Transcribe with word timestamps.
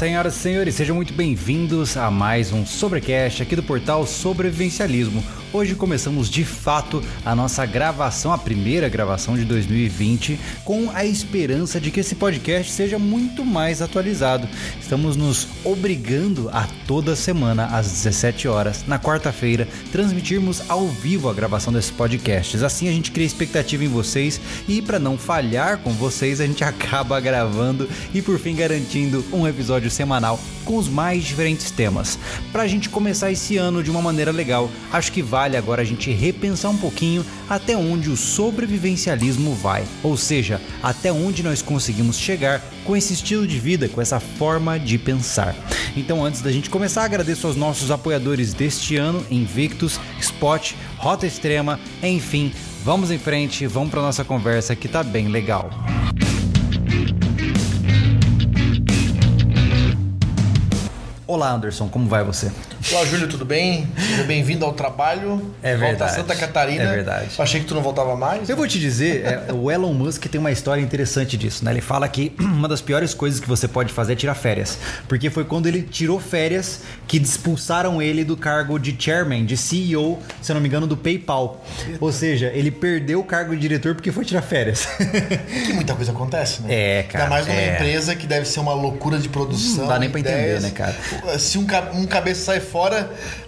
Senhoras 0.00 0.34
e 0.34 0.38
senhores, 0.38 0.74
sejam 0.76 0.96
muito 0.96 1.12
bem-vindos 1.12 1.94
a 1.94 2.10
mais 2.10 2.54
um 2.54 2.64
Sobrecast 2.64 3.42
aqui 3.42 3.54
do 3.54 3.62
portal 3.62 4.06
Sobrevivencialismo. 4.06 5.22
Hoje 5.52 5.74
começamos 5.74 6.30
de 6.30 6.44
fato 6.44 7.02
a 7.24 7.34
nossa 7.34 7.66
gravação, 7.66 8.32
a 8.32 8.38
primeira 8.38 8.88
gravação 8.88 9.36
de 9.36 9.44
2020, 9.44 10.38
com 10.64 10.88
a 10.94 11.04
esperança 11.04 11.80
de 11.80 11.90
que 11.90 11.98
esse 11.98 12.14
podcast 12.14 12.70
seja 12.70 13.00
muito 13.00 13.44
mais 13.44 13.82
atualizado. 13.82 14.48
Estamos 14.80 15.16
nos 15.16 15.48
obrigando 15.64 16.48
a 16.52 16.68
toda 16.86 17.16
semana, 17.16 17.66
às 17.66 17.90
17 17.90 18.46
horas, 18.46 18.84
na 18.86 18.96
quarta-feira, 18.96 19.66
transmitirmos 19.90 20.62
ao 20.70 20.86
vivo 20.86 21.28
a 21.28 21.34
gravação 21.34 21.72
desses 21.72 21.90
podcasts. 21.90 22.62
Assim 22.62 22.88
a 22.88 22.92
gente 22.92 23.10
cria 23.10 23.26
expectativa 23.26 23.84
em 23.84 23.88
vocês 23.88 24.40
e, 24.68 24.80
para 24.80 25.00
não 25.00 25.18
falhar 25.18 25.78
com 25.78 25.90
vocês, 25.90 26.40
a 26.40 26.46
gente 26.46 26.62
acaba 26.64 27.18
gravando 27.18 27.88
e, 28.14 28.22
por 28.22 28.38
fim, 28.38 28.54
garantindo 28.54 29.24
um 29.32 29.48
episódio 29.48 29.90
semanal 29.90 30.38
com 30.64 30.76
os 30.76 30.88
mais 30.88 31.24
diferentes 31.24 31.72
temas. 31.72 32.16
Para 32.52 32.62
a 32.62 32.68
gente 32.68 32.88
começar 32.88 33.32
esse 33.32 33.56
ano 33.56 33.82
de 33.82 33.90
uma 33.90 34.00
maneira 34.00 34.30
legal, 34.30 34.70
acho 34.92 35.10
que 35.10 35.20
vale 35.40 35.56
agora 35.56 35.80
a 35.80 35.86
gente 35.86 36.10
repensar 36.10 36.70
um 36.70 36.76
pouquinho 36.76 37.24
até 37.48 37.74
onde 37.74 38.10
o 38.10 38.16
sobrevivencialismo 38.16 39.54
vai, 39.54 39.84
ou 40.02 40.14
seja, 40.14 40.60
até 40.82 41.10
onde 41.10 41.42
nós 41.42 41.62
conseguimos 41.62 42.18
chegar 42.18 42.62
com 42.84 42.94
esse 42.94 43.14
estilo 43.14 43.46
de 43.46 43.58
vida, 43.58 43.88
com 43.88 44.02
essa 44.02 44.20
forma 44.20 44.78
de 44.78 44.98
pensar. 44.98 45.56
Então, 45.96 46.22
antes 46.22 46.42
da 46.42 46.52
gente 46.52 46.68
começar, 46.68 47.04
agradeço 47.04 47.46
aos 47.46 47.56
nossos 47.56 47.90
apoiadores 47.90 48.52
deste 48.52 48.98
ano, 48.98 49.24
Invictus, 49.30 49.98
Spot, 50.20 50.74
Rota 50.98 51.26
Extrema, 51.26 51.80
enfim, 52.02 52.52
vamos 52.84 53.10
em 53.10 53.18
frente, 53.18 53.66
vamos 53.66 53.90
para 53.90 54.02
nossa 54.02 54.22
conversa 54.22 54.76
que 54.76 54.88
tá 54.88 55.02
bem 55.02 55.28
legal. 55.28 55.70
Olá, 61.26 61.50
Anderson, 61.52 61.88
como 61.88 62.06
vai 62.06 62.24
você? 62.24 62.52
Olá, 62.92 63.04
Júlio, 63.06 63.28
tudo 63.28 63.44
bem? 63.44 63.88
Seja 63.96 64.24
bem-vindo 64.24 64.64
ao 64.64 64.72
trabalho. 64.72 65.54
É 65.62 65.76
Volta 65.76 65.86
verdade. 65.86 66.10
a 66.10 66.14
Santa 66.14 66.34
Catarina. 66.34 66.82
É 66.82 66.86
verdade. 66.88 67.28
Eu 67.38 67.44
achei 67.44 67.60
que 67.60 67.66
tu 67.66 67.72
não 67.72 67.82
voltava 67.82 68.16
mais. 68.16 68.48
Eu 68.50 68.56
vou 68.56 68.66
te 68.66 68.80
dizer, 68.80 69.24
é, 69.24 69.52
o 69.52 69.70
Elon 69.70 69.92
Musk 69.94 70.26
tem 70.26 70.40
uma 70.40 70.50
história 70.50 70.80
interessante 70.82 71.36
disso, 71.36 71.64
né? 71.64 71.70
Ele 71.70 71.80
fala 71.80 72.08
que 72.08 72.32
uma 72.40 72.66
das 72.66 72.80
piores 72.80 73.14
coisas 73.14 73.38
que 73.38 73.46
você 73.46 73.68
pode 73.68 73.92
fazer 73.92 74.14
é 74.14 74.16
tirar 74.16 74.34
férias. 74.34 74.76
Porque 75.06 75.30
foi 75.30 75.44
quando 75.44 75.68
ele 75.68 75.82
tirou 75.82 76.18
férias 76.18 76.80
que 77.06 77.16
expulsaram 77.16 78.02
ele 78.02 78.24
do 78.24 78.36
cargo 78.36 78.76
de 78.76 78.96
chairman, 78.98 79.46
de 79.46 79.56
CEO, 79.56 80.18
se 80.42 80.50
eu 80.50 80.54
não 80.54 80.60
me 80.60 80.66
engano, 80.66 80.88
do 80.88 80.96
PayPal. 80.96 81.64
Ou 82.00 82.10
seja, 82.10 82.50
ele 82.52 82.72
perdeu 82.72 83.20
o 83.20 83.24
cargo 83.24 83.54
de 83.54 83.60
diretor 83.60 83.94
porque 83.94 84.10
foi 84.10 84.24
tirar 84.24 84.42
férias. 84.42 84.88
Que 85.66 85.72
muita 85.72 85.94
coisa 85.94 86.10
acontece, 86.10 86.62
né? 86.62 86.68
É, 86.72 87.02
cara, 87.04 87.24
Ainda 87.24 87.34
mais 87.36 87.46
numa 87.46 87.60
é. 87.60 87.74
empresa 87.74 88.16
que 88.16 88.26
deve 88.26 88.46
ser 88.46 88.60
uma 88.60 88.72
loucura 88.74 89.18
de 89.18 89.28
produção. 89.28 89.82
Não 89.82 89.88
dá 89.88 89.98
nem 89.98 90.10
pra 90.10 90.18
entender, 90.20 90.38
ideias. 90.40 90.62
né, 90.64 90.70
cara? 90.70 90.96
Se 91.38 91.58
um, 91.58 91.66
um 91.94 92.06
cabeça 92.06 92.46
sai 92.46 92.60
fora, 92.60 92.79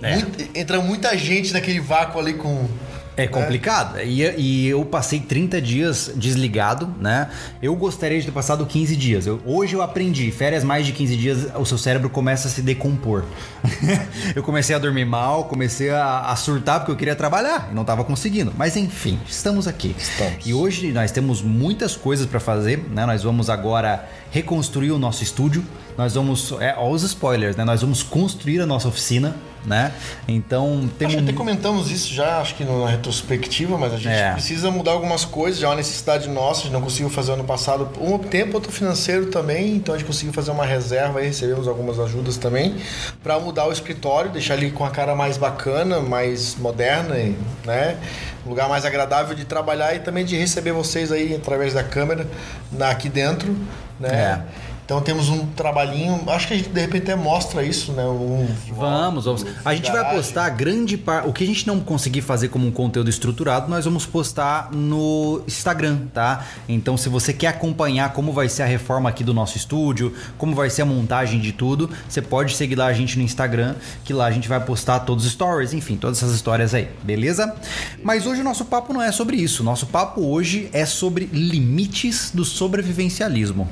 É. 0.02 0.14
muito- 0.16 0.58
entra 0.58 0.80
muita 0.80 1.16
gente 1.16 1.52
naquele 1.52 1.80
vácuo 1.80 2.20
ali 2.20 2.34
com. 2.34 2.68
É 3.16 3.26
complicado. 3.26 4.00
E, 4.00 4.22
e 4.38 4.68
eu 4.68 4.84
passei 4.84 5.20
30 5.20 5.60
dias 5.60 6.10
desligado, 6.16 6.92
né? 6.98 7.28
Eu 7.60 7.74
gostaria 7.76 8.18
de 8.18 8.24
ter 8.26 8.32
passado 8.32 8.64
15 8.64 8.96
dias. 8.96 9.26
Eu- 9.26 9.40
hoje 9.44 9.74
eu 9.74 9.82
aprendi, 9.82 10.30
férias 10.30 10.64
mais 10.64 10.86
de 10.86 10.92
15 10.92 11.16
dias, 11.16 11.46
o 11.54 11.64
seu 11.66 11.76
cérebro 11.76 12.08
começa 12.08 12.48
a 12.48 12.50
se 12.50 12.62
decompor. 12.62 13.24
eu 14.34 14.42
comecei 14.42 14.74
a 14.74 14.78
dormir 14.78 15.04
mal, 15.04 15.44
comecei 15.44 15.90
a, 15.90 16.20
a 16.20 16.36
surtar 16.36 16.80
porque 16.80 16.92
eu 16.92 16.96
queria 16.96 17.14
trabalhar 17.14 17.68
e 17.70 17.74
não 17.74 17.82
estava 17.82 18.02
conseguindo. 18.04 18.52
Mas 18.56 18.76
enfim, 18.76 19.18
estamos 19.28 19.68
aqui. 19.68 19.94
Estamos. 19.98 20.46
E 20.46 20.54
hoje 20.54 20.90
nós 20.92 21.10
temos 21.10 21.42
muitas 21.42 21.96
coisas 21.96 22.26
para 22.26 22.40
fazer, 22.40 22.78
né? 22.90 23.04
Nós 23.04 23.22
vamos 23.22 23.50
agora 23.50 24.08
reconstruir 24.30 24.90
o 24.90 24.98
nosso 24.98 25.22
estúdio. 25.22 25.62
Nós 25.98 26.14
vamos, 26.14 26.52
é, 26.60 26.74
ó 26.78 26.90
os 26.90 27.02
spoilers, 27.02 27.56
né? 27.56 27.64
Nós 27.64 27.82
vamos 27.82 28.02
construir 28.02 28.60
a 28.62 28.66
nossa 28.66 28.88
oficina, 28.88 29.36
né? 29.64 29.92
Então 30.26 30.88
temos 30.98 31.14
Acho 31.14 31.24
que 31.24 31.30
até 31.30 31.36
comentamos 31.38 31.90
isso 31.90 32.12
já, 32.12 32.40
acho 32.40 32.54
que 32.54 32.64
na 32.64 32.88
retrospectiva, 32.88 33.78
mas 33.78 33.92
a 33.92 33.96
gente 33.96 34.08
É. 34.08 34.32
precisa 34.32 34.70
mudar 34.70 34.92
algumas 34.92 35.24
coisas, 35.24 35.60
já 35.60 35.66
é 35.68 35.70
uma 35.70 35.76
necessidade 35.76 36.28
nossa, 36.28 36.60
a 36.60 36.64
gente 36.64 36.72
não 36.72 36.80
conseguiu 36.82 37.08
fazer 37.10 37.32
ano 37.32 37.44
passado, 37.44 37.88
um 38.00 38.18
tempo, 38.18 38.54
outro 38.54 38.72
financeiro 38.72 39.26
também, 39.26 39.76
então 39.76 39.94
a 39.94 39.98
gente 39.98 40.06
conseguiu 40.06 40.32
fazer 40.32 40.50
uma 40.50 40.64
reserva 40.66 41.22
e 41.22 41.26
recebemos 41.26 41.68
algumas 41.68 41.98
ajudas 42.00 42.36
também, 42.36 42.76
para 43.22 43.38
mudar 43.38 43.66
o 43.68 43.72
escritório, 43.72 44.30
deixar 44.30 44.54
ele 44.56 44.70
com 44.70 44.84
a 44.84 44.90
cara 44.90 45.14
mais 45.14 45.36
bacana, 45.36 46.00
mais 46.00 46.56
moderna, 46.56 47.16
e, 47.18 47.36
né? 47.64 47.96
Um 48.44 48.48
lugar 48.50 48.68
mais 48.68 48.84
agradável 48.84 49.36
de 49.36 49.44
trabalhar 49.44 49.94
e 49.94 50.00
também 50.00 50.24
de 50.24 50.36
receber 50.36 50.72
vocês 50.72 51.12
aí 51.12 51.34
através 51.34 51.74
da 51.74 51.84
câmera 51.84 52.26
na- 52.72 52.90
aqui 52.90 53.08
dentro, 53.08 53.56
né? 54.00 54.08
É. 54.08 54.61
Então 54.92 55.00
temos 55.00 55.30
um 55.30 55.46
trabalhinho, 55.46 56.22
acho 56.26 56.48
que 56.48 56.52
a 56.52 56.56
gente 56.58 56.68
de 56.68 56.78
repente 56.78 57.04
até 57.04 57.16
mostra 57.16 57.64
isso, 57.64 57.92
né? 57.92 58.04
Um, 58.04 58.46
Vamos, 58.76 59.24
vamos. 59.24 59.46
A 59.64 59.74
gente 59.74 59.90
vai 59.90 60.14
postar 60.14 60.50
grande 60.50 60.98
parte. 60.98 61.26
O 61.26 61.32
que 61.32 61.42
a 61.44 61.46
gente 61.46 61.66
não 61.66 61.80
conseguir 61.80 62.20
fazer 62.20 62.48
como 62.48 62.66
um 62.66 62.70
conteúdo 62.70 63.08
estruturado, 63.08 63.70
nós 63.70 63.86
vamos 63.86 64.04
postar 64.04 64.70
no 64.70 65.42
Instagram, 65.46 66.00
tá? 66.12 66.44
Então, 66.68 66.98
se 66.98 67.08
você 67.08 67.32
quer 67.32 67.46
acompanhar 67.46 68.12
como 68.12 68.32
vai 68.32 68.50
ser 68.50 68.64
a 68.64 68.66
reforma 68.66 69.08
aqui 69.08 69.24
do 69.24 69.32
nosso 69.32 69.56
estúdio, 69.56 70.14
como 70.36 70.54
vai 70.54 70.68
ser 70.68 70.82
a 70.82 70.84
montagem 70.84 71.40
de 71.40 71.52
tudo, 71.52 71.88
você 72.06 72.20
pode 72.20 72.54
seguir 72.54 72.74
lá 72.74 72.86
a 72.86 72.92
gente 72.92 73.16
no 73.16 73.24
Instagram, 73.24 73.76
que 74.04 74.12
lá 74.12 74.26
a 74.26 74.30
gente 74.30 74.46
vai 74.46 74.60
postar 74.60 75.00
todos 75.00 75.24
os 75.24 75.32
stories, 75.32 75.72
enfim, 75.72 75.96
todas 75.96 76.18
essas 76.18 76.34
histórias 76.34 76.74
aí, 76.74 76.90
beleza? 77.02 77.54
Mas 78.02 78.26
hoje 78.26 78.42
o 78.42 78.44
nosso 78.44 78.66
papo 78.66 78.92
não 78.92 79.00
é 79.00 79.10
sobre 79.10 79.38
isso. 79.38 79.64
Nosso 79.64 79.86
papo 79.86 80.20
hoje 80.20 80.68
é 80.70 80.84
sobre 80.84 81.30
limites 81.32 82.30
do 82.34 82.44
sobrevivencialismo. 82.44 83.66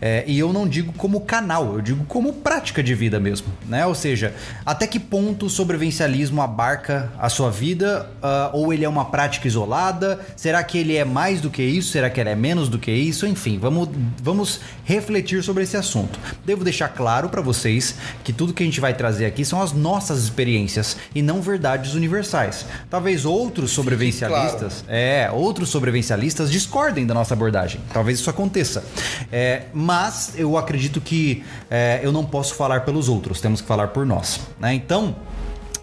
É, 0.00 0.24
e 0.26 0.38
eu 0.38 0.53
não 0.54 0.68
digo 0.68 0.92
como 0.92 1.20
canal, 1.20 1.74
eu 1.74 1.82
digo 1.82 2.04
como 2.04 2.32
prática 2.32 2.82
de 2.82 2.94
vida 2.94 3.18
mesmo, 3.18 3.48
né? 3.66 3.84
Ou 3.84 3.94
seja, 3.94 4.32
até 4.64 4.86
que 4.86 5.00
ponto 5.00 5.46
o 5.46 5.50
sobrevivencialismo 5.50 6.40
abarca 6.40 7.12
a 7.18 7.28
sua 7.28 7.50
vida, 7.50 8.08
ah, 8.22 8.50
ou 8.52 8.72
ele 8.72 8.84
é 8.84 8.88
uma 8.88 9.06
prática 9.06 9.48
isolada? 9.48 10.20
Será 10.36 10.62
que 10.62 10.78
ele 10.78 10.96
é 10.96 11.04
mais 11.04 11.40
do 11.40 11.50
que 11.50 11.62
isso? 11.62 11.90
Será 11.90 12.08
que 12.08 12.20
ele 12.20 12.30
é 12.30 12.36
menos 12.36 12.68
do 12.68 12.78
que 12.78 12.92
isso? 12.92 13.26
Enfim, 13.26 13.58
vamos, 13.58 13.88
vamos 14.22 14.60
refletir 14.84 15.42
sobre 15.42 15.64
esse 15.64 15.76
assunto. 15.76 16.18
Devo 16.46 16.62
deixar 16.62 16.88
claro 16.88 17.28
para 17.28 17.42
vocês 17.42 17.96
que 18.22 18.32
tudo 18.32 18.54
que 18.54 18.62
a 18.62 18.66
gente 18.66 18.80
vai 18.80 18.94
trazer 18.94 19.26
aqui 19.26 19.44
são 19.44 19.60
as 19.60 19.72
nossas 19.72 20.22
experiências 20.22 20.96
e 21.14 21.20
não 21.20 21.42
verdades 21.42 21.94
universais. 21.94 22.64
Talvez 22.88 23.24
outros 23.24 23.72
sobrevivencialistas, 23.72 24.84
é, 24.86 25.28
outros 25.32 25.68
sobrevivencialistas 25.68 26.50
discordem 26.50 27.06
da 27.06 27.12
nossa 27.14 27.34
abordagem. 27.34 27.80
Talvez 27.92 28.20
isso 28.20 28.30
aconteça. 28.30 28.84
É, 29.32 29.64
mas 29.72 30.33
eu 30.36 30.56
acredito 30.56 31.00
que 31.00 31.42
é, 31.70 32.00
eu 32.02 32.12
não 32.12 32.24
posso 32.24 32.54
falar 32.54 32.80
pelos 32.80 33.08
outros, 33.08 33.40
temos 33.40 33.60
que 33.60 33.66
falar 33.66 33.88
por 33.88 34.04
nós. 34.06 34.40
né? 34.58 34.74
Então. 34.74 35.16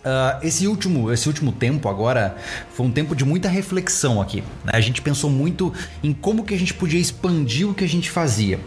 ah, 0.04 0.40
esse, 0.42 0.68
último, 0.68 1.12
esse 1.12 1.28
último 1.28 1.52
tempo 1.52 1.88
agora 1.88 2.36
foi 2.74 2.86
um 2.88 2.92
tempo 2.92 3.16
de 3.16 3.24
muita 3.24 3.48
reflexão 3.48 4.20
aqui. 4.20 4.42
né? 4.64 4.72
A 4.74 4.82
gente 4.82 5.02
pensou 5.02 5.30
muito 5.30 5.72
em 6.04 6.12
como 6.12 6.44
que 6.44 6.54
a 6.54 6.58
gente 6.58 6.74
podia 6.74 7.00
expandir 7.00 7.70
o 7.70 7.74
que 7.74 7.84
a 7.84 7.88
gente 7.88 8.10
fazia. 8.10 8.60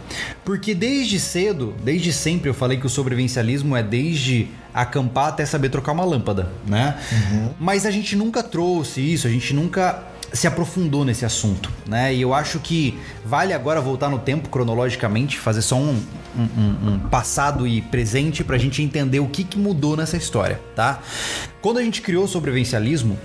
Porque 0.44 0.74
desde 0.74 1.18
cedo, 1.18 1.74
desde 1.82 2.12
sempre, 2.12 2.48
eu 2.48 2.54
falei 2.54 2.78
que 2.78 2.86
o 2.86 2.88
sobrevivencialismo 2.88 3.76
é 3.76 3.82
desde 3.82 4.48
acampar 4.72 5.28
até 5.28 5.44
saber 5.46 5.68
trocar 5.68 5.92
uma 5.92 6.04
lâmpada, 6.04 6.50
né? 6.66 6.98
Mas 7.60 7.86
a 7.86 7.90
gente 7.90 8.16
nunca 8.16 8.42
trouxe 8.42 9.00
isso, 9.00 9.26
a 9.26 9.30
gente 9.30 9.54
nunca 9.54 10.02
se 10.34 10.46
aprofundou 10.46 11.04
nesse 11.04 11.24
assunto, 11.24 11.70
né? 11.86 12.12
E 12.14 12.20
eu 12.22 12.34
acho 12.34 12.58
que 12.58 12.98
vale 13.24 13.52
agora 13.52 13.80
voltar 13.80 14.08
no 14.10 14.18
tempo 14.18 14.48
cronologicamente, 14.48 15.38
fazer 15.38 15.62
só 15.62 15.76
um, 15.76 16.02
um- 16.36 16.88
um- 16.94 16.98
passado 17.08 17.66
e 17.66 17.80
presente 17.80 18.42
pra 18.42 18.58
gente 18.58 18.82
entender 18.82 19.20
o 19.20 19.28
que, 19.28 19.44
que 19.44 19.56
mudou 19.58 19.96
nessa 19.96 20.16
história, 20.16 20.60
tá? 20.74 21.00
Quando 21.62 21.78
a 21.78 21.82
gente 21.82 22.02
criou 22.02 22.24
o 22.24 22.28
sobrevivencialismo, 22.28 23.16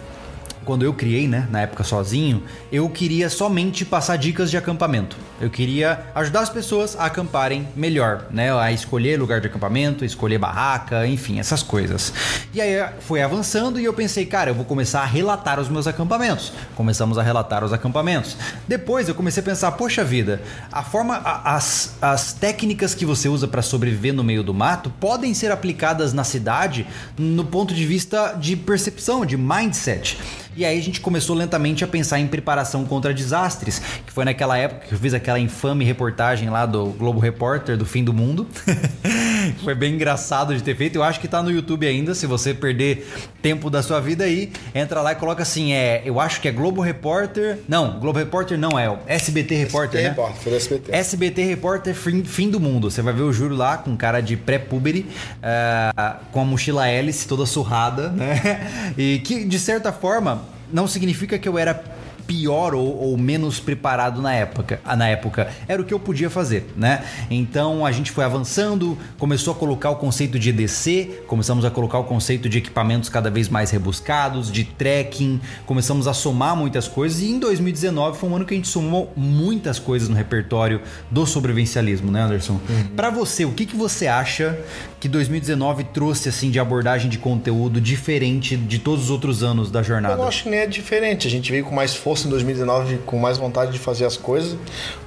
quando 0.65 0.83
eu 0.83 0.93
criei, 0.93 1.27
né, 1.27 1.47
na 1.51 1.61
época 1.61 1.83
sozinho, 1.83 2.43
eu 2.71 2.87
queria 2.89 3.29
somente 3.29 3.83
passar 3.85 4.17
dicas 4.17 4.51
de 4.51 4.57
acampamento. 4.57 5.17
Eu 5.41 5.49
queria 5.49 6.05
ajudar 6.15 6.41
as 6.41 6.49
pessoas 6.49 6.95
a 6.99 7.05
acamparem 7.05 7.67
melhor, 7.75 8.25
né, 8.29 8.53
a 8.53 8.71
escolher 8.71 9.17
lugar 9.19 9.41
de 9.41 9.47
acampamento, 9.47 10.03
escolher 10.05 10.37
barraca, 10.37 11.07
enfim, 11.07 11.39
essas 11.39 11.63
coisas. 11.63 12.13
E 12.53 12.61
aí 12.61 12.75
foi 12.99 13.21
avançando 13.21 13.79
e 13.79 13.85
eu 13.85 13.93
pensei, 13.93 14.25
cara, 14.25 14.51
eu 14.51 14.55
vou 14.55 14.65
começar 14.65 15.01
a 15.01 15.05
relatar 15.05 15.59
os 15.59 15.69
meus 15.69 15.87
acampamentos. 15.87 16.51
Começamos 16.75 17.17
a 17.17 17.23
relatar 17.23 17.63
os 17.63 17.73
acampamentos. 17.73 18.37
Depois 18.67 19.07
eu 19.07 19.15
comecei 19.15 19.41
a 19.41 19.45
pensar, 19.45 19.71
poxa 19.73 20.03
vida, 20.03 20.41
a 20.71 20.83
forma, 20.83 21.15
a- 21.15 21.55
as, 21.55 21.95
as 22.01 22.33
técnicas 22.33 22.93
que 22.93 23.05
você 23.05 23.27
usa 23.29 23.47
para 23.47 23.61
sobreviver 23.61 24.13
no 24.13 24.23
meio 24.23 24.43
do 24.43 24.53
mato 24.53 24.89
podem 24.99 25.33
ser 25.33 25.51
aplicadas 25.51 26.13
na 26.13 26.23
cidade 26.23 26.85
no 27.17 27.45
ponto 27.45 27.73
de 27.73 27.85
vista 27.85 28.33
de 28.39 28.55
percepção, 28.55 29.25
de 29.25 29.37
mindset. 29.37 30.17
E 30.59 30.65
aí 30.65 30.77
a 30.77 30.81
gente 30.81 30.99
começou 30.99 31.37
lentamente 31.37 31.85
a 31.85 31.87
pensar 31.87 32.19
em 32.19 32.27
preparação 32.27 32.83
contra 32.83 33.13
desastres, 33.13 33.81
que 34.05 34.11
foi 34.11 34.25
naquela 34.25 34.57
época 34.57 34.87
que 34.87 34.93
eu 34.93 34.99
fiz 34.99 35.13
aquela 35.13 35.39
infame 35.39 35.85
reportagem 35.85 36.49
lá 36.49 36.65
do 36.65 36.87
Globo 36.87 37.17
Repórter 37.17 37.77
do 37.77 37.85
fim 37.85 38.03
do 38.03 38.13
mundo. 38.13 38.45
Foi 39.63 39.73
bem 39.73 39.95
engraçado 39.95 40.53
de 40.53 40.61
ter 40.61 40.75
feito. 40.75 40.97
Eu 40.97 41.03
acho 41.03 41.19
que 41.19 41.27
tá 41.27 41.41
no 41.41 41.49
YouTube 41.49 41.87
ainda. 41.87 42.13
Se 42.13 42.25
você 42.27 42.53
perder 42.53 43.07
tempo 43.41 43.69
da 43.69 43.81
sua 43.81 43.99
vida 43.99 44.25
aí, 44.25 44.51
entra 44.75 45.01
lá 45.01 45.13
e 45.13 45.15
coloca 45.15 45.43
assim: 45.43 45.71
é, 45.71 46.01
eu 46.05 46.19
acho 46.19 46.41
que 46.41 46.47
é 46.47 46.51
Globo 46.51 46.81
Repórter. 46.81 47.59
Não, 47.67 47.99
Globo 47.99 48.19
Repórter 48.19 48.57
não 48.57 48.77
é, 48.77 48.89
o 48.89 48.97
SBT 49.07 49.55
Repórter. 49.55 50.01
SBT 50.01 50.03
né? 50.03 50.09
Repórter, 50.09 50.41
foi 50.41 50.55
SBT. 50.55 50.91
SBT 50.91 51.43
Repórter 51.43 51.95
fim, 51.95 52.23
fim, 52.23 52.49
do 52.49 52.59
mundo. 52.59 52.91
Você 52.91 53.01
vai 53.01 53.13
ver 53.13 53.21
o 53.21 53.31
Júlio 53.31 53.55
lá 53.55 53.77
com 53.77 53.95
cara 53.95 54.21
de 54.21 54.35
pré-púbere, 54.35 55.07
uh, 55.37 56.19
com 56.31 56.41
a 56.41 56.45
mochila 56.45 56.87
hélice 56.87 57.27
toda 57.27 57.45
surrada, 57.45 58.09
né? 58.09 58.91
E 58.97 59.19
que, 59.19 59.45
de 59.45 59.59
certa 59.59 59.93
forma, 59.93 60.48
não 60.71 60.87
significa 60.87 61.37
que 61.37 61.47
eu 61.47 61.57
era 61.57 61.83
pior 62.29 62.75
ou, 62.75 62.95
ou, 62.95 63.17
menos 63.17 63.59
preparado 63.59 64.21
na 64.21 64.31
época, 64.35 64.79
na 64.95 65.07
época. 65.07 65.49
Era 65.67 65.81
o 65.81 65.85
que 65.85 65.91
eu 65.91 65.99
podia 65.99 66.29
fazer, 66.29 66.71
né? 66.77 67.03
Então 67.27 67.83
a 67.83 67.91
gente 67.91 68.11
foi 68.11 68.23
avançando, 68.23 68.95
começou 69.17 69.51
a 69.51 69.55
colocar 69.55 69.89
o 69.89 69.95
conceito 69.95 70.37
de 70.37 70.49
EDC, 70.49 71.23
começamos 71.25 71.65
a 71.65 71.71
colocar 71.71 71.97
o 71.97 72.03
conceito 72.03 72.47
de 72.47 72.59
equipamentos 72.59 73.09
cada 73.09 73.31
vez 73.31 73.49
mais 73.49 73.71
rebuscados, 73.71 74.51
de 74.51 74.63
tracking, 74.63 75.41
começamos 75.65 76.07
a 76.07 76.13
somar 76.13 76.55
muitas 76.55 76.87
coisas 76.87 77.19
e 77.19 77.31
em 77.31 77.39
2019 77.39 78.19
foi 78.19 78.29
um 78.29 78.35
ano 78.35 78.45
que 78.45 78.53
a 78.53 78.57
gente 78.57 78.67
somou 78.67 79.11
muitas 79.17 79.79
coisas 79.79 80.07
no 80.07 80.15
repertório 80.15 80.81
do 81.09 81.25
sobrevivencialismo, 81.25 82.11
né, 82.11 82.21
Anderson? 82.21 82.59
Uhum. 82.69 82.95
Para 82.95 83.09
você, 83.09 83.43
o 83.43 83.53
que, 83.53 83.65
que 83.65 83.75
você 83.75 84.05
acha 84.05 84.55
que 84.99 85.07
2019 85.07 85.85
trouxe 85.85 86.29
assim 86.29 86.51
de 86.51 86.59
abordagem 86.59 87.09
de 87.09 87.17
conteúdo 87.17 87.81
diferente 87.81 88.55
de 88.55 88.77
todos 88.77 89.05
os 89.05 89.09
outros 89.09 89.41
anos 89.41 89.71
da 89.71 89.81
jornada? 89.81 90.13
Eu 90.13 90.19
não 90.19 90.27
acho 90.27 90.43
que 90.43 90.49
nem 90.49 90.59
é 90.59 90.67
diferente. 90.67 91.27
A 91.27 91.31
gente 91.31 91.51
veio 91.51 91.65
com 91.65 91.73
mais 91.73 91.95
força 91.95 92.18
em 92.27 92.29
2019 92.29 92.99
com 93.05 93.17
mais 93.17 93.37
vontade 93.37 93.71
de 93.71 93.79
fazer 93.79 94.05
as 94.05 94.17
coisas. 94.17 94.57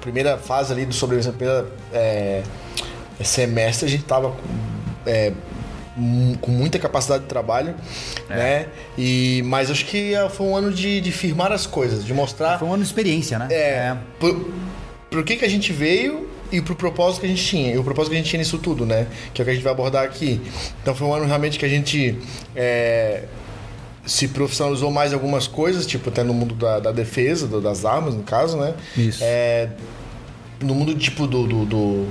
Primeira 0.01 0.39
fase 0.39 0.73
ali 0.73 0.85
do 0.85 0.95
sobrevivência, 0.95 1.33
primeira 1.33 1.67
é, 1.93 2.43
semestre, 3.23 3.87
a 3.87 3.89
gente 3.89 4.05
tava 4.05 4.35
é, 5.07 5.33
com 6.41 6.51
muita 6.51 6.79
capacidade 6.79 7.25
de 7.25 7.29
trabalho, 7.29 7.75
é. 8.29 8.37
né? 8.37 8.67
E, 8.97 9.43
mas 9.45 9.71
acho 9.71 9.85
que 9.85 10.15
é, 10.15 10.29
foi 10.29 10.47
um 10.47 10.57
ano 10.57 10.73
de, 10.73 11.01
de, 11.01 11.13
firmar 11.13 11.53
as 11.53 11.67
coisas, 11.67 12.05
de 12.05 12.15
mostrar. 12.15 12.59
Foi 12.59 12.69
um 12.69 12.73
ano 12.73 12.83
de 12.83 12.89
experiência, 12.89 13.39
né? 13.39 13.49
É. 13.51 13.55
é. 13.55 13.97
Por, 14.19 14.51
por 15.11 15.25
que, 15.25 15.37
que 15.37 15.45
a 15.45 15.49
gente 15.49 15.73
veio 15.73 16.29
e 16.51 16.61
pro 16.61 16.75
propósito 16.75 17.21
que 17.21 17.27
a 17.27 17.29
gente 17.29 17.45
tinha. 17.45 17.73
E 17.75 17.79
o 17.79 17.85
propósito 17.85 18.11
que 18.11 18.17
a 18.17 18.19
gente 18.21 18.29
tinha 18.29 18.39
nisso 18.39 18.59
tudo, 18.59 18.85
né? 18.85 19.07
Que 19.33 19.41
é 19.41 19.43
o 19.43 19.45
que 19.45 19.51
a 19.51 19.55
gente 19.55 19.63
vai 19.63 19.73
abordar 19.73 20.05
aqui. 20.05 20.41
Então 20.83 20.95
foi 20.95 21.07
um 21.07 21.15
ano 21.15 21.27
realmente 21.27 21.59
que 21.59 21.65
a 21.65 21.69
gente. 21.69 22.19
É, 22.55 23.25
se 24.05 24.29
profissionalizou 24.29 24.91
mais 24.91 25.13
algumas 25.13 25.47
coisas, 25.47 25.87
tipo 25.87 26.09
até 26.09 26.23
no 26.23 26.35
mundo 26.35 26.55
da, 26.55 26.81
da 26.81 26.93
defesa, 26.93 27.47
do, 27.47 27.61
das 27.61 27.85
armas, 27.85 28.15
no 28.15 28.23
caso, 28.23 28.57
né? 28.57 28.75
Isso. 28.97 29.21
É, 29.23 29.69
no 30.61 30.75
mundo 30.75 30.95
tipo 30.95 31.27
do, 31.27 31.47
do, 31.47 31.65
do 31.65 32.09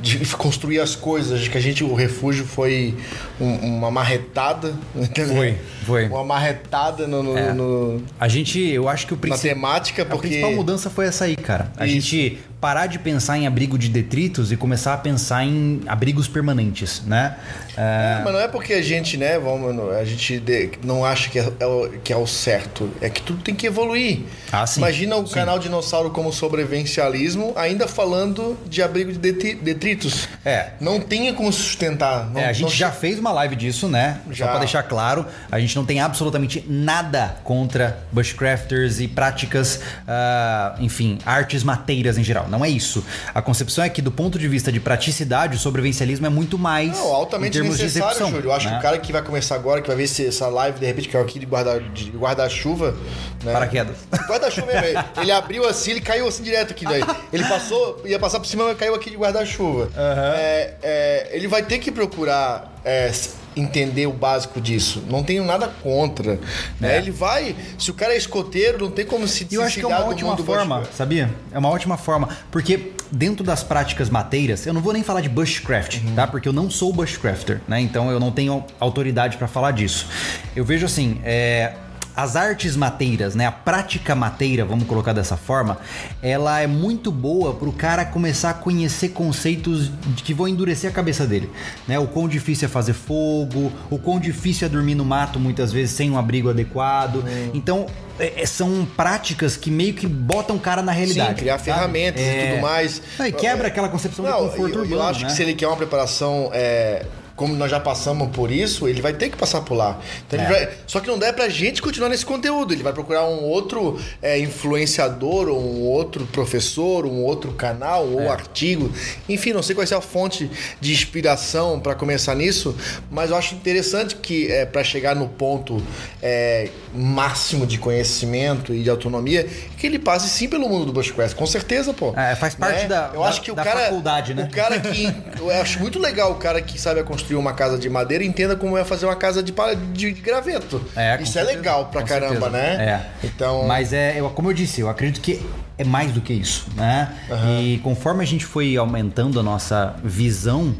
de 0.00 0.18
construir 0.36 0.80
as 0.80 0.94
coisas, 0.94 1.48
que 1.48 1.56
a 1.56 1.60
gente, 1.60 1.82
o 1.82 1.94
refúgio 1.94 2.44
foi 2.44 2.94
um, 3.40 3.76
uma 3.76 3.90
marretada. 3.90 4.74
Foi, 5.14 5.56
foi. 5.84 6.08
Uma 6.08 6.24
marretada 6.24 7.06
no, 7.06 7.22
no, 7.22 7.36
é. 7.36 7.52
no, 7.52 8.02
A 8.20 8.28
gente, 8.28 8.60
eu 8.60 8.88
acho 8.88 9.06
que 9.06 9.14
o 9.14 9.16
principal. 9.16 9.48
Na 9.48 9.54
temática, 9.54 10.04
porque. 10.04 10.26
A 10.26 10.30
principal 10.30 10.52
mudança 10.52 10.90
foi 10.90 11.06
essa 11.06 11.24
aí, 11.24 11.36
cara. 11.36 11.72
A 11.76 11.86
Isso. 11.86 11.94
gente 11.94 12.38
parar 12.60 12.86
de 12.86 12.98
pensar 12.98 13.38
em 13.38 13.46
abrigo 13.46 13.78
de 13.78 13.88
detritos 13.88 14.50
e 14.50 14.56
começar 14.56 14.94
a 14.94 14.98
pensar 14.98 15.44
em 15.44 15.82
abrigos 15.86 16.26
permanentes, 16.28 17.02
né? 17.04 17.36
É... 17.76 17.96
É, 17.96 18.22
mas 18.24 18.32
não 18.32 18.40
é 18.40 18.48
porque 18.48 18.72
a 18.72 18.82
gente, 18.82 19.16
né, 19.16 19.38
vamos, 19.38 19.94
a 19.94 20.04
gente 20.04 20.42
não 20.84 21.04
acha 21.04 21.28
que 21.30 21.38
é, 21.38 21.42
é, 21.42 21.98
que 22.02 22.12
é 22.12 22.16
o 22.16 22.26
certo, 22.26 22.90
é 23.00 23.08
que 23.08 23.22
tudo 23.22 23.42
tem 23.42 23.54
que 23.54 23.66
evoluir. 23.66 24.20
Ah, 24.50 24.66
sim. 24.66 24.80
Imagina 24.80 25.16
o 25.16 25.26
sim. 25.26 25.34
canal 25.34 25.58
Dinossauro 25.58 26.10
como 26.10 26.32
sobrevivencialismo, 26.32 27.52
ainda 27.56 27.86
falando 27.86 28.56
de 28.66 28.82
abrigo 28.82 29.12
de 29.12 29.18
detritos. 29.54 30.28
É. 30.44 30.70
Não 30.80 31.00
tinha 31.00 31.32
como 31.34 31.52
sustentar. 31.52 32.30
Não, 32.30 32.40
é, 32.40 32.46
a 32.46 32.52
gente 32.52 32.74
já 32.74 32.90
fez 32.90 33.18
uma 33.18 33.32
live 33.32 33.56
disso, 33.56 33.88
né? 33.88 34.20
Já. 34.30 34.46
Só 34.46 34.50
para 34.50 34.60
deixar 34.60 34.82
claro, 34.82 35.26
a 35.50 35.58
gente 35.58 35.76
não 35.76 35.84
tem 35.84 36.00
absolutamente 36.00 36.64
nada 36.68 37.36
contra 37.44 37.98
bushcrafters 38.12 39.00
e 39.00 39.08
práticas, 39.08 39.76
uh, 39.76 40.82
enfim, 40.82 41.18
artes 41.24 41.62
mateiras 41.62 42.18
em 42.18 42.24
geral. 42.24 42.45
Não 42.48 42.64
é 42.64 42.68
isso. 42.68 43.04
A 43.34 43.42
concepção 43.42 43.84
é 43.84 43.88
que, 43.88 44.02
do 44.02 44.10
ponto 44.10 44.38
de 44.38 44.48
vista 44.48 44.70
de 44.72 44.80
praticidade, 44.80 45.56
o 45.56 45.58
sobrevivencialismo 45.58 46.26
é 46.26 46.30
muito 46.30 46.58
mais. 46.58 46.92
Não, 46.92 47.12
altamente 47.12 47.60
necessário, 47.60 48.28
Júlio. 48.28 48.44
Eu 48.44 48.52
acho 48.52 48.66
né? 48.66 48.72
que 48.72 48.78
o 48.78 48.82
cara 48.82 48.98
que 48.98 49.12
vai 49.12 49.22
começar 49.22 49.54
agora, 49.54 49.80
que 49.80 49.88
vai 49.88 49.96
ver 49.96 50.04
essa 50.26 50.48
live, 50.48 50.78
de 50.78 50.86
repente, 50.86 51.08
que 51.08 51.16
é 51.16 51.20
aqui 51.20 51.38
de 51.38 51.46
guarda-chuva. 51.46 52.92
Guarda 52.92 53.44
né? 53.44 53.52
Paraquedas. 53.52 53.96
Guarda-chuva 54.26 54.66
mesmo. 54.66 55.04
Ele 55.20 55.32
abriu 55.32 55.68
assim, 55.68 55.92
ele 55.92 56.00
caiu 56.00 56.26
assim 56.26 56.42
direto 56.42 56.72
aqui 56.72 56.84
daí. 56.84 57.02
Ele 57.32 57.44
passou, 57.44 58.02
ia 58.04 58.18
passar 58.18 58.38
por 58.40 58.46
cima, 58.46 58.64
mas 58.64 58.76
caiu 58.76 58.94
aqui 58.94 59.10
de 59.10 59.16
guarda-chuva. 59.16 59.84
Uhum. 59.84 60.34
É, 60.36 60.74
é, 60.82 61.30
ele 61.32 61.48
vai 61.48 61.62
ter 61.62 61.78
que 61.78 61.90
procurar. 61.90 62.72
É, 62.84 63.10
entender 63.56 64.06
o 64.06 64.12
básico 64.12 64.60
disso. 64.60 65.02
Não 65.08 65.24
tenho 65.24 65.44
nada 65.44 65.68
contra. 65.82 66.38
Né? 66.78 66.94
É. 66.94 66.98
Ele 66.98 67.10
vai. 67.10 67.56
Se 67.78 67.90
o 67.90 67.94
cara 67.94 68.12
é 68.12 68.16
escoteiro, 68.16 68.84
não 68.84 68.90
tem 68.90 69.06
como 69.06 69.26
se 69.26 69.46
Eu 69.50 69.62
acho 69.62 69.78
que 69.78 69.84
é 69.84 69.88
uma 69.88 70.04
ótima 70.04 70.36
forma, 70.36 70.84
sabia? 70.92 71.34
É 71.50 71.58
uma 71.58 71.70
ótima 71.70 71.96
forma. 71.96 72.28
Porque 72.50 72.92
dentro 73.10 73.44
das 73.44 73.62
práticas 73.62 74.10
mateiras, 74.10 74.66
eu 74.66 74.74
não 74.74 74.80
vou 74.80 74.92
nem 74.92 75.02
falar 75.02 75.20
de 75.20 75.28
bushcraft, 75.28 76.02
uhum. 76.02 76.14
tá? 76.14 76.26
Porque 76.26 76.48
eu 76.48 76.52
não 76.52 76.68
sou 76.68 76.92
bushcrafter, 76.92 77.60
né? 77.66 77.80
Então 77.80 78.10
eu 78.10 78.20
não 78.20 78.30
tenho 78.30 78.64
autoridade 78.78 79.36
para 79.36 79.48
falar 79.48 79.70
disso. 79.70 80.06
Eu 80.54 80.64
vejo 80.64 80.84
assim, 80.84 81.20
é, 81.24 81.72
as 82.16 82.34
artes 82.34 82.74
mateiras, 82.74 83.34
né, 83.34 83.46
a 83.46 83.52
prática 83.52 84.14
mateira, 84.14 84.64
vamos 84.64 84.86
colocar 84.88 85.12
dessa 85.12 85.36
forma, 85.36 85.78
ela 86.22 86.60
é 86.60 86.66
muito 86.66 87.12
boa 87.12 87.52
para 87.52 87.68
o 87.68 87.72
cara 87.72 88.04
começar 88.06 88.50
a 88.50 88.54
conhecer 88.54 89.10
conceitos 89.10 89.90
que 90.24 90.32
vão 90.32 90.48
endurecer 90.48 90.90
a 90.90 90.92
cabeça 90.92 91.26
dele, 91.26 91.50
né? 91.86 91.98
O 91.98 92.06
quão 92.06 92.26
difícil 92.26 92.66
é 92.66 92.68
fazer 92.68 92.94
fogo, 92.94 93.70
o 93.90 93.98
quão 93.98 94.18
difícil 94.18 94.66
é 94.66 94.68
dormir 94.70 94.94
no 94.94 95.04
mato 95.04 95.38
muitas 95.38 95.72
vezes 95.72 95.94
sem 95.94 96.10
um 96.10 96.18
abrigo 96.18 96.48
adequado. 96.48 97.16
Hum. 97.16 97.50
Então, 97.52 97.86
é, 98.18 98.42
é 98.42 98.46
são 98.46 98.86
práticas 98.96 99.56
que 99.56 99.70
meio 99.70 99.92
que 99.92 100.06
botam 100.06 100.56
o 100.56 100.60
cara 100.60 100.82
na 100.82 100.92
realidade. 100.92 101.30
Sim, 101.30 101.36
criar 101.36 101.58
ferramentas 101.58 102.22
é... 102.22 102.44
e 102.44 102.50
tudo 102.50 102.62
mais. 102.62 103.02
Não, 103.18 103.26
e 103.26 103.32
quebra 103.32 103.68
aquela 103.68 103.88
concepção 103.88 104.24
Não, 104.24 104.44
de 104.44 104.50
conforto 104.50 104.74
eu, 104.74 104.82
urbano, 104.82 105.02
Eu 105.02 105.06
acho 105.06 105.20
né? 105.20 105.26
que 105.26 105.32
se 105.32 105.42
ele 105.42 105.54
quer 105.54 105.66
uma 105.66 105.76
preparação 105.76 106.50
é, 106.52 107.04
como 107.36 107.54
nós 107.54 107.70
já 107.70 107.78
passamos 107.78 108.30
por 108.34 108.50
isso, 108.50 108.88
ele 108.88 109.02
vai 109.02 109.12
ter 109.12 109.28
que 109.28 109.36
passar 109.36 109.60
por 109.60 109.74
lá. 109.74 110.00
Então 110.26 110.40
é. 110.40 110.48
vai... 110.48 110.68
Só 110.86 111.00
que 111.00 111.06
não 111.06 111.18
dá 111.18 111.32
pra 111.32 111.48
gente 111.50 111.82
continuar 111.82 112.08
nesse 112.08 112.24
conteúdo. 112.24 112.72
Ele 112.72 112.82
vai 112.82 112.92
procurar 112.92 113.26
um 113.26 113.44
outro 113.44 114.00
é, 114.22 114.38
influenciador, 114.38 115.48
ou 115.48 115.60
um 115.60 115.82
outro 115.82 116.26
professor, 116.26 117.04
um 117.04 117.22
outro 117.22 117.52
canal, 117.52 118.06
ou 118.06 118.22
é. 118.22 118.28
artigo. 118.28 118.90
Enfim, 119.28 119.52
não 119.52 119.62
sei 119.62 119.74
qual 119.74 119.86
é 119.86 119.94
a 119.94 120.00
fonte 120.00 120.50
de 120.80 120.92
inspiração 120.92 121.78
para 121.78 121.94
começar 121.94 122.34
nisso, 122.34 122.74
mas 123.10 123.30
eu 123.30 123.36
acho 123.36 123.54
interessante 123.54 124.16
que 124.16 124.50
é, 124.50 124.64
para 124.64 124.82
chegar 124.82 125.14
no 125.14 125.28
ponto 125.28 125.82
é, 126.22 126.70
máximo 126.94 127.66
de 127.66 127.78
conhecimento 127.78 128.72
e 128.72 128.82
de 128.82 128.88
autonomia, 128.88 129.46
que 129.76 129.86
ele 129.86 129.98
passe 129.98 130.28
sim 130.28 130.48
pelo 130.48 130.68
mundo 130.68 130.86
do 130.86 130.92
Bushcraft. 130.92 131.36
Com 131.36 131.46
certeza, 131.46 131.92
pô. 131.92 132.14
É, 132.16 132.34
faz 132.34 132.54
parte 132.54 132.82
né? 132.82 132.88
da, 132.88 133.10
eu 133.12 133.22
acho 133.22 133.42
que 133.42 133.50
o 133.50 133.54
cara, 133.54 133.80
faculdade, 133.80 134.32
né? 134.32 134.48
O 134.50 134.54
cara 134.54 134.80
que. 134.80 135.06
Eu 135.38 135.50
acho 135.50 135.78
muito 135.80 135.98
legal 135.98 136.32
o 136.32 136.36
cara 136.36 136.62
que 136.62 136.80
sabe 136.80 137.00
a 137.00 137.04
construir 137.04 137.25
construir 137.26 137.36
uma 137.36 137.52
casa 137.52 137.76
de 137.76 137.90
madeira, 137.90 138.24
entenda 138.24 138.54
como 138.54 138.78
é 138.78 138.84
fazer 138.84 139.06
uma 139.06 139.16
casa 139.16 139.42
de, 139.42 139.52
de 139.92 140.12
graveto. 140.12 140.80
É, 140.94 141.20
Isso 141.20 141.32
certeza. 141.32 141.52
é 141.52 141.56
legal 141.56 141.86
pra 141.86 142.02
com 142.02 142.06
caramba, 142.06 142.50
certeza. 142.50 142.50
né? 142.50 142.84
É. 143.22 143.26
Então... 143.26 143.64
Mas 143.66 143.92
é, 143.92 144.20
eu, 144.20 144.30
como 144.30 144.50
eu 144.50 144.54
disse, 144.54 144.80
eu 144.80 144.88
acredito 144.88 145.20
que 145.20 145.44
é 145.78 145.84
mais 145.84 146.12
do 146.12 146.22
que 146.22 146.32
isso, 146.32 146.66
né? 146.74 147.12
Uhum. 147.28 147.60
E 147.60 147.78
conforme 147.78 148.22
a 148.22 148.26
gente 148.26 148.46
foi 148.46 148.76
aumentando 148.76 149.38
a 149.38 149.42
nossa 149.42 149.94
visão, 150.02 150.74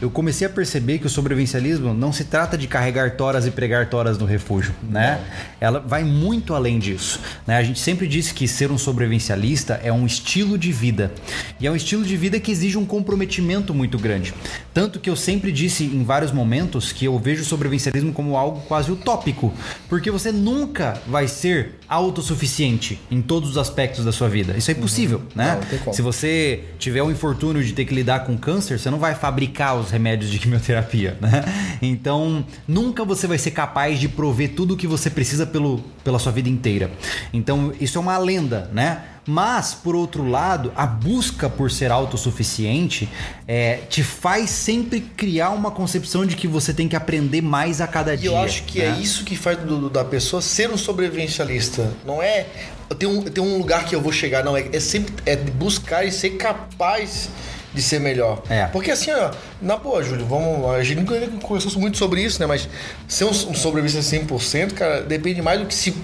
eu 0.00 0.10
comecei 0.10 0.46
a 0.46 0.50
perceber 0.50 0.98
que 0.98 1.06
o 1.06 1.10
sobrevivencialismo 1.10 1.94
não 1.94 2.12
se 2.12 2.24
trata 2.24 2.58
de 2.58 2.66
carregar 2.66 3.16
toras 3.16 3.46
e 3.46 3.50
pregar 3.50 3.88
toras 3.88 4.18
no 4.18 4.26
refúgio, 4.26 4.74
né? 4.82 5.20
Ela 5.58 5.80
vai 5.80 6.04
muito 6.04 6.54
além 6.54 6.78
disso, 6.78 7.18
né? 7.46 7.56
A 7.56 7.62
gente 7.62 7.80
sempre 7.80 8.06
disse 8.06 8.34
que 8.34 8.46
ser 8.46 8.70
um 8.70 8.76
sobrevivencialista 8.76 9.80
é 9.82 9.90
um 9.90 10.04
estilo 10.04 10.58
de 10.58 10.70
vida. 10.70 11.10
E 11.58 11.66
é 11.66 11.70
um 11.70 11.76
estilo 11.76 12.04
de 12.04 12.16
vida 12.16 12.38
que 12.38 12.52
exige 12.52 12.76
um 12.76 12.84
comprometimento 12.84 13.72
muito 13.72 13.98
grande. 13.98 14.34
Tanto 14.74 15.00
que 15.00 15.08
eu 15.08 15.16
sempre 15.16 15.50
disse 15.50 15.84
em 15.84 16.04
vários 16.04 16.30
momentos 16.30 16.92
que 16.92 17.06
eu 17.06 17.18
vejo 17.18 17.40
o 17.40 17.46
sobrevivencialismo 17.46 18.12
como 18.12 18.36
algo 18.36 18.60
quase 18.62 18.92
utópico, 18.92 19.52
porque 19.88 20.10
você 20.10 20.30
nunca 20.30 21.00
vai 21.06 21.26
ser 21.26 21.76
autossuficiente 21.88 23.00
em 23.10 23.22
todos 23.22 23.50
os 23.50 23.56
aspectos 23.56 24.04
da 24.04 24.12
sua 24.12 24.28
vida 24.28 24.41
vida. 24.42 24.56
Isso 24.56 24.70
é 24.70 24.74
impossível, 24.74 25.18
uhum. 25.18 25.24
né? 25.34 25.60
Não, 25.86 25.92
Se 25.92 26.02
você 26.02 26.64
tiver 26.78 27.02
o 27.02 27.10
infortúnio 27.10 27.62
de 27.62 27.72
ter 27.72 27.84
que 27.84 27.94
lidar 27.94 28.20
com 28.20 28.36
câncer, 28.36 28.78
você 28.78 28.90
não 28.90 28.98
vai 28.98 29.14
fabricar 29.14 29.76
os 29.76 29.90
remédios 29.90 30.30
de 30.30 30.38
quimioterapia, 30.38 31.16
né? 31.22 31.44
Então, 31.80 32.44
nunca 32.66 33.04
você 33.04 33.26
vai 33.26 33.38
ser 33.38 33.52
capaz 33.52 33.98
de 33.98 34.08
prover 34.08 34.54
tudo 34.54 34.74
o 34.74 34.76
que 34.76 34.86
você 34.86 35.08
precisa 35.08 35.46
pelo, 35.46 35.78
pela 36.04 36.18
sua 36.18 36.32
vida 36.32 36.48
inteira. 36.48 36.90
Então, 37.32 37.72
isso 37.80 37.98
é 37.98 38.00
uma 38.00 38.18
lenda, 38.18 38.68
né? 38.72 39.02
Mas, 39.24 39.72
por 39.72 39.94
outro 39.94 40.28
lado, 40.28 40.72
a 40.74 40.84
busca 40.84 41.48
por 41.48 41.70
ser 41.70 41.92
autossuficiente 41.92 43.08
é, 43.46 43.76
te 43.88 44.02
faz 44.02 44.50
sempre 44.50 45.00
criar 45.00 45.50
uma 45.50 45.70
concepção 45.70 46.26
de 46.26 46.34
que 46.34 46.48
você 46.48 46.74
tem 46.74 46.88
que 46.88 46.96
aprender 46.96 47.40
mais 47.40 47.80
a 47.80 47.86
cada 47.86 48.14
e 48.14 48.16
dia. 48.16 48.30
E 48.30 48.32
eu 48.32 48.38
acho 48.38 48.64
que 48.64 48.80
é 48.80 48.90
né? 48.90 48.98
é 48.98 49.00
isso 49.00 49.24
que 49.24 49.36
faz 49.36 49.58
do, 49.58 49.88
da 49.88 50.04
pessoa 50.04 50.42
ser 50.42 50.70
um 50.70 50.76
sobrevivencialista. 50.76 51.92
Não 52.04 52.20
é 52.20 52.46
tem 52.94 53.08
um, 53.08 53.22
tem 53.22 53.42
um 53.42 53.58
lugar 53.58 53.84
que 53.84 53.94
eu 53.94 54.00
vou 54.00 54.12
chegar, 54.12 54.44
não. 54.44 54.56
É, 54.56 54.66
é 54.72 54.80
sempre 54.80 55.14
é 55.26 55.36
buscar 55.36 56.04
e 56.04 56.12
ser 56.12 56.30
capaz 56.30 57.28
de 57.74 57.80
ser 57.80 58.00
melhor. 58.00 58.42
É. 58.50 58.66
Porque 58.66 58.90
assim, 58.90 59.10
ó, 59.10 59.30
na 59.60 59.76
boa, 59.76 60.02
Júlio, 60.02 60.26
vamos. 60.26 60.68
A 60.74 60.82
gente 60.82 61.00
nunca 61.00 61.18
conversou 61.40 61.80
muito 61.80 61.96
sobre 61.96 62.22
isso, 62.22 62.40
né? 62.40 62.46
Mas 62.46 62.68
ser 63.08 63.24
um, 63.24 63.30
um 63.30 63.54
sobrevivência 63.54 64.20
100%, 64.20 64.72
cara, 64.72 65.02
depende 65.02 65.40
mais 65.40 65.60
do 65.60 65.66
que 65.66 65.74
se 65.74 65.94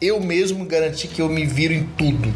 eu 0.00 0.20
mesmo 0.20 0.64
garantir 0.64 1.08
que 1.08 1.20
eu 1.20 1.28
me 1.28 1.44
viro 1.44 1.74
em 1.74 1.84
tudo. 1.96 2.32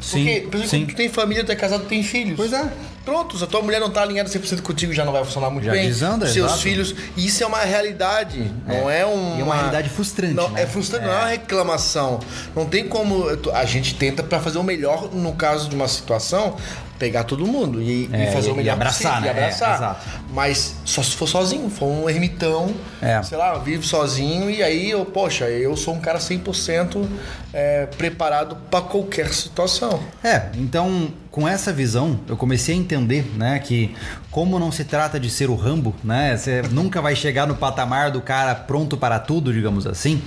Sim, 0.00 0.24
Porque, 0.24 0.40
por 0.40 0.56
exemplo, 0.56 0.68
sim. 0.68 0.86
tu 0.86 0.94
tem 0.94 1.08
família, 1.08 1.44
tu 1.44 1.52
é 1.52 1.56
casado, 1.56 1.84
tu 1.84 1.88
tem 1.88 2.02
filhos. 2.02 2.36
Pois 2.36 2.52
é. 2.52 2.70
Pronto, 3.04 3.36
se 3.36 3.44
a 3.44 3.46
tua 3.46 3.60
mulher 3.60 3.80
não 3.80 3.90
tá 3.90 4.02
alinhada 4.02 4.28
100% 4.30 4.62
contigo, 4.62 4.92
já 4.92 5.04
não 5.04 5.12
vai 5.12 5.22
funcionar 5.24 5.50
muito 5.50 5.64
Já 5.64 5.72
bem. 5.72 5.86
desanda, 5.86 6.26
Seus 6.26 6.46
exato. 6.46 6.62
filhos. 6.62 6.94
E 7.16 7.26
isso 7.26 7.42
é 7.42 7.46
uma 7.46 7.58
realidade, 7.60 8.50
não 8.66 8.88
é 8.90 9.04
um. 9.04 9.36
E 9.36 9.40
é 9.40 9.44
uma 9.44 9.54
realidade 9.54 9.90
frustrante, 9.90 10.34
Não, 10.34 10.48
né? 10.50 10.62
É 10.62 10.66
frustrante, 10.66 11.04
não 11.04 11.12
é 11.12 11.16
uma 11.18 11.26
reclamação. 11.28 12.20
Não 12.56 12.64
tem 12.64 12.88
como. 12.88 13.26
A 13.52 13.64
gente 13.66 13.94
tenta 13.94 14.22
pra 14.22 14.40
fazer 14.40 14.58
o 14.58 14.62
melhor 14.62 15.10
no 15.12 15.34
caso 15.34 15.68
de 15.68 15.76
uma 15.76 15.86
situação, 15.88 16.56
pegar 17.04 17.24
todo 17.24 17.46
mundo 17.46 17.82
e, 17.82 18.06
e 18.06 18.10
É, 18.12 18.26
fazer 18.32 18.48
e- 18.48 18.52
o 18.52 18.56
melhor 18.56 18.72
e 18.72 18.74
abraçar, 18.74 19.12
possível, 19.20 19.34
né? 19.34 19.40
E 19.40 19.42
É, 19.42 19.44
abraçar. 19.44 19.74
exato. 19.76 20.08
Mas 20.32 20.76
só 20.86 21.02
se 21.02 21.10
for 21.16 21.28
sozinho, 21.28 21.68
for 21.68 21.84
um 21.86 22.08
ermitão, 22.08 22.72
É. 23.02 23.22
sei 23.22 23.36
lá, 23.36 23.58
vive 23.58 23.86
sozinho 23.86 24.50
e 24.50 24.62
aí 24.62 24.90
eu, 24.90 25.04
poxa, 25.04 25.44
eu 25.50 25.76
sou 25.76 25.92
um 25.94 26.00
cara 26.00 26.18
100% 26.18 27.06
é, 27.52 27.84
preparado 27.86 28.56
pra 28.70 28.80
qualquer 28.80 29.32
situação. 29.34 30.00
É, 30.22 30.46
então 30.56 31.12
com 31.30 31.46
essa 31.46 31.72
visão 31.72 32.20
eu 32.28 32.36
comecei 32.36 32.74
a 32.74 32.78
entender, 32.78 33.30
né, 33.36 33.58
que 33.58 33.94
como 34.30 34.58
não 34.58 34.72
se 34.72 34.84
trata 34.84 35.18
de 35.20 35.28
ser 35.28 35.50
o 35.50 35.54
Rambo, 35.56 35.94
né, 36.02 36.36
você 36.36 36.62
nunca 36.70 37.02
vai 37.02 37.14
chegar 37.14 37.46
no 37.46 37.54
patamar 37.56 38.10
do 38.10 38.20
cara 38.22 38.54
pronto 38.54 38.96
para 38.96 39.18
tudo, 39.18 39.52
digamos 39.52 39.86
assim. 39.86 40.22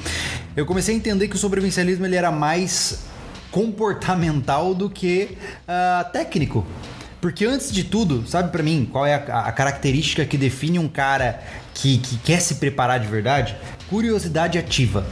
Eu 0.55 0.65
comecei 0.65 0.93
a 0.93 0.97
entender 0.97 1.27
que 1.27 1.35
o 1.35 1.39
sobrevivencialismo 1.39 2.05
ele 2.05 2.15
era 2.15 2.29
mais 2.31 2.99
comportamental 3.51 4.73
do 4.73 4.89
que 4.89 5.37
ah, 5.67 6.09
técnico. 6.11 6.65
Porque 7.19 7.45
antes 7.45 7.71
de 7.71 7.83
tudo, 7.83 8.27
sabe 8.27 8.51
pra 8.51 8.61
mim 8.61 8.87
qual 8.91 9.05
é 9.05 9.15
a, 9.15 9.41
a 9.47 9.51
característica 9.51 10.25
que 10.25 10.37
define 10.37 10.77
um 10.77 10.87
cara 10.87 11.41
que, 11.73 11.97
que 11.97 12.17
quer 12.19 12.39
se 12.39 12.55
preparar 12.55 12.99
de 12.99 13.07
verdade? 13.07 13.55
Curiosidade 13.89 14.57
ativa. 14.57 15.05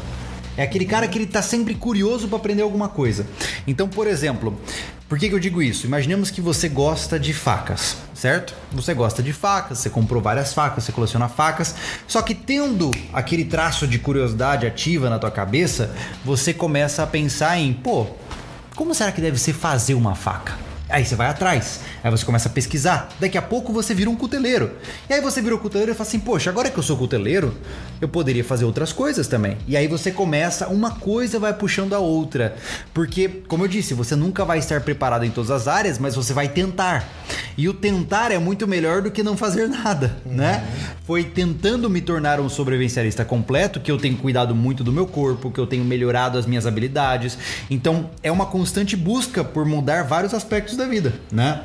É 0.57 0.63
aquele 0.63 0.85
cara 0.85 1.07
que 1.07 1.17
ele 1.17 1.25
tá 1.25 1.41
sempre 1.41 1.75
curioso 1.75 2.27
para 2.27 2.37
aprender 2.37 2.61
alguma 2.61 2.87
coisa. 2.87 3.27
Então, 3.67 3.87
por 3.87 4.07
exemplo, 4.07 4.59
por 5.07 5.19
que, 5.19 5.29
que 5.29 5.35
eu 5.35 5.39
digo 5.39 5.61
isso? 5.61 5.85
Imaginemos 5.85 6.31
que 6.31 6.41
você 6.41 6.67
gosta 6.67 7.19
de 7.19 7.33
facas, 7.33 7.97
certo? 8.13 8.55
Você 8.71 8.93
gosta 8.93 9.21
de 9.21 9.33
facas, 9.33 9.79
você 9.79 9.89
comprou 9.89 10.21
várias 10.21 10.53
facas, 10.53 10.83
você 10.83 10.91
coleciona 10.91 11.27
facas, 11.27 11.75
só 12.07 12.21
que 12.21 12.33
tendo 12.33 12.89
aquele 13.13 13.45
traço 13.45 13.87
de 13.87 13.99
curiosidade 13.99 14.65
ativa 14.65 15.09
na 15.09 15.19
tua 15.19 15.31
cabeça, 15.31 15.93
você 16.23 16.53
começa 16.53 17.03
a 17.03 17.07
pensar 17.07 17.57
em, 17.59 17.73
pô, 17.73 18.07
como 18.75 18.95
será 18.95 19.11
que 19.11 19.21
deve 19.21 19.37
ser 19.37 19.53
fazer 19.53 19.93
uma 19.93 20.15
faca? 20.15 20.64
Aí 20.95 21.03
você 21.03 21.13
vai 21.13 21.27
atrás, 21.27 21.81
aí 22.01 22.09
você 22.09 22.25
começa 22.25 22.47
a 22.47 22.51
pesquisar. 22.53 23.09
Daqui 23.19 23.37
a 23.37 23.41
pouco 23.41 23.73
você 23.73 23.93
vira 23.93 24.09
um 24.09 24.15
cuteleiro. 24.15 24.71
E 25.09 25.13
aí 25.13 25.19
você 25.19 25.41
vira 25.41 25.53
um 25.53 25.57
cuteleiro 25.57 25.91
e 25.91 25.93
fala 25.93 26.07
assim: 26.07 26.19
Poxa, 26.19 26.49
agora 26.49 26.69
que 26.69 26.77
eu 26.77 26.83
sou 26.83 26.95
cuteleiro, 26.95 27.53
eu 27.99 28.07
poderia 28.07 28.45
fazer 28.45 28.63
outras 28.63 28.93
coisas 28.93 29.27
também. 29.27 29.57
E 29.67 29.75
aí 29.75 29.89
você 29.89 30.09
começa, 30.09 30.69
uma 30.69 30.91
coisa 30.91 31.37
vai 31.37 31.53
puxando 31.53 31.91
a 31.91 31.99
outra. 31.99 32.55
Porque, 32.93 33.27
como 33.45 33.65
eu 33.65 33.67
disse, 33.67 33.93
você 33.93 34.15
nunca 34.15 34.45
vai 34.45 34.57
estar 34.59 34.79
preparado 34.79 35.25
em 35.25 35.31
todas 35.31 35.51
as 35.51 35.67
áreas, 35.67 35.99
mas 35.99 36.15
você 36.15 36.31
vai 36.31 36.47
tentar. 36.47 37.05
E 37.57 37.67
o 37.67 37.73
tentar 37.73 38.31
é 38.31 38.37
muito 38.37 38.65
melhor 38.65 39.01
do 39.01 39.11
que 39.11 39.21
não 39.23 39.35
fazer 39.35 39.67
nada, 39.67 40.15
né? 40.25 40.65
Foi 41.05 41.23
tentando 41.23 41.89
me 41.89 42.01
tornar 42.01 42.39
um 42.39 42.47
sobrevivencialista 42.47 43.25
completo 43.25 43.79
que 43.81 43.91
eu 43.91 43.97
tenho 43.97 44.15
cuidado 44.17 44.55
muito 44.55 44.83
do 44.83 44.93
meu 44.93 45.05
corpo, 45.05 45.51
que 45.51 45.59
eu 45.59 45.67
tenho 45.67 45.83
melhorado 45.83 46.37
as 46.37 46.45
minhas 46.45 46.65
habilidades. 46.65 47.37
Então, 47.69 48.09
é 48.23 48.31
uma 48.31 48.45
constante 48.45 48.95
busca 48.95 49.43
por 49.43 49.65
mudar 49.65 50.03
vários 50.03 50.33
aspectos 50.33 50.77
da 50.77 50.84
vida, 50.87 51.13
né? 51.31 51.61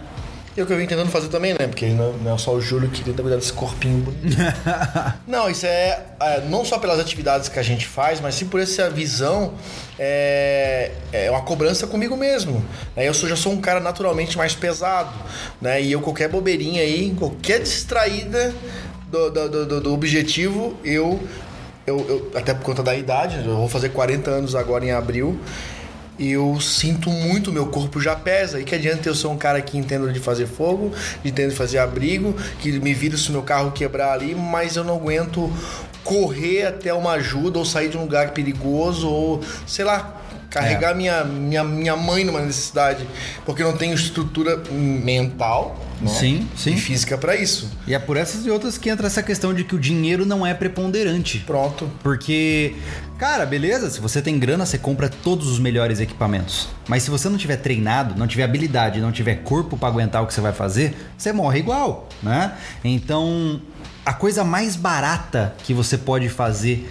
E 0.56 0.60
o 0.62 0.66
que 0.66 0.72
eu 0.72 0.76
vim 0.76 0.84
tentando 0.86 1.10
fazer 1.12 1.28
também, 1.28 1.52
né? 1.52 1.68
Porque 1.68 1.86
não, 1.86 2.34
é 2.34 2.36
só 2.36 2.52
o 2.52 2.60
Júlio 2.60 2.90
que 2.90 3.04
tenta 3.04 3.22
cuidar 3.22 3.36
desse 3.36 3.52
corpinho 3.52 3.98
bonito. 3.98 4.36
não, 5.26 5.48
isso 5.48 5.64
é, 5.64 6.02
é, 6.20 6.40
não 6.48 6.64
só 6.64 6.76
pelas 6.78 6.98
atividades 6.98 7.48
que 7.48 7.56
a 7.58 7.62
gente 7.62 7.86
faz, 7.86 8.20
mas 8.20 8.34
sim 8.34 8.46
por 8.46 8.60
essa 8.60 8.90
visão. 8.90 9.54
É, 9.96 10.90
é 11.12 11.30
uma 11.30 11.42
cobrança 11.42 11.86
comigo 11.86 12.16
mesmo. 12.16 12.64
né? 12.96 13.06
Eu 13.06 13.14
sou, 13.14 13.28
já 13.28 13.36
sou 13.36 13.52
um 13.52 13.60
cara 13.60 13.78
naturalmente 13.78 14.36
mais 14.36 14.52
pesado, 14.54 15.12
né? 15.60 15.80
E 15.80 15.92
eu, 15.92 16.00
qualquer 16.00 16.28
bobeirinha 16.28 16.82
aí, 16.82 17.14
qualquer 17.16 17.60
distraída 17.60 18.52
do, 19.08 19.30
do, 19.30 19.48
do- 19.48 19.66
do- 19.66 19.80
do 19.82 19.94
objetivo, 19.94 20.76
eu, 20.84 21.20
eu, 21.86 21.98
eu. 22.08 22.32
Até 22.38 22.54
por 22.54 22.64
conta 22.64 22.82
da 22.82 22.94
idade, 22.96 23.36
eu 23.46 23.56
vou 23.56 23.68
fazer 23.68 23.90
40 23.90 24.28
anos 24.30 24.54
agora 24.56 24.84
em 24.84 24.90
abril 24.90 25.38
eu 26.20 26.60
sinto 26.60 27.08
muito, 27.08 27.50
meu 27.50 27.66
corpo 27.66 27.98
já 27.98 28.14
pesa. 28.14 28.60
E 28.60 28.64
que 28.64 28.74
adianta 28.74 29.08
eu 29.08 29.14
ser 29.14 29.28
um 29.28 29.38
cara 29.38 29.62
que 29.62 29.78
entendo 29.78 30.12
de 30.12 30.20
fazer 30.20 30.46
fogo, 30.46 30.92
de 31.22 31.30
entendo 31.30 31.50
de 31.50 31.56
fazer 31.56 31.78
abrigo, 31.78 32.36
que 32.60 32.78
me 32.78 32.92
vira 32.92 33.16
se 33.16 33.32
meu 33.32 33.42
carro 33.42 33.72
quebrar 33.72 34.12
ali, 34.12 34.34
mas 34.34 34.76
eu 34.76 34.84
não 34.84 34.96
aguento 34.96 35.50
correr 36.04 36.66
até 36.66 36.92
uma 36.92 37.12
ajuda 37.12 37.58
ou 37.58 37.64
sair 37.64 37.88
de 37.88 37.96
um 37.96 38.02
lugar 38.02 38.32
perigoso 38.32 39.08
ou, 39.08 39.40
sei 39.66 39.84
lá, 39.84 40.19
carregar 40.50 40.94
minha, 40.94 41.24
minha, 41.24 41.62
minha 41.62 41.96
mãe 41.96 42.24
numa 42.24 42.40
necessidade, 42.40 43.06
porque 43.46 43.62
não 43.62 43.76
tenho 43.76 43.94
estrutura 43.94 44.60
mental 44.70 45.78
né, 46.00 46.08
Sim, 46.08 46.48
sim. 46.56 46.74
e 46.74 46.76
física 46.76 47.16
para 47.16 47.36
isso. 47.36 47.70
E 47.86 47.94
é 47.94 47.98
por 47.98 48.16
essas 48.16 48.44
e 48.44 48.50
outras 48.50 48.76
que 48.76 48.90
entra 48.90 49.06
essa 49.06 49.22
questão 49.22 49.54
de 49.54 49.62
que 49.62 49.74
o 49.74 49.78
dinheiro 49.78 50.26
não 50.26 50.44
é 50.44 50.52
preponderante. 50.52 51.38
Pronto. 51.46 51.88
Porque, 52.02 52.74
cara, 53.16 53.46
beleza, 53.46 53.88
se 53.88 54.00
você 54.00 54.20
tem 54.20 54.38
grana, 54.38 54.66
você 54.66 54.76
compra 54.76 55.08
todos 55.08 55.48
os 55.48 55.58
melhores 55.58 56.00
equipamentos. 56.00 56.68
Mas 56.88 57.04
se 57.04 57.10
você 57.10 57.28
não 57.28 57.38
tiver 57.38 57.56
treinado, 57.56 58.18
não 58.18 58.26
tiver 58.26 58.42
habilidade, 58.42 59.00
não 59.00 59.12
tiver 59.12 59.36
corpo 59.36 59.76
para 59.76 59.88
aguentar 59.88 60.22
o 60.22 60.26
que 60.26 60.34
você 60.34 60.40
vai 60.40 60.52
fazer, 60.52 60.96
você 61.16 61.32
morre 61.32 61.60
igual, 61.60 62.08
né? 62.22 62.54
Então, 62.82 63.60
a 64.04 64.12
coisa 64.12 64.42
mais 64.42 64.74
barata 64.74 65.54
que 65.62 65.72
você 65.72 65.96
pode 65.96 66.28
fazer 66.28 66.90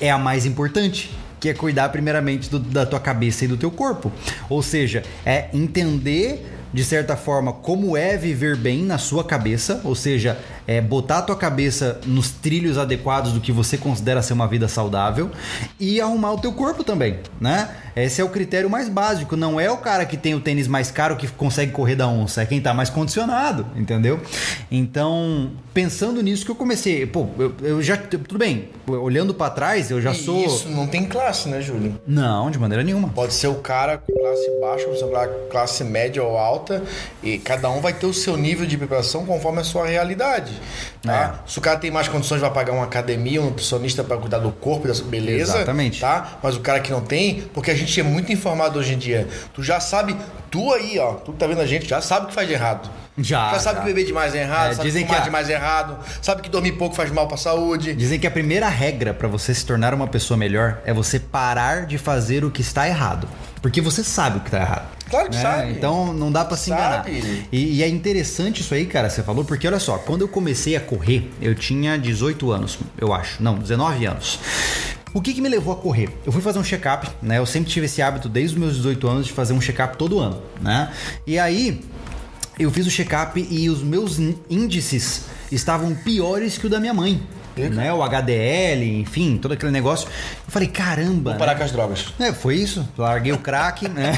é 0.00 0.10
a 0.10 0.18
mais 0.18 0.46
importante. 0.46 1.10
Que 1.40 1.50
é 1.50 1.54
cuidar 1.54 1.88
primeiramente 1.90 2.50
do- 2.50 2.58
da 2.58 2.84
tua 2.86 3.00
cabeça 3.00 3.44
e 3.44 3.48
do 3.48 3.56
teu 3.56 3.70
corpo. 3.70 4.10
Ou 4.48 4.62
seja, 4.62 5.02
é 5.24 5.46
entender 5.52 6.54
de 6.72 6.84
certa 6.84 7.16
forma, 7.16 7.50
como 7.52 7.96
é 7.96 8.16
viver 8.16 8.54
bem 8.54 8.82
na 8.84 8.98
sua 8.98 9.24
cabeça, 9.24 9.80
ou 9.84 9.94
seja, 9.94 10.38
é 10.68 10.82
botar 10.82 11.18
a 11.18 11.22
tua 11.22 11.34
cabeça 11.34 11.98
nos 12.04 12.30
trilhos 12.30 12.76
adequados 12.76 13.32
do 13.32 13.40
que 13.40 13.50
você 13.50 13.78
considera 13.78 14.20
ser 14.20 14.34
uma 14.34 14.46
vida 14.46 14.68
saudável 14.68 15.30
e 15.80 15.98
arrumar 15.98 16.32
o 16.32 16.38
teu 16.38 16.52
corpo 16.52 16.84
também, 16.84 17.20
né? 17.40 17.70
Esse 17.96 18.20
é 18.20 18.24
o 18.24 18.28
critério 18.28 18.68
mais 18.68 18.88
básico, 18.88 19.34
não 19.34 19.58
é 19.58 19.70
o 19.70 19.78
cara 19.78 20.04
que 20.04 20.16
tem 20.16 20.34
o 20.34 20.40
tênis 20.40 20.68
mais 20.68 20.90
caro 20.90 21.16
que 21.16 21.26
consegue 21.26 21.72
correr 21.72 21.96
da 21.96 22.06
onça, 22.06 22.42
é 22.42 22.46
quem 22.46 22.60
tá 22.60 22.74
mais 22.74 22.90
condicionado, 22.90 23.66
entendeu? 23.74 24.20
Então, 24.70 25.50
pensando 25.72 26.22
nisso 26.22 26.44
que 26.44 26.50
eu 26.50 26.54
comecei, 26.54 27.06
pô, 27.06 27.26
eu, 27.38 27.54
eu 27.62 27.82
já 27.82 27.96
tudo 27.96 28.38
bem, 28.38 28.68
olhando 28.86 29.32
pra 29.32 29.48
trás, 29.48 29.90
eu 29.90 30.02
já 30.02 30.12
E 30.12 30.16
sou 30.16 30.44
isso 30.44 30.68
não 30.68 30.86
tem 30.86 31.06
classe, 31.06 31.48
né, 31.48 31.62
Júlio? 31.62 31.98
Não, 32.06 32.50
de 32.50 32.58
maneira 32.58 32.84
nenhuma. 32.84 33.08
Pode 33.08 33.32
ser 33.32 33.48
o 33.48 33.54
cara 33.54 33.96
com 33.96 34.12
classe 34.12 34.60
baixa, 34.60 34.84
com 34.84 35.48
classe 35.50 35.82
média 35.82 36.22
ou 36.22 36.36
alta, 36.36 36.82
e 37.22 37.38
cada 37.38 37.70
um 37.70 37.80
vai 37.80 37.94
ter 37.94 38.06
o 38.06 38.12
seu 38.12 38.36
nível 38.36 38.66
de 38.66 38.76
preparação 38.76 39.24
conforme 39.24 39.60
a 39.60 39.64
sua 39.64 39.86
realidade. 39.86 40.57
Tá? 41.02 41.40
Se 41.46 41.58
o 41.58 41.60
cara 41.62 41.78
tem 41.78 41.90
mais 41.90 42.08
condições, 42.08 42.40
vai 42.40 42.50
pagar 42.50 42.72
uma 42.72 42.84
academia, 42.84 43.40
um 43.40 43.46
nutricionista 43.46 44.02
para 44.04 44.16
cuidar 44.16 44.38
do 44.38 44.50
corpo, 44.52 44.88
da 44.88 44.94
sua 44.94 45.06
beleza. 45.06 45.56
Exatamente. 45.56 46.00
Tá? 46.00 46.38
Mas 46.42 46.56
o 46.56 46.60
cara 46.60 46.80
que 46.80 46.90
não 46.90 47.00
tem, 47.00 47.42
porque 47.54 47.70
a 47.70 47.74
gente 47.74 47.98
é 47.98 48.02
muito 48.02 48.32
informado 48.32 48.78
hoje 48.78 48.94
em 48.94 48.98
dia. 48.98 49.28
Tu 49.54 49.62
já 49.62 49.80
sabe, 49.80 50.16
tu 50.50 50.72
aí, 50.72 50.98
ó, 50.98 51.14
tu 51.14 51.32
que 51.32 51.38
tá 51.38 51.46
vendo 51.46 51.60
a 51.60 51.66
gente, 51.66 51.88
já 51.88 52.00
sabe 52.00 52.26
o 52.26 52.28
que 52.28 52.34
faz 52.34 52.46
de 52.46 52.54
errado. 52.54 52.90
Já, 53.20 53.50
Já 53.50 53.58
sabe 53.58 53.76
já. 53.76 53.80
que 53.82 53.86
beber 53.88 54.04
demais 54.06 54.32
é 54.32 54.42
errado, 54.42 54.70
É, 54.70 54.74
sabe 54.74 54.88
dizem 54.88 55.02
que 55.02 55.08
fumar 55.08 55.16
que 55.16 55.22
a- 55.22 55.24
demais 55.30 55.50
é 55.50 55.52
errado, 55.54 55.98
sabe 56.22 56.40
que 56.40 56.48
dormir 56.48 56.72
pouco 56.72 56.94
faz 56.94 57.10
mal 57.10 57.26
pra 57.26 57.36
saúde. 57.36 57.92
Dizem 57.94 58.18
que 58.20 58.28
a 58.28 58.30
primeira 58.30 58.68
regra 58.68 59.12
para 59.12 59.26
você 59.26 59.52
se 59.52 59.66
tornar 59.66 59.92
uma 59.92 60.06
pessoa 60.06 60.36
melhor 60.38 60.78
é 60.84 60.92
você 60.94 61.18
parar 61.18 61.84
de 61.86 61.98
fazer 61.98 62.44
o 62.44 62.50
que 62.50 62.60
está 62.60 62.86
errado. 62.86 63.28
Porque 63.60 63.80
você 63.80 64.04
sabe 64.04 64.38
o 64.38 64.40
que 64.40 64.46
está 64.48 64.60
errado. 64.60 64.86
Claro 65.10 65.30
que 65.30 65.36
né? 65.36 65.42
sabe. 65.42 65.72
Então 65.72 66.12
não 66.12 66.30
dá 66.30 66.44
para 66.44 66.56
se 66.56 66.70
enganar. 66.70 67.04
E, 67.08 67.76
e 67.78 67.82
é 67.82 67.88
interessante 67.88 68.60
isso 68.60 68.74
aí, 68.74 68.86
cara, 68.86 69.08
você 69.10 69.22
falou, 69.22 69.44
porque 69.44 69.66
olha 69.66 69.78
só, 69.78 69.98
quando 69.98 70.22
eu 70.22 70.28
comecei 70.28 70.76
a 70.76 70.80
correr, 70.80 71.30
eu 71.40 71.54
tinha 71.54 71.96
18 71.98 72.50
anos, 72.50 72.78
eu 72.98 73.12
acho. 73.12 73.42
Não, 73.42 73.58
19 73.58 74.04
anos. 74.06 74.38
O 75.14 75.22
que, 75.22 75.32
que 75.32 75.40
me 75.40 75.48
levou 75.48 75.72
a 75.72 75.76
correr? 75.76 76.10
Eu 76.26 76.30
fui 76.30 76.42
fazer 76.42 76.58
um 76.58 76.64
check-up, 76.64 77.08
né? 77.22 77.38
Eu 77.38 77.46
sempre 77.46 77.70
tive 77.70 77.86
esse 77.86 78.02
hábito 78.02 78.28
desde 78.28 78.54
os 78.56 78.60
meus 78.60 78.76
18 78.76 79.08
anos 79.08 79.26
de 79.26 79.32
fazer 79.32 79.54
um 79.54 79.60
check-up 79.60 79.96
todo 79.96 80.18
ano, 80.18 80.42
né? 80.60 80.90
E 81.26 81.38
aí, 81.38 81.80
eu 82.58 82.70
fiz 82.70 82.86
o 82.86 82.90
check-up 82.90 83.40
e 83.50 83.70
os 83.70 83.82
meus 83.82 84.18
ín- 84.18 84.36
índices 84.50 85.22
estavam 85.50 85.94
piores 85.94 86.58
que 86.58 86.66
o 86.66 86.70
da 86.70 86.78
minha 86.78 86.92
mãe. 86.92 87.22
Eita. 87.58 87.74
Né? 87.74 87.92
O 87.92 88.02
HDL, 88.02 89.00
enfim, 89.00 89.36
todo 89.36 89.52
aquele 89.52 89.72
negócio. 89.72 90.08
Eu 90.08 90.50
falei, 90.52 90.68
caramba. 90.68 91.30
Vou 91.30 91.38
parar 91.38 91.52
né? 91.52 91.58
com 91.58 91.64
as 91.64 91.72
drogas. 91.72 92.06
É, 92.18 92.32
foi 92.32 92.56
isso. 92.56 92.86
Larguei 92.96 93.32
o 93.32 93.38
crack, 93.38 93.88
né? 93.88 94.12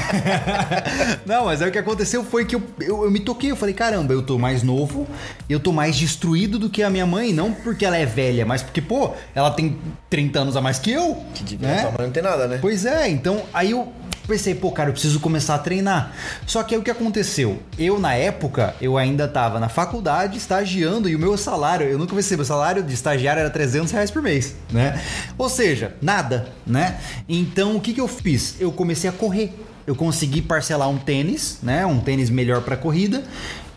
Não, 1.25 1.45
mas 1.45 1.61
aí 1.61 1.69
o 1.69 1.71
que 1.71 1.77
aconteceu 1.77 2.23
foi 2.23 2.45
que 2.45 2.55
eu, 2.55 2.63
eu, 2.79 3.03
eu 3.03 3.11
me 3.11 3.19
toquei. 3.19 3.51
Eu 3.51 3.55
falei, 3.55 3.73
caramba, 3.73 4.13
eu 4.13 4.21
tô 4.21 4.37
mais 4.37 4.63
novo, 4.63 5.07
eu 5.49 5.59
tô 5.59 5.71
mais 5.71 5.95
destruído 5.95 6.57
do 6.59 6.69
que 6.69 6.83
a 6.83 6.89
minha 6.89 7.05
mãe. 7.05 7.33
Não 7.33 7.53
porque 7.53 7.85
ela 7.85 7.97
é 7.97 8.05
velha, 8.05 8.45
mas 8.45 8.61
porque, 8.61 8.81
pô, 8.81 9.13
ela 9.33 9.51
tem 9.51 9.77
30 10.09 10.39
anos 10.39 10.55
a 10.55 10.61
mais 10.61 10.79
que 10.79 10.91
eu. 10.91 11.17
Que 11.33 11.43
devia 11.43 11.67
né? 11.67 11.93
não 11.99 12.11
tem 12.11 12.23
nada, 12.23 12.47
né? 12.47 12.59
Pois 12.61 12.85
é, 12.85 13.09
então 13.09 13.43
aí 13.53 13.71
eu 13.71 13.91
Pensei, 14.27 14.55
pô, 14.55 14.71
cara, 14.71 14.89
eu 14.89 14.93
preciso 14.93 15.19
começar 15.19 15.55
a 15.55 15.59
treinar. 15.59 16.13
Só 16.45 16.63
que 16.63 16.75
aí 16.75 16.79
o 16.79 16.83
que 16.83 16.91
aconteceu? 16.91 17.59
Eu, 17.77 17.99
na 17.99 18.13
época, 18.13 18.75
eu 18.81 18.97
ainda 18.97 19.27
tava 19.27 19.59
na 19.59 19.67
faculdade, 19.67 20.37
estagiando, 20.37 21.09
e 21.09 21.15
o 21.15 21.19
meu 21.19 21.37
salário, 21.37 21.87
eu 21.87 21.97
nunca 21.97 22.15
pensei, 22.15 22.37
meu 22.37 22.45
salário 22.45 22.83
de 22.83 22.93
estagiário 22.93 23.39
era 23.39 23.49
300 23.49 23.91
reais 23.91 24.11
por 24.11 24.21
mês, 24.21 24.55
né? 24.71 25.01
Ou 25.37 25.49
seja, 25.49 25.95
nada, 26.01 26.47
né? 26.65 26.99
Então, 27.27 27.75
o 27.75 27.81
que, 27.81 27.93
que 27.93 28.01
eu 28.01 28.07
fiz? 28.07 28.55
Eu 28.59 28.71
comecei 28.71 29.09
a 29.09 29.13
correr. 29.13 29.53
Eu 29.87 29.95
consegui 29.95 30.41
parcelar 30.41 30.87
um 30.89 30.97
tênis, 30.97 31.57
né? 31.63 31.85
Um 31.85 31.99
tênis 31.99 32.29
melhor 32.29 32.61
para 32.61 32.77
corrida 32.77 33.23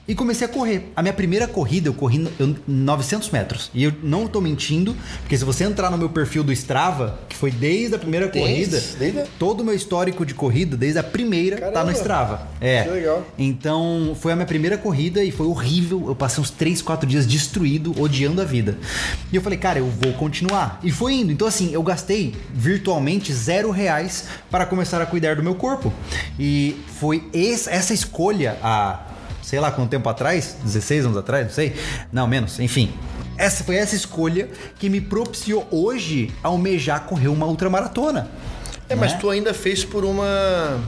e 0.06 0.14
comecei 0.14 0.46
a 0.46 0.50
correr. 0.50 0.92
A 0.94 1.02
minha 1.02 1.14
primeira 1.14 1.46
corrida 1.46 1.88
eu 1.88 1.94
corri 1.94 2.28
900 2.66 3.30
metros. 3.30 3.70
E 3.74 3.84
eu 3.84 3.92
não 4.02 4.26
tô 4.26 4.40
mentindo, 4.40 4.94
porque 5.20 5.36
se 5.36 5.44
você 5.44 5.64
entrar 5.64 5.90
no 5.90 5.98
meu 5.98 6.08
perfil 6.08 6.44
do 6.44 6.52
Strava, 6.52 7.18
que 7.28 7.36
foi 7.36 7.50
desde 7.50 7.94
a 7.94 7.98
primeira 7.98 8.28
corrida, 8.28 8.82
desde... 8.98 9.24
todo 9.38 9.60
o 9.60 9.64
meu 9.64 9.74
histórico 9.74 10.24
de 10.26 10.34
corrida, 10.34 10.76
desde 10.76 10.98
a 10.98 11.02
primeira, 11.02 11.56
Caramba, 11.56 11.78
tá 11.78 11.84
no 11.84 11.92
Strava. 11.92 12.48
É. 12.60 12.82
Que 12.82 12.90
legal. 12.90 13.26
Então, 13.38 14.16
foi 14.20 14.32
a 14.32 14.36
minha 14.36 14.46
primeira 14.46 14.76
corrida 14.76 15.24
e 15.24 15.30
foi 15.30 15.46
horrível. 15.46 16.04
Eu 16.06 16.14
passei 16.14 16.42
uns 16.42 16.50
3, 16.50 16.82
4 16.82 17.08
dias 17.08 17.26
destruído, 17.26 17.98
odiando 18.00 18.40
a 18.40 18.44
vida. 18.44 18.78
E 19.32 19.36
eu 19.36 19.42
falei, 19.42 19.58
cara, 19.58 19.78
eu 19.78 19.86
vou 19.86 20.12
continuar. 20.14 20.80
E 20.82 20.90
foi 20.90 21.14
indo. 21.14 21.32
Então, 21.32 21.48
assim, 21.48 21.72
eu 21.72 21.82
gastei 21.82 22.34
virtualmente 22.52 23.32
zero 23.32 23.70
reais 23.70 24.26
para 24.50 24.66
começar 24.66 25.00
a 25.00 25.06
cuidar 25.06 25.36
do 25.36 25.42
meu 25.42 25.54
corpo. 25.54 25.92
E 26.38 26.76
foi 26.98 27.24
essa 27.32 27.94
escolha, 27.94 28.58
a 28.62 29.13
sei 29.54 29.60
lá 29.60 29.70
quanto 29.70 29.88
tempo 29.88 30.08
atrás, 30.08 30.56
16 30.64 31.04
anos 31.04 31.16
atrás, 31.16 31.46
não 31.46 31.54
sei. 31.54 31.76
Não, 32.12 32.26
menos, 32.26 32.58
enfim. 32.58 32.92
Essa 33.38 33.62
foi 33.62 33.76
essa 33.76 33.94
escolha 33.94 34.48
que 34.80 34.88
me 34.88 35.00
propiciou 35.00 35.64
hoje 35.70 36.32
almejar 36.42 37.04
correr 37.04 37.28
uma 37.28 37.46
ultramaratona. 37.46 38.28
É, 38.88 38.96
mas 38.96 39.12
né? 39.12 39.18
tu 39.20 39.30
ainda 39.30 39.54
fez 39.54 39.84
por 39.84 40.04
uma 40.04 40.80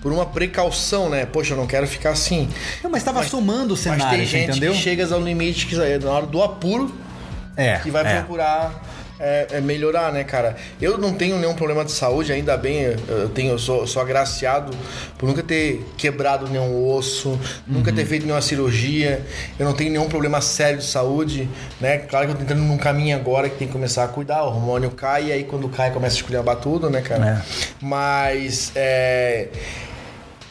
por 0.00 0.10
uma 0.10 0.24
precaução, 0.24 1.10
né? 1.10 1.26
Poxa, 1.26 1.52
eu 1.52 1.58
não 1.58 1.66
quero 1.66 1.86
ficar 1.86 2.12
assim. 2.12 2.48
Não, 2.82 2.90
mas 2.90 3.02
estava 3.02 3.22
somando 3.24 3.74
o 3.74 3.76
cenário, 3.76 4.04
mas 4.04 4.16
tem 4.16 4.26
gente 4.26 4.50
entendeu? 4.52 4.72
que 4.72 4.78
chegas 4.78 5.12
ao 5.12 5.20
limite 5.20 5.66
que 5.66 5.76
na 5.76 6.10
hora 6.10 6.26
do 6.26 6.42
apuro 6.42 6.94
é, 7.54 7.76
que 7.76 7.90
vai 7.90 8.06
é. 8.06 8.16
procurar 8.16 8.82
é, 9.22 9.46
é, 9.52 9.60
melhorar, 9.60 10.12
né, 10.12 10.24
cara? 10.24 10.56
Eu 10.80 10.98
não 10.98 11.14
tenho 11.14 11.38
nenhum 11.38 11.54
problema 11.54 11.84
de 11.84 11.92
saúde, 11.92 12.32
ainda 12.32 12.56
bem, 12.56 12.82
eu 13.08 13.28
tenho, 13.28 13.52
eu 13.52 13.58
sou, 13.58 13.86
sou 13.86 14.02
agraciado 14.02 14.76
por 15.16 15.28
nunca 15.28 15.44
ter 15.44 15.86
quebrado 15.96 16.48
nenhum 16.48 16.88
osso, 16.88 17.28
uhum. 17.28 17.38
nunca 17.68 17.92
ter 17.92 18.04
feito 18.04 18.24
nenhuma 18.24 18.42
cirurgia, 18.42 19.24
eu 19.58 19.64
não 19.64 19.74
tenho 19.74 19.92
nenhum 19.92 20.08
problema 20.08 20.40
sério 20.40 20.80
de 20.80 20.86
saúde, 20.86 21.48
né? 21.80 21.98
Claro 21.98 22.26
que 22.26 22.32
eu 22.32 22.36
tô 22.36 22.42
entrando 22.42 22.62
num 22.62 22.76
caminho 22.76 23.16
agora 23.16 23.48
que 23.48 23.56
tem 23.56 23.68
que 23.68 23.72
começar 23.72 24.02
a 24.02 24.08
cuidar, 24.08 24.42
o 24.42 24.48
hormônio 24.48 24.90
cai, 24.90 25.26
e 25.26 25.32
aí 25.32 25.44
quando 25.44 25.68
cai 25.68 25.92
começa 25.92 26.16
a 26.16 26.18
esculhambar 26.18 26.56
tudo, 26.56 26.90
né, 26.90 27.00
cara? 27.00 27.44
É. 27.46 27.64
Mas 27.80 28.72
é 28.74 29.48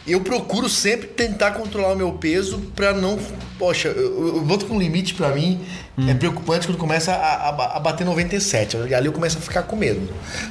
eu 0.07 0.21
procuro 0.21 0.67
sempre 0.67 1.07
tentar 1.07 1.51
controlar 1.51 1.93
o 1.93 1.95
meu 1.95 2.13
peso 2.13 2.59
para 2.75 2.91
não. 2.91 3.19
Poxa, 3.59 3.89
eu, 3.89 4.35
eu 4.37 4.41
boto 4.41 4.65
com 4.65 4.75
um 4.75 4.79
limite 4.79 5.13
para 5.13 5.29
mim 5.29 5.61
Hum. 5.97 6.09
É 6.09 6.13
preocupante 6.13 6.67
quando 6.67 6.77
começa 6.77 7.11
a, 7.11 7.49
a, 7.49 7.77
a, 7.77 7.79
bater 7.79 8.05
97. 8.05 8.77
Ali 8.93 9.07
eu 9.07 9.11
começo 9.11 9.37
a 9.37 9.41
ficar 9.41 9.63
com 9.63 9.75
medo. 9.75 10.07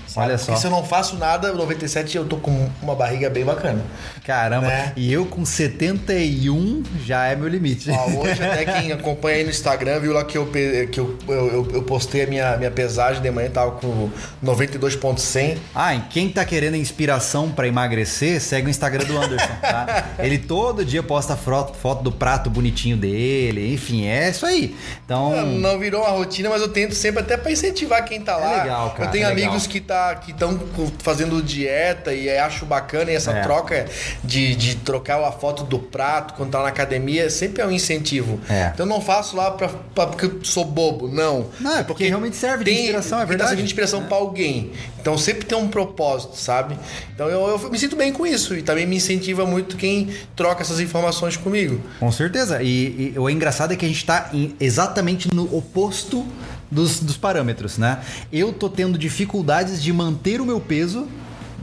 Sabe? 0.06 0.26
Olha 0.26 0.38
só. 0.38 0.46
Porque 0.46 0.60
se 0.60 0.66
eu 0.66 0.70
não 0.70 0.84
faço 0.84 1.16
nada, 1.16 1.52
97 1.52 2.16
eu 2.16 2.24
tô 2.24 2.36
com 2.36 2.68
uma 2.82 2.94
barriga 2.94 3.30
bem 3.30 3.44
bacana. 3.44 3.82
Caramba. 4.24 4.66
Né? 4.66 4.92
E 4.96 5.10
eu 5.12 5.24
com 5.24 5.44
71 5.44 6.82
já 7.04 7.26
é 7.26 7.34
meu 7.34 7.48
limite. 7.48 7.90
Ó, 7.90 8.20
hoje 8.20 8.42
até 8.44 8.64
quem 8.64 8.92
acompanha 8.92 9.38
aí 9.38 9.44
no 9.44 9.50
Instagram 9.50 10.00
viu 10.00 10.12
lá 10.12 10.24
que 10.24 10.36
eu, 10.36 10.46
que 10.46 11.00
eu, 11.00 11.16
eu, 11.26 11.68
eu 11.72 11.82
postei 11.82 12.24
a 12.24 12.26
minha, 12.26 12.56
minha 12.56 12.70
pesagem 12.70 13.22
de 13.22 13.30
manhã, 13.30 13.48
tava 13.50 13.72
com 13.72 14.10
92.100. 14.44 15.56
Ah, 15.74 15.94
e 15.94 16.00
quem 16.10 16.28
tá 16.28 16.44
querendo 16.44 16.76
inspiração 16.76 17.50
para 17.50 17.66
emagrecer, 17.66 18.40
segue 18.40 18.66
o 18.66 18.70
Instagram 18.70 19.04
do 19.04 19.16
Anderson, 19.16 19.54
tá? 19.60 20.10
Ele 20.18 20.38
todo 20.38 20.84
dia 20.84 21.02
posta 21.02 21.36
foto, 21.36 21.76
foto 21.76 22.02
do 22.02 22.12
prato 22.12 22.50
bonitinho 22.50 22.96
dele, 22.96 23.72
enfim, 23.72 24.06
é 24.06 24.28
isso 24.28 24.44
aí. 24.44 24.76
Então, 25.04 25.29
não, 25.30 25.46
não 25.46 25.78
virou 25.78 26.02
uma 26.02 26.10
rotina, 26.10 26.48
mas 26.48 26.62
eu 26.62 26.68
tento 26.68 26.94
sempre 26.94 27.20
até 27.20 27.36
para 27.36 27.50
incentivar 27.50 28.04
quem 28.04 28.20
tá 28.20 28.32
é 28.32 28.36
lá. 28.36 28.62
legal, 28.62 28.90
cara. 28.90 29.04
Eu 29.04 29.12
tenho 29.12 29.26
é 29.26 29.30
amigos 29.30 29.66
legal. 29.66 29.70
que 29.70 29.80
tá 29.80 30.14
que 30.16 30.30
estão 30.32 30.58
fazendo 30.98 31.42
dieta 31.42 32.12
e 32.12 32.28
acho 32.30 32.66
bacana 32.66 33.10
e 33.10 33.14
essa 33.14 33.32
é. 33.32 33.42
troca 33.42 33.86
de, 34.22 34.54
de 34.54 34.76
trocar 34.76 35.22
a 35.22 35.32
foto 35.32 35.64
do 35.64 35.78
prato 35.78 36.34
quando 36.34 36.50
tá 36.50 36.62
na 36.62 36.68
academia 36.68 37.28
sempre 37.30 37.62
é 37.62 37.66
um 37.66 37.70
incentivo. 37.70 38.40
É. 38.48 38.70
Então 38.74 38.86
eu 38.86 38.90
não 38.90 39.00
faço 39.00 39.36
lá 39.36 39.50
pra, 39.50 39.68
pra, 39.68 40.06
porque 40.06 40.26
eu 40.26 40.44
sou 40.44 40.64
bobo, 40.64 41.08
não. 41.08 41.46
Não, 41.60 41.72
é 41.72 41.74
porque, 41.76 41.86
porque 41.86 42.06
realmente 42.06 42.36
serve 42.36 42.64
tem, 42.64 42.74
de 42.74 42.80
inspiração, 42.80 43.20
é 43.20 43.26
verdade. 43.26 43.40
Tá 43.40 43.48
servindo 43.48 43.66
de 43.66 43.72
inspiração 43.72 44.02
é. 44.02 44.06
para 44.06 44.16
alguém. 44.16 44.72
Então 45.00 45.16
sempre 45.16 45.46
tem 45.46 45.56
um 45.56 45.68
propósito, 45.68 46.36
sabe? 46.36 46.76
Então 47.14 47.28
eu, 47.28 47.46
eu, 47.48 47.70
me 47.70 47.78
sinto 47.78 47.96
bem 47.96 48.12
com 48.12 48.26
isso 48.26 48.54
e 48.54 48.62
também 48.62 48.86
me 48.86 48.96
incentiva 48.96 49.46
muito 49.46 49.76
quem 49.76 50.08
troca 50.36 50.62
essas 50.62 50.80
informações 50.80 51.36
comigo. 51.36 51.80
Com 51.98 52.12
certeza. 52.12 52.62
E, 52.62 53.12
e 53.14 53.18
o 53.18 53.28
engraçado 53.28 53.72
é 53.72 53.76
que 53.76 53.84
a 53.84 53.88
gente 53.88 54.04
tá 54.04 54.30
em, 54.32 54.54
exatamente 54.60 55.32
no 55.34 55.44
oposto 55.56 56.26
dos, 56.70 57.00
dos 57.00 57.16
parâmetros, 57.16 57.78
né? 57.78 58.00
Eu 58.32 58.52
tô 58.52 58.68
tendo 58.68 58.98
dificuldades 58.98 59.82
de 59.82 59.92
manter 59.92 60.40
o 60.40 60.46
meu 60.46 60.60
peso 60.60 61.08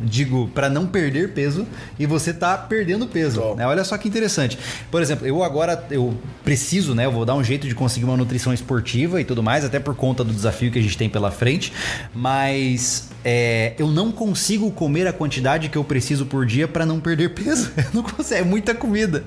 digo, 0.04 0.48
para 0.54 0.70
não 0.70 0.86
perder 0.86 1.34
peso 1.34 1.66
e 2.00 2.06
você 2.06 2.34
tá 2.34 2.58
perdendo 2.58 3.08
peso. 3.08 3.56
Né? 3.56 3.66
Olha 3.66 3.84
só 3.84 3.98
que 3.98 4.08
interessante. 4.08 4.58
Por 4.92 5.02
exemplo, 5.02 5.28
eu 5.28 5.44
agora 5.44 5.86
eu 5.92 6.16
preciso, 6.44 6.96
né? 6.96 7.06
Eu 7.06 7.12
vou 7.12 7.26
dar 7.26 7.36
um 7.36 7.44
jeito 7.44 7.68
de 7.68 7.76
conseguir 7.76 8.06
uma 8.06 8.18
nutrição 8.18 8.54
esportiva 8.54 9.20
e 9.20 9.26
tudo 9.26 9.44
mais, 9.44 9.66
até 9.66 9.80
por 9.80 9.96
conta 9.96 10.24
do 10.24 10.34
desafio 10.34 10.72
que 10.72 10.80
a 10.80 10.82
gente 10.82 10.98
tem 10.98 11.10
pela 11.10 11.32
frente. 11.32 11.74
Mas 12.14 13.10
é, 13.30 13.74
eu 13.78 13.88
não 13.88 14.12
consigo 14.12 14.72
comer 14.72 15.06
a 15.08 15.12
quantidade 15.12 15.68
que 15.68 15.78
eu 15.78 15.84
preciso 15.84 16.26
por 16.26 16.46
dia 16.46 16.68
para 16.68 16.86
não 16.86 17.00
perder 17.00 17.34
peso. 17.34 17.72
Eu 17.78 17.92
não 17.94 18.04
consigo, 18.04 18.40
é 18.40 18.44
muita 18.44 18.74
comida. 18.74 19.24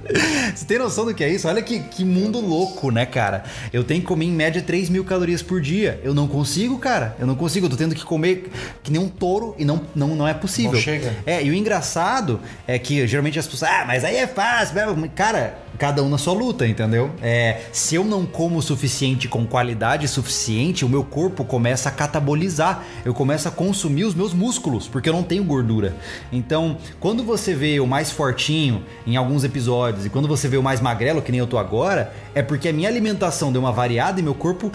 Você 0.54 0.64
tem 0.64 0.78
noção 0.78 1.04
do 1.04 1.14
que 1.14 1.24
é 1.24 1.28
isso? 1.28 1.48
Olha 1.48 1.62
que, 1.62 1.80
que 1.80 2.04
mundo 2.04 2.40
louco, 2.40 2.90
né, 2.90 3.06
cara? 3.06 3.44
Eu 3.72 3.84
tenho 3.84 4.00
que 4.00 4.06
comer 4.06 4.26
em 4.26 4.32
média 4.32 4.62
3 4.62 4.88
mil 4.88 5.04
calorias 5.04 5.42
por 5.42 5.60
dia. 5.60 6.00
Eu 6.02 6.14
não 6.14 6.26
consigo, 6.26 6.78
cara. 6.78 7.16
Eu 7.18 7.26
não 7.26 7.34
consigo. 7.34 7.66
Eu 7.66 7.70
tô 7.70 7.76
tendo 7.76 7.94
que 7.94 8.04
comer 8.04 8.50
que 8.82 8.90
nem 8.90 9.00
um 9.00 9.08
touro 9.08 9.54
e 9.58 9.64
não, 9.64 9.82
não, 9.94 10.14
não 10.14 10.28
é 10.28 10.34
possível. 10.34 10.59
Não 10.64 10.74
chega. 10.74 11.14
É, 11.26 11.42
e 11.42 11.50
o 11.50 11.54
engraçado 11.54 12.40
é 12.66 12.78
que 12.78 13.06
geralmente 13.06 13.38
as 13.38 13.46
pessoas, 13.46 13.70
ah, 13.70 13.84
mas 13.86 14.04
aí 14.04 14.16
é 14.16 14.26
fácil. 14.26 14.76
Cara, 15.14 15.58
cada 15.78 16.02
um 16.02 16.08
na 16.10 16.18
sua 16.18 16.34
luta, 16.34 16.66
entendeu? 16.66 17.10
É, 17.22 17.62
se 17.72 17.94
eu 17.94 18.04
não 18.04 18.26
como 18.26 18.58
o 18.58 18.62
suficiente 18.62 19.28
com 19.28 19.46
qualidade 19.46 20.06
suficiente, 20.08 20.84
o 20.84 20.88
meu 20.88 21.02
corpo 21.02 21.44
começa 21.44 21.88
a 21.88 21.92
catabolizar. 21.92 22.84
Eu 23.04 23.14
começo 23.14 23.48
a 23.48 23.50
consumir 23.50 24.04
os 24.04 24.14
meus 24.14 24.34
músculos, 24.34 24.86
porque 24.86 25.08
eu 25.08 25.12
não 25.12 25.22
tenho 25.22 25.42
gordura. 25.42 25.96
Então, 26.30 26.76
quando 26.98 27.24
você 27.24 27.54
vê 27.54 27.80
o 27.80 27.86
mais 27.86 28.10
fortinho 28.10 28.84
em 29.06 29.16
alguns 29.16 29.42
episódios 29.42 30.04
e 30.04 30.10
quando 30.10 30.28
você 30.28 30.48
vê 30.48 30.58
o 30.58 30.62
mais 30.62 30.80
magrelo, 30.80 31.22
que 31.22 31.32
nem 31.32 31.38
eu 31.38 31.46
tô 31.46 31.56
agora, 31.56 32.12
é 32.34 32.42
porque 32.42 32.68
a 32.68 32.72
minha 32.72 32.88
alimentação 32.88 33.50
deu 33.50 33.62
uma 33.62 33.72
variada 33.72 34.20
e 34.20 34.22
meu 34.22 34.34
corpo 34.34 34.70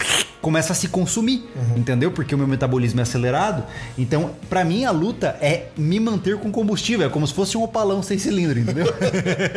começa 0.46 0.74
a 0.74 0.76
se 0.76 0.90
consumir, 0.90 1.44
uhum. 1.56 1.80
entendeu? 1.80 2.12
Porque 2.12 2.36
o 2.36 2.38
meu 2.38 2.46
metabolismo 2.48 3.00
é 3.00 3.02
acelerado. 3.02 3.64
Então, 3.98 4.30
para 4.48 4.64
mim, 4.64 4.86
a 4.86 4.92
luta 4.92 5.36
é 5.42 5.70
me 5.76 6.00
manter 6.00 6.38
com 6.38 6.52
combustível. 6.52 7.08
É 7.08 7.10
como 7.10 7.26
se 7.26 7.34
fosse 7.34 7.58
um 7.58 7.64
opalão 7.64 8.04
sem 8.04 8.20
cilindro, 8.20 8.60
entendeu? 8.60 8.86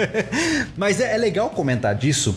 Mas 0.79 0.99
é, 0.99 1.15
é 1.15 1.19
legal 1.19 1.51
comentar 1.51 1.95
disso, 1.95 2.35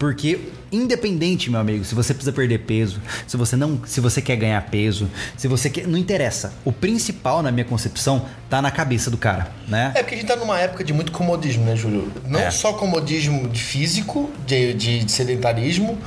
porque 0.00 0.40
independente, 0.72 1.50
meu 1.50 1.60
amigo, 1.60 1.84
se 1.84 1.94
você 1.94 2.14
precisa 2.14 2.32
perder 2.32 2.60
peso, 2.60 3.02
se 3.26 3.36
você 3.36 3.54
não, 3.54 3.82
se 3.84 4.00
você 4.00 4.22
quer 4.22 4.34
ganhar 4.34 4.58
peso, 4.62 5.10
se 5.36 5.46
você 5.46 5.68
quer, 5.68 5.86
não 5.86 5.98
interessa. 5.98 6.54
O 6.64 6.72
principal 6.72 7.42
na 7.42 7.52
minha 7.52 7.66
concepção 7.66 8.24
tá 8.48 8.62
na 8.62 8.70
cabeça 8.70 9.10
do 9.10 9.18
cara, 9.18 9.52
né? 9.68 9.92
É 9.94 10.02
porque 10.02 10.14
a 10.14 10.18
gente 10.18 10.26
tá 10.26 10.36
numa 10.36 10.58
época 10.58 10.82
de 10.82 10.94
muito 10.94 11.12
comodismo, 11.12 11.66
né, 11.66 11.76
Júlio? 11.76 12.10
Não 12.26 12.40
é. 12.40 12.50
só 12.50 12.72
comodismo 12.72 13.46
de 13.46 13.60
físico, 13.60 14.30
de, 14.46 14.72
de, 14.72 15.04
de 15.04 15.12
sedentarismo, 15.12 15.98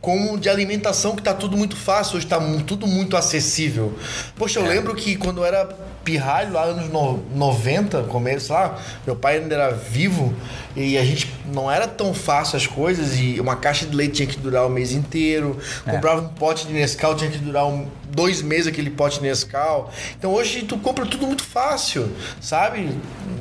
como 0.00 0.38
de 0.38 0.48
alimentação 0.48 1.14
que 1.14 1.22
tá 1.22 1.34
tudo 1.34 1.58
muito 1.58 1.76
fácil, 1.76 2.16
hoje 2.16 2.26
tá 2.26 2.40
tudo 2.66 2.86
muito 2.86 3.18
acessível. 3.18 3.98
Poxa, 4.34 4.60
eu 4.60 4.64
é. 4.64 4.68
lembro 4.70 4.94
que 4.94 5.14
quando 5.14 5.42
eu 5.42 5.44
era 5.44 5.68
pirralho 6.06 6.52
lá 6.52 6.62
anos 6.62 6.88
no, 6.88 7.20
90, 7.34 8.04
começo 8.04 8.52
lá, 8.52 8.78
meu 9.04 9.16
pai 9.16 9.38
ainda 9.38 9.56
era 9.56 9.70
vivo 9.72 10.32
e 10.76 10.96
a 10.96 11.04
gente 11.04 11.34
não 11.52 11.68
era 11.68 11.88
tão 11.88 12.14
fácil 12.14 12.56
as 12.56 12.64
coisas 12.64 13.18
e 13.18 13.40
uma 13.40 13.56
caixa 13.56 13.84
de 13.84 13.94
leite 13.94 14.14
tinha 14.14 14.28
que 14.28 14.38
durar 14.38 14.64
o 14.64 14.70
mês 14.70 14.92
inteiro, 14.92 15.58
é. 15.84 15.90
comprava 15.90 16.22
um 16.22 16.28
pote 16.28 16.64
de 16.68 16.72
Nescau 16.72 17.16
tinha 17.16 17.28
que 17.28 17.38
durar 17.38 17.66
um, 17.66 17.88
dois 18.10 18.42
meses 18.42 18.66
aquele 18.66 18.90
pote 18.90 19.20
Nescau. 19.20 19.92
Então 20.18 20.32
hoje 20.32 20.62
tu 20.62 20.78
compra 20.78 21.06
tudo 21.06 21.26
muito 21.26 21.44
fácil, 21.44 22.10
sabe? 22.40 22.96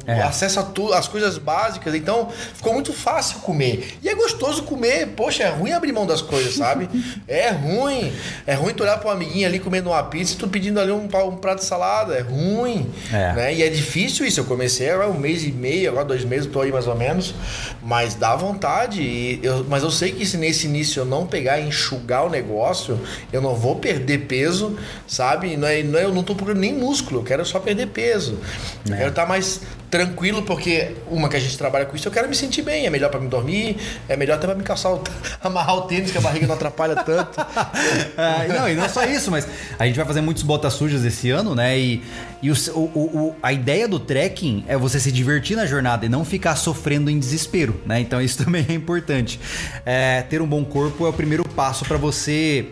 É. 0.07 0.21
Acesso 0.21 0.59
a 0.59 0.63
tudo, 0.63 0.93
as 0.93 1.07
coisas 1.07 1.37
básicas. 1.37 1.93
Então 1.95 2.29
ficou 2.53 2.73
muito 2.73 2.93
fácil 2.93 3.39
comer. 3.39 3.97
E 4.03 4.09
é 4.09 4.15
gostoso 4.15 4.63
comer. 4.63 5.07
Poxa, 5.15 5.43
é 5.43 5.49
ruim 5.49 5.71
abrir 5.71 5.91
mão 5.91 6.05
das 6.05 6.21
coisas, 6.21 6.53
sabe? 6.53 6.87
é 7.27 7.49
ruim. 7.49 8.13
É 8.45 8.53
ruim 8.53 8.73
tu 8.73 8.83
olhar 8.83 8.99
pra 8.99 9.09
um 9.09 9.13
amiguinho 9.13 9.47
ali 9.47 9.59
comendo 9.59 9.89
uma 9.89 10.03
pizza 10.03 10.33
e 10.33 10.37
tu 10.37 10.47
pedindo 10.47 10.79
ali 10.79 10.91
um, 10.91 11.05
um 11.05 11.37
prato 11.37 11.59
de 11.59 11.65
salada. 11.65 12.15
É 12.15 12.21
ruim. 12.21 12.91
É. 13.11 13.33
Né? 13.33 13.55
E 13.55 13.63
é 13.63 13.69
difícil 13.69 14.25
isso. 14.25 14.39
Eu 14.39 14.45
comecei 14.45 14.89
agora 14.91 15.09
um 15.09 15.17
mês 15.17 15.43
e 15.43 15.51
meio, 15.51 15.89
agora 15.89 16.05
dois 16.05 16.23
meses, 16.23 16.45
tô 16.51 16.61
aí 16.61 16.71
mais 16.71 16.87
ou 16.87 16.95
menos. 16.95 17.33
Mas 17.81 18.13
dá 18.13 18.35
vontade. 18.35 19.01
E 19.01 19.39
eu, 19.41 19.65
mas 19.67 19.81
eu 19.81 19.91
sei 19.91 20.11
que 20.11 20.25
se 20.25 20.37
nesse 20.37 20.67
início 20.67 21.01
eu 21.01 21.05
não 21.05 21.25
pegar 21.25 21.59
e 21.59 21.67
enxugar 21.67 22.25
o 22.25 22.29
negócio, 22.29 22.99
eu 23.33 23.41
não 23.41 23.55
vou 23.55 23.77
perder 23.77 24.19
peso 24.27 24.64
peso, 24.71 24.77
sabe? 25.07 25.57
Não 25.57 25.67
é, 25.67 25.83
não 25.83 25.99
é, 25.99 26.03
eu 26.03 26.13
não 26.13 26.23
tô 26.23 26.35
procurando 26.35 26.59
nem 26.59 26.73
músculo, 26.73 27.19
eu 27.19 27.23
quero 27.23 27.45
só 27.45 27.59
perder 27.59 27.87
peso. 27.87 28.39
É. 28.87 28.91
Eu 28.91 28.97
quero 28.97 29.09
estar 29.09 29.23
tá 29.23 29.27
mais 29.27 29.61
tranquilo, 29.89 30.43
porque 30.43 30.93
uma 31.09 31.29
que 31.29 31.37
a 31.37 31.39
gente 31.39 31.57
trabalha 31.57 31.85
com 31.85 31.95
isso, 31.95 32.07
eu 32.07 32.11
quero 32.11 32.27
me 32.27 32.35
sentir 32.35 32.61
bem, 32.61 32.85
é 32.85 32.89
melhor 32.89 33.09
para 33.09 33.19
me 33.19 33.27
dormir, 33.27 33.77
é 34.09 34.17
melhor 34.17 34.35
até 34.35 34.47
para 34.47 34.55
me 34.55 34.63
calçar, 34.63 34.91
o, 34.91 35.01
amarrar 35.41 35.75
o 35.75 35.81
tênis, 35.81 36.11
que 36.11 36.17
a 36.17 36.21
barriga 36.21 36.47
não 36.47 36.55
atrapalha 36.55 36.95
tanto. 36.95 37.39
é, 38.17 38.47
não, 38.47 38.69
e 38.69 38.75
não 38.75 38.89
só 38.89 39.05
isso, 39.05 39.31
mas 39.31 39.47
a 39.77 39.85
gente 39.85 39.95
vai 39.95 40.05
fazer 40.05 40.21
muitos 40.21 40.43
botas 40.43 40.73
sujas 40.73 41.05
esse 41.05 41.29
ano, 41.29 41.55
né? 41.55 41.77
E, 41.79 42.03
e 42.41 42.51
o, 42.51 42.55
o, 42.73 42.79
o, 42.79 43.35
a 43.41 43.53
ideia 43.53 43.87
do 43.87 43.99
trekking 43.99 44.65
é 44.67 44.75
você 44.75 44.99
se 44.99 45.11
divertir 45.11 45.55
na 45.55 45.65
jornada 45.65 46.05
e 46.05 46.09
não 46.09 46.25
ficar 46.25 46.55
sofrendo 46.55 47.09
em 47.09 47.17
desespero, 47.17 47.79
né? 47.85 47.99
Então 47.99 48.21
isso 48.21 48.37
também 48.43 48.65
é 48.67 48.73
importante. 48.73 49.39
É, 49.85 50.21
ter 50.23 50.41
um 50.41 50.47
bom 50.47 50.65
corpo 50.65 51.05
é 51.05 51.09
o 51.09 51.13
primeiro 51.13 51.47
passo 51.47 51.85
para 51.85 51.97
você 51.97 52.67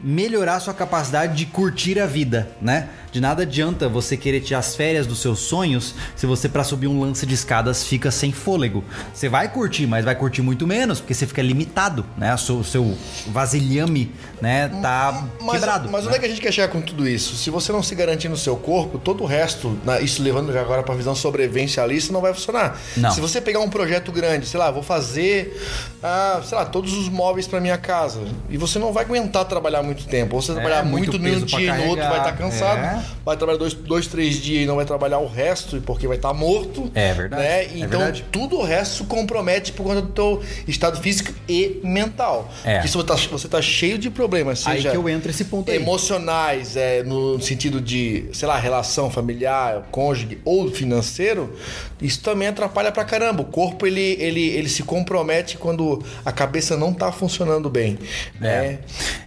melhorar 0.00 0.60
sua 0.60 0.74
capacidade 0.74 1.36
de 1.36 1.46
curtir 1.46 1.98
a 1.98 2.06
vida, 2.06 2.50
né? 2.60 2.88
De 3.10 3.20
nada 3.20 3.44
adianta 3.44 3.88
você 3.88 4.16
querer 4.16 4.40
tirar 4.40 4.58
as 4.58 4.76
férias 4.76 5.06
dos 5.06 5.20
seus 5.20 5.38
sonhos 5.38 5.94
se 6.14 6.26
você 6.26 6.48
para 6.48 6.62
subir 6.62 6.86
um 6.86 7.00
lance 7.00 7.24
de 7.24 7.34
escadas 7.34 7.84
fica 7.84 8.10
sem 8.10 8.30
fôlego. 8.30 8.84
Você 9.14 9.28
vai 9.28 9.48
curtir, 9.48 9.86
mas 9.86 10.04
vai 10.04 10.14
curtir 10.14 10.42
muito 10.42 10.66
menos 10.66 11.00
porque 11.00 11.14
você 11.14 11.26
fica 11.26 11.40
limitado, 11.40 12.04
né? 12.16 12.34
O 12.34 12.38
seu, 12.38 12.62
seu 12.62 12.98
vasilhame, 13.28 14.12
né, 14.40 14.68
tá 14.82 15.24
mas, 15.40 15.52
quebrado. 15.52 15.88
Mas 15.90 16.04
né? 16.04 16.08
onde 16.08 16.16
é 16.16 16.20
que 16.20 16.26
a 16.26 16.28
gente 16.28 16.40
quer 16.40 16.52
chegar 16.52 16.68
com 16.68 16.80
tudo 16.80 17.08
isso? 17.08 17.36
Se 17.36 17.48
você 17.48 17.72
não 17.72 17.82
se 17.82 17.94
garantir 17.94 18.28
no 18.28 18.36
seu 18.36 18.56
corpo, 18.56 18.98
todo 18.98 19.22
o 19.22 19.26
resto, 19.26 19.78
isso 20.02 20.22
levando 20.22 20.52
já 20.52 20.60
agora 20.60 20.82
para 20.82 20.92
a 20.92 20.96
visão 20.96 21.14
sobrevivencialista, 21.14 22.12
não 22.12 22.20
vai 22.20 22.34
funcionar. 22.34 22.78
Não. 22.96 23.10
Se 23.10 23.20
você 23.20 23.40
pegar 23.40 23.60
um 23.60 23.70
projeto 23.70 24.12
grande, 24.12 24.46
sei 24.46 24.60
lá, 24.60 24.70
vou 24.70 24.82
fazer, 24.82 25.58
ah, 26.02 26.42
sei 26.44 26.58
lá, 26.58 26.64
todos 26.66 26.92
os 26.92 27.08
móveis 27.08 27.46
para 27.46 27.60
minha 27.60 27.78
casa, 27.78 28.20
e 28.50 28.58
você 28.58 28.78
não 28.78 28.92
vai 28.92 29.04
aguentar 29.04 29.44
trabalhar 29.46 29.85
muito 29.86 30.06
tempo. 30.06 30.36
Ou 30.36 30.42
você 30.42 30.52
é, 30.52 30.54
trabalhar 30.54 30.84
muito, 30.84 31.18
muito 31.18 31.40
num 31.40 31.46
dia 31.46 31.74
e 31.74 31.78
no 31.78 31.88
outro 31.88 32.04
vai 32.04 32.18
estar 32.18 32.32
tá 32.32 32.32
cansado. 32.32 32.78
É 32.80 33.16
vai 33.26 33.36
trabalhar 33.36 33.58
dois, 33.58 33.74
dois, 33.74 34.06
três 34.06 34.40
dias 34.40 34.62
e 34.62 34.66
não 34.66 34.76
vai 34.76 34.84
trabalhar 34.84 35.18
o 35.18 35.26
resto, 35.26 35.80
porque 35.80 36.06
vai 36.06 36.16
estar 36.16 36.28
tá 36.28 36.34
morto. 36.34 36.88
É 36.94 37.12
verdade. 37.12 37.42
Né? 37.42 37.64
É 37.64 37.70
então, 37.74 37.98
verdade. 37.98 38.24
tudo 38.30 38.56
o 38.56 38.62
resto 38.62 39.04
compromete 39.04 39.72
por 39.72 39.82
conta 39.82 40.00
do 40.00 40.12
teu 40.12 40.40
estado 40.68 41.00
físico 41.00 41.32
e 41.48 41.80
mental. 41.82 42.48
É. 42.64 42.78
Porque 42.78 43.02
tá, 43.02 43.16
você 43.16 43.48
tá 43.48 43.60
cheio 43.60 43.98
de 43.98 44.10
problemas, 44.10 44.60
seja 44.60 44.90
aí 44.90 44.92
que 44.92 44.96
eu 44.96 45.08
entro 45.08 45.28
esse 45.28 45.46
ponto 45.46 45.72
aí. 45.72 45.76
emocionais, 45.76 46.76
é, 46.76 47.02
no 47.02 47.40
sentido 47.40 47.80
de, 47.80 48.28
sei 48.32 48.46
lá, 48.46 48.56
relação 48.56 49.10
familiar, 49.10 49.88
cônjuge 49.90 50.38
ou 50.44 50.70
financeiro, 50.70 51.52
isso 52.00 52.20
também 52.20 52.48
atrapalha 52.48 52.92
pra 52.92 53.04
caramba. 53.04 53.42
O 53.42 53.46
corpo, 53.46 53.86
ele, 53.86 54.16
ele, 54.18 54.48
ele 54.48 54.68
se 54.68 54.82
compromete 54.82 55.56
quando 55.56 56.02
a 56.24 56.32
cabeça 56.32 56.76
não 56.76 56.92
tá 56.92 57.10
funcionando 57.10 57.70
bem. 57.70 57.98
Né? 58.40 58.48
É. 58.48 58.78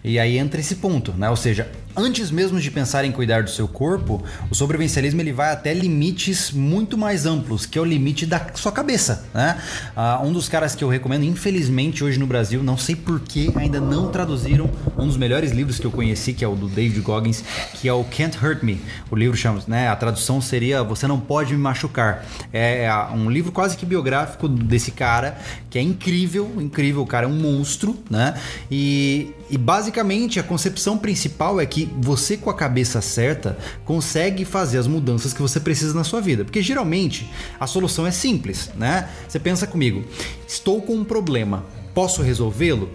E 0.04 0.20
aí 0.20 0.38
entra 0.38 0.60
esse 0.60 0.76
ponto, 0.76 1.14
né? 1.14 1.30
Ou 1.30 1.36
seja, 1.36 1.70
antes 2.00 2.32
mesmo 2.32 2.60
de 2.60 2.72
pensar 2.72 3.04
em 3.04 3.12
cuidar 3.12 3.44
do 3.44 3.50
seu 3.50 3.68
corpo, 3.68 4.24
o 4.50 4.56
sobrevivencialismo 4.56 5.20
ele 5.20 5.34
vai 5.34 5.52
até 5.52 5.74
limites 5.74 6.52
muito 6.52 6.98
mais 6.98 7.26
amplos, 7.26 7.66
que 7.66 7.78
é 7.78 7.82
o 7.82 7.86
limite 7.86 8.26
da 8.26 8.48
sua 8.54 8.72
cabeça, 8.72 9.26
né? 9.34 9.62
Uh, 9.96 10.26
um 10.26 10.32
dos 10.32 10.48
caras 10.48 10.76
que 10.76 10.84
eu 10.84 10.88
recomendo, 10.88 11.24
infelizmente 11.26 12.04
hoje 12.04 12.18
no 12.18 12.26
Brasil, 12.26 12.64
não 12.64 12.78
sei 12.78 12.96
por 12.96 13.20
que 13.20 13.52
ainda 13.56 13.82
não 13.82 14.10
traduziram 14.10 14.70
um 14.98 15.06
dos 15.06 15.18
melhores 15.18 15.52
livros 15.52 15.78
que 15.78 15.86
eu 15.86 15.92
conheci, 15.92 16.34
que 16.34 16.46
é 16.46 16.48
o 16.48 16.56
do 16.56 16.70
David 16.70 17.02
Goggins, 17.02 17.44
que 17.74 17.90
é 17.90 17.94
o 17.94 18.04
Can't 18.06 18.38
Hurt 18.44 18.64
Me. 18.64 18.80
O 19.12 19.16
livro 19.16 19.36
chama, 19.36 19.62
né? 19.68 19.90
A 19.90 19.96
tradução 19.96 20.40
seria 20.42 20.82
Você 20.84 21.06
Não 21.06 21.20
Pode 21.20 21.54
Me 21.54 21.60
Machucar. 21.60 22.26
É, 22.54 22.86
é 22.86 22.96
um 23.14 23.30
livro 23.30 23.52
quase 23.52 23.76
que 23.76 23.86
biográfico 23.86 24.48
desse 24.48 24.92
cara, 24.92 25.38
que 25.70 25.78
é 25.78 25.82
incrível, 25.82 26.52
incrível, 26.58 27.02
o 27.02 27.06
cara 27.06 27.26
é 27.26 27.30
um 27.30 27.40
monstro, 27.40 27.96
né? 28.10 28.40
E, 28.72 29.34
e 29.50 29.58
basicamente 29.58 30.40
a 30.40 30.44
concepção 30.44 30.98
principal 30.98 31.62
é 31.62 31.66
que 31.66 31.90
você 31.98 32.36
com 32.36 32.50
a 32.50 32.54
cabeça 32.54 33.02
certa 33.02 33.58
consegue 33.86 34.46
fazer 34.46 34.80
as 34.80 34.88
mudanças 34.88 35.34
que 35.34 35.42
você 35.42 35.60
precisa 35.60 35.94
na 35.94 36.04
sua 36.04 36.22
vida. 36.22 36.44
Porque 36.44 36.62
geralmente 36.62 37.30
a 37.60 37.68
solução 37.68 38.08
é 38.08 38.12
simples, 38.12 38.72
né? 38.76 39.10
Você 39.28 39.40
pensa 39.40 39.68
comigo, 39.68 40.04
estou 40.48 40.82
com 40.82 40.96
um 40.96 41.04
problema, 41.04 41.66
posso 41.94 42.22
resolvê-lo? 42.22 42.90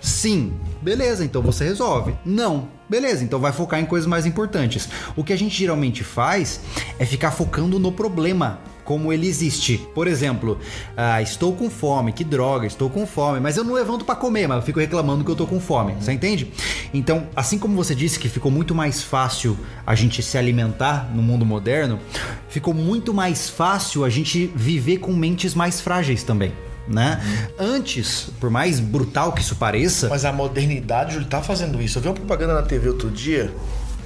Sim. 0.00 0.52
Beleza, 0.82 1.24
então 1.24 1.42
você 1.42 1.64
resolve. 1.64 2.14
Não. 2.24 2.77
Beleza, 2.88 3.22
então 3.22 3.38
vai 3.38 3.52
focar 3.52 3.80
em 3.80 3.84
coisas 3.84 4.06
mais 4.06 4.24
importantes. 4.24 4.88
O 5.14 5.22
que 5.22 5.32
a 5.32 5.36
gente 5.36 5.56
geralmente 5.56 6.02
faz 6.02 6.60
é 6.98 7.04
ficar 7.04 7.30
focando 7.30 7.78
no 7.78 7.92
problema 7.92 8.60
como 8.88 9.12
ele 9.12 9.28
existe. 9.28 9.76
Por 9.94 10.08
exemplo, 10.08 10.58
ah, 10.96 11.20
estou 11.20 11.54
com 11.54 11.68
fome, 11.68 12.10
que 12.10 12.24
droga, 12.24 12.66
estou 12.66 12.88
com 12.88 13.06
fome, 13.06 13.38
mas 13.38 13.58
eu 13.58 13.62
não 13.62 13.74
levanto 13.74 14.02
para 14.02 14.16
comer, 14.16 14.48
mas 14.48 14.56
eu 14.56 14.62
fico 14.62 14.80
reclamando 14.80 15.22
que 15.22 15.30
eu 15.30 15.36
tô 15.36 15.46
com 15.46 15.60
fome. 15.60 15.94
Você 16.00 16.10
entende? 16.10 16.50
Então, 16.94 17.26
assim 17.36 17.58
como 17.58 17.76
você 17.76 17.94
disse 17.94 18.18
que 18.18 18.30
ficou 18.30 18.50
muito 18.50 18.74
mais 18.74 19.02
fácil 19.02 19.58
a 19.86 19.94
gente 19.94 20.22
se 20.22 20.38
alimentar 20.38 21.10
no 21.14 21.20
mundo 21.20 21.44
moderno, 21.44 22.00
ficou 22.48 22.72
muito 22.72 23.12
mais 23.12 23.50
fácil 23.50 24.06
a 24.06 24.08
gente 24.08 24.50
viver 24.56 24.96
com 24.96 25.12
mentes 25.12 25.54
mais 25.54 25.82
frágeis 25.82 26.22
também. 26.22 26.54
Né? 26.88 27.20
Antes, 27.58 28.30
por 28.40 28.48
mais 28.48 28.80
brutal 28.80 29.32
que 29.32 29.42
isso 29.42 29.56
pareça. 29.56 30.08
Mas 30.08 30.24
a 30.24 30.32
modernidade 30.32 31.16
ele 31.16 31.26
tá 31.26 31.42
fazendo 31.42 31.82
isso. 31.82 31.98
Eu 31.98 32.02
vi 32.02 32.08
uma 32.08 32.14
propaganda 32.14 32.54
na 32.54 32.62
TV 32.62 32.88
outro 32.88 33.10
dia 33.10 33.52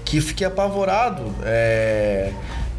que 0.04 0.20
fiquei 0.20 0.46
apavorado. 0.46 1.32
É 1.42 2.32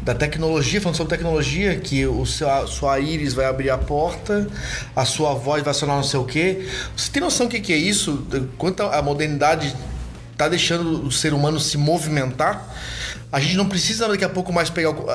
da 0.04 0.14
tecnologia, 0.14 0.80
falando 0.82 0.96
sobre 0.96 1.16
tecnologia, 1.16 1.76
que 1.76 2.06
o 2.06 2.26
seu, 2.26 2.48
a 2.50 2.66
sua 2.66 3.00
íris 3.00 3.32
vai 3.32 3.46
abrir 3.46 3.70
a 3.70 3.78
porta, 3.78 4.46
a 4.94 5.04
sua 5.06 5.32
voz 5.32 5.62
vai 5.62 5.72
sonar 5.72 5.96
não 5.96 6.02
sei 6.02 6.20
o 6.20 6.24
quê. 6.24 6.68
Você 6.94 7.10
tem 7.10 7.22
noção 7.22 7.46
do 7.46 7.50
que, 7.50 7.58
que 7.58 7.72
é 7.72 7.76
isso? 7.76 8.26
Quanto 8.58 8.82
a 8.82 9.00
modernidade 9.00 9.74
está 10.30 10.46
deixando 10.46 11.06
o 11.06 11.10
ser 11.10 11.32
humano 11.32 11.58
se 11.58 11.78
movimentar? 11.78 12.68
A 13.34 13.40
gente 13.40 13.56
não 13.56 13.66
precisa 13.66 14.06
daqui 14.06 14.24
a 14.24 14.28
pouco 14.28 14.52
mais 14.52 14.70
pegar 14.70 14.90
o... 14.90 15.06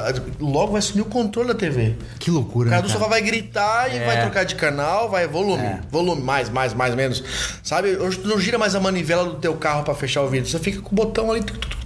Logo 0.42 0.74
vai 0.74 0.80
assumir 0.80 1.04
o 1.04 1.06
controle 1.06 1.48
da 1.48 1.56
TV. 1.56 1.96
Que 2.20 2.30
loucura, 2.30 2.68
O 2.68 2.70
cara 2.70 2.82
do 2.82 2.90
sofá 2.90 3.08
vai 3.08 3.22
gritar 3.22 3.90
e 3.94 3.98
é. 3.98 4.06
vai 4.06 4.20
trocar 4.20 4.44
de 4.44 4.56
canal, 4.56 5.10
vai 5.10 5.26
volume. 5.26 5.64
É. 5.64 5.80
Volume, 5.90 6.22
mais, 6.22 6.50
mais, 6.50 6.74
mais, 6.74 6.94
menos. 6.96 7.24
Sabe? 7.64 7.96
Hoje 7.96 8.18
tu 8.18 8.28
não 8.28 8.38
gira 8.38 8.58
mais 8.58 8.76
a 8.76 8.80
manivela 8.82 9.24
do 9.24 9.36
teu 9.36 9.54
carro 9.54 9.84
para 9.84 9.96
fechar 9.96 10.22
o 10.22 10.28
vidro. 10.28 10.50
Você 10.50 10.60
fica 10.60 10.82
com 10.82 10.92
o 10.92 10.96
botão 10.96 11.32
ali 11.32 11.42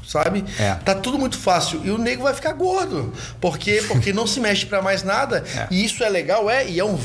sabe? 0.07 0.43
É. 0.59 0.73
Tá 0.73 0.95
tudo 0.95 1.19
muito 1.19 1.37
fácil. 1.37 1.81
E 1.83 1.91
o 1.91 1.99
nego 1.99 2.23
vai 2.23 2.33
ficar 2.33 2.53
gordo. 2.53 3.13
Por 3.39 3.59
quê? 3.59 3.83
Porque 3.87 4.11
não 4.11 4.25
se 4.25 4.39
mexe 4.39 4.65
para 4.65 4.81
mais 4.81 5.03
nada. 5.03 5.43
É. 5.53 5.67
E 5.69 5.85
isso 5.85 6.03
é 6.03 6.09
legal, 6.09 6.49
é, 6.49 6.67
e 6.67 6.79
é 6.79 6.83
um. 6.83 6.97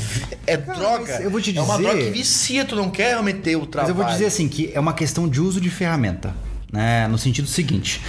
É 0.47 0.57
Cara, 0.57 0.79
droga. 0.79 1.21
Eu 1.21 1.29
vou 1.29 1.39
te 1.39 1.51
dizer. 1.51 1.59
É 1.59 1.61
uma 1.61 1.77
droga 1.77 1.97
que 1.99 2.09
vicia, 2.09 2.65
tu 2.65 2.75
não 2.75 2.89
quer 2.89 3.09
realmente 3.09 3.41
ter 3.41 3.55
o 3.55 3.65
trabalho. 3.67 3.93
Mas 3.93 3.99
eu 3.99 4.03
vou 4.03 4.11
dizer 4.11 4.25
assim, 4.25 4.47
que 4.47 4.71
é 4.73 4.79
uma 4.79 4.93
questão 4.93 5.29
de 5.29 5.39
uso 5.39 5.61
de 5.61 5.69
ferramenta. 5.69 6.33
Né? 6.71 7.07
No 7.07 7.17
sentido 7.17 7.47
seguinte. 7.47 8.01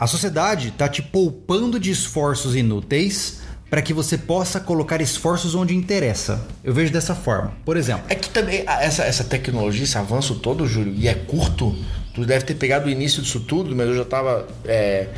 A 0.00 0.06
sociedade 0.06 0.68
está 0.68 0.88
te 0.88 1.02
poupando 1.02 1.80
de 1.80 1.90
esforços 1.90 2.54
inúteis 2.54 3.40
para 3.68 3.82
que 3.82 3.92
você 3.92 4.16
possa 4.16 4.60
colocar 4.60 5.00
esforços 5.00 5.56
onde 5.56 5.74
interessa. 5.74 6.46
Eu 6.62 6.72
vejo 6.72 6.92
dessa 6.92 7.16
forma. 7.16 7.52
Por 7.64 7.76
exemplo. 7.76 8.04
É 8.08 8.14
que 8.14 8.30
também 8.30 8.62
essa, 8.64 9.02
essa 9.02 9.24
tecnologia, 9.24 9.82
esse 9.82 9.98
avanço 9.98 10.36
todo, 10.36 10.68
Júlio, 10.68 10.94
e 10.96 11.08
é 11.08 11.14
curto. 11.14 11.74
Tu 12.14 12.24
deve 12.24 12.44
ter 12.44 12.54
pegado 12.54 12.86
o 12.86 12.90
início 12.90 13.20
disso 13.20 13.40
tudo, 13.40 13.74
mas 13.74 13.88
eu 13.88 13.96
já 13.96 14.02
estava 14.02 14.46
é, 14.64 15.08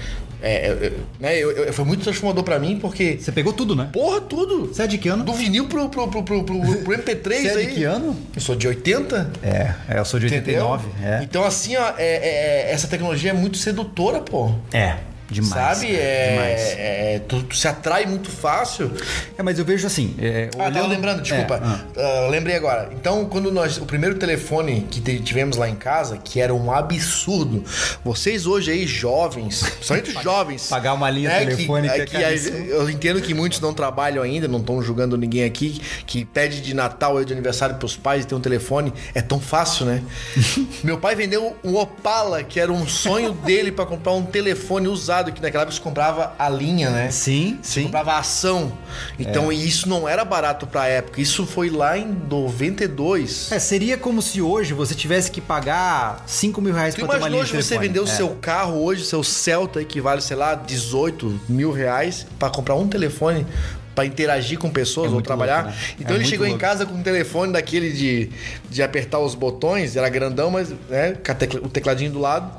é, 0.42 0.66
é, 0.66 0.92
né, 1.18 1.38
eu, 1.38 1.50
eu, 1.50 1.72
foi 1.72 1.84
muito 1.84 2.02
transformador 2.02 2.42
para 2.44 2.58
mim, 2.58 2.78
porque. 2.78 3.18
Você 3.20 3.32
pegou 3.32 3.52
tudo, 3.52 3.74
né? 3.76 3.90
Porra, 3.92 4.20
tudo! 4.20 4.66
Você 4.66 4.82
é 4.82 4.86
de 4.86 4.98
que 4.98 5.08
ano? 5.08 5.24
Do 5.24 5.32
vinil 5.32 5.66
pro, 5.68 5.88
pro, 5.88 6.08
pro, 6.08 6.22
pro, 6.22 6.44
pro, 6.44 6.60
pro 6.60 6.94
MP3 6.96 7.22
Você 7.22 7.48
é 7.48 7.52
aí. 7.52 7.66
de 7.66 7.74
que 7.74 7.84
ano? 7.84 8.16
Eu 8.34 8.40
sou 8.40 8.56
de 8.56 8.66
80. 8.66 9.32
É, 9.42 9.74
é 9.88 9.98
eu 9.98 10.04
sou 10.04 10.18
de 10.18 10.26
89. 10.26 10.88
É. 11.02 11.22
Então, 11.22 11.44
assim, 11.44 11.76
ó, 11.76 11.92
é, 11.98 12.68
é, 12.68 12.72
essa 12.72 12.88
tecnologia 12.88 13.30
é 13.30 13.34
muito 13.34 13.58
sedutora, 13.58 14.20
pô. 14.20 14.52
É. 14.72 14.96
Demais. 15.30 15.78
Sabe? 15.78 15.94
É, 15.94 16.30
demais. 16.32 16.60
É, 16.76 17.22
tu, 17.28 17.42
tu, 17.44 17.56
se 17.56 17.68
atrai 17.68 18.04
muito 18.04 18.30
fácil. 18.30 18.90
É, 19.38 19.42
mas 19.42 19.58
eu 19.58 19.64
vejo 19.64 19.86
assim. 19.86 20.14
É, 20.18 20.50
ah, 20.58 20.70
tava 20.70 20.88
lembrando, 20.88 21.22
desculpa. 21.22 21.54
É, 21.54 22.02
ah. 22.02 22.26
uh, 22.26 22.30
lembrei 22.30 22.56
agora. 22.56 22.90
Então, 22.92 23.24
quando 23.26 23.52
nós. 23.52 23.78
O 23.78 23.86
primeiro 23.86 24.16
telefone 24.16 24.86
que 24.90 25.00
tivemos 25.20 25.56
lá 25.56 25.68
em 25.68 25.76
casa, 25.76 26.18
que 26.18 26.40
era 26.40 26.52
um 26.52 26.72
absurdo. 26.72 27.64
Vocês 28.04 28.46
hoje 28.46 28.72
aí, 28.72 28.86
jovens, 28.86 29.62
principalmente 29.78 30.22
jovens. 30.22 30.66
Pagar 30.68 30.94
uma 30.94 31.08
linha 31.08 31.28
né, 31.28 31.46
telefônica. 31.46 32.06
Que, 32.06 32.16
é 32.16 32.36
que, 32.36 32.48
eu 32.68 32.90
entendo 32.90 33.20
que 33.20 33.32
muitos 33.32 33.60
não 33.60 33.72
trabalham 33.72 34.22
ainda, 34.22 34.48
não 34.48 34.58
estão 34.58 34.82
julgando 34.82 35.16
ninguém 35.16 35.44
aqui, 35.44 35.80
que 36.06 36.24
pede 36.24 36.60
de 36.60 36.74
Natal 36.74 37.14
ou 37.14 37.24
de 37.24 37.32
aniversário 37.32 37.76
pros 37.76 37.96
pais 37.96 38.24
e 38.24 38.26
tem 38.26 38.36
um 38.36 38.40
telefone. 38.40 38.92
É 39.14 39.22
tão 39.22 39.38
fácil, 39.38 39.86
né? 39.86 40.02
Meu 40.82 40.98
pai 40.98 41.14
vendeu 41.14 41.56
um 41.62 41.76
Opala, 41.76 42.42
que 42.42 42.58
era 42.58 42.72
um 42.72 42.86
sonho 42.88 43.32
dele 43.32 43.70
para 43.70 43.86
comprar 43.86 44.12
um 44.12 44.24
telefone 44.24 44.88
usado 44.88 45.19
que 45.24 45.42
naquela 45.42 45.62
época 45.62 45.76
você 45.76 45.82
comprava 45.82 46.34
a 46.38 46.48
linha, 46.48 46.90
né? 46.90 47.10
Sim, 47.10 47.58
você 47.60 47.80
sim. 47.80 47.82
comprava 47.84 48.12
a 48.12 48.18
ação. 48.18 48.72
Então 49.18 49.50
é. 49.50 49.54
isso 49.54 49.88
não 49.88 50.08
era 50.08 50.24
barato 50.24 50.66
pra 50.66 50.86
época. 50.86 51.20
Isso 51.20 51.46
foi 51.46 51.70
lá 51.70 51.98
em 51.98 52.06
92. 52.28 53.52
É, 53.52 53.58
seria 53.58 53.98
como 53.98 54.22
se 54.22 54.40
hoje 54.40 54.72
você 54.72 54.94
tivesse 54.94 55.30
que 55.30 55.40
pagar 55.40 56.22
5 56.26 56.60
mil 56.60 56.72
reais 56.72 56.94
tu 56.94 57.00
pra 57.00 57.08
ter 57.08 57.16
uma 57.18 57.28
linha 57.28 57.42
hoje 57.42 57.56
você 57.56 57.78
vendeu 57.78 58.04
o 58.04 58.08
é. 58.08 58.10
seu 58.10 58.30
carro 58.36 58.82
hoje, 58.82 59.04
seu 59.04 59.22
Celta, 59.22 59.84
que 59.84 60.00
vale, 60.00 60.20
sei 60.20 60.36
lá, 60.36 60.54
18 60.54 61.40
mil 61.48 61.72
reais, 61.72 62.26
pra 62.38 62.50
comprar 62.50 62.74
um 62.74 62.88
telefone 62.88 63.46
para 63.94 64.06
interagir 64.06 64.58
com 64.58 64.70
pessoas 64.70 65.12
é 65.12 65.14
ou 65.14 65.20
trabalhar. 65.20 65.64
Louco, 65.64 65.78
né? 65.78 65.84
Então 65.98 66.16
é 66.16 66.18
ele 66.18 66.24
chegou 66.24 66.46
louco. 66.46 66.56
em 66.56 66.60
casa 66.60 66.86
com 66.86 66.94
um 66.94 67.02
telefone 67.02 67.52
daquele 67.52 67.92
de, 67.92 68.30
de 68.70 68.82
apertar 68.82 69.18
os 69.18 69.34
botões, 69.34 69.96
era 69.96 70.08
grandão, 70.08 70.50
mas 70.50 70.70
né, 70.88 71.16
o 71.62 71.68
tecladinho 71.68 72.12
do 72.12 72.18
lado 72.18 72.50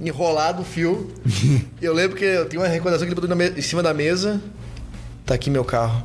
enrolado 0.00 0.62
o 0.62 0.64
fio. 0.64 1.10
eu 1.80 1.92
lembro 1.94 2.16
que 2.16 2.24
eu 2.24 2.48
tinha 2.48 2.60
uma 2.60 2.68
recordação 2.68 3.06
que 3.06 3.12
ele 3.12 3.20
botou 3.20 3.36
me- 3.36 3.50
em 3.50 3.62
cima 3.62 3.82
da 3.82 3.92
mesa. 3.94 4.40
Tá 5.24 5.34
aqui 5.34 5.50
meu 5.50 5.64
carro. 5.64 6.04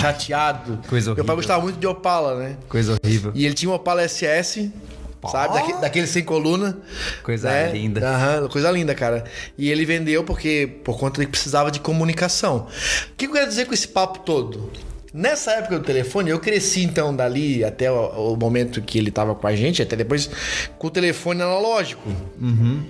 Chateado. 0.00 0.80
Coisa 0.88 1.08
Meu 1.14 1.16
pai 1.16 1.22
horrível. 1.22 1.36
gostava 1.36 1.62
muito 1.62 1.78
de 1.78 1.86
Opala, 1.86 2.38
né? 2.38 2.56
Coisa 2.68 2.98
horrível. 3.02 3.32
E 3.34 3.44
ele 3.46 3.54
tinha 3.54 3.70
um 3.70 3.74
Opala 3.74 4.02
SS, 4.06 4.70
sabe? 5.30 5.54
Daque- 5.54 5.80
daquele 5.80 6.06
sem 6.06 6.22
coluna. 6.24 6.76
Coisa 7.22 7.48
né? 7.50 7.72
linda. 7.72 8.06
Aham, 8.08 8.48
coisa 8.48 8.70
linda, 8.70 8.94
cara. 8.94 9.24
E 9.58 9.70
ele 9.70 9.84
vendeu 9.84 10.24
porque 10.24 10.68
por 10.84 10.98
conta 10.98 11.20
de 11.20 11.26
que 11.26 11.32
precisava 11.32 11.70
de 11.70 11.80
comunicação. 11.80 12.66
O 13.12 13.16
que 13.16 13.26
eu 13.26 13.32
quero 13.32 13.48
dizer 13.48 13.66
com 13.66 13.74
esse 13.74 13.88
papo 13.88 14.20
todo? 14.20 14.70
Nessa 15.12 15.52
época 15.52 15.78
do 15.78 15.84
telefone, 15.84 16.30
eu 16.30 16.40
cresci 16.40 16.82
então 16.82 17.14
dali 17.14 17.62
até 17.64 17.88
o, 17.90 18.32
o 18.32 18.36
momento 18.36 18.82
que 18.82 18.98
ele 18.98 19.12
tava 19.12 19.32
com 19.34 19.46
a 19.46 19.54
gente, 19.54 19.80
até 19.80 19.94
depois 19.94 20.28
com 20.76 20.88
o 20.88 20.90
telefone 20.90 21.40
analógico. 21.40 22.08
Uhum. 22.40 22.82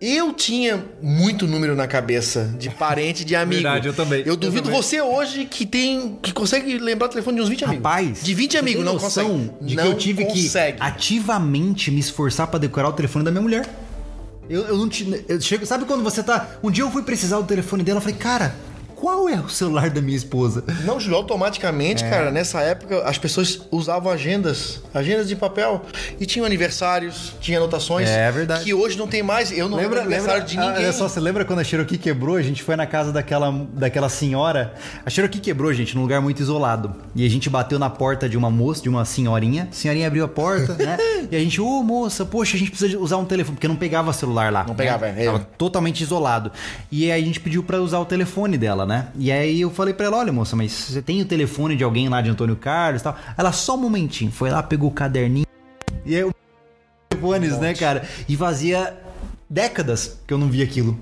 Eu 0.00 0.32
tinha 0.32 0.82
muito 1.02 1.46
número 1.46 1.76
na 1.76 1.86
cabeça 1.86 2.54
de 2.58 2.70
parente, 2.70 3.22
de 3.22 3.36
amigo. 3.36 3.62
Verdade, 3.62 3.86
eu 3.88 3.92
também. 3.92 4.20
Eu 4.20 4.28
Eu 4.28 4.36
duvido 4.36 4.64
também. 4.64 4.82
você 4.82 5.00
hoje 5.02 5.44
que 5.44 5.66
tem 5.66 6.18
que 6.22 6.32
consegue 6.32 6.78
lembrar 6.78 7.06
o 7.06 7.10
telefone 7.10 7.36
de 7.36 7.42
uns 7.42 7.48
20 7.50 7.64
amigos. 7.66 7.84
Rapaz, 7.84 8.22
de 8.22 8.32
20 8.34 8.52
você 8.52 8.58
amigos, 8.58 8.84
não 8.84 8.98
consegue. 8.98 9.50
de 9.60 9.76
não 9.76 9.84
que 9.84 9.90
eu 9.90 9.96
tive 9.98 10.24
consegue. 10.24 10.78
que 10.78 10.82
ativamente 10.82 11.90
me 11.90 12.00
esforçar 12.00 12.46
pra 12.46 12.58
decorar 12.58 12.88
o 12.88 12.92
telefone 12.94 13.26
da 13.26 13.30
minha 13.30 13.42
mulher. 13.42 13.68
Eu, 14.48 14.62
eu 14.68 14.76
não 14.78 14.88
tinha. 14.88 15.20
Eu 15.28 15.38
chego, 15.40 15.66
sabe 15.66 15.84
quando 15.84 16.02
você 16.02 16.22
tá. 16.22 16.48
Um 16.62 16.70
dia 16.70 16.82
eu 16.82 16.90
fui 16.90 17.02
precisar 17.02 17.36
do 17.38 17.44
telefone 17.46 17.82
dela, 17.82 17.98
eu 17.98 18.02
falei, 18.02 18.16
cara, 18.16 18.54
qual 19.00 19.28
é 19.28 19.40
o 19.40 19.48
celular 19.48 19.88
da 19.88 20.00
minha 20.00 20.16
esposa? 20.16 20.62
Não, 20.84 21.00
Júlio, 21.00 21.16
automaticamente, 21.16 22.04
É. 22.04 22.10
cara, 22.10 22.30
nessa 22.30 22.60
época 22.60 23.02
as 23.02 23.16
pessoas 23.16 23.62
usavam 23.70 24.12
agendas, 24.12 24.82
agendas 24.92 25.26
de 25.26 25.34
papel. 25.34 25.82
E 26.20 26.26
tinham 26.26 26.44
aniversários, 26.44 27.34
tinha 27.40 27.58
anotações. 27.58 28.08
É 28.08 28.30
verdade. 28.30 28.64
Que 28.64 28.74
hoje 28.74 28.98
não 28.98 29.06
tem 29.06 29.22
mais. 29.22 29.50
Eu 29.50 29.68
não 29.68 29.78
lembro 29.78 29.98
aniversário 29.98 30.44
de 30.44 30.58
ah, 30.58 30.66
ninguém. 30.66 30.84
Olha 30.84 30.92
só, 30.92 31.08
você 31.08 31.18
lembra 31.18 31.44
quando 31.46 31.60
a 31.60 31.64
Cherokee 31.64 31.96
quebrou? 31.96 32.36
A 32.36 32.42
gente 32.42 32.62
foi 32.62 32.76
na 32.76 32.86
casa 32.86 33.10
daquela, 33.10 33.50
daquela 33.72 34.10
senhora. 34.10 34.74
A 35.04 35.08
Cherokee 35.08 35.40
quebrou, 35.40 35.72
gente, 35.72 35.94
num 35.96 36.02
lugar 36.02 36.20
muito 36.20 36.40
isolado. 36.42 36.94
E 37.16 37.24
a 37.24 37.30
gente 37.30 37.48
bateu 37.48 37.78
na 37.78 37.88
porta 37.88 38.28
de 38.28 38.36
uma 38.36 38.50
moça, 38.50 38.82
de 38.82 38.88
uma 38.88 39.06
senhorinha. 39.06 39.68
A 39.70 39.74
senhorinha 39.74 40.06
abriu 40.06 40.24
a 40.24 40.28
porta, 40.28 40.74
né? 40.74 40.98
E 41.30 41.36
a 41.36 41.38
gente, 41.38 41.60
ô 41.60 41.82
moça, 41.82 42.24
poxa, 42.24 42.56
a 42.56 42.58
gente 42.58 42.70
precisa 42.72 42.98
usar 42.98 43.16
um 43.16 43.24
telefone, 43.24 43.54
porque 43.54 43.68
não 43.68 43.76
pegava 43.76 44.12
celular 44.12 44.50
lá. 44.52 44.64
Não 44.66 44.74
pegava, 44.74 45.06
né? 45.06 45.22
é. 45.22 45.26
Tava 45.26 45.38
totalmente 45.56 46.02
isolado. 46.02 46.50
E 46.90 47.10
aí 47.10 47.22
a 47.22 47.24
gente 47.24 47.38
pediu 47.38 47.62
pra 47.62 47.80
usar 47.80 48.00
o 48.00 48.04
telefone 48.04 48.58
dela, 48.58 48.84
né? 48.84 48.89
E 49.18 49.30
aí 49.30 49.60
eu 49.60 49.70
falei 49.70 49.94
pra 49.94 50.06
ela, 50.06 50.16
olha 50.18 50.32
moça, 50.32 50.56
mas 50.56 50.72
você 50.72 51.02
tem 51.02 51.20
o 51.20 51.24
telefone 51.24 51.76
de 51.76 51.84
alguém 51.84 52.08
lá 52.08 52.20
de 52.20 52.30
Antônio 52.30 52.56
Carlos 52.56 53.00
e 53.00 53.04
tal? 53.04 53.16
Ela, 53.36 53.52
só 53.52 53.74
um 53.74 53.78
momentinho. 53.78 54.30
Foi 54.30 54.50
lá, 54.50 54.62
pegou 54.62 54.90
o 54.90 54.92
caderninho. 54.92 55.46
E 56.04 56.14
aí 56.14 56.20
eu 56.22 56.32
telefones, 57.20 57.58
né, 57.58 57.74
cara? 57.74 58.02
E 58.28 58.36
fazia 58.36 58.96
décadas 59.48 60.20
que 60.26 60.32
eu 60.32 60.38
não 60.38 60.48
via 60.48 60.64
aquilo. 60.64 60.98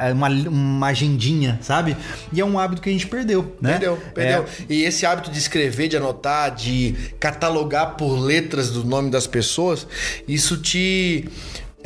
É 0.00 0.12
Uma, 0.12 0.28
uma 0.28 0.86
agendinha, 0.88 1.58
sabe? 1.62 1.96
E 2.32 2.40
é 2.40 2.44
um 2.44 2.58
hábito 2.58 2.82
que 2.82 2.88
a 2.88 2.92
gente 2.92 3.06
perdeu, 3.06 3.56
né? 3.60 3.72
Perdeu, 3.72 3.98
perdeu. 4.14 4.42
É, 4.42 4.72
E 4.72 4.84
esse 4.84 5.06
hábito 5.06 5.30
de 5.30 5.38
escrever, 5.38 5.88
de 5.88 5.96
anotar, 5.96 6.54
de 6.54 6.94
catalogar 7.20 7.96
por 7.96 8.18
letras 8.18 8.70
do 8.70 8.84
nome 8.84 9.10
das 9.10 9.26
pessoas, 9.26 9.86
isso 10.26 10.56
te 10.56 11.28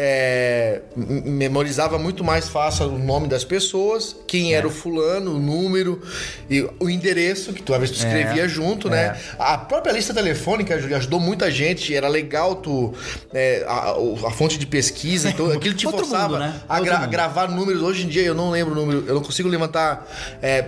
é, 0.01 0.81
memorizava 0.97 1.99
muito 1.99 2.23
mais 2.23 2.49
fácil 2.49 2.87
o 2.87 2.99
nome 2.99 3.27
das 3.27 3.43
pessoas, 3.43 4.15
quem 4.29 4.55
É. 4.55 4.59
era 4.59 4.67
o 4.67 4.71
fulano, 4.71 5.35
o 5.35 5.39
número 5.41 6.01
e 6.49 6.63
o 6.79 6.89
endereço, 6.89 7.53
que 7.53 7.61
tu 7.63 7.75
às 7.75 7.81
vezes 7.81 7.97
tu 7.97 8.07
escrevia 8.07 8.45
É, 8.45 8.49
junto, 8.49 8.87
é. 8.89 8.91
né? 8.93 9.21
A 9.39 9.59
própria 9.59 9.91
lista 9.93 10.15
telefônica 10.15 10.79
Júlio, 10.81 10.97
ajudou 10.97 11.19
muita 11.19 11.51
gente, 11.51 11.93
era 11.95 12.07
legal 12.09 12.55
tu. 12.55 12.95
é, 13.35 13.65
a, 13.67 13.91
a 14.29 14.31
fonte 14.31 14.57
de 14.57 14.67
pesquisa, 14.67 15.29
então 15.31 15.51
aquilo 15.53 15.75
te 15.75 15.87
Outro 15.87 16.03
forçava 16.07 16.29
mundo, 16.35 16.39
né? 16.39 16.61
a 16.69 16.81
gra- 16.81 16.99
mundo. 17.01 17.11
gravar 17.11 17.49
números. 17.49 17.83
Hoje 17.83 18.05
em 18.05 18.09
dia 18.09 18.23
eu 18.23 18.35
não 18.35 18.51
lembro 18.51 18.73
o 18.73 18.77
número, 18.77 19.05
eu 19.07 19.15
não 19.17 19.23
consigo 19.23 19.49
levantar, 19.49 20.07
é, 20.41 20.67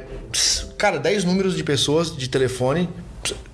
cara, 0.76 0.98
10 0.98 1.22
números 1.24 1.56
de 1.56 1.62
pessoas 1.62 2.16
de 2.16 2.28
telefone. 2.28 2.88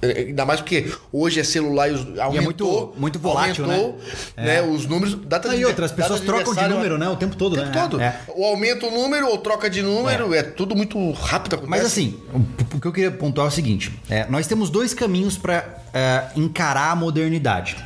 É, 0.02 0.18
Ainda 0.29 0.44
mais 0.44 0.61
porque 0.61 0.92
hoje 1.12 1.40
é 1.40 1.44
celular 1.44 1.88
e 1.90 2.20
aumentou, 2.20 2.42
muito- 2.88 3.00
muito 3.00 3.18
volátil, 3.18 3.64
aumentou, 3.64 3.98
né? 4.37 4.62
Os 4.62 4.87
números. 4.87 5.14
Data 5.14 5.48
de- 5.48 5.57
e 5.57 5.64
outras 5.64 5.90
pessoas 5.92 6.20
trocam 6.20 6.55
de 6.55 6.68
número, 6.68 6.96
né? 6.98 7.09
O 7.09 7.16
tempo 7.16 7.37
todo, 7.37 7.55
O 7.55 7.57
tempo 7.57 7.68
né? 7.70 7.81
todo. 7.90 8.00
É. 8.00 8.20
Ou 8.29 8.44
aumenta 8.46 8.87
o 8.87 8.90
número, 8.90 9.29
ou 9.29 9.38
troca 9.38 9.68
de 9.68 9.83
número, 9.83 10.33
é, 10.35 10.42
tudo 10.42 10.74
muito 10.76 11.11
rápido. 11.12 11.55
Acontece. 11.55 11.70
Mas 11.70 11.85
assim, 11.85 12.18
o, 12.74 12.81
que 12.81 12.87
eu 12.87 12.92
queria 12.92 13.11
pontuar 13.11 13.46
é 13.46 13.48
o 13.48 13.52
seguinte: 13.52 13.92
é, 14.09 14.26
nós 14.29 14.46
temos 14.46 14.70
dois 14.70 14.94
caminhos 14.94 15.37
para 15.37 15.64
encarar 16.37 16.90
a 16.92 16.96
modernidade. 16.96 17.76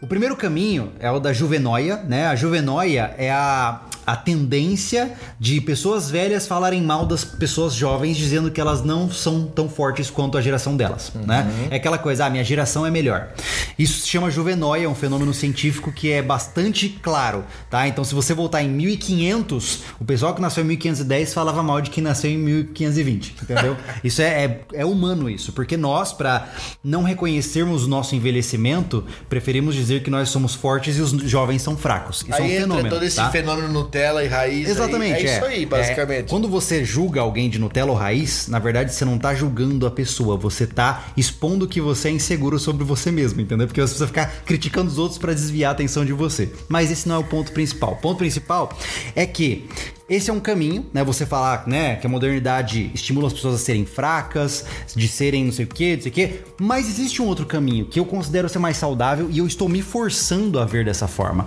O 0.00 0.06
primeiro 0.06 0.34
caminho 0.34 0.92
é 0.98 1.10
o 1.10 1.20
da 1.20 1.32
juvenóia, 1.32 1.96
né? 1.98 2.26
A 2.26 2.34
juvenóia 2.34 3.14
é 3.18 3.30
a, 3.30 3.80
a 4.10 4.16
tendência 4.16 5.12
de 5.38 5.60
pessoas 5.60 6.10
velhas 6.10 6.44
falarem 6.44 6.82
mal 6.82 7.06
das 7.06 7.24
pessoas 7.24 7.74
jovens, 7.74 8.16
dizendo 8.16 8.50
que 8.50 8.60
elas 8.60 8.82
não 8.82 9.08
são 9.08 9.46
tão 9.46 9.68
fortes 9.68 10.10
quanto 10.10 10.36
a 10.36 10.40
geração 10.40 10.76
delas, 10.76 11.12
né? 11.14 11.48
É 11.70 11.76
aquela 11.76 11.96
coisa, 11.96 12.26
ah, 12.26 12.30
minha 12.30 12.42
geração 12.42 12.84
é 12.84 12.90
melhor. 12.90 13.28
Isso 13.78 14.00
se 14.00 14.08
chama 14.08 14.28
juvenóia, 14.28 14.86
é 14.86 14.88
um 14.88 14.96
fenômeno 14.96 15.32
científico 15.32 15.92
que 15.92 16.10
é 16.10 16.20
bastante 16.20 16.88
claro, 16.88 17.44
tá? 17.70 17.86
Então, 17.86 18.02
se 18.02 18.12
você 18.12 18.34
voltar 18.34 18.64
em 18.64 18.68
1500, 18.68 19.82
o 20.00 20.04
pessoal 20.04 20.34
que 20.34 20.40
nasceu 20.40 20.64
em 20.64 20.66
1510 20.66 21.32
falava 21.32 21.62
mal 21.62 21.80
de 21.80 21.90
quem 21.90 22.02
nasceu 22.02 22.32
em 22.32 22.36
1520, 22.38 23.36
entendeu? 23.42 23.76
isso 24.02 24.20
é, 24.22 24.44
é, 24.44 24.60
é 24.74 24.84
humano 24.84 25.30
isso, 25.30 25.52
porque 25.52 25.76
nós, 25.76 26.12
para 26.12 26.48
não 26.82 27.04
reconhecermos 27.04 27.84
o 27.84 27.88
nosso 27.88 28.16
envelhecimento, 28.16 29.04
preferimos 29.28 29.76
dizer 29.76 30.02
que 30.02 30.10
nós 30.10 30.30
somos 30.30 30.52
fortes 30.52 30.98
e 30.98 31.00
os 31.00 31.12
jovens 31.30 31.62
são 31.62 31.76
fracos. 31.76 32.22
Isso 32.22 32.34
aí 32.34 32.40
é 32.40 32.42
um 32.42 32.46
entra 32.46 32.60
fenômeno. 32.62 32.88
todo 32.90 33.04
esse 33.04 33.16
tá? 33.16 33.30
fenômeno 33.30 33.68
Nutella 34.00 34.24
e 34.24 34.28
raiz. 34.28 34.66
aí. 34.66 34.70
Exatamente. 34.70 35.26
É 35.26 35.36
isso 35.36 35.44
aí, 35.44 35.66
basicamente. 35.66 36.20
É, 36.20 36.28
quando 36.28 36.48
você 36.48 36.84
julga 36.84 37.20
alguém 37.20 37.50
de 37.50 37.58
Nutella 37.58 37.90
ou 37.90 37.96
raiz, 37.96 38.48
na 38.48 38.58
verdade 38.58 38.94
você 38.94 39.04
não 39.04 39.18
tá 39.18 39.34
julgando 39.34 39.86
a 39.86 39.90
pessoa, 39.90 40.36
você 40.36 40.66
tá 40.66 41.04
expondo 41.16 41.68
que 41.68 41.80
você 41.80 42.08
é 42.08 42.12
inseguro 42.12 42.58
sobre 42.58 42.84
você 42.84 43.10
mesmo, 43.10 43.40
entendeu? 43.40 43.66
Porque 43.66 43.80
você 43.80 43.88
precisa 43.88 44.06
ficar 44.06 44.42
criticando 44.44 44.90
os 44.90 44.98
outros 44.98 45.18
para 45.18 45.32
desviar 45.32 45.70
a 45.70 45.72
atenção 45.72 46.04
de 46.04 46.12
você. 46.12 46.50
Mas 46.68 46.90
esse 46.90 47.08
não 47.08 47.16
é 47.16 47.18
o 47.18 47.24
ponto 47.24 47.52
principal. 47.52 47.92
O 47.92 47.96
ponto 47.96 48.18
principal 48.18 48.76
é 49.14 49.26
que 49.26 49.68
esse 50.10 50.28
é 50.28 50.32
um 50.32 50.40
caminho, 50.40 50.84
né? 50.92 51.04
Você 51.04 51.24
falar, 51.24 51.68
né, 51.68 51.94
que 51.94 52.04
a 52.04 52.10
modernidade 52.10 52.90
estimula 52.92 53.28
as 53.28 53.32
pessoas 53.32 53.54
a 53.54 53.58
serem 53.58 53.86
fracas, 53.86 54.64
de 54.96 55.06
serem 55.06 55.44
não 55.44 55.52
sei 55.52 55.64
o 55.64 55.68
quê, 55.68 55.94
não 55.94 56.02
sei 56.02 56.10
o 56.10 56.14
quê. 56.14 56.40
Mas 56.60 56.88
existe 56.88 57.22
um 57.22 57.26
outro 57.26 57.46
caminho 57.46 57.86
que 57.86 58.00
eu 58.00 58.04
considero 58.04 58.48
ser 58.48 58.58
mais 58.58 58.76
saudável 58.76 59.28
e 59.30 59.38
eu 59.38 59.46
estou 59.46 59.68
me 59.68 59.80
forçando 59.80 60.58
a 60.58 60.64
ver 60.64 60.84
dessa 60.84 61.06
forma. 61.06 61.46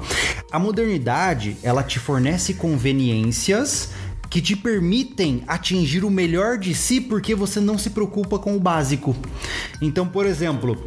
A 0.49 0.57
modernidade, 0.57 1.57
ela 1.61 1.83
te 1.83 1.99
fornece 1.99 2.53
conveniências 2.53 3.89
que 4.29 4.39
te 4.39 4.55
permitem 4.55 5.43
atingir 5.45 6.05
o 6.05 6.09
melhor 6.09 6.57
de 6.57 6.73
si 6.73 7.01
porque 7.01 7.35
você 7.35 7.59
não 7.59 7.77
se 7.77 7.89
preocupa 7.89 8.39
com 8.39 8.55
o 8.55 8.59
básico. 8.61 9.13
Então, 9.81 10.07
por 10.07 10.25
exemplo, 10.25 10.81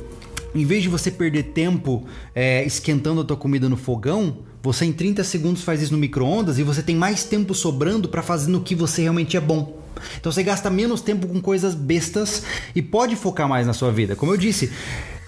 em 0.55 0.65
vez 0.65 0.83
de 0.83 0.89
você 0.89 1.11
perder 1.11 1.53
tempo 1.53 2.07
é, 2.35 2.65
esquentando 2.65 3.21
a 3.21 3.25
tua 3.25 3.37
comida 3.37 3.69
no 3.69 3.77
fogão, 3.77 4.39
você 4.67 4.85
em 4.85 4.93
30 4.93 5.23
segundos 5.25 5.63
faz 5.63 5.81
isso 5.81 5.93
no 5.93 5.99
micro-ondas 5.99 6.59
e 6.59 6.63
você 6.63 6.83
tem 6.83 6.97
mais 6.97 7.25
tempo 7.25 7.55
sobrando 7.55 8.09
para 8.09 8.23
fazer 8.23 8.51
no 8.51 8.61
que 8.61 8.75
você 8.75 9.03
realmente 9.03 9.37
é 9.37 9.41
bom. 9.41 9.81
Então 10.19 10.31
você 10.31 10.43
gasta 10.43 10.69
menos 10.69 11.01
tempo 11.01 11.27
com 11.27 11.41
coisas 11.41 11.75
bestas 11.75 12.43
e 12.75 12.83
pode 12.83 13.17
focar 13.17 13.49
mais 13.49 13.67
na 13.67 13.73
sua 13.73 13.91
vida. 13.91 14.15
Como 14.15 14.33
eu 14.33 14.37
disse, 14.37 14.71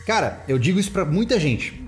Cara, 0.09 0.43
eu 0.49 0.59
digo 0.59 0.81
isso 0.81 0.91
pra 0.91 1.05
muita 1.05 1.39
gente. 1.39 1.79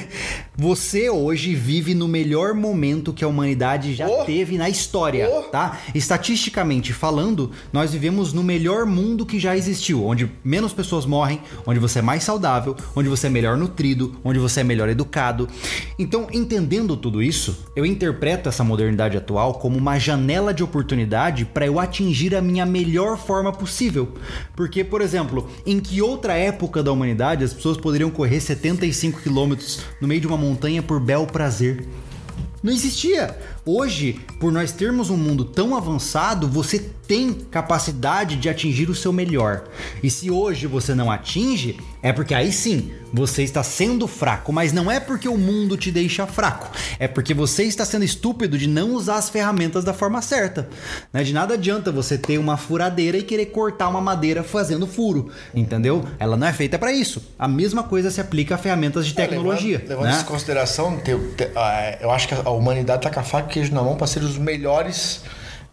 Você 0.58 1.10
hoje 1.10 1.54
vive 1.54 1.94
no 1.94 2.08
melhor 2.08 2.54
momento 2.54 3.12
que 3.12 3.22
a 3.22 3.28
humanidade 3.28 3.94
já 3.94 4.08
Oh! 4.08 4.24
teve 4.24 4.56
na 4.56 4.70
história, 4.70 5.28
Oh! 5.30 5.42
tá? 5.42 5.78
Estatisticamente 5.94 6.94
falando, 6.94 7.50
nós 7.70 7.92
vivemos 7.92 8.32
no 8.32 8.42
melhor 8.42 8.86
mundo 8.86 9.26
que 9.26 9.38
já 9.38 9.54
existiu, 9.54 10.06
onde 10.06 10.30
menos 10.42 10.72
pessoas 10.72 11.04
morrem, 11.04 11.42
onde 11.66 11.78
você 11.78 11.98
é 11.98 12.02
mais 12.02 12.22
saudável, 12.22 12.74
onde 12.94 13.06
você 13.06 13.26
é 13.26 13.30
melhor 13.30 13.58
nutrido, 13.58 14.16
onde 14.24 14.38
você 14.38 14.60
é 14.60 14.64
melhor 14.64 14.88
educado. 14.88 15.46
Então, 15.98 16.26
entendendo 16.32 16.96
tudo 16.96 17.22
isso, 17.22 17.66
eu 17.76 17.84
interpreto 17.84 18.48
essa 18.48 18.64
modernidade 18.64 19.14
atual 19.18 19.54
como 19.54 19.76
uma 19.76 19.98
janela 19.98 20.54
de 20.54 20.62
oportunidade 20.62 21.44
para 21.44 21.66
eu 21.66 21.78
atingir 21.78 22.34
a 22.34 22.40
minha 22.40 22.64
melhor 22.64 23.18
forma 23.18 23.52
possível. 23.52 24.08
Porque, 24.54 24.82
por 24.82 25.02
exemplo, 25.02 25.50
em 25.66 25.78
que 25.80 26.00
outra 26.00 26.32
época 26.32 26.82
da 26.82 26.90
humanidade 26.92 27.44
as 27.44 27.52
pessoas 27.52 27.76
poderiam 27.76 28.08
correr 28.10 28.40
75 28.40 29.20
quilômetros 29.20 29.80
no 30.00 30.08
meio 30.08 30.22
de 30.22 30.26
uma 30.26 30.45
montanha 30.46 30.82
por 30.82 31.00
bel 31.00 31.26
prazer? 31.26 31.86
Não 32.62 32.72
existia. 32.72 33.36
Hoje, 33.68 34.20
por 34.38 34.52
nós 34.52 34.70
termos 34.70 35.10
um 35.10 35.16
mundo 35.16 35.44
tão 35.44 35.74
avançado, 35.74 36.46
você 36.46 36.78
tem 36.78 37.32
capacidade 37.32 38.36
de 38.36 38.48
atingir 38.48 38.88
o 38.88 38.94
seu 38.94 39.12
melhor. 39.12 39.64
E 40.02 40.10
se 40.10 40.30
hoje 40.30 40.68
você 40.68 40.94
não 40.94 41.10
atinge, 41.10 41.76
é 42.02 42.12
porque 42.12 42.34
aí 42.34 42.52
sim 42.52 42.92
você 43.12 43.42
está 43.42 43.62
sendo 43.62 44.06
fraco, 44.06 44.52
mas 44.52 44.72
não 44.72 44.90
é 44.90 45.00
porque 45.00 45.28
o 45.28 45.38
mundo 45.38 45.76
te 45.76 45.90
deixa 45.90 46.26
fraco, 46.26 46.70
é 46.98 47.08
porque 47.08 47.32
você 47.32 47.64
está 47.64 47.84
sendo 47.84 48.04
estúpido 48.04 48.58
de 48.58 48.66
não 48.66 48.92
usar 48.92 49.16
as 49.16 49.30
ferramentas 49.30 49.84
da 49.84 49.94
forma 49.94 50.20
certa. 50.20 50.68
Né? 51.12 51.22
De 51.22 51.32
nada 51.32 51.54
adianta 51.54 51.90
você 51.90 52.18
ter 52.18 52.38
uma 52.38 52.56
furadeira 52.56 53.16
e 53.16 53.22
querer 53.22 53.46
cortar 53.46 53.88
uma 53.88 54.00
madeira 54.00 54.42
fazendo 54.42 54.86
furo, 54.86 55.30
entendeu? 55.54 56.04
Ela 56.18 56.36
não 56.36 56.46
é 56.46 56.52
feita 56.52 56.78
para 56.78 56.92
isso. 56.92 57.22
A 57.38 57.48
mesma 57.48 57.82
coisa 57.84 58.10
se 58.10 58.20
aplica 58.20 58.56
a 58.56 58.58
ferramentas 58.58 59.06
de 59.06 59.14
tecnologia. 59.14 59.76
É, 59.76 59.78
levando, 59.78 59.88
levando 59.88 60.04
né? 60.04 60.12
isso 60.12 60.22
em 60.22 60.26
consideração, 60.26 61.00
eu 62.00 62.10
acho 62.10 62.28
que 62.28 62.34
a 62.34 62.50
humanidade 62.50 62.98
está 63.06 63.10
com 63.10 63.20
a 63.20 63.24
faca 63.24 63.55
queijo 63.56 63.72
na 63.72 63.82
mão 63.82 63.96
para 63.96 64.06
ser 64.06 64.22
os 64.22 64.36
melhores 64.36 65.22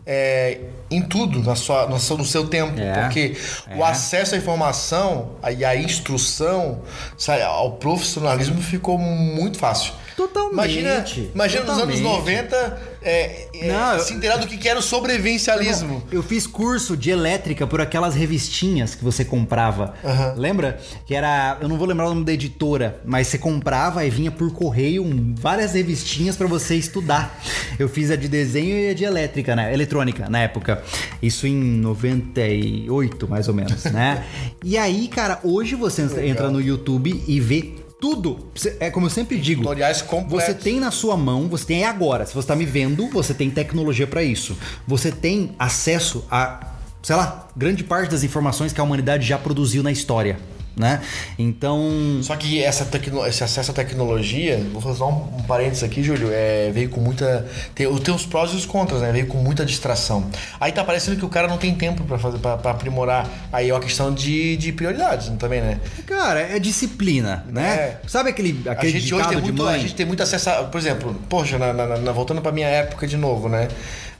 é, 0.06 0.60
em 0.90 1.02
tudo 1.02 1.42
na 1.44 1.56
sua, 1.56 1.86
no, 1.88 2.00
seu, 2.00 2.18
no 2.18 2.26
seu 2.26 2.48
tempo. 2.48 2.80
É, 2.80 3.02
porque 3.02 3.36
é. 3.70 3.76
o 3.76 3.84
acesso 3.84 4.36
à 4.36 4.38
informação 4.38 5.32
e 5.58 5.66
à 5.66 5.76
instrução, 5.76 6.80
sabe, 7.18 7.42
ao 7.44 7.74
profissionalismo 7.74 8.62
ficou 8.62 8.98
muito 8.98 9.58
fácil. 9.58 9.94
Totalmente. 10.16 10.80
Imagina, 10.80 11.06
imagina 11.34 11.62
totalmente. 11.62 12.02
nos 12.02 12.12
anos 12.12 12.20
90 12.20 12.94
é, 13.06 13.48
é, 13.54 13.68
não, 13.68 14.00
se 14.00 14.14
inteirar 14.14 14.38
do 14.38 14.48
que 14.48 14.68
era 14.68 14.80
o 14.80 14.82
sobrevivencialismo. 14.82 16.04
Eu, 16.10 16.20
eu, 16.20 16.24
fiz 16.24 16.48
curso 16.48 16.96
de 16.96 17.10
elétrica 17.10 17.68
por 17.68 17.82
aquelas 17.82 18.16
revistinhas 18.16 18.96
que 18.96 19.04
você 19.04 19.26
comprava. 19.26 19.94
Uhum. 20.04 20.40
Lembra? 20.40 20.80
Que 21.06 21.14
era. 21.14 21.58
Eu 21.60 21.68
não 21.68 21.78
vou 21.78 21.86
lembrar 21.86 22.06
o 22.06 22.10
nome 22.10 22.24
da 22.24 22.32
editora, 22.32 23.02
mas 23.04 23.28
você 23.28 23.38
comprava 23.38 24.06
e 24.06 24.10
vinha 24.10 24.32
por 24.32 24.52
correio 24.54 25.06
várias 25.38 25.74
revistinhas 25.74 26.38
para 26.38 26.48
você 26.48 26.76
estudar. 26.76 27.38
Eu 27.78 27.90
fiz 27.90 28.10
a 28.10 28.16
de 28.16 28.28
desenho 28.28 28.78
e 28.78 28.90
a 28.92 28.94
de 28.94 29.04
elétrica, 29.04 29.56
né? 29.56 29.74
Eletrônica 29.74 30.30
na 30.30 30.40
época. 30.40 30.82
Isso 31.22 31.46
em 31.46 31.56
98, 31.56 33.28
mais 33.28 33.48
ou 33.48 33.54
menos, 33.54 33.84
né? 33.86 34.24
e 34.64 34.78
aí, 34.78 35.08
cara, 35.10 35.40
hoje 35.44 35.76
você 35.76 36.04
Legal. 36.04 36.24
entra 36.24 36.50
no 36.50 36.62
YouTube 36.62 37.24
e 37.28 37.40
vê 37.40 37.74
tudo. 38.04 38.52
É 38.82 38.90
como 38.90 39.06
eu 39.06 39.10
sempre 39.10 39.38
digo. 39.38 39.62
Tutoriais 39.62 40.02
completos. 40.02 40.46
Você 40.46 40.54
tem 40.54 40.78
na 40.78 40.92
sua 40.92 41.16
mão, 41.16 41.48
você 41.48 41.66
tem 41.66 41.78
aí 41.78 41.84
agora. 41.86 42.26
Se 42.26 42.34
você 42.34 42.42
está 42.42 42.54
me 42.54 42.66
vendo, 42.66 43.08
você 43.08 43.34
tem 43.34 43.50
tecnologia 43.50 44.06
para 44.06 44.22
isso. 44.22 44.58
Você 44.86 45.10
tem 45.10 45.56
acesso 45.58 46.26
a, 46.30 46.74
sei 47.02 47.16
lá, 47.16 47.48
grande 47.56 47.82
parte 47.82 48.12
das 48.12 48.22
informações 48.22 48.74
que 48.74 48.82
a 48.82 48.84
humanidade 48.84 49.26
já 49.26 49.38
produziu 49.38 49.82
na 49.82 49.90
história 49.90 50.38
né? 50.76 51.02
Então. 51.38 52.20
Só 52.22 52.36
que 52.36 52.64
essa 52.64 52.86
tecno... 52.86 53.26
esse 53.26 53.44
acesso 53.44 53.72
à 53.72 53.74
tecnologia, 53.74 54.64
vou 54.72 54.82
fazer 54.82 55.04
um, 55.04 55.38
um 55.38 55.44
parênteses 55.44 55.84
aqui, 55.84 56.02
Júlio, 56.04 56.30
é, 56.32 56.72
veio 56.72 56.90
com 56.90 57.00
muita. 57.00 57.46
Tem, 57.76 57.94
tem 58.00 58.14
os 58.14 58.26
prós 58.26 58.52
e 58.52 58.56
os 58.56 58.66
contras, 58.66 59.02
né? 59.02 59.12
Veio 59.12 59.28
com 59.28 59.38
muita 59.38 59.66
distração. 59.66 60.26
Aí 60.60 60.72
tá 60.72 60.84
parecendo 60.84 61.18
que 61.18 61.26
o 61.26 61.30
cara 61.30 61.48
não 61.48 61.58
tem 61.58 61.74
tempo 61.76 62.04
para 62.04 62.18
fazer 62.18 62.40
para 62.40 62.72
aprimorar. 62.72 63.30
Aí 63.52 63.70
é 63.70 63.74
uma 63.74 63.80
questão 63.80 64.14
de, 64.14 64.58
de 64.58 64.72
prioridades 64.72 65.32
também, 65.38 65.62
né? 65.62 65.80
Cara, 66.06 66.40
é 66.40 66.60
disciplina, 66.60 67.46
né? 67.50 67.76
É. 67.76 68.02
Sabe 68.08 68.30
aquele, 68.30 68.62
aquele 68.68 68.98
a 68.98 69.00
gente 69.00 69.14
hoje 69.14 69.30
tem 69.30 69.42
muito, 69.42 69.68
A 69.68 69.78
gente 69.78 69.96
tem 69.96 70.06
muito 70.06 70.24
acesso 70.24 70.50
a, 70.50 70.64
por 70.64 70.78
exemplo, 70.80 71.16
poxa, 71.30 71.58
na, 71.58 71.74
na, 71.74 71.98
na, 71.98 72.12
voltando 72.12 72.42
pra 72.42 72.52
minha 72.52 72.68
época 72.68 73.08
de 73.08 73.18
novo, 73.18 73.48
né? 73.48 73.68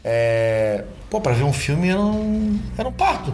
É, 0.06 0.84
pô, 1.10 1.22
pra 1.22 1.32
ver 1.32 1.44
um 1.44 1.54
filme 1.54 1.88
era 1.88 2.00
um, 2.00 2.60
era 2.78 2.88
um 2.90 2.92
parto. 2.92 3.34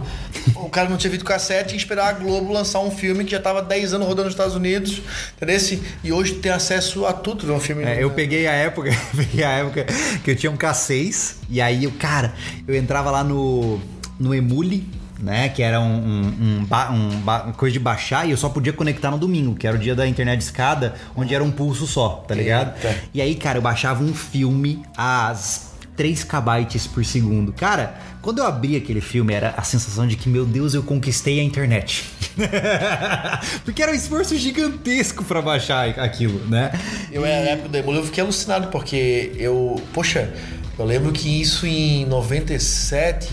o 0.54 0.68
cara 0.68 0.88
não 0.88 0.96
tinha 0.96 1.10
visto 1.10 1.24
cassete 1.24 1.74
e 1.74 1.76
esperar 1.76 2.08
a 2.08 2.12
Globo 2.12 2.52
lançar 2.52 2.78
um 2.78 2.92
filme 2.92 3.24
que 3.24 3.32
já 3.32 3.40
tava 3.40 3.60
10 3.60 3.94
anos 3.94 4.06
rodando 4.06 4.26
nos 4.26 4.34
Estados 4.34 4.54
Unidos, 4.54 5.02
entendeu? 5.36 5.58
E 6.04 6.12
hoje 6.12 6.34
tem 6.34 6.52
acesso 6.52 7.06
a 7.06 7.12
tudo 7.12 7.44
ver 7.44 7.52
um 7.52 7.60
filme. 7.60 7.82
É, 7.82 8.02
eu 8.02 8.10
peguei 8.10 8.46
a 8.46 8.52
época, 8.52 8.90
peguei 9.16 9.44
a 9.44 9.50
época 9.50 9.84
que 10.22 10.30
eu 10.30 10.36
tinha 10.36 10.52
um 10.52 10.56
K6 10.56 11.36
e 11.48 11.60
aí 11.60 11.86
o 11.86 11.92
cara, 11.92 12.34
eu 12.68 12.74
entrava 12.76 13.10
lá 13.10 13.24
no, 13.24 13.80
no 14.18 14.32
Emule, 14.32 14.86
né? 15.18 15.48
Que 15.48 15.62
era 15.62 15.80
um, 15.80 15.84
um, 15.84 16.66
um, 16.70 17.48
um, 17.48 17.52
coisa 17.52 17.72
de 17.72 17.80
baixar 17.80 18.28
e 18.28 18.30
eu 18.30 18.36
só 18.36 18.48
podia 18.48 18.72
conectar 18.72 19.10
no 19.10 19.18
domingo, 19.18 19.56
que 19.56 19.66
era 19.66 19.76
o 19.76 19.78
dia 19.78 19.96
da 19.96 20.06
internet 20.06 20.40
escada, 20.40 20.94
onde 21.16 21.34
era 21.34 21.42
um 21.42 21.50
pulso 21.50 21.86
só, 21.86 22.24
tá 22.28 22.34
ligado? 22.34 22.76
Eita. 22.76 22.96
E 23.12 23.20
aí, 23.20 23.34
cara, 23.34 23.58
eu 23.58 23.62
baixava 23.62 24.04
um 24.04 24.14
filme 24.14 24.82
às 24.96 25.69
3 26.00 26.24
KB 26.24 26.88
por 26.94 27.04
segundo. 27.04 27.52
Cara, 27.52 27.94
quando 28.22 28.38
eu 28.38 28.46
abri 28.46 28.74
aquele 28.74 29.02
filme, 29.02 29.34
era 29.34 29.52
a 29.54 29.62
sensação 29.62 30.06
de 30.06 30.16
que, 30.16 30.30
meu 30.30 30.46
Deus, 30.46 30.72
eu 30.72 30.82
conquistei 30.82 31.38
a 31.38 31.42
internet. 31.42 32.06
porque 33.66 33.82
era 33.82 33.92
um 33.92 33.94
esforço 33.94 34.34
gigantesco 34.34 35.22
para 35.22 35.42
baixar 35.42 35.90
aquilo, 36.00 36.38
né? 36.46 36.72
Eu, 37.12 37.20
na 37.20 37.28
época 37.28 37.68
do 37.68 37.76
eu 37.92 38.04
fiquei 38.06 38.24
alucinado, 38.24 38.68
porque 38.68 39.32
eu. 39.36 39.78
Poxa, 39.92 40.32
eu 40.78 40.86
lembro 40.86 41.12
que 41.12 41.38
isso 41.38 41.66
em 41.66 42.06
97. 42.06 43.28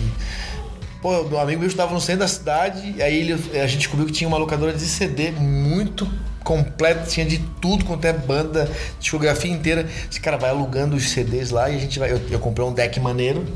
Pô, 1.00 1.24
meu 1.24 1.40
amigo 1.40 1.60
meu 1.60 1.68
estava 1.68 1.94
no 1.94 2.00
centro 2.02 2.20
da 2.20 2.28
cidade, 2.28 3.00
aí 3.00 3.18
ele, 3.18 3.32
a 3.32 3.66
gente 3.66 3.78
descobriu 3.78 4.04
que 4.04 4.12
tinha 4.12 4.28
uma 4.28 4.36
locadora 4.36 4.74
de 4.74 4.84
CD 4.84 5.30
muito 5.30 6.06
completo, 6.44 7.08
tinha 7.08 7.26
de 7.26 7.38
tudo 7.60 7.84
quanto 7.84 8.04
é 8.04 8.12
banda, 8.12 8.70
discografia 8.98 9.50
inteira. 9.50 9.88
Esse 10.10 10.20
cara 10.20 10.36
vai 10.36 10.50
alugando 10.50 10.96
os 10.96 11.10
CDs 11.10 11.50
lá 11.50 11.68
e 11.70 11.76
a 11.76 11.78
gente 11.78 11.98
vai. 11.98 12.10
Eu, 12.12 12.20
eu 12.30 12.38
comprei 12.38 12.66
um 12.66 12.72
deck 12.72 12.98
maneiro 13.00 13.46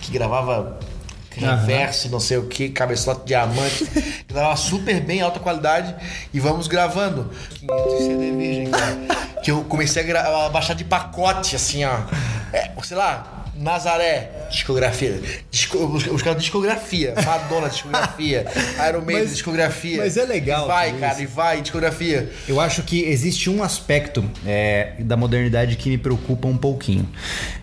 que 0.00 0.12
gravava 0.12 0.78
reverso, 1.34 2.06
uhum. 2.06 2.12
não 2.12 2.20
sei 2.20 2.36
o 2.36 2.46
que, 2.46 2.68
cabeçote 2.68 3.24
diamante, 3.24 3.86
gravava 4.28 4.56
super 4.56 5.00
bem, 5.00 5.22
alta 5.22 5.40
qualidade 5.40 5.94
e 6.32 6.40
vamos 6.40 6.66
gravando. 6.66 7.30
500 7.54 7.98
CD 7.98 8.32
virgem, 8.32 8.70
cara. 8.70 8.96
que 9.42 9.50
eu 9.50 9.64
comecei 9.64 10.10
a, 10.12 10.46
a 10.46 10.48
baixar 10.50 10.74
de 10.74 10.84
pacote, 10.84 11.56
assim, 11.56 11.84
ó. 11.84 12.00
É, 12.52 12.70
sei 12.82 12.96
lá, 12.96 13.41
Nazaré, 13.62 14.48
discografia. 14.50 15.22
Disco, 15.48 15.78
os 15.86 16.20
caras 16.20 16.42
discografia. 16.42 17.14
Madonna, 17.24 17.68
discografia. 17.68 18.44
Iron 18.88 19.02
Maiden, 19.02 19.26
discografia. 19.26 19.98
Mas 19.98 20.16
é 20.16 20.24
legal. 20.24 20.64
E 20.64 20.68
vai, 20.68 20.98
cara, 20.98 21.12
isso. 21.12 21.22
e 21.22 21.26
vai, 21.26 21.62
discografia. 21.62 22.28
Eu 22.48 22.60
acho 22.60 22.82
que 22.82 23.04
existe 23.04 23.48
um 23.48 23.62
aspecto 23.62 24.28
é, 24.44 24.94
da 24.98 25.16
modernidade 25.16 25.76
que 25.76 25.88
me 25.88 25.96
preocupa 25.96 26.48
um 26.48 26.56
pouquinho. 26.56 27.08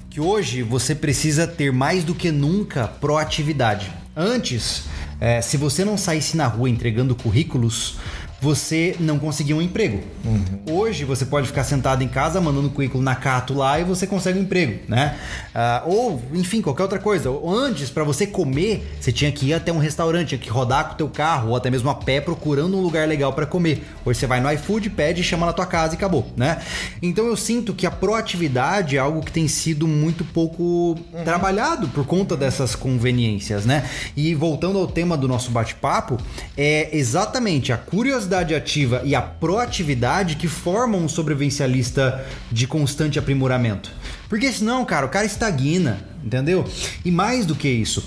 Que 0.09 0.21
hoje 0.21 0.63
você 0.63 0.95
precisa 0.95 1.45
ter 1.45 1.73
mais 1.73 2.05
do 2.05 2.15
que 2.15 2.31
nunca 2.31 2.88
proatividade. 2.88 3.91
Antes, 4.15 4.85
é, 5.19 5.41
se 5.41 5.57
você 5.57 5.83
não 5.83 5.97
saísse 5.97 6.38
na 6.38 6.47
rua 6.47 6.69
entregando 6.69 7.13
currículos, 7.13 7.97
você 8.41 8.95
não 8.99 9.19
conseguia 9.19 9.56
um 9.56 9.62
emprego. 9.62 10.02
Uhum. 10.23 10.80
Hoje 10.80 11.04
você 11.04 11.25
pode 11.25 11.47
ficar 11.47 11.63
sentado 11.63 12.04
em 12.04 12.08
casa 12.08 12.39
mandando 12.39 12.69
currículo 12.69 13.04
na 13.04 13.15
Cato 13.15 13.54
lá 13.54 13.80
e 13.80 13.84
você 13.84 14.08
consegue 14.08 14.39
um 14.39 14.43
emprego, 14.43 14.80
né? 14.88 15.17
Uh, 15.54 15.89
ou, 15.89 16.23
enfim, 16.34 16.62
qualquer 16.62 16.84
outra 16.84 16.99
coisa. 16.99 17.30
Antes, 17.45 17.89
para 17.89 18.04
você 18.04 18.25
comer, 18.25 18.95
você 18.99 19.12
tinha 19.12 19.32
que 19.32 19.47
ir 19.47 19.54
até 19.54 19.71
um 19.71 19.78
restaurante, 19.78 20.30
tinha 20.30 20.39
que 20.39 20.49
rodar 20.49 20.88
com 20.88 20.93
o 20.93 20.97
teu 20.97 21.10
carro 21.10 21.49
ou 21.49 21.56
até 21.56 21.69
mesmo 21.69 21.89
a 21.89 21.95
pé 21.95 22.21
procurando 22.21 22.78
um 22.78 22.82
lugar 22.82 23.08
legal 23.08 23.34
para 23.34 23.45
comer. 23.45 23.84
Hoje 24.06 24.19
você 24.19 24.28
vai 24.28 24.39
no 24.39 24.52
iFood, 24.54 24.89
pede, 24.91 25.21
chama 25.21 25.45
na 25.45 25.54
tua 25.54 25.65
casa 25.65 25.95
e 25.95 25.97
acabou, 25.97 26.25
né? 26.38 26.62
Então 27.02 27.25
eu 27.25 27.36
sinto 27.36 27.73
que 27.73 27.86
a 27.86 27.91
proatividade 27.91 28.95
é 28.95 28.99
algo 28.99 29.21
que 29.21 29.32
tem 29.32 29.47
sido 29.47 29.88
muito 29.88 30.23
pouco 30.23 30.63
uhum. 30.63 31.23
trabalhado 31.25 31.89
por 31.89 32.06
conta 32.06 32.38
dessas 32.38 32.75
conveniências, 32.75 33.65
né? 33.65 33.89
E 34.15 34.34
voltando 34.34 34.80
ao 34.80 34.88
tema 34.88 35.17
do 35.17 35.28
nosso 35.28 35.52
bate-papo, 35.52 36.17
é 36.58 36.89
exatamente 36.95 37.73
a 37.73 37.78
curiosidade 37.78 38.28
curiosidade 38.29 38.53
ativa 38.53 39.01
e 39.03 39.15
a 39.15 39.21
proatividade 39.21 40.35
que 40.35 40.47
formam 40.47 41.01
um 41.01 41.09
sobrevivencialista 41.09 42.23
de 42.51 42.67
constante 42.67 43.17
aprimoramento. 43.17 43.91
Porque 44.29 44.51
senão, 44.51 44.85
cara, 44.85 45.07
o 45.07 45.09
cara 45.09 45.25
estagna, 45.25 45.99
entendeu? 46.23 46.63
E 47.03 47.09
mais 47.09 47.45
do 47.45 47.55
que 47.55 47.67
isso, 47.67 48.03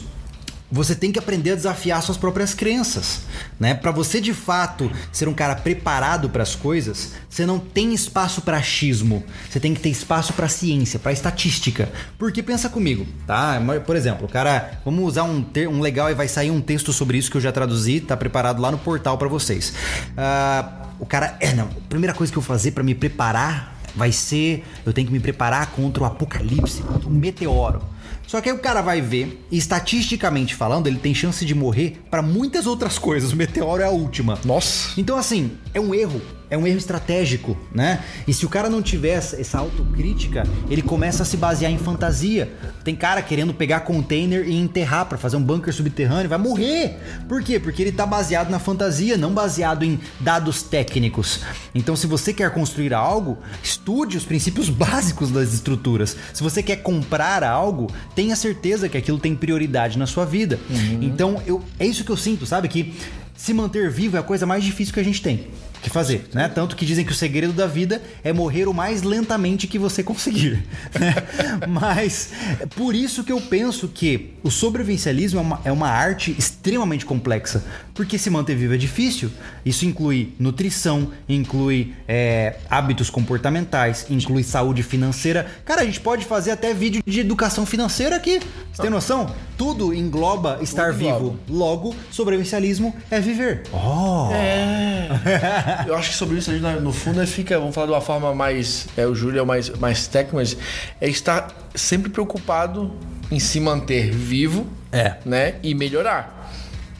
você 0.72 0.94
tem 0.94 1.12
que 1.12 1.18
aprender 1.18 1.52
a 1.52 1.54
desafiar 1.54 2.02
suas 2.02 2.16
próprias 2.16 2.54
crenças, 2.54 3.20
né? 3.60 3.74
Para 3.74 3.90
você 3.90 4.22
de 4.22 4.32
fato 4.32 4.90
ser 5.12 5.28
um 5.28 5.34
cara 5.34 5.54
preparado 5.54 6.30
para 6.30 6.42
as 6.42 6.54
coisas, 6.54 7.12
você 7.28 7.44
não 7.44 7.58
tem 7.58 7.92
espaço 7.92 8.40
para 8.40 8.56
achismo. 8.56 9.22
Você 9.50 9.60
tem 9.60 9.74
que 9.74 9.80
ter 9.80 9.90
espaço 9.90 10.32
para 10.32 10.48
ciência, 10.48 10.98
para 10.98 11.12
estatística. 11.12 11.92
Porque 12.16 12.42
pensa 12.42 12.70
comigo, 12.70 13.06
tá? 13.26 13.60
Por 13.84 13.96
exemplo, 13.96 14.24
o 14.24 14.28
cara, 14.28 14.80
vamos 14.82 15.04
usar 15.04 15.24
um, 15.24 15.42
ter, 15.42 15.68
um 15.68 15.80
legal 15.80 16.10
e 16.10 16.14
vai 16.14 16.26
sair 16.26 16.50
um 16.50 16.60
texto 16.60 16.90
sobre 16.90 17.18
isso 17.18 17.30
que 17.30 17.36
eu 17.36 17.40
já 17.42 17.52
traduzi, 17.52 18.00
tá 18.00 18.16
preparado 18.16 18.62
lá 18.62 18.70
no 18.70 18.78
portal 18.78 19.18
para 19.18 19.28
vocês. 19.28 19.74
Uh, 20.12 20.86
o 20.98 21.04
cara, 21.04 21.36
é 21.38 21.52
não. 21.52 21.66
A 21.66 21.88
primeira 21.90 22.14
coisa 22.14 22.32
que 22.32 22.38
eu 22.38 22.42
vou 22.42 22.48
fazer 22.48 22.70
para 22.70 22.82
me 22.82 22.94
preparar 22.94 23.76
vai 23.94 24.10
ser, 24.10 24.64
eu 24.86 24.92
tenho 24.94 25.06
que 25.06 25.12
me 25.12 25.20
preparar 25.20 25.66
contra 25.66 26.02
o 26.02 26.06
apocalipse, 26.06 26.80
contra 26.80 27.08
um 27.10 27.12
meteoro. 27.12 27.91
Só 28.32 28.40
que 28.40 28.48
aí 28.48 28.56
o 28.56 28.60
cara 28.60 28.80
vai 28.80 28.98
ver, 29.02 29.44
e 29.50 29.58
estatisticamente 29.58 30.54
falando, 30.54 30.86
ele 30.86 30.96
tem 30.96 31.14
chance 31.14 31.44
de 31.44 31.54
morrer 31.54 32.00
para 32.10 32.22
muitas 32.22 32.66
outras 32.66 32.98
coisas. 32.98 33.30
O 33.30 33.36
meteoro 33.36 33.82
é 33.82 33.84
a 33.84 33.90
última. 33.90 34.38
Nossa. 34.42 34.98
Então, 34.98 35.18
assim, 35.18 35.50
é 35.74 35.78
um 35.78 35.94
erro 35.94 36.18
é 36.52 36.58
um 36.58 36.66
erro 36.66 36.76
estratégico, 36.76 37.56
né? 37.72 38.04
E 38.28 38.34
se 38.34 38.44
o 38.44 38.48
cara 38.48 38.68
não 38.68 38.82
tiver 38.82 39.14
essa 39.14 39.58
autocrítica, 39.58 40.46
ele 40.68 40.82
começa 40.82 41.22
a 41.22 41.26
se 41.26 41.38
basear 41.38 41.72
em 41.72 41.78
fantasia. 41.78 42.52
Tem 42.84 42.94
cara 42.94 43.22
querendo 43.22 43.54
pegar 43.54 43.80
container 43.80 44.46
e 44.46 44.54
enterrar 44.54 45.06
para 45.06 45.16
fazer 45.16 45.38
um 45.38 45.42
bunker 45.42 45.72
subterrâneo, 45.72 46.28
vai 46.28 46.36
morrer. 46.36 46.98
Por 47.26 47.42
quê? 47.42 47.58
Porque 47.58 47.80
ele 47.80 47.90
tá 47.90 48.04
baseado 48.04 48.50
na 48.50 48.58
fantasia, 48.58 49.16
não 49.16 49.32
baseado 49.32 49.82
em 49.82 49.98
dados 50.20 50.62
técnicos. 50.62 51.40
Então, 51.74 51.96
se 51.96 52.06
você 52.06 52.34
quer 52.34 52.50
construir 52.50 52.92
algo, 52.92 53.38
estude 53.64 54.18
os 54.18 54.26
princípios 54.26 54.68
básicos 54.92 55.30
das 55.30 55.54
estruturas. 55.54 56.14
Se 56.34 56.42
você 56.42 56.62
quer 56.62 56.82
comprar 56.82 57.42
algo, 57.42 57.90
tenha 58.14 58.36
certeza 58.36 58.90
que 58.90 58.98
aquilo 58.98 59.18
tem 59.18 59.34
prioridade 59.34 59.96
na 59.96 60.06
sua 60.06 60.26
vida. 60.26 60.60
Uhum. 60.68 60.98
Então, 61.00 61.42
eu, 61.46 61.62
é 61.78 61.86
isso 61.86 62.04
que 62.04 62.12
eu 62.12 62.16
sinto, 62.18 62.44
sabe? 62.44 62.68
Que 62.68 62.92
se 63.34 63.54
manter 63.54 63.90
vivo 63.90 64.18
é 64.18 64.20
a 64.20 64.22
coisa 64.22 64.44
mais 64.44 64.62
difícil 64.62 64.92
que 64.92 65.00
a 65.00 65.04
gente 65.04 65.22
tem 65.22 65.46
que 65.82 65.90
fazer, 65.90 66.28
né? 66.32 66.48
Tanto 66.48 66.76
que 66.76 66.86
dizem 66.86 67.04
que 67.04 67.12
o 67.12 67.14
segredo 67.14 67.52
da 67.52 67.66
vida 67.66 68.00
é 68.22 68.32
morrer 68.32 68.68
o 68.68 68.74
mais 68.74 69.02
lentamente 69.02 69.66
que 69.66 69.78
você 69.78 70.02
conseguir. 70.02 70.64
Né? 70.98 71.14
Mas 71.68 72.30
por 72.76 72.94
isso 72.94 73.24
que 73.24 73.32
eu 73.32 73.40
penso 73.40 73.88
que 73.88 74.34
o 74.42 74.50
sobrevivencialismo 74.50 75.40
é 75.40 75.42
uma, 75.42 75.60
é 75.66 75.72
uma 75.72 75.88
arte 75.88 76.34
extremamente 76.38 77.04
complexa, 77.04 77.64
porque 77.94 78.16
se 78.16 78.30
manter 78.30 78.54
vivo 78.54 78.74
é 78.74 78.76
difícil. 78.76 79.30
Isso 79.64 79.84
inclui 79.84 80.32
nutrição, 80.38 81.10
inclui 81.28 81.94
é, 82.06 82.56
hábitos 82.70 83.10
comportamentais, 83.10 84.06
inclui 84.08 84.42
saúde 84.42 84.82
financeira. 84.82 85.46
Cara, 85.64 85.82
a 85.82 85.84
gente 85.84 86.00
pode 86.00 86.24
fazer 86.24 86.52
até 86.52 86.72
vídeo 86.72 87.02
de 87.04 87.20
educação 87.20 87.66
financeira 87.66 88.16
aqui. 88.16 88.40
Você 88.72 88.82
tem 88.82 88.90
noção? 88.90 89.34
Tudo 89.58 89.92
engloba 89.92 90.58
estar 90.62 90.92
Tudo 90.92 90.98
vivo. 90.98 91.16
Engloba. 91.16 91.38
Logo, 91.48 91.96
sobrevivencialismo 92.10 92.94
é 93.10 93.20
viver. 93.20 93.64
Oh! 93.72 94.30
É. 94.42 95.71
eu 95.86 95.94
acho 95.94 96.10
que 96.10 96.16
sobre 96.16 96.38
isso, 96.38 96.50
no 96.52 96.92
fundo, 96.92 97.24
fica, 97.26 97.58
vamos 97.58 97.74
falar 97.74 97.86
de 97.86 97.92
uma 97.92 98.00
forma 98.00 98.34
mais. 98.34 98.86
É, 98.96 99.06
o 99.06 99.14
Júlio 99.14 99.40
é 99.40 99.44
mais, 99.44 99.68
mais 99.70 100.06
técnico, 100.06 100.36
mas 100.36 100.56
é 101.00 101.08
estar 101.08 101.48
sempre 101.74 102.10
preocupado 102.10 102.92
em 103.30 103.38
se 103.38 103.60
manter 103.60 104.10
vivo 104.10 104.66
é. 104.90 105.16
né, 105.24 105.54
e 105.62 105.74
melhorar. 105.74 106.52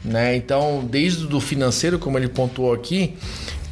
Né? 0.03 0.35
Então, 0.35 0.83
desde 0.89 1.33
o 1.33 1.39
financeiro, 1.39 1.97
como 1.97 2.17
ele 2.17 2.27
pontuou 2.27 2.73
aqui, 2.73 3.17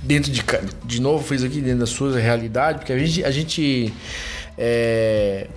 dentro 0.01 0.31
de. 0.31 0.43
De 0.85 1.01
novo, 1.01 1.23
fez 1.23 1.43
aqui 1.43 1.61
dentro 1.61 1.79
da 1.79 1.85
sua 1.85 2.17
realidade, 2.19 2.79
porque 2.79 2.93
a 2.93 2.97
gente. 2.97 3.23
A 3.23 3.31
gente 3.31 3.93
é, 4.57 5.47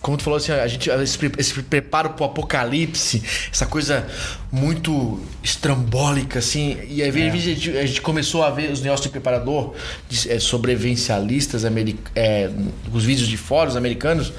como 0.00 0.16
tu 0.16 0.24
falou 0.24 0.38
assim, 0.38 0.52
a 0.52 0.66
gente 0.66 0.88
esse, 0.90 1.62
preparo 1.62 2.10
pro 2.10 2.24
apocalipse, 2.24 3.22
essa 3.52 3.66
coisa 3.66 4.06
muito 4.50 5.20
estrambólica, 5.42 6.38
assim. 6.38 6.78
E 6.88 7.02
aí 7.02 7.08
é. 7.08 7.30
a, 7.30 7.36
gente, 7.36 7.76
a 7.76 7.86
gente 7.86 8.00
começou 8.00 8.42
a 8.42 8.50
ver 8.50 8.70
os 8.70 8.80
negócios 8.80 9.06
de 9.06 9.10
preparador, 9.10 9.74
de, 10.08 10.32
é, 10.32 10.40
sobrevivencialistas, 10.40 11.64
é, 12.14 12.50
os 12.92 13.04
vídeos 13.04 13.28
de 13.28 13.36
fóruns 13.36 13.76
americanos, 13.76 14.32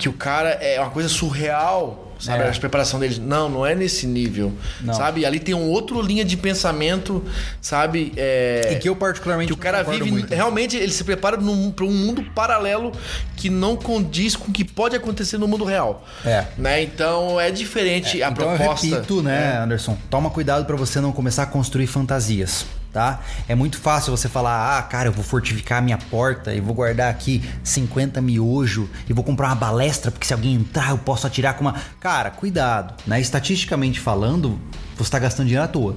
que 0.00 0.08
o 0.08 0.12
cara 0.12 0.50
é 0.50 0.80
uma 0.80 0.90
coisa 0.90 1.08
surreal 1.08 2.01
sabe? 2.22 2.44
É. 2.44 2.48
A 2.48 2.52
preparação 2.52 3.00
deles. 3.00 3.18
Não, 3.18 3.48
não 3.48 3.66
é 3.66 3.74
nesse 3.74 4.06
nível, 4.06 4.52
não. 4.80 4.94
sabe? 4.94 5.26
Ali 5.26 5.40
tem 5.40 5.54
um 5.54 5.68
outro 5.68 6.00
linha 6.00 6.24
de 6.24 6.36
pensamento, 6.36 7.24
sabe? 7.60 8.12
É... 8.16 8.72
E 8.72 8.78
que 8.78 8.88
eu 8.88 8.96
particularmente 8.96 9.48
Que 9.48 9.52
o 9.52 9.56
cara 9.56 9.82
vive... 9.82 10.10
Muito. 10.10 10.32
Realmente, 10.32 10.76
ele 10.76 10.92
se 10.92 11.04
prepara 11.04 11.36
para 11.36 11.84
um 11.84 11.92
mundo 11.92 12.24
paralelo 12.34 12.92
que 13.36 13.50
não 13.50 13.76
condiz 13.76 14.36
com 14.36 14.50
o 14.50 14.52
que 14.52 14.64
pode 14.64 14.94
acontecer 14.94 15.38
no 15.38 15.48
mundo 15.48 15.64
real. 15.64 16.06
É. 16.24 16.46
Né? 16.56 16.82
Então, 16.82 17.40
é 17.40 17.50
diferente 17.50 18.20
é. 18.20 18.24
a 18.24 18.30
então, 18.30 18.56
proposta. 18.56 18.86
Eu 18.86 18.94
repito, 18.94 19.22
né, 19.22 19.54
é. 19.54 19.56
Anderson? 19.58 19.96
Toma 20.08 20.30
cuidado 20.30 20.64
para 20.64 20.76
você 20.76 21.00
não 21.00 21.12
começar 21.12 21.42
a 21.42 21.46
construir 21.46 21.86
fantasias 21.86 22.64
tá? 22.92 23.20
É 23.48 23.54
muito 23.54 23.78
fácil 23.78 24.14
você 24.16 24.28
falar, 24.28 24.78
ah, 24.78 24.82
cara, 24.82 25.08
eu 25.08 25.12
vou 25.12 25.24
fortificar 25.24 25.78
a 25.78 25.80
minha 25.80 25.98
porta 25.98 26.54
e 26.54 26.60
vou 26.60 26.74
guardar 26.74 27.10
aqui 27.10 27.42
50 27.64 28.20
miojo 28.20 28.88
e 29.08 29.12
vou 29.12 29.24
comprar 29.24 29.48
uma 29.48 29.54
balestra 29.54 30.10
porque 30.10 30.26
se 30.26 30.32
alguém 30.32 30.54
entrar 30.54 30.90
eu 30.90 30.98
posso 30.98 31.26
atirar 31.26 31.54
com 31.54 31.62
uma. 31.62 31.74
Cara, 31.98 32.30
cuidado, 32.30 32.94
né? 33.06 33.20
Estatisticamente 33.20 33.98
falando, 33.98 34.60
você 34.96 35.02
está 35.02 35.18
gastando 35.18 35.46
dinheiro 35.46 35.64
à 35.64 35.68
toa. 35.68 35.96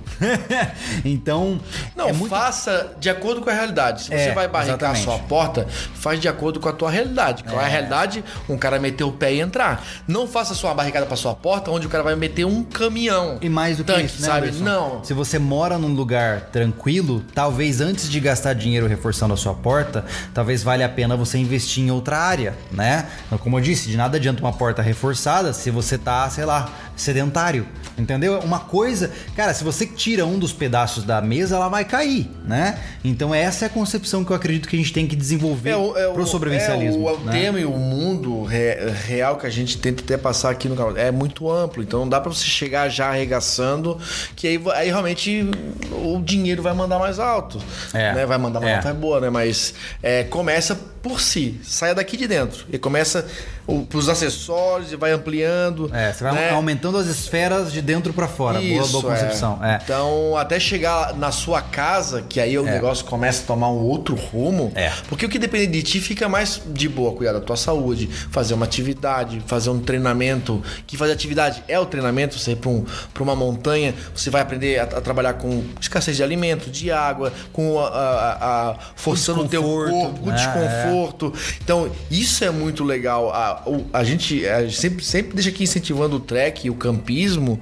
então. 1.04 1.60
Não, 1.96 2.10
é 2.10 2.14
muito... 2.14 2.30
faça 2.30 2.96
de 3.00 3.10
acordo 3.10 3.42
com 3.42 3.50
a 3.50 3.54
realidade. 3.54 4.04
Se 4.04 4.10
você 4.10 4.30
é, 4.30 4.34
vai 4.34 4.48
barricar 4.48 4.92
exatamente. 4.92 5.02
a 5.02 5.04
sua 5.04 5.20
porta, 5.20 5.68
faz 5.96 6.20
de 6.20 6.28
acordo 6.28 6.60
com 6.60 6.70
a 6.70 6.74
tua 6.74 6.90
realidade. 6.90 7.44
Qual 7.44 7.60
é. 7.60 7.64
é 7.64 7.66
a 7.66 7.70
realidade? 7.70 8.24
Um 8.50 8.58
cara 8.58 8.80
meter 8.80 9.04
o 9.04 9.12
pé 9.12 9.34
e 9.34 9.42
entrar. 9.42 9.86
Não 10.08 10.28
faça 10.28 10.54
sua 10.54 10.74
barricada 10.74 11.06
para 11.06 11.16
sua 11.16 11.36
porta 11.36 11.72
onde 11.72 11.88
o 11.88 11.90
cara 11.90 12.04
vai 12.04 12.16
meter 12.16 12.46
um 12.46 12.64
caminhão. 12.64 13.38
E 13.42 13.50
mais 13.50 13.78
do 13.78 13.84
que 13.84 13.92
tanque, 13.92 14.06
isso, 14.06 14.22
né, 14.22 14.28
sabe? 14.28 14.48
Anderson? 14.48 14.64
Não. 14.64 15.04
Se 15.04 15.14
você 15.14 15.40
mora 15.40 15.78
num 15.78 15.94
lugar 15.94 16.42
tranquilo, 16.52 17.24
talvez 17.34 17.82
antes 17.82 18.10
de 18.10 18.20
gastar 18.20 18.54
dinheiro 18.54 18.88
reforçando 18.88 19.34
a 19.34 19.38
sua 19.38 19.54
porta, 19.54 20.06
talvez 20.34 20.64
valha 20.64 20.86
a 20.86 20.90
pena 20.90 21.16
você 21.16 21.38
investir 21.38 21.84
em 21.84 21.92
outra 21.92 22.18
área, 22.18 22.56
né? 22.72 23.08
Como 23.40 23.58
eu 23.58 23.62
disse, 23.62 23.90
de 23.90 23.98
nada 23.98 24.18
adianta 24.18 24.42
uma 24.42 24.54
porta 24.54 24.82
reforçada 24.82 25.54
se 25.54 25.70
você 25.70 25.98
tá, 25.98 26.30
sei 26.30 26.46
lá, 26.46 26.70
sedentário. 26.96 27.66
Entendeu? 27.98 28.40
Uma 28.40 28.60
coisa, 28.60 29.10
cara, 29.36 29.54
se 29.54 29.64
você 29.64 29.86
tira 29.86 30.26
um 30.26 30.38
dos 30.38 30.52
pedaços 30.52 31.06
da 31.06 31.22
mesa, 31.22 31.56
ela 31.56 31.70
vai 31.70 31.86
cair, 31.86 32.30
né? 32.44 32.78
Então 33.04 33.34
essa 33.34 33.64
é 33.64 33.68
a 33.68 33.70
concepção 33.70 34.26
que 34.26 34.32
eu 34.32 34.36
acredito 34.36 34.68
que 34.68 34.76
a 34.76 34.80
gente 34.80 34.92
tem 34.92 35.08
que 35.08 35.16
desenvolver 35.16 35.70
é 35.70 35.78
o, 35.78 35.98
é 35.98 36.12
pro 36.12 36.28
sobrevivencialismo. 36.28 37.08
É 37.08 37.12
o, 37.14 37.16
o 37.16 37.20
né? 37.22 37.32
tema 37.32 37.60
e 37.60 37.64
o 37.64 37.72
mundo 37.72 38.44
re, 38.44 38.90
real 39.06 39.38
que 39.38 39.48
a 39.48 39.50
gente 39.50 39.78
tenta 39.78 40.04
até 40.04 40.18
passar 40.18 40.50
aqui 40.50 40.68
no 40.68 40.76
canal 40.76 40.98
é 40.98 41.10
muito 41.10 41.50
amplo, 41.50 41.82
então 41.82 42.02
não 42.02 42.10
dá 42.10 42.20
para 42.20 42.34
você 42.34 42.44
chegar 42.44 42.90
já 42.90 43.08
arregaçando, 43.08 43.98
que 44.36 44.46
aí, 44.46 44.62
aí 44.74 44.88
realmente 44.88 45.50
o 45.92 46.22
dinheiro 46.22 46.62
vai 46.62 46.74
mandar 46.74 47.00
mais 47.00 47.18
alto, 47.18 47.62
é. 47.94 48.14
né? 48.14 48.26
Vai 48.26 48.38
mandar 48.38 48.60
uma 48.60 48.70
é. 48.70 48.76
nota 48.76 48.94
boa, 48.94 49.22
né? 49.22 49.30
Mas 49.30 49.74
é, 50.04 50.26
começa 50.26 50.76
por 51.02 51.22
si, 51.22 51.60
saia 51.64 51.96
daqui 51.96 52.18
de 52.18 52.28
dentro 52.28 52.66
e 52.72 52.78
começa 52.78 53.26
os 53.68 54.10
acessórios 54.10 54.92
e 54.92 54.96
vai 54.96 55.12
ampliando. 55.12 55.90
É, 55.94 56.14
você 56.14 56.24
vai 56.24 56.34
né? 56.34 56.50
aumentando 56.52 56.98
as 56.98 57.08
esferas 57.08 57.72
de 57.72 57.82
dentro 57.82 58.14
para 58.14 58.28
fora. 58.28 58.62
Isso, 58.62 58.92
boa, 58.92 59.02
boa 59.04 59.14
concepção. 59.14 59.60
É. 59.64 59.76
É. 59.76 59.80
Então, 59.84 60.38
até 60.38 60.60
chegar 60.60 61.16
na 61.16 61.32
sua 61.32 61.62
casa, 61.62 62.22
que 62.22 62.40
aí 62.40 62.58
o 62.58 62.68
é. 62.68 62.72
negócio 62.72 63.06
começa 63.06 63.44
a 63.44 63.46
tomar 63.46 63.70
um 63.70 63.80
outro 63.80 64.16
rumo. 64.16 64.72
É. 64.76 64.92
Porque 65.08 65.26
o 65.26 65.30
que 65.30 65.40
depende 65.40 65.68
de 65.68 65.84
ti 65.84 66.00
fica 66.00 66.30
mais 66.30 66.62
de 66.66 66.88
boa, 66.88 67.14
cuidar 67.14 67.34
da 67.34 67.42
tua 67.42 67.58
saúde, 67.58 68.08
fazer 68.08 68.54
uma 68.54 68.66
atividade, 68.66 69.42
fazer 69.48 69.70
um 69.70 69.80
treinamento. 69.80 70.62
Que 70.86 70.98
fazer 70.98 71.14
atividade 71.14 71.64
é 71.68 71.80
o 71.80 71.86
treinamento, 71.86 72.38
você 72.38 72.52
ir 72.52 72.58
para 72.58 72.70
um, 72.70 72.86
uma 73.20 73.36
montanha, 73.36 73.94
você 74.14 74.30
vai 74.30 74.42
aprender 74.42 74.80
a, 74.80 74.84
a, 74.84 75.02
trabalhar 75.02 75.34
com 75.34 75.64
escassez 75.80 76.18
de 76.18 76.24
alimento, 76.24 76.70
de 76.70 76.92
água, 76.92 77.34
com 77.52 77.80
a, 77.80 77.88
a, 77.88 78.70
a 78.72 78.76
forçando 78.96 79.42
o 79.42 79.48
teu 79.48 79.64
corpo, 79.64 80.20
com 80.20 80.30
né? 80.30 80.36
desconforto. 80.36 81.34
Então, 81.64 81.90
isso 82.12 82.44
é 82.44 82.52
muito 82.52 82.84
legal. 82.84 83.32
A, 83.32 83.55
a, 83.94 84.04
gente, 84.04 84.48
a 84.48 84.64
gente 84.64 84.78
sempre, 84.78 85.04
sempre 85.04 85.34
deixa 85.34 85.50
aqui 85.50 85.64
incentivando 85.64 86.18
o 86.18 86.20
trek 86.20 86.68
e 86.68 86.70
o 86.70 86.76
campismo 86.76 87.60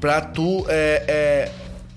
para 0.00 0.20
tu 0.20 0.64
é, 0.68 1.04
é, 1.08 1.52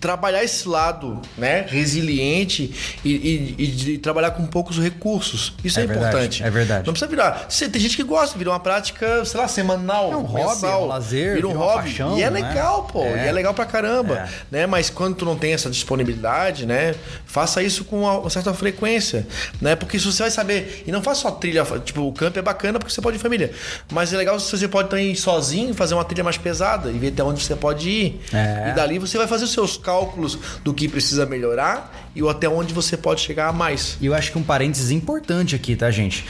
trabalhar 0.05 0.43
esse 0.43 0.69
lado, 0.69 1.19
né, 1.35 1.65
resiliente 1.67 2.71
e, 3.03 3.09
e, 3.09 3.55
e 3.57 3.67
de 3.67 3.97
trabalhar 3.97 4.29
com 4.29 4.45
poucos 4.45 4.77
recursos. 4.77 5.51
Isso 5.63 5.79
é, 5.79 5.83
é 5.83 5.87
verdade, 5.87 6.09
importante. 6.09 6.43
É 6.43 6.49
verdade. 6.51 6.85
Não 6.85 6.93
precisa 6.93 7.09
virar. 7.09 7.47
Você, 7.49 7.67
tem 7.67 7.81
gente 7.81 7.95
que 7.95 8.03
gosta, 8.03 8.37
vira 8.37 8.51
uma 8.51 8.59
prática, 8.59 9.25
sei 9.25 9.39
lá, 9.39 9.47
semanal, 9.47 10.13
é 10.13 10.15
um 10.15 10.21
hobby, 10.21 10.65
é 10.67 10.75
um 10.75 10.85
lazer, 10.85 11.35
vira 11.37 11.47
um 11.47 11.57
hobby. 11.57 11.89
Paixão, 11.89 12.19
e 12.19 12.21
é 12.21 12.29
né? 12.29 12.39
legal, 12.39 12.83
pô. 12.83 13.01
É. 13.01 13.25
E 13.25 13.27
é 13.29 13.31
legal 13.31 13.51
pra 13.51 13.65
caramba, 13.65 14.19
é. 14.19 14.29
né? 14.51 14.67
Mas 14.67 14.91
quando 14.91 15.15
tu 15.15 15.25
não 15.25 15.35
tem 15.35 15.53
essa 15.53 15.71
disponibilidade, 15.71 16.67
né, 16.67 16.93
faça 17.25 17.63
isso 17.63 17.83
com 17.83 18.03
uma 18.03 18.29
certa 18.29 18.53
frequência, 18.53 19.25
né? 19.59 19.75
Porque 19.75 19.97
se 19.97 20.05
você 20.05 20.21
vai 20.21 20.31
saber 20.31 20.83
e 20.85 20.91
não 20.91 21.01
faça 21.01 21.21
só 21.21 21.31
trilha, 21.31 21.65
tipo, 21.83 22.03
o 22.03 22.13
campo 22.13 22.37
é 22.37 22.43
bacana 22.43 22.77
porque 22.77 22.93
você 22.93 23.01
pode 23.01 23.17
ir 23.17 23.19
em 23.19 23.23
família, 23.23 23.51
mas 23.91 24.13
é 24.13 24.17
legal 24.17 24.39
se 24.39 24.55
você 24.55 24.67
pode 24.67 24.95
ir 24.95 25.15
sozinho, 25.15 25.73
fazer 25.73 25.95
uma 25.95 26.05
trilha 26.05 26.23
mais 26.23 26.37
pesada 26.37 26.91
e 26.91 26.99
ver 26.99 27.07
até 27.07 27.23
onde 27.23 27.41
você 27.41 27.55
pode 27.55 27.89
ir. 27.89 28.21
É. 28.31 28.69
E 28.69 28.73
dali 28.73 28.99
você 28.99 29.17
vai 29.17 29.25
fazer 29.25 29.45
os 29.45 29.51
seus 29.51 29.77
cálculos 29.77 29.94
cálculos 29.95 30.37
do 30.63 30.73
que 30.73 30.87
precisa 30.89 31.25
melhorar 31.25 32.09
e 32.13 32.27
até 32.27 32.49
onde 32.49 32.73
você 32.73 32.97
pode 32.97 33.21
chegar 33.21 33.47
a 33.47 33.53
mais. 33.53 33.97
E 34.01 34.05
eu 34.05 34.13
acho 34.13 34.31
que 34.31 34.37
um 34.37 34.43
parênteses 34.43 34.91
importante 34.91 35.55
aqui, 35.55 35.75
tá, 35.75 35.89
gente? 35.89 36.25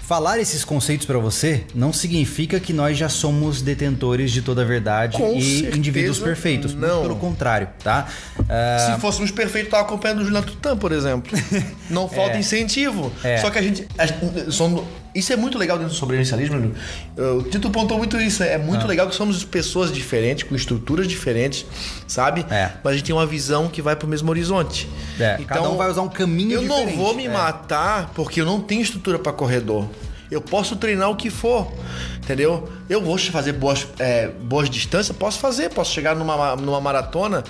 Falar 0.00 0.38
esses 0.38 0.62
conceitos 0.62 1.06
para 1.06 1.18
você 1.18 1.64
não 1.74 1.90
significa 1.90 2.60
que 2.60 2.72
nós 2.72 2.98
já 2.98 3.08
somos 3.08 3.62
detentores 3.62 4.30
de 4.30 4.42
toda 4.42 4.60
a 4.60 4.64
verdade 4.64 5.16
Com 5.16 5.34
e 5.34 5.64
indivíduos 5.74 6.18
perfeitos. 6.18 6.74
Não. 6.74 7.02
Pelo 7.02 7.16
contrário, 7.16 7.68
tá? 7.82 8.08
Uh... 8.38 8.94
Se 8.94 9.00
fôssemos 9.00 9.30
perfeitos, 9.30 9.70
tava 9.70 9.84
acompanhando 9.84 10.20
o 10.20 10.24
Juliano 10.24 10.46
Tutan, 10.46 10.76
por 10.76 10.92
exemplo. 10.92 11.32
Não 11.88 12.08
falta 12.08 12.36
é. 12.36 12.40
incentivo. 12.40 13.10
É. 13.24 13.38
Só 13.38 13.48
que 13.48 13.58
a 13.58 13.62
gente. 13.62 13.86
A 13.96 14.04
gente 14.04 14.52
somos, 14.52 14.84
isso 15.14 15.32
é 15.32 15.36
muito 15.36 15.58
legal 15.58 15.76
dentro 15.78 15.92
do 15.92 15.96
sobrevivencialismo. 15.98 16.74
O 17.16 17.42
Tito 17.42 17.70
pontou 17.70 17.98
muito 17.98 18.20
isso. 18.20 18.42
É 18.42 18.56
muito 18.56 18.84
ah. 18.84 18.88
legal 18.88 19.08
que 19.08 19.14
somos 19.14 19.44
pessoas 19.44 19.92
diferentes, 19.92 20.44
com 20.44 20.54
estruturas 20.54 21.06
diferentes, 21.06 21.66
sabe? 22.06 22.46
É. 22.50 22.72
Mas 22.82 22.92
a 22.92 22.96
gente 22.96 23.06
tem 23.06 23.14
uma 23.14 23.26
visão 23.26 23.68
que 23.68 23.82
vai 23.82 23.94
para 23.94 24.06
o 24.06 24.08
mesmo 24.08 24.30
horizonte. 24.30 24.88
É. 25.20 25.34
Então, 25.34 25.46
Cada 25.46 25.70
um 25.70 25.76
vai 25.76 25.90
usar 25.90 26.02
um 26.02 26.08
caminho 26.08 26.52
eu 26.52 26.62
diferente. 26.62 26.92
Eu 26.92 26.96
não 26.96 27.04
vou 27.04 27.14
me 27.14 27.26
é. 27.26 27.28
matar 27.28 28.10
porque 28.14 28.40
eu 28.40 28.46
não 28.46 28.60
tenho 28.60 28.80
estrutura 28.80 29.18
para 29.18 29.32
corredor. 29.32 29.88
Eu 30.30 30.40
posso 30.40 30.76
treinar 30.76 31.10
o 31.10 31.16
que 31.16 31.28
for, 31.28 31.70
entendeu? 32.16 32.66
Eu 32.88 33.02
vou 33.02 33.18
fazer 33.18 33.52
boas, 33.52 33.86
é, 33.98 34.28
boas 34.28 34.70
distâncias, 34.70 35.14
posso 35.14 35.38
fazer, 35.38 35.68
posso 35.68 35.92
chegar 35.92 36.16
numa, 36.16 36.56
numa 36.56 36.80
maratona, 36.80 37.44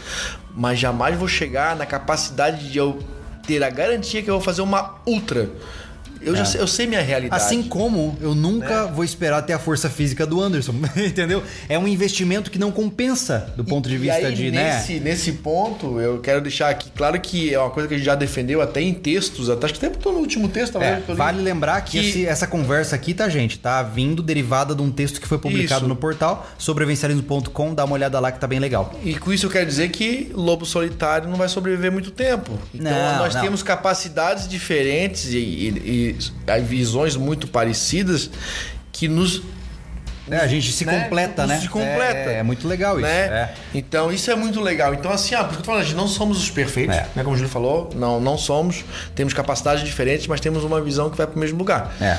mas 0.53 0.81
jamais 0.81 1.17
vou 1.17 1.29
chegar 1.29 1.77
na 1.77 1.87
capacidade 1.87 2.69
de 2.69 2.79
eu 2.79 2.99
ter 3.47 3.63
a 3.63 3.71
garantia 3.71 4.21
que 4.21 4.29
eu 4.29 4.35
vou 4.35 4.43
fazer 4.43 4.63
uma 4.63 4.97
ultra. 5.07 5.49
Eu, 6.25 6.35
já 6.37 6.43
É. 6.43 6.45
sei, 6.45 6.61
eu 6.61 6.67
sei 6.67 6.87
minha 6.87 7.01
realidade. 7.03 7.43
Assim 7.43 7.63
como 7.63 8.17
eu 8.21 8.35
nunca 8.35 8.87
vou 8.87 9.05
esperar 9.05 9.43
ter 9.43 9.53
a 9.53 9.59
força 9.59 9.89
física 9.91 10.25
do 10.27 10.41
Anderson, 10.41 10.75
entendeu? 10.97 11.43
É 11.69 11.79
um 11.79 11.87
investimento 11.89 12.51
que 12.51 12.59
não 12.59 12.71
compensa 12.71 13.53
do 13.57 13.65
ponto 13.65 13.89
de 13.89 13.95
E 13.97 13.99
vista 13.99 14.27
aí, 14.29 14.35
de, 14.35 14.51
nesse, 14.51 14.95
né? 14.95 15.01
nesse 15.11 15.33
ponto, 15.33 16.01
eu 16.01 16.19
quero 16.21 16.41
deixar 16.41 16.69
aqui 16.71 16.91
claro 16.95 17.21
que 17.21 17.53
é 17.53 17.59
uma 17.59 17.71
coisa 17.71 17.89
que 17.89 17.95
a 17.95 17.97
gente 17.97 18.07
já 18.07 18.15
defendeu 18.15 18.61
até 18.61 18.81
em 18.81 18.95
textos, 18.95 19.51
até 19.51 19.67
acho 19.67 19.75
que 19.75 19.85
até 19.85 19.95
botou 19.95 20.13
no 20.13 20.21
último 20.21 20.49
texto. 20.49 20.81
É, 20.81 21.01
vale 21.15 21.41
lembrar 21.43 21.81
que, 21.83 21.93
que- 22.01 22.09
esse- 22.09 22.27
essa 22.27 22.47
conversa 22.47 22.95
aqui, 22.97 23.15
tá, 23.15 23.29
gente? 23.29 23.59
Tá 23.59 23.83
vindo 23.83 24.23
derivada 24.23 24.75
de 24.75 24.83
um 24.83 24.91
texto 24.91 25.21
que 25.21 25.27
foi 25.27 25.39
publicado 25.39 25.81
Isso. 25.83 25.89
no 25.89 25.97
portal 25.97 26.47
sobrevencialismo.com. 26.59 27.75
Dá 27.75 27.85
uma 27.85 27.95
olhada 27.95 28.19
lá 28.21 28.31
que 28.31 28.39
tá 28.39 28.47
bem 28.47 28.59
legal. 28.59 28.95
E 29.05 29.15
com 29.15 29.33
isso 29.33 29.47
eu 29.47 29.51
quero 29.51 29.67
dizer 29.67 29.91
que 29.91 30.31
lobo 30.35 30.65
solitário 30.65 31.29
não 31.29 31.37
vai 31.37 31.49
sobreviver 31.49 31.91
muito 31.91 32.11
tempo. 32.11 32.53
Então 32.75 32.91
Não, 32.93 33.19
nós 33.19 33.35
não. 33.35 33.43
temos 33.43 33.63
capacidades 33.63 34.47
diferentes 34.49 35.33
e, 35.33 35.37
e- 35.39 35.69
e 35.85 36.12
visões 36.65 37.17
muito 37.17 37.47
parecidas 37.47 38.31
que 38.91 39.09
nos 39.09 39.43
É, 40.31 40.37
a 40.37 40.47
gente 40.47 40.71
se 40.73 40.85
Né? 40.85 41.01
completa, 41.01 41.47
né? 41.49 41.59
Se 41.59 41.69
completa. 41.69 42.31
É, 42.31 42.39
é 42.39 42.43
muito 42.45 42.69
legal 42.69 42.95
isso. 42.99 43.09
né? 43.09 43.25
é. 43.27 43.55
Então 43.75 44.11
isso 44.13 44.31
é 44.31 44.37
muito 44.37 44.61
legal. 44.61 44.95
Então 44.95 45.11
assim, 45.11 45.35
ah, 45.35 45.43
por 45.43 45.49
isso 45.49 45.51
que 45.51 45.57
eu 45.57 45.63
tô 45.63 45.65
falando, 45.67 45.83
a 45.83 45.85
gente 45.85 45.97
não 45.97 46.07
somos 46.07 46.39
os 46.39 46.49
perfeitos, 46.49 46.97
É. 46.97 47.09
né? 47.17 47.25
Como 47.25 47.31
o 47.35 47.37
Júlio 47.37 47.51
falou, 47.51 47.91
não, 47.97 48.21
não 48.21 48.39
somos. 48.39 48.85
Temos 49.17 49.35
capacidades 49.35 49.83
diferentes, 49.85 50.29
mas 50.29 50.41
temos 50.41 50.63
uma 50.63 50.81
visão 50.81 51.11
que 51.11 51.17
vai 51.17 51.27
para 51.27 51.37
o 51.37 51.39
mesmo 51.41 51.59
lugar. 51.59 51.93
É. 52.01 52.17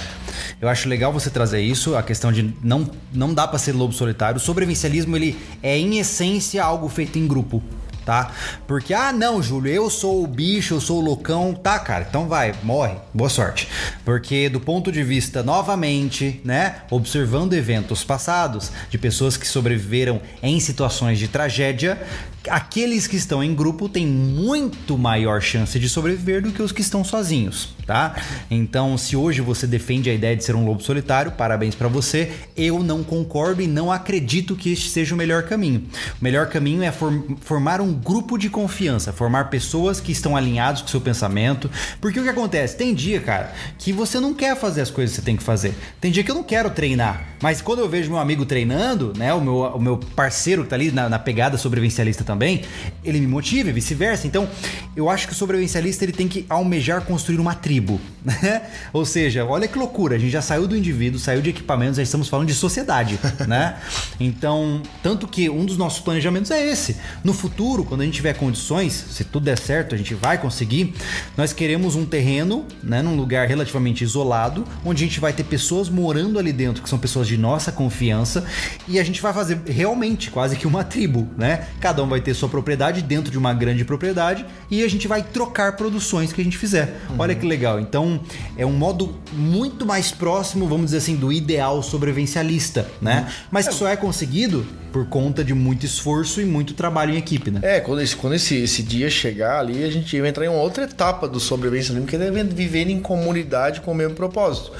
Eu 0.62 0.68
acho 0.68 0.90
legal 0.90 1.14
você 1.14 1.30
trazer 1.30 1.62
isso, 1.62 1.96
a 1.96 2.04
questão 2.04 2.32
de 2.32 2.54
não, 2.62 2.90
não 3.14 3.34
dá 3.34 3.48
pra 3.48 3.58
ser 3.58 3.72
lobo 3.72 3.94
solitário. 3.94 4.36
O 4.38 4.40
sobrevivencialismo, 4.40 5.16
ele 5.16 5.40
é 5.64 5.78
em 5.78 5.98
essência 5.98 6.62
algo 6.62 6.90
feito 6.90 7.18
em 7.18 7.26
grupo, 7.26 7.64
tá? 8.06 8.32
Porque, 8.68 8.94
ah, 8.94 9.12
não, 9.12 9.42
Júlio, 9.42 9.72
eu 9.72 9.90
sou 9.90 10.24
o 10.24 10.28
bicho, 10.28 10.74
eu 10.76 10.82
sou 10.82 11.00
o 11.00 11.04
loucão. 11.04 11.54
Tá, 11.54 11.80
cara, 11.80 12.06
então 12.10 12.28
vai, 12.28 12.54
morre. 12.64 12.96
Boa 13.14 13.30
sorte. 13.30 13.68
Porque 14.06 14.50
do 14.50 14.60
ponto 14.60 14.92
de 14.92 15.04
vista, 15.04 15.42
novamente, 15.44 16.42
né, 16.44 16.78
observando 16.90 17.54
eventos 17.54 18.04
passados 18.04 18.72
de 18.90 18.98
pessoas 18.98 19.38
que 19.38 19.48
sobreviveram 19.48 20.22
em 20.42 20.60
situações 20.60 21.20
de 21.20 21.28
tragédia, 21.28 22.02
aqueles 22.50 23.08
que 23.08 23.16
estão 23.16 23.42
em 23.44 23.56
grupo 23.56 23.88
têm 23.88 24.06
muito 24.06 24.98
maior 24.98 25.42
chance 25.42 25.80
de 25.80 25.88
sobreviver 25.88 26.42
do 26.42 26.52
que 26.52 26.62
os 26.62 26.74
que 26.74 26.82
estão 26.82 27.02
sozinhos, 27.04 27.70
tá? 27.88 28.16
Então, 28.52 28.98
se 28.98 29.16
hoje 29.16 29.40
você 29.40 29.66
defende 29.66 30.10
a 30.10 30.14
ideia 30.14 30.36
de 30.36 30.44
ser 30.44 30.54
um 30.56 30.66
lobo 30.66 30.84
solitário, 30.84 31.32
parabéns 31.32 31.74
pra 31.74 31.88
você. 31.88 32.34
Eu 32.58 32.84
não 32.84 33.02
concordo 33.02 33.62
e 33.62 33.68
não 33.68 33.90
acredito 33.92 34.56
que 34.58 34.74
este 34.74 34.90
seja 34.90 35.16
o 35.16 35.18
melhor 35.18 35.44
caminho. 35.44 35.84
O 36.20 36.24
melhor 36.24 36.48
caminho 36.48 36.84
é 36.84 36.92
form- 36.92 37.36
formar 37.42 37.80
um 37.80 37.93
grupo 37.94 38.38
de 38.38 38.50
confiança, 38.50 39.14
formar 39.14 39.50
pessoas 39.50 40.00
que 40.00 40.12
estão 40.12 40.36
alinhados 40.36 40.82
com 40.82 40.88
o 40.88 40.92
seu 40.92 41.02
pensamento. 41.02 41.70
Porque 42.02 42.20
o 42.20 42.24
que 42.24 42.30
acontece? 42.30 42.76
Tem 42.76 42.94
dia, 42.94 43.22
cara, 43.22 43.54
que 43.78 43.92
você 43.92 44.20
não 44.20 44.34
quer 44.34 44.56
fazer 44.56 44.82
as 44.82 44.92
coisas 44.92 45.16
que 45.16 45.22
você 45.22 45.26
tem 45.26 45.38
que 45.38 45.44
fazer. 45.44 45.76
Tem 46.00 46.12
dia 46.12 46.24
que 46.24 46.32
eu 46.32 46.36
não 46.36 46.44
quero 46.44 46.70
treinar. 46.70 47.34
Mas 47.42 47.62
quando 47.62 47.80
eu 47.80 47.90
vejo 47.90 48.10
meu 48.10 48.20
amigo 48.20 48.46
treinando, 48.46 49.14
né? 49.18 49.34
O 49.34 49.42
meu, 49.42 49.58
o 49.58 49.80
meu 49.82 49.98
parceiro 49.98 50.64
que 50.64 50.70
tá 50.70 50.76
ali 50.76 50.92
na, 50.92 51.10
na 51.10 51.20
pegada 51.20 51.58
sobrevivencialista 51.58 52.24
também, 52.24 52.64
ele 53.04 53.20
me 53.20 53.28
motiva 53.28 53.70
e 53.70 53.74
vice-versa. 53.74 54.26
Então, 54.28 54.48
eu 54.96 55.10
acho 55.10 55.28
que 55.28 55.34
o 55.34 55.36
sobrevivencialista 55.36 56.06
ele 56.06 56.14
tem 56.14 56.28
que 56.28 56.46
almejar 56.50 57.02
construir 57.02 57.40
uma 57.40 57.54
tribo, 57.54 58.00
né? 58.24 58.64
Ou 58.92 59.06
seja, 59.06 59.46
olha 59.46 59.68
que 59.68 59.78
loucura, 59.78 60.16
a 60.16 60.20
gente 60.20 60.32
já 60.32 60.42
saiu 60.42 60.68
do 60.68 60.78
indivíduo, 60.78 61.20
saiu 61.20 61.42
de 61.42 61.50
equipamentos, 61.50 61.98
já 61.98 62.04
estamos 62.04 62.30
falando 62.30 62.48
de 62.48 62.54
sociedade, 62.54 63.20
né? 63.48 63.78
Então, 64.20 64.82
tanto 65.02 65.28
que 65.28 65.50
um 65.50 65.66
dos 65.66 65.78
nossos 65.78 66.00
planejamentos 66.00 66.52
é 66.52 66.66
esse. 66.66 66.98
No 67.24 67.34
futuro, 67.34 67.83
quando 67.86 68.02
a 68.02 68.06
gente 68.06 68.16
tiver 68.16 68.34
condições, 68.34 68.94
se 68.94 69.24
tudo 69.24 69.44
der 69.44 69.58
certo, 69.58 69.96
a 69.96 69.98
gente 69.98 70.14
vai 70.14 70.38
conseguir, 70.38 70.94
nós 71.38 71.54
queremos 71.54 71.96
um 71.96 72.06
terreno, 72.06 72.66
né, 72.84 73.02
num 73.02 73.16
lugar 73.16 73.48
relativamente 73.48 74.04
isolado, 74.04 74.64
onde 74.86 75.04
a 75.04 75.08
gente 75.08 75.20
vai 75.20 75.34
ter 75.34 75.44
pessoas 75.44 75.90
morando 75.90 76.40
ali 76.40 76.52
dentro, 76.52 76.82
que 76.82 76.90
são 76.90 77.00
pessoas 77.00 77.28
de 77.28 77.38
nossa 77.38 77.72
confiança, 77.72 78.46
e 78.88 79.00
a 79.00 79.04
gente 79.04 79.22
vai 79.22 79.34
fazer 79.34 79.60
realmente 79.66 80.32
quase 80.32 80.56
que 80.56 80.68
uma 80.68 80.84
tribo, 80.84 81.28
né? 81.38 81.68
Cada 81.80 82.04
um 82.04 82.08
vai 82.08 82.22
ter 82.22 82.34
sua 82.34 82.50
propriedade 82.50 83.02
dentro 83.02 83.32
de 83.32 83.38
uma 83.38 83.54
grande 83.54 83.84
propriedade 83.86 84.46
e 84.70 84.84
a 84.84 84.90
gente 84.90 85.08
vai 85.08 85.22
trocar 85.22 85.76
produções 85.76 86.32
que 86.32 86.42
a 86.42 86.44
gente 86.44 86.58
fizer. 86.58 87.02
Olha 87.18 87.36
que 87.36 87.46
legal. 87.46 87.80
Então, 87.80 88.20
é 88.58 88.66
um 88.66 88.74
modo 88.74 89.18
muito 89.34 89.86
mais 89.86 90.12
próximo, 90.12 90.68
vamos 90.68 90.86
dizer 90.86 90.98
assim, 90.98 91.16
do 91.16 91.32
ideal 91.32 91.82
sobrevivencialista, 91.82 92.90
né? 93.02 93.28
Mas 93.52 93.68
que 93.68 93.74
só 93.74 93.88
é 93.88 93.96
conseguido 93.96 94.66
por 94.94 95.08
conta 95.08 95.44
de 95.44 95.56
muito 95.56 95.88
esforço 95.88 96.40
e 96.40 96.46
muito 96.46 96.76
trabalho 96.76 97.16
em 97.16 97.18
equipe, 97.18 97.50
né? 97.50 97.60
É, 97.64 97.80
quando 97.80 98.00
esse, 98.00 98.16
quando 98.16 98.36
esse, 98.36 98.56
esse 98.56 98.84
dia 98.84 99.10
chegar 99.10 99.60
ali, 99.60 99.84
a 99.84 99.90
gente 99.90 100.22
vai 100.22 100.30
entrar 100.30 100.46
em 100.46 100.50
uma 100.50 100.62
outra 100.62 100.84
etapa 100.84 101.28
do 101.28 101.40
sobrevivencialismo, 101.40 102.08
que 102.08 102.16
é 102.16 102.44
viver 102.44 102.88
em 102.88 103.00
comunidade 103.00 103.82
com 103.82 103.92
o 103.92 103.96
mesmo 103.96 104.14
propósito. 104.14 104.72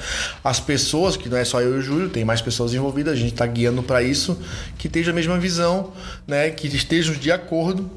As 0.42 0.60
pessoas, 0.60 1.16
que 1.16 1.28
não 1.28 1.36
é 1.36 1.44
só 1.44 1.60
eu 1.60 1.74
e 1.74 1.78
o 1.78 1.82
Júlio, 1.82 2.08
tem 2.08 2.24
mais 2.24 2.40
pessoas 2.40 2.72
envolvidas, 2.72 3.14
a 3.14 3.16
gente 3.16 3.32
está 3.32 3.44
guiando 3.44 3.82
para 3.82 4.02
isso, 4.02 4.38
que 4.78 4.86
estejam 4.86 5.12
a 5.12 5.16
mesma 5.16 5.36
visão, 5.36 5.92
né, 6.28 6.48
que 6.50 6.68
estejam 6.68 7.14
de 7.14 7.32
acordo 7.32 7.90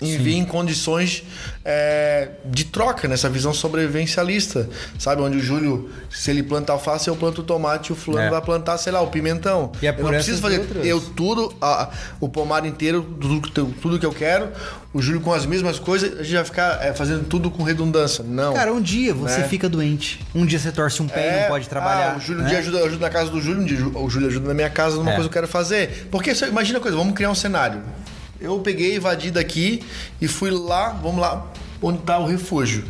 em 0.00 0.16
vir 0.16 0.34
em 0.36 0.44
condições 0.44 1.22
é, 1.64 2.28
de 2.44 2.64
troca 2.64 3.06
nessa 3.06 3.28
visão 3.28 3.52
sobrevivencialista, 3.52 4.68
sabe? 4.98 5.20
Onde 5.22 5.36
o 5.38 5.40
Júlio, 5.40 5.90
se 6.10 6.30
ele 6.30 6.42
planta 6.42 6.72
alface, 6.72 7.08
eu 7.08 7.16
planto 7.16 7.42
tomate, 7.42 7.90
e 7.90 7.92
o 7.92 7.96
fulano 7.96 8.26
É. 8.28 8.30
vai 8.30 8.40
plantar, 8.40 8.78
sei 8.78 8.92
lá, 8.92 9.00
o 9.02 9.08
pimentão. 9.08 9.72
E 9.82 9.86
é 9.86 9.90
eu 9.90 9.94
por 9.94 10.04
não 10.04 10.10
essas 10.10 10.24
preciso 10.24 10.42
fazer 10.42 10.60
outras. 10.60 10.86
eu 10.86 11.00
tudo, 11.00 11.54
a- 11.60 11.90
o 12.18 12.28
pomar 12.28 12.64
inteiro, 12.64 13.02
tudo, 13.20 13.40
tudo 13.72 13.98
que 13.98 14.06
eu 14.06 14.12
quero, 14.12 14.48
o 14.92 15.00
Júlio 15.02 15.20
com 15.20 15.32
as 15.32 15.44
mesmas 15.46 15.78
coisas, 15.78 16.18
a 16.18 16.22
gente 16.22 16.34
vai 16.34 16.44
ficar 16.44 16.82
é, 16.84 16.92
fazendo 16.94 17.24
tudo 17.26 17.50
com 17.50 17.62
redundância. 17.62 18.24
Não. 18.26 18.54
Cara, 18.54 18.72
um 18.72 18.80
dia 18.80 19.12
você 19.14 19.40
Né? 19.40 19.48
fica 19.48 19.68
doente. 19.68 20.20
Um 20.34 20.46
dia 20.46 20.58
você 20.58 20.72
torce 20.72 21.02
um 21.02 21.06
pé 21.08 21.38
e 21.38 21.40
não 21.42 21.48
pode 21.48 21.68
trabalhar. 21.68 22.14
Ah, 22.14 22.16
o 22.16 22.20
Júlio 22.20 22.40
um 22.40 22.44
né? 22.44 22.50
dia 22.50 22.58
ajuda, 22.58 22.78
eu 22.78 22.86
ajudo 22.86 23.00
na 23.00 23.10
casa 23.10 23.30
do 23.30 23.40
Júlio, 23.40 23.60
um 23.62 23.64
dia 23.66 23.78
o 23.86 24.08
Júlio 24.10 24.28
ajuda 24.28 24.48
na 24.48 24.54
minha 24.54 24.70
casa 24.70 24.96
numa 24.96 25.10
É. 25.12 25.14
coisa 25.14 25.28
que 25.28 25.36
eu 25.38 25.42
quero 25.42 25.48
fazer. 25.52 26.08
Porque 26.10 26.32
imagina 26.48 26.78
a 26.78 26.80
coisa, 26.82 26.96
vamos 26.96 27.14
criar 27.14 27.30
um 27.30 27.34
cenário. 27.34 27.82
Eu 28.40 28.58
peguei, 28.60 28.96
invadi 28.96 29.30
daqui 29.30 29.82
e 30.20 30.26
fui 30.26 30.50
lá, 30.50 30.90
vamos 30.90 31.20
lá, 31.20 31.46
onde 31.82 31.98
tá 31.98 32.18
o 32.18 32.26
refúgio. 32.26 32.84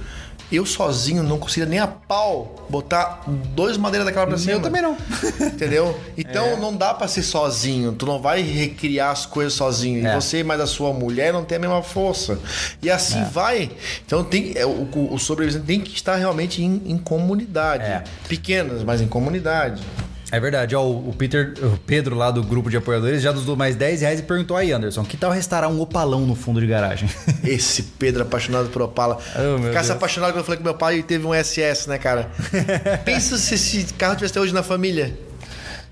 Eu 0.52 0.66
sozinho 0.66 1.22
não 1.22 1.38
conseguia 1.38 1.64
nem 1.64 1.78
a 1.78 1.86
pau 1.86 2.66
botar 2.68 3.22
dois 3.54 3.76
madeiras 3.76 4.04
daquela 4.04 4.26
pra 4.26 4.36
cima. 4.36 4.54
Eu 4.54 4.60
também 4.60 4.82
não. 4.82 4.96
Entendeu? 5.46 5.96
Então 6.18 6.44
É. 6.44 6.56
não 6.56 6.74
dá 6.74 6.92
pra 6.92 7.06
ser 7.06 7.22
sozinho. 7.22 7.92
Tu 7.92 8.04
não 8.04 8.20
vai 8.20 8.42
recriar 8.42 9.12
as 9.12 9.24
coisas 9.26 9.52
sozinho. 9.52 10.04
É. 10.04 10.10
E 10.10 10.14
você 10.20 10.42
mais 10.42 10.60
a 10.60 10.66
sua 10.66 10.92
mulher 10.92 11.32
não 11.32 11.44
tem 11.44 11.54
a 11.56 11.60
mesma 11.60 11.82
força. 11.84 12.36
E 12.82 12.90
assim 12.90 13.22
vai. 13.26 13.70
Então 14.04 14.24
tem, 14.24 14.52
é, 14.56 14.66
o, 14.66 14.88
o 15.12 15.18
sobrevivente 15.20 15.64
tem 15.64 15.80
que 15.80 15.94
estar 15.94 16.16
realmente 16.16 16.60
em, 16.64 16.82
em 16.84 16.98
comunidade. 16.98 17.84
É. 17.84 18.02
Pequenas, 18.28 18.82
mas 18.82 19.00
em 19.00 19.06
comunidade. 19.06 19.80
É 20.32 20.38
verdade, 20.38 20.76
ó, 20.76 20.84
o 20.88 21.12
Peter, 21.16 21.54
o 21.62 21.76
Pedro 21.78 22.14
lá 22.14 22.30
do 22.30 22.42
grupo 22.42 22.70
de 22.70 22.76
apoiadores 22.76 23.20
já 23.20 23.32
nos 23.32 23.44
deu 23.44 23.56
mais 23.56 23.74
10 23.74 24.02
reais 24.02 24.20
e 24.20 24.22
perguntou 24.22 24.56
aí, 24.56 24.70
Anderson, 24.72 25.02
que 25.04 25.16
tal 25.16 25.30
restaurar 25.32 25.68
um 25.68 25.80
opalão 25.80 26.24
no 26.24 26.36
fundo 26.36 26.60
de 26.60 26.66
garagem? 26.68 27.08
Esse 27.42 27.82
Pedro 27.82 28.22
apaixonado 28.22 28.68
por 28.68 28.80
Opala. 28.82 29.18
Oh, 29.34 29.58
Ficasse 29.58 29.88
Deus. 29.88 29.90
apaixonado 29.90 30.30
quando 30.32 30.38
eu 30.38 30.44
falei 30.44 30.58
que 30.58 30.64
meu 30.64 30.74
pai 30.74 31.02
teve 31.02 31.26
um 31.26 31.32
SS, 31.34 31.88
né, 31.88 31.98
cara? 31.98 32.30
Pensa 33.04 33.36
se 33.38 33.54
esse 33.54 33.92
carro 33.94 34.14
tivesse 34.14 34.32
até 34.32 34.40
hoje 34.40 34.54
na 34.54 34.62
família. 34.62 35.12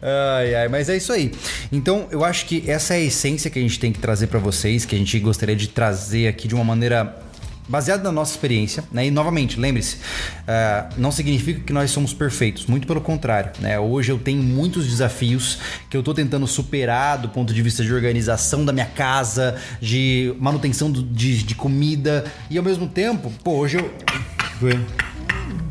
Ai, 0.00 0.54
ai, 0.54 0.68
mas 0.68 0.88
é 0.88 0.96
isso 0.96 1.12
aí. 1.12 1.32
Então, 1.72 2.06
eu 2.12 2.24
acho 2.24 2.46
que 2.46 2.62
essa 2.70 2.94
é 2.94 2.98
a 2.98 3.00
essência 3.00 3.50
que 3.50 3.58
a 3.58 3.62
gente 3.62 3.80
tem 3.80 3.92
que 3.92 3.98
trazer 3.98 4.28
pra 4.28 4.38
vocês, 4.38 4.84
que 4.84 4.94
a 4.94 4.98
gente 4.98 5.18
gostaria 5.18 5.56
de 5.56 5.66
trazer 5.68 6.28
aqui 6.28 6.46
de 6.46 6.54
uma 6.54 6.62
maneira 6.62 7.16
baseada 7.68 8.02
na 8.04 8.12
nossa 8.12 8.32
experiência, 8.32 8.82
né? 8.90 9.06
E 9.06 9.10
novamente, 9.10 9.58
lembre-se, 9.60 9.98
ah, 10.46 10.88
não 10.96 11.10
significa 11.12 11.60
que 11.60 11.72
nós 11.72 11.90
somos 11.90 12.12
perfeitos, 12.14 12.66
muito 12.66 12.86
pelo 12.86 13.00
contrário, 13.00 13.50
né? 13.60 13.78
Hoje 13.78 14.10
eu 14.10 14.18
tenho 14.18 14.42
muitos 14.42 14.86
desafios 14.86 15.58
que 15.90 15.96
eu 15.96 16.02
tô 16.02 16.14
tentando 16.14 16.46
superar 16.46 17.18
do 17.18 17.28
ponto 17.28 17.52
de 17.52 17.60
vista 17.62 17.84
de 17.84 17.92
organização 17.92 18.64
da 18.64 18.72
minha 18.72 18.86
casa, 18.86 19.56
de 19.80 20.34
manutenção 20.40 20.90
do- 20.90 21.02
de, 21.02 21.42
de 21.42 21.54
comida 21.54 22.24
e 22.50 22.56
ao 22.58 22.64
mesmo 22.64 22.86
tempo, 22.88 23.32
pô, 23.44 23.52
hoje 23.58 23.76
eu 23.78 23.90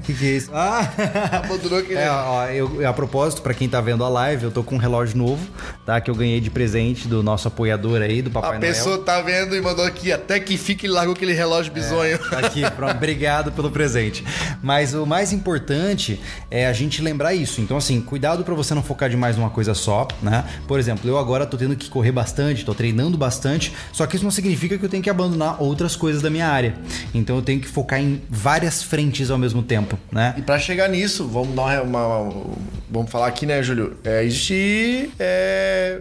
que, 0.08 0.14
que 0.14 0.26
é 0.26 0.30
isso? 0.38 0.50
Ah! 0.54 0.90
Abandonou 1.44 1.80
aquele. 1.80 2.00
É, 2.00 2.10
ó, 2.10 2.46
eu, 2.48 2.88
a 2.88 2.94
propósito, 2.94 3.42
pra 3.42 3.54
quem 3.54 3.68
tá 3.68 3.82
vendo 3.82 4.04
a 4.04 4.10
live, 4.10 4.46
eu 4.46 4.52
tô 4.52 4.64
com 4.64 4.76
um 4.76 4.78
relógio 4.78 5.18
novo, 5.18 5.46
tá? 5.86 6.00
Que 6.00 6.10
eu 6.10 6.16
ganhei 6.16 6.40
de 6.40 6.50
presente 6.50 7.08
do 7.08 7.22
nosso 7.22 7.48
apoiador 7.48 8.02
aí, 8.02 8.22
do 8.22 8.32
Papai 8.32 8.50
a 8.56 8.60
Noel. 8.60 8.62
pessoa 8.74 8.98
tá 9.00 9.22
vendo 9.22 9.56
e 9.56 9.62
mandou 9.62 9.84
aqui, 9.84 10.12
até 10.12 10.40
que 10.40 10.58
fique 10.58 10.86
e 10.86 10.90
largou 10.90 11.14
aquele 11.14 11.34
relógio 11.34 11.72
bizonho. 11.74 12.18
Tá 12.18 12.40
Aqui, 12.40 12.62
pronto. 12.72 12.96
Obrigado 12.96 13.52
pelo 13.52 13.70
presente. 13.70 14.24
Mas 14.64 14.94
o 14.94 15.06
mais 15.06 15.34
importante 15.34 16.20
é 16.50 16.68
a 16.68 16.74
gente 16.74 17.02
lembrar 17.02 17.34
isso. 17.34 17.60
Então, 17.60 17.76
assim, 17.78 18.00
cuidado 18.00 18.44
pra 18.44 18.54
você 18.56 18.74
não 18.74 18.82
focar 18.82 19.10
demais 19.10 19.36
numa 19.36 19.50
coisa 19.50 19.74
só, 19.74 20.08
né? 20.22 20.46
Por 20.68 20.80
exemplo, 20.80 21.10
eu 21.10 21.18
agora 21.18 21.46
tô 21.46 21.58
tendo 21.58 21.76
que 21.76 21.90
correr 21.90 22.12
bastante, 22.12 22.64
tô 22.64 22.74
treinando 22.74 23.18
bastante, 23.18 23.74
só 23.92 24.06
que 24.06 24.16
isso 24.16 24.24
não 24.24 24.32
significa 24.32 24.78
que 24.78 24.86
eu 24.86 24.90
tenho 24.90 25.04
que 25.04 25.10
abandonar 25.10 25.62
outras 25.62 25.96
coisas 25.96 26.22
da 26.22 26.30
minha 26.30 26.48
área. 26.48 26.76
Então, 27.14 27.36
eu 27.36 27.42
tenho 27.42 27.60
que 27.60 27.68
focar 27.68 28.00
em 28.00 28.22
várias 28.30 28.82
frentes 28.82 29.30
ao 29.30 29.38
mesmo 29.38 29.62
tempo, 29.62 29.97
né? 30.12 30.34
E 30.38 30.42
pra 30.42 30.58
chegar 30.60 30.88
nisso, 30.90 31.28
vamos 31.28 31.56
dar 31.56 31.84
uma, 31.84 32.08
uma- 32.08 32.46
vamos 32.90 33.12
falar 33.12 33.28
aqui, 33.28 33.46
né, 33.46 33.62
Júlio? 33.64 33.98
É, 34.04 34.24
existe 34.24 35.10
é, 35.20 36.00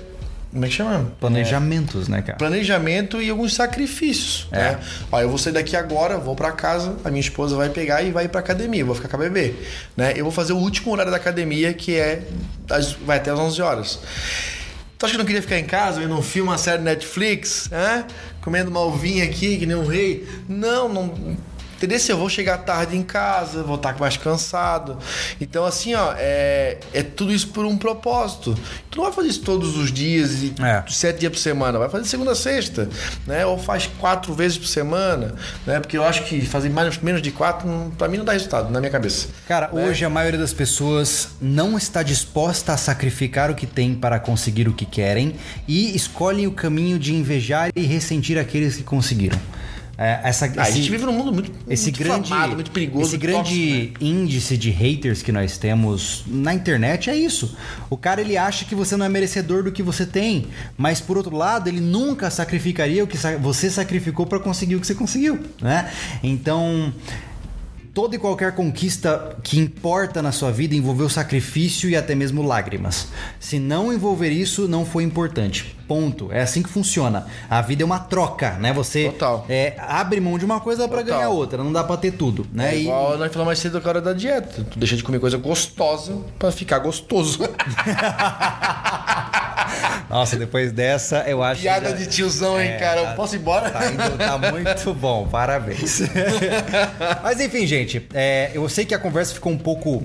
como 0.53 0.64
é 0.64 0.68
que 0.68 0.74
chama? 0.74 1.12
Planejamentos, 1.20 2.09
é, 2.09 2.12
né, 2.12 2.22
cara? 2.22 2.38
Planejamento 2.38 3.20
e 3.20 3.28
alguns 3.28 3.55
sacrifícios. 3.55 4.49
É. 4.51 4.57
Né? 4.57 4.80
Ó, 5.12 5.20
eu 5.20 5.28
vou 5.28 5.36
sair 5.36 5.53
daqui 5.53 5.76
agora, 5.76 6.16
vou 6.16 6.34
para 6.34 6.51
casa, 6.53 6.97
a 7.05 7.11
minha 7.11 7.20
esposa 7.20 7.55
vai 7.57 7.68
pegar 7.68 8.03
e 8.03 8.11
vai 8.11 8.26
para 8.26 8.40
academia, 8.40 8.80
eu 8.80 8.86
vou 8.86 8.94
ficar 8.94 9.09
com 9.09 9.16
a 9.16 9.18
bebê. 9.18 9.55
Né? 9.97 10.14
Eu 10.16 10.24
vou 10.24 10.32
fazer 10.32 10.55
o 10.55 10.57
último 10.57 10.92
horário 10.92 11.11
da 11.11 11.18
academia, 11.18 11.74
que 11.74 11.94
é 11.97 12.22
vai 13.05 13.18
até 13.18 13.30
as 13.30 13.38
11 13.38 13.61
horas. 13.61 13.99
Tu 14.99 15.05
acha 15.05 15.12
que 15.12 15.16
eu 15.16 15.18
não 15.18 15.26
queria 15.26 15.42
ficar 15.42 15.59
em 15.59 15.64
casa 15.66 16.01
vendo 16.01 16.16
um 16.16 16.22
filme, 16.22 16.49
uma 16.49 16.57
série 16.57 16.82
Netflix, 16.82 17.68
né? 17.70 18.07
comendo 18.40 18.70
uma 18.70 18.80
uvinha 18.80 19.24
aqui, 19.24 19.59
que 19.59 19.66
nem 19.66 19.76
um 19.76 19.84
rei? 19.84 20.26
Não, 20.49 20.88
não 20.88 21.36
Entendeu? 21.76 21.98
Se 21.98 22.10
eu 22.10 22.16
vou 22.16 22.28
chegar 22.28 22.58
tarde 22.58 22.96
em 22.96 23.02
casa, 23.02 23.62
vou 23.62 23.76
estar 23.76 23.98
mais 23.98 24.16
cansado. 24.16 24.98
Então, 25.40 25.64
assim, 25.64 25.94
ó, 25.94 26.14
é, 26.16 26.78
é 26.92 27.02
tudo 27.02 27.32
isso 27.32 27.48
por 27.48 27.66
um 27.66 27.76
propósito. 27.76 28.56
Tu 28.90 28.96
não 28.96 29.04
vai 29.04 29.12
fazer 29.12 29.28
isso 29.28 29.42
todos 29.42 29.76
os 29.76 29.92
dias 29.92 30.42
e 30.42 30.54
é. 30.62 30.82
sete 30.88 31.20
dias 31.20 31.32
por 31.32 31.38
semana. 31.38 31.78
Vai 31.78 31.90
fazer 31.90 32.06
segunda 32.06 32.32
a 32.32 32.34
sexta, 32.34 32.88
né? 33.26 33.44
Ou 33.44 33.58
faz 33.58 33.86
quatro 33.98 34.32
vezes 34.32 34.56
por 34.56 34.66
semana, 34.66 35.34
né? 35.66 35.78
Porque 35.78 35.98
eu 35.98 36.04
acho 36.04 36.24
que 36.24 36.40
fazer 36.46 36.70
mais, 36.70 36.96
menos 36.98 37.20
de 37.20 37.30
quatro, 37.30 37.68
para 37.98 38.08
mim 38.08 38.16
não 38.16 38.24
dá 38.24 38.32
resultado, 38.32 38.70
na 38.70 38.80
minha 38.80 38.90
cabeça. 38.90 39.28
Cara, 39.46 39.70
né? 39.70 39.86
hoje 39.86 40.02
a 40.04 40.08
maioria 40.08 40.40
das 40.40 40.54
pessoas 40.54 41.28
não 41.40 41.76
está 41.76 42.02
disposta 42.02 42.72
a 42.72 42.76
sacrificar 42.78 43.50
o 43.50 43.54
que 43.54 43.66
tem 43.66 43.94
para 43.94 44.18
conseguir 44.18 44.66
o 44.66 44.72
que 44.72 44.86
querem 44.86 45.36
e 45.68 45.94
escolhem 45.94 46.46
o 46.46 46.52
caminho 46.52 46.98
de 46.98 47.14
invejar 47.14 47.70
e 47.76 47.82
ressentir 47.82 48.38
aqueles 48.38 48.76
que 48.76 48.82
conseguiram. 48.82 49.38
É, 49.99 50.20
essa, 50.24 50.44
ah, 50.44 50.49
esse, 50.49 50.61
a 50.61 50.70
gente 50.70 50.90
vive 50.90 51.07
num 51.07 51.12
mundo 51.12 51.32
muito, 51.32 51.51
esse 51.68 51.84
muito 51.84 51.99
grande, 51.99 52.28
famado, 52.28 52.55
muito 52.55 52.70
perigoso. 52.70 53.07
Esse 53.07 53.16
grande 53.16 53.38
tóxico, 53.38 54.05
né? 54.05 54.11
índice 54.11 54.57
de 54.57 54.70
haters 54.70 55.22
que 55.22 55.32
nós 55.32 55.57
temos 55.57 56.22
na 56.26 56.53
internet 56.53 57.09
é 57.09 57.16
isso. 57.16 57.57
O 57.88 57.97
cara 57.97 58.20
ele 58.20 58.36
acha 58.36 58.66
que 58.66 58.74
você 58.74 58.97
não 58.97 59.07
é 59.07 59.09
merecedor 59.09 59.62
do 59.62 59.72
que 59.72 59.82
você 59.82 60.05
tem, 60.05 60.49
mas 60.76 61.01
por 61.01 61.16
outro 61.16 61.34
lado 61.34 61.68
ele 61.68 61.80
nunca 61.80 62.30
sacrificaria 62.30 63.03
o 63.03 63.07
que 63.07 63.16
você 63.40 63.70
sacrificou 63.70 64.26
para 64.26 64.38
conseguir 64.38 64.76
o 64.76 64.80
que 64.80 64.86
você 64.86 64.94
conseguiu, 64.94 65.40
né? 65.62 65.90
Então 66.22 66.92
toda 67.97 68.14
e 68.14 68.18
qualquer 68.18 68.55
conquista 68.55 69.38
que 69.42 69.59
importa 69.59 70.20
na 70.20 70.30
sua 70.30 70.53
vida 70.53 70.74
envolveu 70.74 71.09
sacrifício 71.09 71.88
e 71.88 71.97
até 71.97 72.14
mesmo 72.14 72.42
lágrimas. 72.42 73.09
Se 73.40 73.59
não 73.59 73.90
envolver 73.90 74.28
isso, 74.28 74.68
não 74.68 74.84
foi 74.84 75.03
importante. 75.03 75.74
Ponto. 75.87 76.32
É 76.32 76.43
assim 76.43 76.62
que 76.62 76.68
funciona. 76.68 77.26
A 77.49 77.62
vida 77.62 77.82
é 77.82 77.87
uma 77.87 77.99
troca, 77.99 78.53
né? 78.53 78.72
Você 78.72 79.12
é, 79.49 79.74
abre 79.78 80.20
mão 80.20 80.39
de 80.39 80.45
uma 80.45 80.61
coisa 80.61 80.89
para 80.89 81.03
ganhar 81.03 81.28
outra. 81.28 81.62
Não 81.62 81.72
dá 81.72 81.84
para 81.84 81.97
ter 81.97 82.12
tudo, 82.12 82.47
né? 82.53 82.74
É 82.74 82.78
igual 82.78 83.14
e... 83.14 83.18
nós 83.18 83.32
falamos 83.32 83.47
mais 83.49 83.59
cedo 83.59 83.80
da 83.80 83.89
hora 83.89 84.01
da 84.01 84.12
dieta. 84.12 84.64
Tu 84.70 84.78
deixa 84.78 84.97
de 84.97 85.03
comer 85.03 85.20
coisa 85.20 85.37
gostosa 85.37 86.16
para 86.39 86.51
ficar 86.51 86.78
gostoso. 86.80 87.41
Nossa, 90.09 90.37
depois 90.37 90.72
dessa, 90.72 91.24
eu 91.26 91.43
acho 91.43 91.62
Piada 91.62 91.91
já... 91.91 91.97
de 91.97 92.07
tiozão, 92.07 92.61
hein, 92.61 92.70
é, 92.70 92.78
cara? 92.78 93.01
Eu 93.01 93.16
posso 93.16 93.34
ir 93.34 93.39
embora? 93.39 93.70
Tá, 93.70 93.87
indo, 93.91 94.16
tá 94.16 94.39
muito 94.39 94.95
bom, 94.95 95.26
parabéns. 95.26 96.01
Mas 97.22 97.41
enfim, 97.41 97.66
gente, 97.66 98.07
é, 98.14 98.51
eu 98.55 98.68
sei 98.68 98.84
que 98.84 98.95
a 98.95 98.99
conversa 98.99 99.34
ficou 99.34 99.53
um 99.53 99.59
pouco 99.59 100.05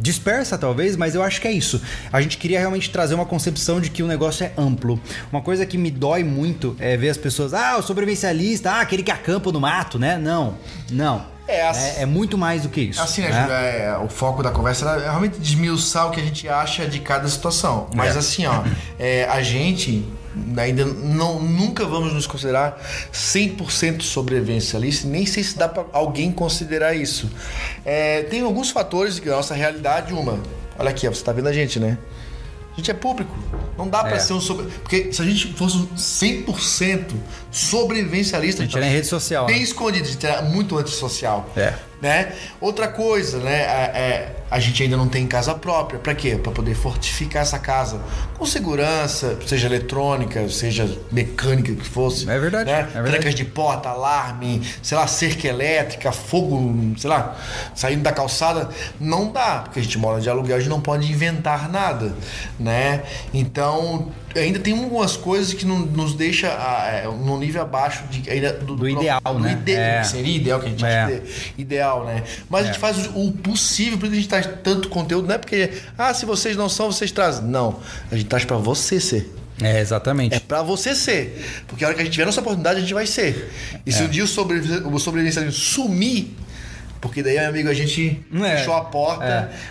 dispersa 0.00 0.56
talvez, 0.56 0.96
mas 0.96 1.14
eu 1.14 1.22
acho 1.22 1.40
que 1.40 1.48
é 1.48 1.52
isso. 1.52 1.80
A 2.12 2.20
gente 2.20 2.38
queria 2.38 2.58
realmente 2.58 2.90
trazer 2.90 3.14
uma 3.14 3.26
concepção 3.26 3.80
de 3.80 3.90
que 3.90 4.02
o 4.02 4.06
negócio 4.06 4.44
é 4.44 4.52
amplo. 4.56 5.00
Uma 5.30 5.42
coisa 5.42 5.66
que 5.66 5.76
me 5.76 5.90
dói 5.90 6.24
muito 6.24 6.76
é 6.78 6.96
ver 6.96 7.10
as 7.10 7.16
pessoas, 7.16 7.54
ah, 7.54 7.76
o 7.78 7.82
sobrevivencialista, 7.82 8.70
ah, 8.70 8.80
aquele 8.80 9.02
que 9.02 9.10
acampa 9.10 9.52
no 9.52 9.60
mato, 9.60 9.98
né? 9.98 10.16
Não, 10.18 10.54
não. 10.90 11.24
É, 11.46 11.66
assim, 11.66 11.98
é, 11.98 12.02
é, 12.02 12.06
muito 12.06 12.38
mais 12.38 12.62
do 12.62 12.68
que 12.68 12.80
isso. 12.80 13.02
Assim, 13.02 13.22
né, 13.22 13.30
né? 13.30 13.86
É, 13.86 13.98
o 13.98 14.08
foco 14.08 14.40
da 14.40 14.52
conversa 14.52 14.88
era 14.88 15.00
realmente 15.02 15.38
desmiuçar 15.38 16.06
o 16.06 16.10
que 16.12 16.20
a 16.20 16.22
gente 16.22 16.48
acha 16.48 16.86
de 16.86 17.00
cada 17.00 17.28
situação. 17.28 17.88
Mas 17.92 18.14
é. 18.14 18.18
assim, 18.20 18.46
ó, 18.46 18.62
é, 18.98 19.24
a 19.24 19.42
gente 19.42 20.04
ainda 20.56 20.84
não, 20.84 21.40
nunca 21.40 21.84
vamos 21.84 22.12
nos 22.12 22.26
considerar 22.26 22.80
100% 23.12 24.02
sobrevivencialista, 24.02 25.08
nem 25.08 25.26
sei 25.26 25.42
se 25.42 25.58
dá 25.58 25.68
para 25.68 25.84
alguém 25.92 26.30
considerar 26.30 26.94
isso. 26.94 27.30
É, 27.84 28.22
tem 28.24 28.40
alguns 28.40 28.70
fatores 28.70 29.18
da 29.18 29.32
nossa 29.32 29.54
realidade, 29.54 30.12
uma, 30.12 30.38
olha 30.78 30.90
aqui, 30.90 31.06
ó, 31.06 31.10
você 31.10 31.20
está 31.20 31.32
vendo 31.32 31.48
a 31.48 31.52
gente, 31.52 31.78
né? 31.78 31.98
A 32.72 32.76
gente 32.76 32.90
é 32.90 32.94
público. 32.94 33.36
Não 33.76 33.88
dá 33.88 34.00
para 34.00 34.16
é. 34.16 34.18
ser 34.18 34.32
um 34.32 34.40
sobre. 34.40 34.66
Porque 34.66 35.12
se 35.12 35.20
a 35.20 35.24
gente 35.24 35.52
fosse 35.54 35.76
100% 35.96 37.14
sobrevivencialista. 37.50 38.62
A 38.62 38.64
gente 38.64 38.76
era 38.76 38.86
em 38.86 38.92
rede 38.92 39.06
social. 39.06 39.46
Bem 39.46 39.56
né? 39.56 39.62
escondido, 39.62 40.08
muito 40.50 40.78
antissocial. 40.78 41.48
É. 41.56 41.74
Né? 42.00 42.32
Outra 42.60 42.88
coisa, 42.88 43.38
né? 43.40 43.60
É, 43.60 43.92
é, 43.94 44.36
a 44.50 44.58
gente 44.58 44.82
ainda 44.82 44.96
não 44.96 45.06
tem 45.06 45.26
casa 45.26 45.54
própria. 45.54 46.00
Para 46.00 46.14
quê? 46.14 46.34
Para 46.42 46.50
poder 46.50 46.74
fortificar 46.74 47.42
essa 47.42 47.58
casa 47.58 48.00
com 48.38 48.46
segurança, 48.46 49.38
seja 49.46 49.66
eletrônica, 49.66 50.48
seja 50.48 50.98
mecânica 51.12 51.74
que 51.74 51.84
fosse. 51.84 52.28
É 52.28 52.38
verdade. 52.38 52.70
Né? 52.70 52.78
É 52.80 52.84
verdade. 52.84 53.10
Trancas 53.10 53.34
de 53.34 53.44
porta, 53.44 53.90
alarme, 53.90 54.62
sei 54.82 54.96
lá, 54.96 55.06
cerca 55.06 55.46
elétrica, 55.46 56.10
fogo, 56.10 56.74
sei 56.96 57.10
lá, 57.10 57.36
saindo 57.74 58.02
da 58.02 58.12
calçada. 58.12 58.70
Não 58.98 59.30
dá, 59.30 59.60
porque 59.64 59.80
a 59.80 59.82
gente 59.82 59.98
mora 59.98 60.22
de 60.22 60.30
aluguel, 60.30 60.56
a 60.56 60.60
gente 60.60 60.70
não 60.70 60.80
pode 60.80 61.10
inventar 61.10 61.70
nada, 61.70 62.14
né? 62.58 63.02
Então, 63.34 64.10
ainda 64.34 64.58
tem 64.58 64.72
algumas 64.72 65.16
coisas 65.16 65.52
que 65.54 65.66
não, 65.66 65.80
nos 65.80 66.14
deixa 66.14 66.46
é, 66.46 67.04
no 67.06 67.38
nível 67.38 67.62
abaixo 67.62 68.04
de, 68.10 68.30
ainda 68.30 68.52
do, 68.52 68.76
do 68.76 68.88
ideal, 68.88 69.20
do 69.24 69.38
né? 69.40 69.52
Ide 69.52 69.72
é. 69.72 70.04
Seria 70.04 70.36
ideal 70.36 70.60
que 70.60 70.66
a 70.66 70.68
gente 70.70 70.84
é. 70.84 71.02
acha 71.02 71.22
ideal, 71.58 72.04
né? 72.04 72.22
Mas 72.48 72.62
a 72.62 72.66
gente 72.66 72.76
é. 72.76 72.78
faz 72.78 73.06
o, 73.06 73.26
o 73.26 73.32
possível 73.32 73.98
para 73.98 74.08
a 74.08 74.14
gente 74.14 74.28
traz 74.28 74.48
tanto 74.62 74.88
conteúdo, 74.88 75.26
não 75.26 75.34
é 75.34 75.38
porque, 75.38 75.70
ah, 75.98 76.14
se 76.14 76.24
vocês 76.26 76.56
não 76.56 76.68
são, 76.68 76.92
vocês 76.92 77.10
trazem. 77.10 77.44
Não, 77.44 77.80
a 78.10 78.16
gente 78.16 78.28
traz 78.28 78.44
para 78.44 78.56
você 78.56 79.00
ser. 79.00 79.34
É, 79.62 79.80
exatamente. 79.80 80.34
É 80.34 80.40
para 80.40 80.62
você 80.62 80.94
ser. 80.94 81.64
Porque 81.66 81.84
a 81.84 81.88
hora 81.88 81.94
que 81.94 82.00
a 82.00 82.04
gente 82.04 82.12
tiver 82.12 82.24
nossa 82.24 82.40
oportunidade, 82.40 82.78
a 82.78 82.80
gente 82.80 82.94
vai 82.94 83.06
ser. 83.06 83.52
E 83.84 83.92
se 83.92 84.02
é. 84.02 84.06
um 84.06 84.08
dia 84.08 84.24
o, 84.24 84.26
sobre, 84.26 84.58
o 84.58 84.98
sobrevivencialismo 84.98 85.60
sumir, 85.60 86.34
porque 87.00 87.22
daí, 87.22 87.38
amigo, 87.38 87.68
a 87.68 87.74
gente 87.74 88.20
é. 88.34 88.56
fechou 88.56 88.74
a 88.74 88.84
porta 88.84 89.24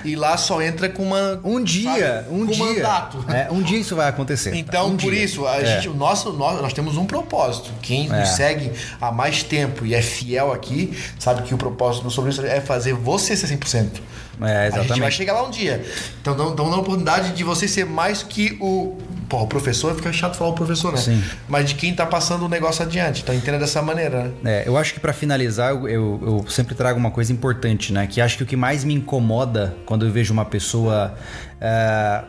é. 0.03 0.07
e 0.07 0.15
lá 0.15 0.35
só 0.35 0.61
entra 0.61 0.89
com 0.89 1.03
uma. 1.03 1.39
Um 1.43 1.63
dia, 1.63 2.23
sabe, 2.23 2.33
um 2.33 2.45
dia. 2.45 2.65
mandato. 2.65 3.25
É, 3.29 3.47
um 3.51 3.61
dia 3.61 3.77
isso 3.77 3.95
vai 3.95 4.09
acontecer. 4.09 4.55
Então, 4.55 4.87
um 4.87 4.97
por 4.97 5.11
dia. 5.11 5.23
isso, 5.23 5.45
a 5.45 5.57
é. 5.57 5.65
gente, 5.65 5.89
o 5.89 5.93
nosso, 5.93 6.33
nós, 6.33 6.59
nós 6.59 6.73
temos 6.73 6.97
um 6.97 7.05
propósito. 7.05 7.71
Quem 7.81 8.07
nos 8.07 8.17
é. 8.17 8.25
segue 8.25 8.71
há 8.99 9.11
mais 9.11 9.43
tempo 9.43 9.85
e 9.85 9.93
é 9.93 10.01
fiel 10.01 10.51
aqui, 10.51 10.97
sabe 11.19 11.43
que 11.43 11.53
o 11.53 11.57
propósito 11.57 12.03
do 12.03 12.11
sobre 12.11 12.31
isso 12.31 12.43
é 12.43 12.59
fazer 12.59 12.93
você 12.93 13.35
ser 13.35 13.47
100%. 13.47 14.01
É, 14.41 14.67
exatamente. 14.67 14.77
A 14.77 14.95
gente 14.95 15.01
vai 15.01 15.11
chegar 15.11 15.33
lá 15.33 15.43
um 15.45 15.51
dia. 15.51 15.83
Então, 16.21 16.33
estamos 16.33 16.55
dando 16.55 16.73
a 16.73 16.79
oportunidade 16.79 17.33
de 17.33 17.43
você 17.43 17.67
ser 17.67 17.85
mais 17.85 18.23
que 18.23 18.57
o 18.59 18.97
Pô, 19.29 19.43
o 19.43 19.47
professor 19.47 19.95
fica 19.95 20.11
chato 20.11 20.35
falar 20.35 20.49
o 20.49 20.53
professor, 20.53 20.91
né? 20.91 20.97
Sim. 20.97 21.23
Mas 21.47 21.69
de 21.69 21.75
quem 21.75 21.93
tá 21.93 22.03
passando 22.03 22.45
o 22.45 22.49
negócio 22.49 22.83
adiante. 22.83 23.21
Então 23.21 23.33
entenda 23.33 23.59
dessa 23.59 23.79
maneira, 23.79 24.23
né? 24.41 24.63
É, 24.63 24.63
eu 24.67 24.75
acho 24.75 24.95
que 24.95 24.99
para 24.99 25.13
finalizar, 25.13 25.69
eu, 25.69 25.87
eu, 25.87 26.19
eu, 26.23 26.45
sempre 26.49 26.73
trago 26.73 26.99
uma 26.99 27.11
coisa 27.11 27.31
importante, 27.31 27.93
né? 27.93 28.07
Que 28.07 28.19
acho 28.19 28.37
que 28.37 28.43
o 28.43 28.45
que 28.45 28.55
mais 28.55 28.83
me 28.83 28.95
incomoda 28.95 29.77
quando 29.85 30.03
eu 30.03 30.11
vejo 30.11 30.33
uma 30.33 30.45
pessoa. 30.45 31.13
É, 31.61 32.23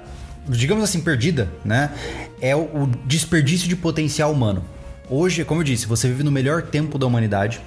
digamos 0.46 0.84
assim, 0.84 1.00
perdida, 1.00 1.50
né? 1.64 1.90
É 2.38 2.54
o, 2.54 2.61
o 2.61 2.90
desperdício 3.06 3.66
de 3.66 3.76
potencial 3.76 4.30
humano. 4.30 4.62
Hoje, 5.12 5.44
como 5.44 5.61
eu 5.61 5.64
disse, 5.64 5.86
você 5.86 6.06
vive 6.06 6.22
no 6.22 6.30
melhor 6.30 6.62
tempo 6.62 6.96
da 6.96 7.04
humanidade. 7.04 7.61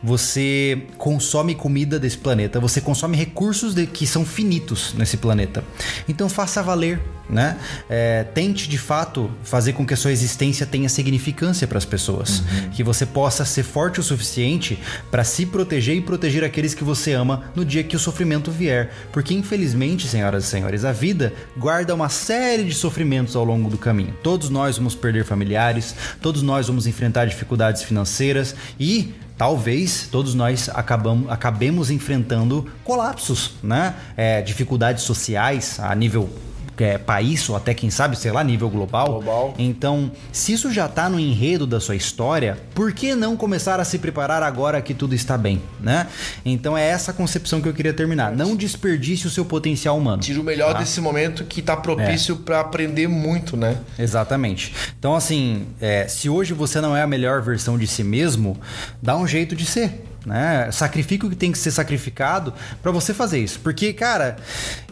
Você 0.00 0.86
consome 0.96 1.52
comida 1.52 1.98
desse 1.98 2.16
planeta, 2.16 2.60
você 2.60 2.80
consome 2.80 3.16
recursos 3.16 3.74
de, 3.74 3.84
que 3.84 4.06
são 4.06 4.24
finitos 4.24 4.94
nesse 4.94 5.16
planeta. 5.16 5.64
Então 6.08 6.28
faça 6.28 6.62
valer 6.62 7.00
né? 7.28 7.56
É, 7.88 8.24
tente 8.24 8.68
de 8.68 8.78
fato 8.78 9.30
fazer 9.42 9.72
com 9.72 9.86
que 9.86 9.94
a 9.94 9.96
sua 9.96 10.12
existência 10.12 10.66
tenha 10.66 10.88
significância 10.88 11.66
para 11.66 11.78
as 11.78 11.84
pessoas, 11.84 12.40
uhum. 12.40 12.70
que 12.70 12.82
você 12.82 13.06
possa 13.06 13.44
ser 13.44 13.62
forte 13.62 14.00
o 14.00 14.02
suficiente 14.02 14.78
para 15.10 15.24
se 15.24 15.46
proteger 15.46 15.96
e 15.96 16.00
proteger 16.00 16.44
aqueles 16.44 16.74
que 16.74 16.84
você 16.84 17.12
ama 17.12 17.44
no 17.54 17.64
dia 17.64 17.82
que 17.82 17.96
o 17.96 17.98
sofrimento 17.98 18.50
vier, 18.50 18.90
porque 19.12 19.34
infelizmente, 19.34 20.06
senhoras 20.06 20.44
e 20.44 20.46
senhores, 20.48 20.84
a 20.84 20.92
vida 20.92 21.32
guarda 21.56 21.94
uma 21.94 22.08
série 22.08 22.64
de 22.64 22.74
sofrimentos 22.74 23.36
ao 23.36 23.44
longo 23.44 23.70
do 23.70 23.78
caminho. 23.78 24.14
Todos 24.22 24.50
nós 24.50 24.76
vamos 24.76 24.94
perder 24.94 25.24
familiares, 25.24 25.94
todos 26.20 26.42
nós 26.42 26.66
vamos 26.66 26.86
enfrentar 26.86 27.26
dificuldades 27.26 27.82
financeiras 27.82 28.54
e 28.78 29.14
talvez 29.36 30.08
todos 30.10 30.34
nós 30.34 30.68
acabamos, 30.68 31.30
acabemos 31.30 31.90
enfrentando 31.90 32.66
colapsos, 32.82 33.52
né? 33.62 33.94
É, 34.16 34.42
dificuldades 34.42 35.04
sociais 35.04 35.78
a 35.80 35.94
nível 35.94 36.30
é, 36.78 36.98
país, 36.98 37.48
ou 37.48 37.56
até 37.56 37.74
quem 37.74 37.90
sabe, 37.90 38.16
sei 38.16 38.32
lá, 38.32 38.42
nível 38.42 38.68
global. 38.68 39.06
global. 39.06 39.54
Então, 39.58 40.10
se 40.32 40.52
isso 40.52 40.72
já 40.72 40.86
está 40.86 41.08
no 41.08 41.18
enredo 41.18 41.66
da 41.66 41.80
sua 41.80 41.94
história, 41.94 42.58
por 42.74 42.92
que 42.92 43.14
não 43.14 43.36
começar 43.36 43.80
a 43.80 43.84
se 43.84 43.98
preparar 43.98 44.42
agora 44.42 44.80
que 44.80 44.94
tudo 44.94 45.14
está 45.14 45.36
bem, 45.36 45.62
né? 45.80 46.06
Então 46.44 46.76
é 46.76 46.86
essa 46.86 47.12
concepção 47.12 47.60
que 47.60 47.68
eu 47.68 47.74
queria 47.74 47.92
terminar. 47.92 48.32
Não 48.32 48.56
desperdice 48.56 49.26
o 49.26 49.30
seu 49.30 49.44
potencial 49.44 49.96
humano. 49.96 50.22
Tira 50.22 50.40
o 50.40 50.44
melhor 50.44 50.72
tá? 50.72 50.80
desse 50.80 51.00
momento 51.00 51.44
que 51.44 51.60
está 51.60 51.76
propício 51.76 52.34
é. 52.34 52.44
para 52.44 52.60
aprender 52.60 53.08
muito, 53.08 53.56
né? 53.56 53.78
Exatamente. 53.98 54.74
Então, 54.98 55.14
assim, 55.14 55.66
é, 55.80 56.08
se 56.08 56.28
hoje 56.28 56.52
você 56.52 56.80
não 56.80 56.96
é 56.96 57.02
a 57.02 57.06
melhor 57.06 57.42
versão 57.42 57.78
de 57.78 57.86
si 57.86 58.02
mesmo, 58.02 58.56
dá 59.02 59.16
um 59.16 59.26
jeito 59.26 59.54
de 59.54 59.66
ser 59.66 60.02
né? 60.24 60.70
Sacrifica 60.72 61.26
o 61.26 61.30
que 61.30 61.36
tem 61.36 61.52
que 61.52 61.58
ser 61.58 61.70
sacrificado 61.70 62.52
para 62.82 62.90
você 62.90 63.12
fazer 63.12 63.38
isso. 63.38 63.60
Porque, 63.60 63.92
cara, 63.92 64.36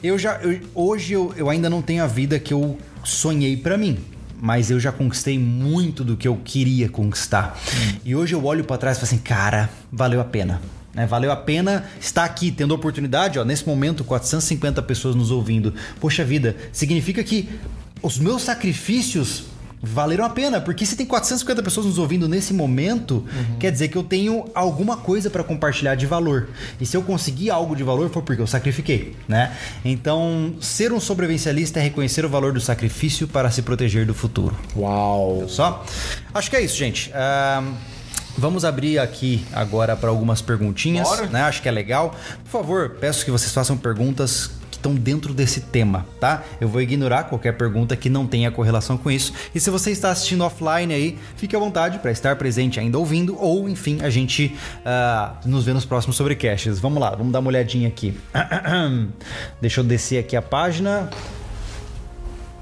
eu 0.02 0.18
já 0.18 0.34
eu, 0.42 0.60
hoje 0.74 1.12
eu, 1.14 1.32
eu 1.36 1.48
ainda 1.48 1.70
não 1.70 1.82
tenho 1.82 2.02
a 2.02 2.06
vida 2.06 2.38
que 2.38 2.52
eu 2.52 2.78
sonhei 3.04 3.56
para 3.56 3.76
mim. 3.76 3.98
mas 4.44 4.72
eu 4.72 4.80
já 4.80 4.90
conquistei 4.90 5.38
muito 5.38 6.02
do 6.02 6.16
que 6.16 6.26
eu 6.26 6.36
queria 6.44 6.88
conquistar. 6.88 7.56
Hum. 7.56 7.98
E 8.04 8.16
hoje 8.16 8.34
eu 8.34 8.44
olho 8.44 8.64
para 8.64 8.76
trás 8.76 8.96
e 8.96 9.00
falo 9.00 9.06
assim, 9.06 9.18
cara, 9.18 9.70
valeu 9.90 10.20
a 10.20 10.24
pena. 10.24 10.60
Né? 10.92 11.06
Valeu 11.06 11.30
a 11.30 11.36
pena 11.36 11.84
estar 12.00 12.24
aqui, 12.24 12.50
tendo 12.50 12.74
a 12.74 12.76
oportunidade, 12.76 13.38
ó, 13.38 13.44
nesse 13.44 13.64
momento, 13.66 14.02
450 14.02 14.82
pessoas 14.82 15.14
nos 15.14 15.30
ouvindo. 15.30 15.72
Poxa 16.00 16.24
vida, 16.24 16.56
significa 16.72 17.22
que 17.22 17.48
os 18.02 18.18
meus 18.18 18.42
sacrifícios 18.42 19.44
valeram 19.82 20.24
a 20.24 20.30
pena, 20.30 20.60
porque 20.60 20.86
se 20.86 20.94
tem 20.94 21.04
450 21.04 21.60
pessoas 21.62 21.86
nos 21.86 21.98
ouvindo 21.98 22.28
nesse 22.28 22.54
momento, 22.54 23.14
uhum. 23.14 23.58
quer 23.58 23.72
dizer 23.72 23.88
que 23.88 23.96
eu 23.96 24.04
tenho 24.04 24.44
alguma 24.54 24.96
coisa 24.96 25.28
para 25.28 25.42
compartilhar 25.42 25.96
de 25.96 26.06
valor. 26.06 26.50
E 26.80 26.86
se 26.86 26.96
eu 26.96 27.02
conseguir 27.02 27.50
algo 27.50 27.74
de 27.74 27.82
valor 27.82 28.08
foi 28.08 28.22
porque 28.22 28.40
eu 28.40 28.46
sacrifiquei, 28.46 29.16
né? 29.26 29.56
Então, 29.84 30.54
ser 30.60 30.92
um 30.92 31.00
sobrevivencialista 31.00 31.80
é 31.80 31.82
reconhecer 31.82 32.24
o 32.24 32.28
valor 32.28 32.52
do 32.52 32.60
sacrifício 32.60 33.26
para 33.26 33.50
se 33.50 33.62
proteger 33.62 34.06
do 34.06 34.14
futuro. 34.14 34.56
Uau! 34.76 35.38
Viu 35.38 35.48
só? 35.48 35.84
Acho 36.32 36.48
que 36.48 36.56
é 36.56 36.60
isso, 36.60 36.76
gente. 36.76 37.10
Vamos 38.38 38.64
abrir 38.64 38.98
aqui 38.98 39.44
agora 39.52 39.96
para 39.96 40.08
algumas 40.08 40.40
perguntinhas, 40.40 41.28
né? 41.30 41.42
Acho 41.42 41.60
que 41.60 41.68
é 41.68 41.72
legal. 41.72 42.14
Por 42.44 42.50
favor, 42.50 42.90
peço 43.00 43.24
que 43.24 43.30
vocês 43.30 43.52
façam 43.52 43.76
perguntas 43.76 44.50
estão 44.82 44.94
dentro 44.94 45.32
desse 45.32 45.60
tema, 45.60 46.04
tá? 46.18 46.42
Eu 46.60 46.68
vou 46.68 46.82
ignorar 46.82 47.24
qualquer 47.24 47.56
pergunta 47.56 47.96
que 47.96 48.10
não 48.10 48.26
tenha 48.26 48.50
correlação 48.50 48.98
com 48.98 49.10
isso. 49.10 49.32
E 49.54 49.60
se 49.60 49.70
você 49.70 49.92
está 49.92 50.10
assistindo 50.10 50.44
offline 50.44 50.92
aí, 50.92 51.18
fique 51.36 51.54
à 51.54 51.58
vontade 51.58 52.00
para 52.00 52.10
estar 52.10 52.34
presente 52.36 52.80
ainda 52.80 52.98
ouvindo, 52.98 53.36
ou 53.38 53.68
enfim, 53.68 54.00
a 54.02 54.10
gente 54.10 54.56
uh, 54.80 55.48
nos 55.48 55.64
vê 55.64 55.72
nos 55.72 55.84
próximos 55.84 56.16
sobrecasts. 56.16 56.80
Vamos 56.80 57.00
lá, 57.00 57.10
vamos 57.10 57.32
dar 57.32 57.38
uma 57.38 57.48
olhadinha 57.48 57.86
aqui. 57.86 58.18
Deixa 59.60 59.80
eu 59.80 59.84
descer 59.84 60.18
aqui 60.18 60.34
a 60.34 60.42
página. 60.42 61.08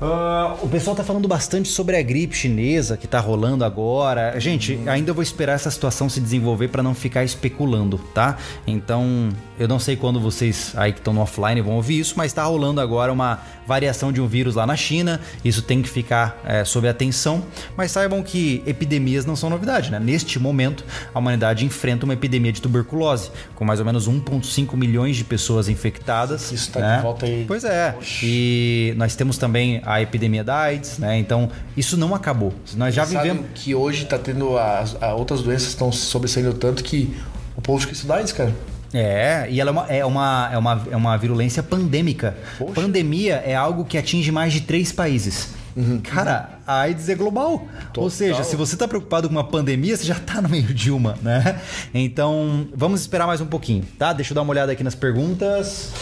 Uh, 0.00 0.64
o 0.64 0.68
pessoal 0.68 0.96
tá 0.96 1.04
falando 1.04 1.28
bastante 1.28 1.68
sobre 1.68 1.94
a 1.94 2.02
gripe 2.02 2.34
chinesa 2.34 2.96
que 2.96 3.06
tá 3.06 3.20
rolando 3.20 3.64
agora. 3.64 4.38
Gente, 4.40 4.80
ainda 4.86 5.12
vou 5.12 5.22
esperar 5.22 5.52
essa 5.52 5.70
situação 5.70 6.08
se 6.08 6.20
desenvolver 6.20 6.68
para 6.68 6.82
não 6.82 6.94
ficar 6.94 7.22
especulando, 7.22 7.98
tá? 8.14 8.38
Então, 8.66 9.28
eu 9.58 9.68
não 9.68 9.78
sei 9.78 9.96
quando 9.96 10.18
vocês 10.18 10.72
aí 10.74 10.92
que 10.92 11.00
estão 11.00 11.12
no 11.12 11.20
offline 11.20 11.60
vão 11.60 11.74
ouvir 11.74 11.98
isso, 11.98 12.14
mas 12.16 12.32
tá 12.32 12.42
rolando 12.44 12.80
agora 12.80 13.12
uma 13.12 13.40
variação 13.66 14.10
de 14.10 14.20
um 14.20 14.26
vírus 14.26 14.54
lá 14.54 14.66
na 14.66 14.74
China. 14.74 15.20
Isso 15.44 15.60
tem 15.60 15.82
que 15.82 15.88
ficar 15.88 16.40
é, 16.46 16.64
sob 16.64 16.88
atenção. 16.88 17.44
Mas 17.76 17.90
saibam 17.90 18.22
que 18.22 18.62
epidemias 18.66 19.26
não 19.26 19.36
são 19.36 19.50
novidade, 19.50 19.90
né? 19.90 20.00
Neste 20.00 20.38
momento, 20.38 20.82
a 21.14 21.18
humanidade 21.18 21.66
enfrenta 21.66 22.06
uma 22.06 22.14
epidemia 22.14 22.52
de 22.52 22.62
tuberculose, 22.62 23.30
com 23.54 23.66
mais 23.66 23.80
ou 23.80 23.86
menos 23.86 24.08
1,5 24.08 24.74
milhões 24.76 25.14
de 25.14 25.24
pessoas 25.24 25.68
infectadas. 25.68 26.50
Isso 26.50 26.72
tá 26.72 26.80
né? 26.80 26.96
de 26.96 27.02
volta 27.02 27.26
aí. 27.26 27.44
Pois 27.46 27.64
é. 27.64 27.94
Oxi. 27.98 28.20
E 28.24 28.94
nós 28.96 29.14
temos 29.14 29.36
também 29.36 29.82
a 29.94 30.02
epidemia 30.02 30.44
da 30.44 30.56
AIDS, 30.56 30.98
né? 30.98 31.18
Então, 31.18 31.50
isso 31.76 31.96
não 31.96 32.14
acabou. 32.14 32.52
Nós 32.76 32.94
já 32.94 33.04
Você 33.04 33.16
vivemos. 33.16 33.46
que 33.54 33.74
hoje 33.74 34.04
está 34.04 34.18
tendo 34.18 34.58
as, 34.58 34.96
as, 35.00 35.12
outras 35.12 35.42
doenças 35.42 35.68
estão 35.68 35.90
sobressaindo 35.90 36.54
tanto 36.54 36.82
que 36.82 37.16
o 37.56 37.62
povo 37.62 37.80
esquece 37.80 38.06
da 38.06 38.16
AIDS, 38.16 38.32
cara. 38.32 38.54
É, 38.92 39.46
e 39.48 39.60
ela 39.60 39.70
é 39.70 39.72
uma, 39.72 39.86
é 39.88 40.04
uma, 40.04 40.50
é 40.52 40.58
uma, 40.58 40.82
é 40.92 40.96
uma 40.96 41.16
virulência 41.16 41.62
pandêmica. 41.62 42.36
Poxa. 42.58 42.72
Pandemia 42.74 43.36
é 43.46 43.54
algo 43.54 43.84
que 43.84 43.96
atinge 43.96 44.32
mais 44.32 44.52
de 44.52 44.62
três 44.62 44.90
países. 44.90 45.50
Uhum. 45.76 46.00
Cara, 46.00 46.58
a 46.66 46.80
AIDS 46.80 47.08
é 47.08 47.14
global. 47.14 47.68
Total. 47.92 48.04
Ou 48.04 48.10
seja, 48.10 48.42
se 48.42 48.56
você 48.56 48.74
está 48.74 48.88
preocupado 48.88 49.28
com 49.28 49.34
uma 49.34 49.44
pandemia, 49.44 49.96
você 49.96 50.04
já 50.04 50.16
está 50.16 50.42
no 50.42 50.48
meio 50.48 50.74
de 50.74 50.90
uma, 50.90 51.16
né? 51.22 51.60
Então, 51.94 52.66
vamos 52.74 53.00
esperar 53.00 53.26
mais 53.26 53.40
um 53.40 53.46
pouquinho, 53.46 53.84
tá? 53.98 54.12
Deixa 54.12 54.32
eu 54.32 54.34
dar 54.34 54.42
uma 54.42 54.50
olhada 54.50 54.72
aqui 54.72 54.82
nas 54.82 54.94
perguntas. 54.94 55.92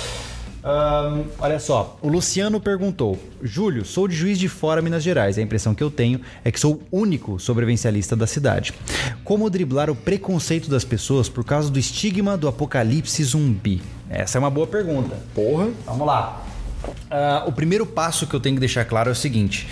Um, 0.69 1.25
olha 1.39 1.59
só, 1.59 1.97
o 2.03 2.09
Luciano 2.09 2.61
perguntou: 2.61 3.19
Júlio, 3.43 3.87
sou 3.87 4.07
de 4.07 4.15
Juiz 4.15 4.39
de 4.39 4.51
Fora, 4.51 4.83
Minas 4.83 5.03
Gerais. 5.03 5.39
A 5.39 5.43
impressão 5.43 5.75
que 5.75 5.83
eu 5.83 5.91
tenho 5.91 6.21
é 6.45 6.53
que 6.53 6.61
sou 6.61 6.83
o 6.91 6.99
único 6.99 7.41
sobrevivencialista 7.41 8.15
da 8.15 8.27
cidade. 8.27 8.75
Como 9.25 9.49
driblar 9.49 9.89
o 9.89 9.97
preconceito 9.97 10.69
das 10.69 10.85
pessoas 10.85 11.27
por 11.27 11.43
causa 11.43 11.71
do 11.71 11.79
estigma 11.79 12.37
do 12.37 12.47
apocalipse 12.47 13.25
zumbi? 13.25 13.81
Essa 14.11 14.37
é 14.37 14.41
uma 14.41 14.51
boa 14.51 14.67
pergunta. 14.67 15.17
Porra. 15.35 15.71
Vamos 15.87 16.07
lá. 16.07 16.45
Uh, 16.85 17.49
o 17.49 17.53
primeiro 17.53 17.87
passo 17.87 18.27
que 18.27 18.35
eu 18.35 18.41
tenho 18.41 18.57
que 18.57 18.61
deixar 18.61 18.85
claro 18.85 19.09
é 19.09 19.13
o 19.13 19.17
seguinte: 19.17 19.67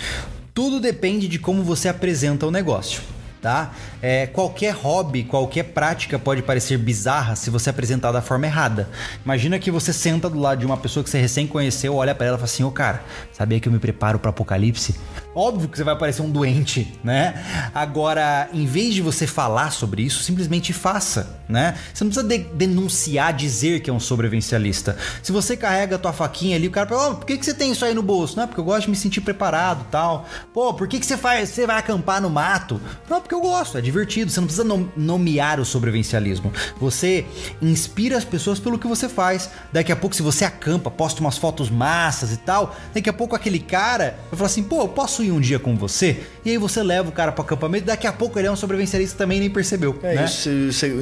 tudo 0.51 0.79
depende 0.79 1.27
de 1.27 1.37
como 1.37 1.61
você 1.61 1.87
apresenta 1.87 2.47
o 2.47 2.51
negócio 2.51 3.03
tá? 3.47 3.71
É, 4.01 4.27
qualquer 4.27 4.73
hobby, 4.73 5.23
qualquer 5.23 5.63
prática 5.63 6.19
pode 6.19 6.41
parecer 6.41 6.77
bizarra 6.77 7.33
se 7.33 7.49
você 7.49 7.69
apresentar 7.69 8.11
da 8.11 8.21
forma 8.21 8.45
errada. 8.45 8.89
Imagina 9.23 9.57
que 9.57 9.71
você 9.71 9.93
senta 9.93 10.29
do 10.29 10.37
lado 10.37 10.59
de 10.59 10.65
uma 10.65 10.75
pessoa 10.75 11.01
que 11.01 11.09
você 11.09 11.17
recém 11.17 11.47
conheceu, 11.47 11.95
olha 11.95 12.13
para 12.13 12.25
ela 12.27 12.35
e 12.35 12.39
fala 12.39 12.45
assim: 12.45 12.65
Ô 12.65 12.67
oh, 12.67 12.71
cara, 12.71 13.01
sabia 13.31 13.57
que 13.57 13.69
eu 13.69 13.71
me 13.71 13.79
preparo 13.79 14.19
para 14.19 14.31
apocalipse? 14.31 14.95
Óbvio 15.33 15.69
que 15.69 15.77
você 15.77 15.83
vai 15.83 15.95
parecer 15.95 16.23
um 16.23 16.29
doente, 16.29 16.93
né? 17.03 17.71
Agora, 17.73 18.49
em 18.51 18.65
vez 18.65 18.95
de 18.95 19.01
você 19.03 19.25
falar 19.25 19.71
sobre 19.71 20.01
isso, 20.01 20.23
simplesmente 20.23 20.73
faça, 20.73 21.39
né? 21.47 21.77
Você 21.93 22.03
não 22.03 22.11
precisa 22.11 22.27
de 22.27 22.39
denunciar, 22.55 23.31
dizer 23.33 23.81
que 23.81 23.89
é 23.89 23.93
um 23.93 23.99
sobrevivencialista. 23.99 24.97
Se 25.23 25.31
você 25.31 25.55
carrega 25.55 25.95
a 25.95 25.99
tua 25.99 26.11
faquinha 26.11 26.57
ali, 26.57 26.67
o 26.67 26.71
cara 26.71 26.89
fala: 26.89 27.11
oh, 27.11 27.15
por 27.15 27.25
que, 27.25 27.37
que 27.37 27.45
você 27.45 27.53
tem 27.53 27.71
isso 27.71 27.85
aí 27.85 27.93
no 27.93 28.03
bolso? 28.03 28.35
Não, 28.35 28.45
porque 28.45 28.59
eu 28.59 28.65
gosto 28.65 28.85
de 28.85 28.89
me 28.89 28.95
sentir 28.97 29.21
preparado 29.21 29.85
tal. 29.89 30.27
Pô, 30.53 30.73
por 30.73 30.87
que, 30.87 30.99
que 30.99 31.05
você 31.05 31.15
faz? 31.15 31.49
Você 31.49 31.65
vai 31.65 31.77
acampar 31.77 32.19
no 32.19 32.29
mato? 32.29 32.81
Não, 33.07 33.21
porque 33.21 33.36
eu 33.37 33.41
gosto, 33.41 33.77
é 33.77 33.81
divertido. 33.81 34.31
Você 34.31 34.39
não 34.39 34.47
precisa 34.47 34.89
nomear 34.95 35.59
o 35.59 35.65
sobrevivencialismo. 35.65 36.51
Você 36.79 37.25
inspira 37.61 38.17
as 38.17 38.25
pessoas 38.25 38.59
pelo 38.59 38.77
que 38.77 38.87
você 38.87 39.07
faz. 39.07 39.49
Daqui 39.71 39.91
a 39.91 39.95
pouco, 39.95 40.15
se 40.15 40.21
você 40.21 40.43
acampa, 40.43 40.89
posta 40.89 41.21
umas 41.21 41.37
fotos 41.37 41.69
massas 41.69 42.31
e 42.31 42.37
tal, 42.37 42.75
daqui 42.93 43.09
a 43.09 43.13
pouco 43.13 43.35
aquele 43.35 43.59
cara 43.59 44.17
vai 44.29 44.37
falar 44.37 44.47
assim: 44.47 44.63
pô, 44.63 44.81
eu 44.81 44.87
posso 44.87 45.23
ir 45.23 45.31
um 45.31 45.39
dia 45.39 45.59
com 45.59 45.75
você? 45.75 46.23
E 46.43 46.51
aí 46.51 46.57
você 46.57 46.81
leva 46.81 47.09
o 47.09 47.11
cara 47.11 47.31
pro 47.31 47.43
acampamento, 47.43 47.85
daqui 47.85 48.07
a 48.07 48.13
pouco 48.13 48.39
ele 48.39 48.47
é 48.47 48.51
um 48.51 48.55
sobrevivencialista 48.55 49.17
também 49.17 49.39
nem 49.39 49.49
percebeu. 49.49 49.97
É 50.01 50.15
né? 50.15 50.25
isso. 50.25 50.49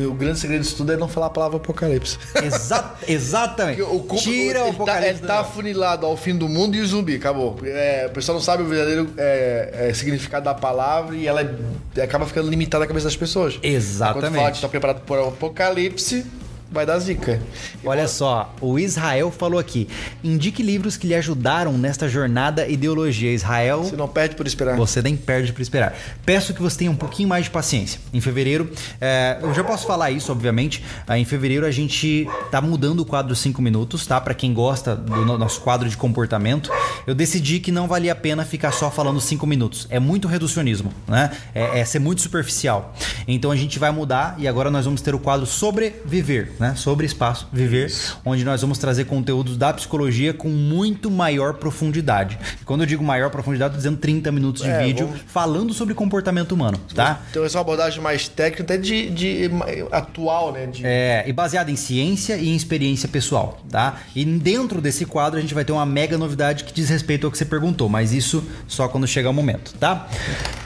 O 0.09 0.13
grande 0.13 0.39
segredo 0.39 0.61
disso 0.61 0.75
tudo 0.75 0.91
é 0.91 0.97
não 0.97 1.07
falar 1.07 1.27
a 1.27 1.29
palavra 1.29 1.57
apocalipse. 1.57 2.17
Exa 2.43 2.93
exatamente. 3.07 3.81
o 3.81 4.05
Tira 4.17 4.65
o 4.65 4.69
apocalipse. 4.69 5.09
Ele 5.09 5.19
tá, 5.19 5.25
ele 5.25 5.27
tá 5.27 5.39
afunilado 5.39 6.05
ao 6.05 6.17
fim 6.17 6.35
do 6.35 6.49
mundo 6.49 6.75
e 6.75 6.81
o 6.81 6.87
zumbi, 6.87 7.15
acabou. 7.15 7.57
É, 7.63 8.07
o 8.09 8.13
pessoal 8.13 8.37
não 8.37 8.43
sabe 8.43 8.63
o 8.63 8.67
verdadeiro 8.67 9.09
é, 9.17 9.89
é, 9.89 9.93
significado 9.93 10.45
da 10.45 10.53
palavra 10.53 11.15
e 11.15 11.27
ela 11.27 11.41
é, 11.41 12.07
acaba 12.15 12.25
ficando 12.25 12.49
limitada 12.49 12.85
à 12.85 12.87
cabeça 12.87 13.05
das 13.05 13.15
pessoas. 13.17 13.59
Exatamente. 13.61 14.21
Quando 14.25 14.35
fala 14.35 14.51
que 14.51 14.57
está 14.57 14.69
preparado 14.69 15.01
para 15.01 15.23
o 15.23 15.27
apocalipse, 15.29 16.25
vai 16.71 16.85
dar 16.85 16.99
zica. 16.99 17.41
Olha 17.83 18.07
só, 18.07 18.53
o 18.61 18.79
Israel 18.79 19.31
falou 19.31 19.59
aqui: 19.59 19.87
indique 20.23 20.63
livros 20.63 20.97
que 20.97 21.07
lhe 21.07 21.15
ajudaram 21.15 21.77
nesta 21.77 22.07
jornada 22.07 22.67
ideologia. 22.67 23.33
Israel. 23.33 23.83
Você 23.83 23.95
não 23.95 24.07
perde 24.07 24.35
por 24.35 24.47
esperar. 24.47 24.75
Você 24.75 25.01
nem 25.01 25.15
perde 25.15 25.53
por 25.53 25.61
esperar. 25.61 25.95
Peço 26.25 26.53
que 26.53 26.61
você 26.61 26.79
tenha 26.79 26.91
um 26.91 26.95
pouquinho 26.95 27.29
mais 27.29 27.45
de 27.45 27.51
paciência. 27.51 27.99
Em 28.13 28.21
fevereiro, 28.21 28.69
é, 28.99 29.37
eu 29.41 29.53
já 29.53 29.63
posso 29.63 29.85
falar 29.85 30.11
isso, 30.11 30.31
obviamente. 30.31 30.83
É, 31.07 31.17
em 31.17 31.25
fevereiro 31.25 31.65
a 31.65 31.71
gente 31.71 32.27
tá 32.51 32.61
mudando 32.61 33.01
o 33.01 33.05
quadro 33.05 33.35
5 33.35 33.61
minutos, 33.61 34.05
tá? 34.05 34.19
Para 34.19 34.33
quem 34.33 34.53
gosta 34.53 34.95
do 34.95 35.25
nosso 35.37 35.61
quadro 35.61 35.87
de 35.89 35.97
comportamento, 35.97 36.71
eu 37.05 37.15
decidi 37.15 37.59
que 37.59 37.71
não 37.71 37.87
valia 37.87 38.11
a 38.11 38.15
pena 38.15 38.45
ficar 38.45 38.71
só 38.71 38.89
falando 38.89 39.19
5 39.19 39.45
minutos. 39.45 39.87
É 39.89 39.99
muito 39.99 40.27
reducionismo, 40.27 40.91
né? 41.07 41.31
É, 41.53 41.79
é 41.79 41.85
ser 41.85 41.99
muito 41.99 42.21
superficial. 42.21 42.93
Então 43.27 43.51
a 43.51 43.55
gente 43.55 43.79
vai 43.79 43.91
mudar 43.91 44.35
e 44.37 44.47
agora 44.47 44.69
nós 44.69 44.85
vamos 44.85 45.01
ter 45.01 45.13
o 45.13 45.19
quadro 45.19 45.45
sobreviver, 45.45 46.53
né? 46.59 46.75
Sobre 46.75 47.05
espaço 47.05 47.47
viver, 47.51 47.87
Isso. 47.87 48.19
onde 48.25 48.43
nós 48.43 48.61
vamos 48.61 48.77
trazer 48.77 49.05
conteúdos 49.05 49.57
da 49.57 49.73
psicologia 49.73 50.33
com 50.33 50.49
muito 50.49 51.09
maior 51.11 51.55
profundidade. 51.55 52.37
Quando 52.65 52.81
eu 52.81 52.87
digo 52.87 53.03
maior 53.03 53.29
profundidade, 53.29 53.75
estou 53.75 53.77
dizendo 53.77 53.99
30 53.99 54.31
minutos 54.31 54.61
de 54.61 54.69
é, 54.69 54.83
vídeo 54.83 55.07
vamos... 55.07 55.21
falando 55.27 55.73
sobre 55.73 55.93
comportamento 55.93 56.51
humano, 56.51 56.79
tá? 56.93 57.21
Então 57.29 57.43
essa 57.43 57.57
é 57.57 57.59
uma 57.59 57.61
abordagem 57.61 58.01
mais 58.01 58.27
técnica, 58.27 58.63
até 58.63 58.77
de, 58.77 59.09
de 59.09 59.49
atual, 59.91 60.51
né? 60.51 60.65
De... 60.65 60.81
É, 60.85 61.23
e 61.27 61.33
baseada 61.33 61.71
em 61.71 61.75
ciência 61.75 62.35
e 62.37 62.49
em 62.49 62.55
experiência 62.55 63.07
pessoal, 63.07 63.59
tá? 63.69 63.99
E 64.15 64.23
dentro 64.25 64.81
desse 64.81 65.05
quadro 65.05 65.37
a 65.37 65.41
gente 65.41 65.53
vai 65.53 65.65
ter 65.65 65.71
uma 65.71 65.85
mega 65.85 66.17
novidade 66.17 66.63
que 66.63 66.73
diz 66.73 66.89
respeito 66.89 67.25
ao 67.25 67.31
que 67.31 67.37
você 67.37 67.45
perguntou, 67.45 67.89
mas 67.89 68.11
isso 68.13 68.43
só 68.67 68.87
quando 68.87 69.07
chegar 69.07 69.29
o 69.29 69.33
momento, 69.33 69.73
tá? 69.79 70.07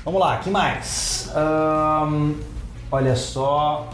Vamos 0.03 0.19
lá, 0.19 0.37
que 0.37 0.49
mais? 0.49 1.29
Um, 1.35 2.35
olha 2.91 3.15
só. 3.15 3.89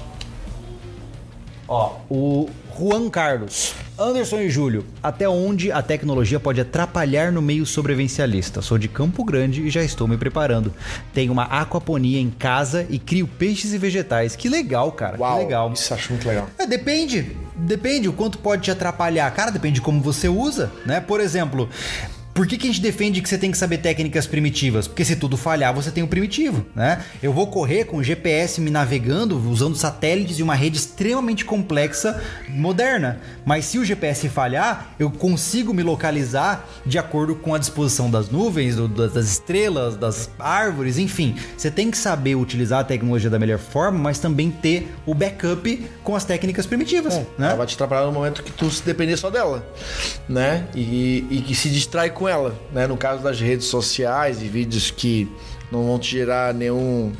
Ó, 1.68 1.96
o 2.10 2.50
Juan 2.78 3.10
Carlos. 3.10 3.74
Anderson 3.98 4.42
e 4.42 4.50
Júlio, 4.50 4.86
até 5.02 5.28
onde 5.28 5.72
a 5.72 5.82
tecnologia 5.82 6.40
pode 6.40 6.60
atrapalhar 6.60 7.32
no 7.32 7.42
meio 7.42 7.66
sobrevivencialista? 7.66 8.62
Sou 8.62 8.78
de 8.78 8.90
Campo 8.90 9.24
Grande 9.24 9.62
e 9.62 9.70
já 9.70 9.82
estou 9.82 10.08
me 10.08 10.18
preparando. 10.18 10.74
Tenho 11.14 11.32
uma 11.32 11.44
aquaponia 11.44 12.20
em 12.20 12.30
casa 12.30 12.86
e 12.90 13.00
crio 13.00 13.26
peixes 13.26 13.74
e 13.74 13.78
vegetais. 13.78 14.36
Que 14.36 14.50
legal, 14.50 14.92
cara. 14.92 15.18
Uau, 15.18 15.38
que 15.38 15.44
legal. 15.46 15.72
Isso 15.74 15.94
acho 15.94 16.12
muito 16.12 16.28
legal. 16.28 16.50
É, 16.60 16.68
depende. 16.68 17.36
Depende 17.56 18.10
o 18.10 18.14
quanto 18.14 18.38
pode 18.38 18.64
te 18.64 18.72
atrapalhar. 18.72 19.32
Cara, 19.32 19.50
depende 19.50 19.76
de 19.76 19.82
como 19.82 20.02
você 20.02 20.28
usa, 20.28 20.70
né? 20.86 21.00
Por 21.00 21.22
exemplo, 21.22 21.70
Por 22.36 22.46
que, 22.46 22.58
que 22.58 22.68
a 22.68 22.70
gente 22.70 22.82
defende 22.82 23.22
que 23.22 23.30
você 23.30 23.38
tem 23.38 23.50
que 23.50 23.58
saber 23.58 23.78
técnicas 23.78 24.28
primitivas? 24.28 24.90
Porque 24.90 25.06
se 25.06 25.16
tudo 25.16 25.38
falhar, 25.38 25.74
você 25.74 25.90
tem 25.90 26.04
o 26.04 26.08
primitivo, 26.08 26.66
né? 26.76 27.02
Eu 27.24 27.32
vou 27.32 27.48
correr 27.48 27.86
com 27.86 27.96
o 27.96 28.04
GPS 28.04 28.60
me 28.60 28.70
navegando, 28.70 29.40
usando 29.50 29.74
satélites 29.74 30.38
e 30.38 30.44
uma 30.44 30.54
rede 30.54 30.78
extremamente 30.78 31.46
complexa, 31.46 32.22
moderna. 32.50 33.22
Mas 33.46 33.64
se 33.64 33.80
o 33.80 33.86
GPS 33.86 34.28
falhar, 34.28 34.94
eu 35.00 35.10
consigo 35.10 35.74
me 35.74 35.82
localizar 35.82 36.68
de 36.86 37.00
acordo 37.00 37.36
com 37.36 37.56
a 37.56 37.58
disposição 37.58 38.12
das 38.12 38.30
nuvens, 38.30 38.76
do, 38.76 38.90
das 38.90 39.26
estrelas, 39.28 39.96
das 39.96 40.30
árvores, 40.38 40.98
enfim. 40.98 41.38
Você 41.58 41.72
tem 41.72 41.90
que 41.90 41.98
saber 41.98 42.36
utilizar 42.36 42.82
a 42.82 42.84
tecnologia 42.84 43.30
da 43.30 43.40
melhor 43.40 43.60
forma, 43.60 43.98
mas 43.98 44.20
também 44.20 44.52
ter 44.52 44.94
o 45.06 45.14
backup 45.14 45.90
com 46.04 46.14
as 46.14 46.26
técnicas 46.26 46.66
primitivas, 46.66 47.14
é, 47.14 47.26
né? 47.38 47.48
Ela 47.48 47.56
vai 47.56 47.66
te 47.66 47.76
atrapalhar 47.76 48.08
no 48.08 48.12
momento 48.12 48.44
que 48.44 48.52
tu 48.52 48.70
se 48.70 48.84
depender 48.84 49.16
só 49.16 49.30
dela, 49.30 49.66
né? 50.28 50.68
E, 50.76 51.26
e 51.30 51.42
que 51.42 51.56
se 51.56 51.70
distrai 51.70 52.10
com 52.10 52.25
ela, 52.28 52.56
né? 52.72 52.88
No 52.88 52.98
caso 52.98 53.24
das 53.24 53.40
redes 53.40 53.68
sociais 53.68 54.42
e 54.42 54.46
vídeos 54.48 54.92
que 54.92 55.30
não 55.72 55.86
vão 55.86 56.00
te 56.00 56.12
gerar 56.12 56.54
nenhum, 56.54 57.12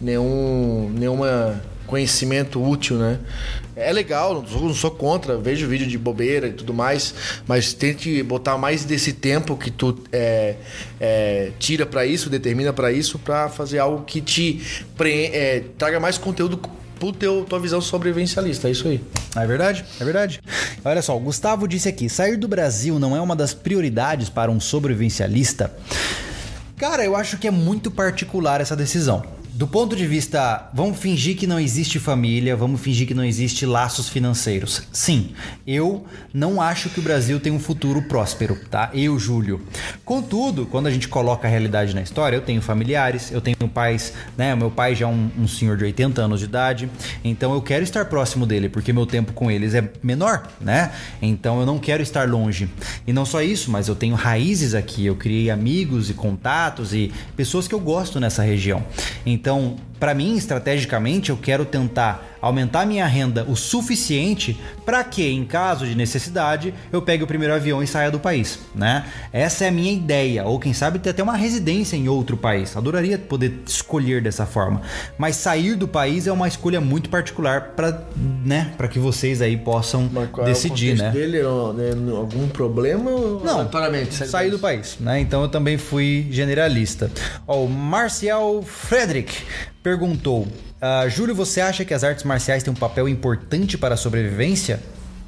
nenhum, 0.00 0.90
nenhuma 0.94 1.60
conhecimento 1.88 2.62
útil, 2.62 2.96
né? 2.96 3.18
É 3.74 3.92
legal, 3.92 4.34
não 4.34 4.46
sou, 4.46 4.60
não 4.60 4.74
sou, 4.74 4.90
contra, 4.90 5.36
vejo 5.38 5.66
vídeo 5.66 5.86
de 5.86 5.96
bobeira 5.96 6.48
e 6.48 6.52
tudo 6.52 6.74
mais, 6.74 7.14
mas 7.46 7.72
tente 7.72 8.22
botar 8.22 8.58
mais 8.58 8.84
desse 8.84 9.12
tempo 9.12 9.56
que 9.56 9.70
tu 9.70 9.98
é, 10.12 10.56
é, 11.00 11.52
tira 11.58 11.86
para 11.86 12.04
isso, 12.04 12.28
determina 12.28 12.72
para 12.72 12.92
isso, 12.92 13.18
para 13.18 13.48
fazer 13.48 13.78
algo 13.78 14.04
que 14.04 14.20
te 14.20 14.60
pre, 14.96 15.26
é, 15.26 15.64
traga 15.78 15.98
mais 15.98 16.18
conteúdo 16.18 16.60
pro 16.98 17.12
teu, 17.12 17.44
tua 17.44 17.58
visão 17.58 17.80
sobrevivencialista. 17.80 18.68
É 18.68 18.70
isso 18.70 18.88
aí. 18.88 19.00
É 19.36 19.46
verdade, 19.46 19.84
é 20.00 20.04
verdade. 20.04 20.40
Olha 20.84 21.02
só, 21.02 21.16
o 21.16 21.20
Gustavo 21.20 21.66
disse 21.66 21.88
aqui: 21.88 22.08
sair 22.08 22.36
do 22.36 22.48
Brasil 22.48 22.98
não 22.98 23.16
é 23.16 23.20
uma 23.20 23.36
das 23.36 23.54
prioridades 23.54 24.28
para 24.28 24.50
um 24.50 24.60
sobrevivencialista. 24.60 25.74
Cara, 26.76 27.04
eu 27.04 27.16
acho 27.16 27.38
que 27.38 27.48
é 27.48 27.50
muito 27.50 27.90
particular 27.90 28.60
essa 28.60 28.76
decisão. 28.76 29.37
Do 29.58 29.66
ponto 29.66 29.96
de 29.96 30.06
vista, 30.06 30.70
vamos 30.72 31.00
fingir 31.00 31.36
que 31.36 31.44
não 31.44 31.58
existe 31.58 31.98
família, 31.98 32.54
vamos 32.54 32.80
fingir 32.80 33.08
que 33.08 33.12
não 33.12 33.24
existe 33.24 33.66
laços 33.66 34.08
financeiros. 34.08 34.84
Sim, 34.92 35.32
eu 35.66 36.06
não 36.32 36.62
acho 36.62 36.88
que 36.88 37.00
o 37.00 37.02
Brasil 37.02 37.40
tem 37.40 37.50
um 37.50 37.58
futuro 37.58 38.02
próspero, 38.02 38.56
tá? 38.70 38.88
Eu, 38.94 39.18
Júlio. 39.18 39.60
Contudo, 40.04 40.64
quando 40.64 40.86
a 40.86 40.92
gente 40.92 41.08
coloca 41.08 41.48
a 41.48 41.50
realidade 41.50 41.92
na 41.92 42.00
história, 42.00 42.36
eu 42.36 42.40
tenho 42.40 42.62
familiares, 42.62 43.32
eu 43.32 43.40
tenho 43.40 43.56
pais, 43.74 44.12
né? 44.36 44.54
Meu 44.54 44.70
pai 44.70 44.94
já 44.94 45.06
é 45.06 45.08
um, 45.08 45.28
um 45.36 45.48
senhor 45.48 45.76
de 45.76 45.82
80 45.82 46.22
anos 46.22 46.38
de 46.38 46.46
idade, 46.46 46.88
então 47.24 47.52
eu 47.52 47.60
quero 47.60 47.82
estar 47.82 48.04
próximo 48.04 48.46
dele, 48.46 48.68
porque 48.68 48.92
meu 48.92 49.06
tempo 49.06 49.32
com 49.32 49.50
eles 49.50 49.74
é 49.74 49.90
menor, 50.00 50.46
né? 50.60 50.92
Então 51.20 51.58
eu 51.58 51.66
não 51.66 51.80
quero 51.80 52.00
estar 52.00 52.28
longe. 52.28 52.70
E 53.04 53.12
não 53.12 53.26
só 53.26 53.42
isso, 53.42 53.72
mas 53.72 53.88
eu 53.88 53.96
tenho 53.96 54.14
raízes 54.14 54.72
aqui, 54.72 55.04
eu 55.04 55.16
criei 55.16 55.50
amigos 55.50 56.10
e 56.10 56.14
contatos 56.14 56.94
e 56.94 57.12
pessoas 57.36 57.66
que 57.66 57.74
eu 57.74 57.80
gosto 57.80 58.20
nessa 58.20 58.44
região. 58.44 58.86
Então 59.26 59.47
então, 59.48 59.76
para 59.98 60.14
mim, 60.14 60.36
estrategicamente, 60.36 61.30
eu 61.30 61.36
quero 61.36 61.64
tentar 61.64 62.38
aumentar 62.40 62.86
minha 62.86 63.06
renda 63.06 63.44
o 63.48 63.56
suficiente 63.56 64.58
para 64.84 65.02
que, 65.02 65.26
em 65.26 65.44
caso 65.44 65.86
de 65.86 65.94
necessidade, 65.94 66.72
eu 66.92 67.02
pegue 67.02 67.24
o 67.24 67.26
primeiro 67.26 67.54
avião 67.54 67.82
e 67.82 67.86
saia 67.86 68.10
do 68.10 68.18
país, 68.18 68.60
né? 68.74 69.04
Essa 69.32 69.64
é 69.64 69.68
a 69.68 69.72
minha 69.72 69.92
ideia, 69.92 70.44
ou 70.44 70.58
quem 70.58 70.72
sabe 70.72 70.98
ter 70.98 71.10
até 71.10 71.22
uma 71.22 71.36
residência 71.36 71.96
em 71.96 72.08
outro 72.08 72.36
país. 72.36 72.76
Adoraria 72.76 73.18
poder 73.18 73.60
escolher 73.66 74.22
dessa 74.22 74.46
forma, 74.46 74.82
mas 75.16 75.36
sair 75.36 75.74
do 75.74 75.88
país 75.88 76.26
é 76.26 76.32
uma 76.32 76.48
escolha 76.48 76.80
muito 76.80 77.10
particular 77.10 77.72
para, 77.74 78.04
né, 78.44 78.72
para 78.76 78.88
que 78.88 78.98
vocês 78.98 79.42
aí 79.42 79.56
possam 79.56 80.08
é 80.38 80.44
decidir, 80.44 80.92
é 80.92 81.02
né? 81.02 81.10
dele 81.10 81.38
né? 81.38 82.12
algum 82.16 82.48
problema? 82.48 83.10
Não, 83.44 83.60
atualmente 83.62 84.14
sair 84.14 84.50
do 84.50 84.58
país, 84.58 84.96
né? 85.00 85.20
Então 85.20 85.42
eu 85.42 85.48
também 85.48 85.76
fui 85.76 86.28
generalista. 86.30 87.10
Ó, 87.46 87.64
o 87.64 87.68
Marcial 87.68 88.62
Frederick 88.62 89.42
perguntou: 89.88 90.42
uh, 90.42 91.08
Júlio, 91.08 91.34
você 91.34 91.62
acha 91.62 91.84
que 91.84 91.94
as 91.94 92.04
artes 92.04 92.24
marciais 92.24 92.62
têm 92.62 92.72
um 92.72 92.76
papel 92.76 93.08
importante 93.08 93.78
para 93.78 93.94
a 93.94 93.96
sobrevivência? 93.96 94.80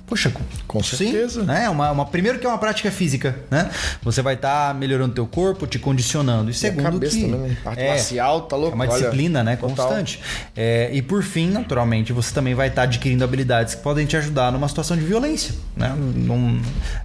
Poxa, 0.06 0.32
com, 0.66 0.82
certeza. 0.82 1.44
Né? 1.44 1.68
Uma, 1.68 1.92
uma, 1.92 2.04
primeiro 2.04 2.40
que 2.40 2.44
é 2.44 2.48
uma 2.48 2.58
prática 2.58 2.90
física, 2.90 3.36
né? 3.48 3.70
Você 4.02 4.20
vai 4.20 4.34
estar 4.34 4.68
tá 4.68 4.74
melhorando 4.74 5.14
teu 5.14 5.24
corpo, 5.24 5.68
te 5.68 5.78
condicionando. 5.78 6.50
E, 6.50 6.52
e 6.52 6.54
segundo 6.54 6.98
que 6.98 7.08
também, 7.08 7.28
né? 7.30 7.56
Arte 7.64 7.80
é, 7.80 7.88
marcial, 7.90 8.40
tá 8.40 8.56
louco? 8.56 8.72
É 8.72 8.74
uma 8.74 8.84
Olha, 8.86 8.92
disciplina, 8.92 9.44
né? 9.44 9.54
Total. 9.54 9.86
Constante. 9.86 10.20
É, 10.56 10.90
e 10.92 11.00
por 11.00 11.22
fim, 11.22 11.48
naturalmente, 11.50 12.12
você 12.12 12.34
também 12.34 12.54
vai 12.54 12.66
estar 12.66 12.82
tá 12.82 12.88
adquirindo 12.88 13.22
habilidades 13.22 13.76
que 13.76 13.82
podem 13.82 14.04
te 14.04 14.16
ajudar 14.16 14.50
numa 14.50 14.66
situação 14.68 14.96
de 14.96 15.04
violência, 15.04 15.54
né? 15.76 15.94
Num... 15.96 16.60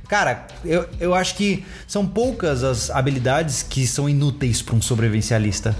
Cara, 0.07 0.47
eu, 0.65 0.89
eu 0.99 1.13
acho 1.13 1.35
que 1.35 1.63
são 1.87 2.07
poucas 2.07 2.63
as 2.63 2.89
habilidades 2.89 3.61
que 3.61 3.85
são 3.85 4.09
inúteis 4.09 4.63
para 4.63 4.73
um 4.73 4.81
sobrevivencialista. 4.81 5.75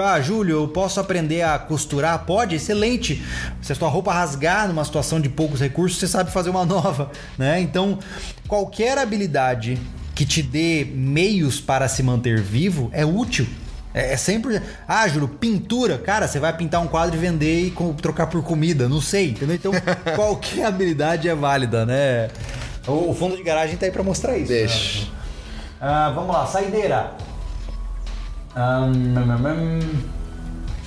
Ah, 0.00 0.20
Júlio, 0.20 0.62
eu 0.62 0.68
posso 0.68 1.00
aprender 1.00 1.42
a 1.42 1.58
costurar? 1.58 2.24
Pode, 2.24 2.56
excelente. 2.56 3.22
Se 3.60 3.72
a 3.72 3.74
sua 3.74 3.88
roupa 3.88 4.12
rasgar 4.12 4.68
numa 4.68 4.84
situação 4.84 5.20
de 5.20 5.28
poucos 5.28 5.60
recursos, 5.60 5.98
você 5.98 6.08
sabe 6.08 6.30
fazer 6.30 6.50
uma 6.50 6.64
nova, 6.66 7.10
né? 7.36 7.60
Então, 7.60 7.98
qualquer 8.46 8.98
habilidade 8.98 9.78
que 10.14 10.24
te 10.26 10.42
dê 10.42 10.86
meios 10.94 11.60
para 11.60 11.88
se 11.88 12.02
manter 12.02 12.40
vivo 12.40 12.90
é 12.92 13.04
útil. 13.04 13.46
É, 13.94 14.12
é 14.12 14.16
sempre. 14.16 14.60
Ah, 14.86 15.06
Júlio, 15.08 15.28
pintura. 15.28 15.98
Cara, 15.98 16.26
você 16.26 16.38
vai 16.38 16.56
pintar 16.56 16.80
um 16.80 16.86
quadro 16.88 17.16
e 17.16 17.18
vender 17.18 17.66
e 17.66 17.74
trocar 18.00 18.26
por 18.26 18.42
comida. 18.42 18.88
Não 18.88 19.00
sei, 19.00 19.30
entendeu? 19.30 19.56
Então, 19.56 19.72
qualquer 20.16 20.66
habilidade 20.66 21.28
é 21.28 21.34
válida, 21.34 21.84
né? 21.84 22.28
O 22.86 23.14
fundo 23.14 23.36
de 23.36 23.42
garagem 23.42 23.76
tá 23.76 23.86
aí 23.86 23.92
para 23.92 24.02
mostrar 24.02 24.36
isso. 24.36 24.48
Deixa. 24.48 25.00
Né? 25.00 25.06
Ah, 25.80 26.12
vamos 26.14 26.34
lá, 26.34 26.46
saideira. 26.46 27.12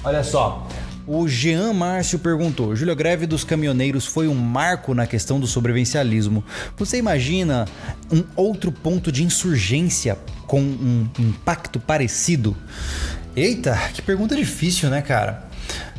Olha 0.03 0.23
só. 0.23 0.67
O 1.07 1.27
Jean 1.27 1.71
Márcio 1.73 2.17
perguntou: 2.17 2.75
Júlio, 2.75 2.91
a 2.91 2.95
greve 2.95 3.27
dos 3.27 3.43
caminhoneiros 3.43 4.05
foi 4.05 4.27
um 4.27 4.35
marco 4.35 4.93
na 4.93 5.05
questão 5.05 5.39
do 5.39 5.45
sobrevivencialismo. 5.45 6.43
Você 6.77 6.97
imagina 6.97 7.65
um 8.11 8.23
outro 8.35 8.71
ponto 8.71 9.11
de 9.11 9.23
insurgência 9.23 10.17
com 10.47 10.61
um 10.61 11.07
impacto 11.19 11.79
parecido? 11.79 12.57
Eita, 13.35 13.77
que 13.93 14.01
pergunta 14.01 14.35
difícil, 14.35 14.89
né, 14.89 15.01
cara? 15.01 15.44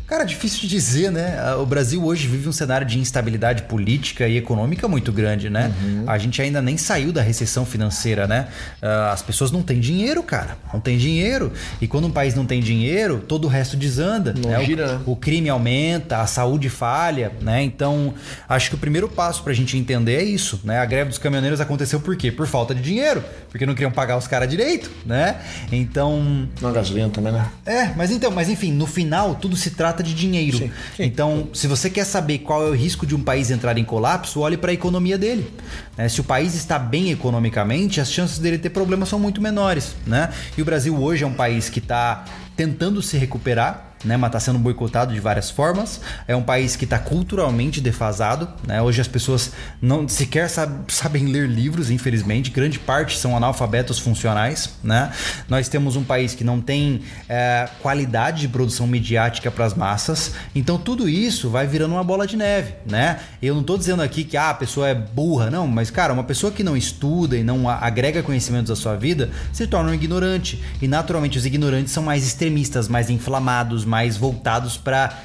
Cara, 0.06 0.22
difícil 0.22 0.60
de 0.60 0.68
dizer, 0.68 1.10
né? 1.10 1.36
Ah, 1.40 1.56
o 1.56 1.66
Brasil 1.66 2.04
hoje 2.04 2.28
vive 2.28 2.48
um 2.48 2.52
cenário 2.52 2.86
de 2.86 2.96
instabilidade 2.98 3.64
política 3.64 4.28
e 4.28 4.36
econômica 4.36 4.86
muito 4.86 5.10
grande, 5.10 5.50
né? 5.50 5.72
Uhum. 5.82 6.04
A 6.06 6.16
gente 6.16 6.40
ainda 6.40 6.62
nem 6.62 6.76
saiu 6.76 7.12
da 7.12 7.20
recessão 7.20 7.66
financeira, 7.66 8.24
né? 8.26 8.46
Ah, 8.80 9.10
as 9.12 9.20
pessoas 9.20 9.50
não 9.50 9.62
têm 9.62 9.80
dinheiro, 9.80 10.22
cara. 10.22 10.56
Não 10.72 10.78
tem 10.78 10.96
dinheiro. 10.96 11.52
E 11.80 11.88
quando 11.88 12.06
um 12.06 12.10
país 12.10 12.36
não 12.36 12.46
tem 12.46 12.60
dinheiro, 12.60 13.18
todo 13.26 13.46
o 13.46 13.48
resto 13.48 13.76
desanda. 13.76 14.32
Não 14.32 14.50
né? 14.50 14.64
gira, 14.64 14.86
o, 14.86 14.92
né? 14.92 15.00
o 15.06 15.16
crime 15.16 15.48
aumenta, 15.48 16.18
a 16.18 16.26
saúde 16.26 16.68
falha, 16.68 17.32
né? 17.40 17.64
Então, 17.64 18.14
acho 18.48 18.70
que 18.70 18.76
o 18.76 18.78
primeiro 18.78 19.08
passo 19.08 19.42
pra 19.42 19.52
gente 19.52 19.76
entender 19.76 20.14
é 20.14 20.22
isso, 20.22 20.60
né? 20.62 20.78
A 20.78 20.84
greve 20.84 21.10
dos 21.10 21.18
caminhoneiros 21.18 21.60
aconteceu 21.60 21.98
por 21.98 22.14
quê? 22.16 22.30
Por 22.30 22.46
falta 22.46 22.72
de 22.72 22.80
dinheiro. 22.80 23.24
Porque 23.50 23.66
não 23.66 23.74
queriam 23.74 23.90
pagar 23.90 24.16
os 24.16 24.28
caras 24.28 24.48
direito, 24.48 24.88
né? 25.04 25.40
Então. 25.72 26.48
Na 26.60 26.70
gasolina 26.70 27.08
também, 27.08 27.32
né? 27.32 27.50
É, 27.64 27.86
mas 27.96 28.12
então, 28.12 28.30
mas 28.30 28.48
enfim, 28.48 28.70
no 28.70 28.86
final 28.86 29.34
tudo 29.34 29.56
se 29.56 29.70
trata 29.70 29.95
trata 29.96 30.02
de 30.02 30.14
dinheiro. 30.14 30.58
Sim, 30.58 30.70
sim. 30.96 31.04
Então, 31.04 31.48
se 31.52 31.66
você 31.66 31.88
quer 31.88 32.04
saber 32.04 32.38
qual 32.38 32.66
é 32.66 32.70
o 32.70 32.74
risco 32.74 33.06
de 33.06 33.14
um 33.14 33.22
país 33.22 33.50
entrar 33.50 33.78
em 33.78 33.84
colapso, 33.84 34.40
olhe 34.40 34.56
para 34.56 34.70
a 34.70 34.74
economia 34.74 35.16
dele. 35.16 35.50
Né? 35.96 36.08
Se 36.08 36.20
o 36.20 36.24
país 36.24 36.54
está 36.54 36.78
bem 36.78 37.10
economicamente, 37.10 38.00
as 38.00 38.12
chances 38.12 38.38
dele 38.38 38.58
ter 38.58 38.70
problemas 38.70 39.08
são 39.08 39.18
muito 39.18 39.40
menores. 39.40 39.96
Né? 40.06 40.30
E 40.56 40.62
o 40.62 40.64
Brasil 40.64 40.94
hoje 41.00 41.24
é 41.24 41.26
um 41.26 41.32
país 41.32 41.70
que 41.70 41.78
está 41.78 42.24
tentando 42.56 43.00
se 43.00 43.16
recuperar 43.16 43.95
né, 44.06 44.16
mas 44.16 44.28
está 44.28 44.40
sendo 44.40 44.58
boicotado 44.58 45.12
de 45.12 45.20
várias 45.20 45.50
formas. 45.50 46.00
É 46.28 46.34
um 46.34 46.42
país 46.42 46.76
que 46.76 46.84
está 46.84 46.98
culturalmente 46.98 47.80
defasado. 47.80 48.48
Né? 48.66 48.80
Hoje 48.80 49.00
as 49.00 49.08
pessoas 49.08 49.52
não 49.82 50.08
sequer 50.08 50.48
sabe, 50.48 50.92
sabem 50.92 51.26
ler 51.26 51.48
livros, 51.48 51.90
infelizmente. 51.90 52.50
Grande 52.50 52.78
parte 52.78 53.18
são 53.18 53.36
analfabetos 53.36 53.98
funcionais. 53.98 54.74
Né? 54.82 55.10
Nós 55.48 55.68
temos 55.68 55.96
um 55.96 56.04
país 56.04 56.34
que 56.34 56.44
não 56.44 56.60
tem 56.60 57.02
é, 57.28 57.68
qualidade 57.82 58.42
de 58.42 58.48
produção 58.48 58.86
midiática 58.86 59.50
para 59.50 59.64
as 59.64 59.74
massas. 59.74 60.32
Então 60.54 60.78
tudo 60.78 61.08
isso 61.08 61.50
vai 61.50 61.66
virando 61.66 61.92
uma 61.92 62.04
bola 62.04 62.26
de 62.26 62.36
neve. 62.36 62.74
Né? 62.88 63.18
Eu 63.42 63.54
não 63.54 63.62
estou 63.62 63.76
dizendo 63.76 64.02
aqui 64.02 64.22
que 64.22 64.36
ah, 64.36 64.50
a 64.50 64.54
pessoa 64.54 64.88
é 64.88 64.94
burra, 64.94 65.50
não. 65.50 65.66
Mas, 65.66 65.90
cara, 65.90 66.12
uma 66.12 66.24
pessoa 66.24 66.52
que 66.52 66.62
não 66.62 66.76
estuda 66.76 67.36
e 67.36 67.42
não 67.42 67.68
agrega 67.68 68.22
conhecimentos 68.22 68.70
à 68.70 68.76
sua 68.76 68.96
vida 68.96 69.30
se 69.52 69.66
torna 69.66 69.90
um 69.90 69.94
ignorante. 69.94 70.62
E 70.80 70.86
naturalmente 70.86 71.36
os 71.36 71.44
ignorantes 71.44 71.92
são 71.92 72.02
mais 72.02 72.24
extremistas, 72.24 72.88
mais 72.88 73.10
inflamados, 73.10 73.84
mais 73.84 73.95
mais 73.96 74.18
voltados 74.18 74.76
para 74.76 75.22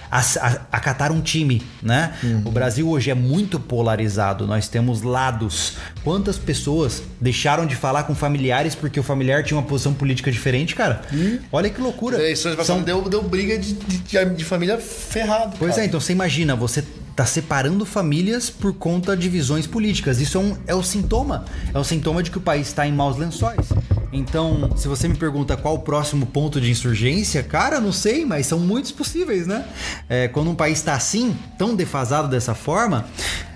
acatar 0.71 1.11
um 1.11 1.19
time, 1.19 1.61
né? 1.83 2.13
Uhum. 2.23 2.43
O 2.45 2.51
Brasil 2.51 2.87
hoje 2.87 3.11
é 3.11 3.13
muito 3.13 3.59
polarizado, 3.59 4.47
nós 4.47 4.69
temos 4.69 5.01
lados. 5.01 5.73
Quantas 6.05 6.37
pessoas 6.37 7.03
deixaram 7.19 7.65
de 7.65 7.75
falar 7.75 8.03
com 8.03 8.15
familiares 8.15 8.73
porque 8.73 8.97
o 8.97 9.03
familiar 9.03 9.43
tinha 9.43 9.57
uma 9.57 9.67
posição 9.67 9.93
política 9.93 10.31
diferente, 10.31 10.73
cara? 10.73 11.01
Uhum. 11.11 11.39
Olha 11.51 11.69
que 11.69 11.81
loucura. 11.81 12.15
As 12.15 12.23
eleições 12.23 12.65
São... 12.65 12.81
deu, 12.81 13.09
deu 13.09 13.21
briga 13.21 13.59
de, 13.59 13.73
de, 13.73 14.25
de 14.37 14.45
família 14.45 14.77
ferrado. 14.77 15.57
Pois 15.59 15.71
cara. 15.71 15.83
é, 15.83 15.85
então 15.87 15.99
você 15.99 16.13
imagina, 16.13 16.55
você 16.55 16.81
tá 17.13 17.25
separando 17.25 17.85
famílias 17.85 18.49
por 18.49 18.73
conta 18.73 19.17
de 19.17 19.27
visões 19.27 19.67
políticas. 19.67 20.21
Isso 20.21 20.37
é, 20.37 20.41
um, 20.41 20.57
é 20.67 20.75
o 20.75 20.81
sintoma. 20.81 21.43
É 21.73 21.77
o 21.77 21.83
sintoma 21.83 22.23
de 22.23 22.31
que 22.31 22.37
o 22.37 22.41
país 22.41 22.67
está 22.67 22.87
em 22.87 22.93
maus 22.93 23.17
lençóis. 23.17 23.67
Então, 24.13 24.69
se 24.75 24.87
você 24.87 25.07
me 25.07 25.15
pergunta 25.15 25.55
qual 25.55 25.75
o 25.75 25.79
próximo 25.79 26.25
ponto 26.25 26.59
de 26.59 26.69
insurgência, 26.69 27.41
cara, 27.41 27.79
não 27.79 27.93
sei, 27.93 28.25
mas 28.25 28.45
são 28.45 28.59
muitos 28.59 28.91
possíveis, 28.91 29.47
né? 29.47 29.65
É, 30.09 30.27
quando 30.27 30.49
um 30.49 30.55
país 30.55 30.79
está 30.79 30.93
assim, 30.93 31.35
tão 31.57 31.75
defasado 31.75 32.27
dessa 32.27 32.53
forma, 32.53 33.05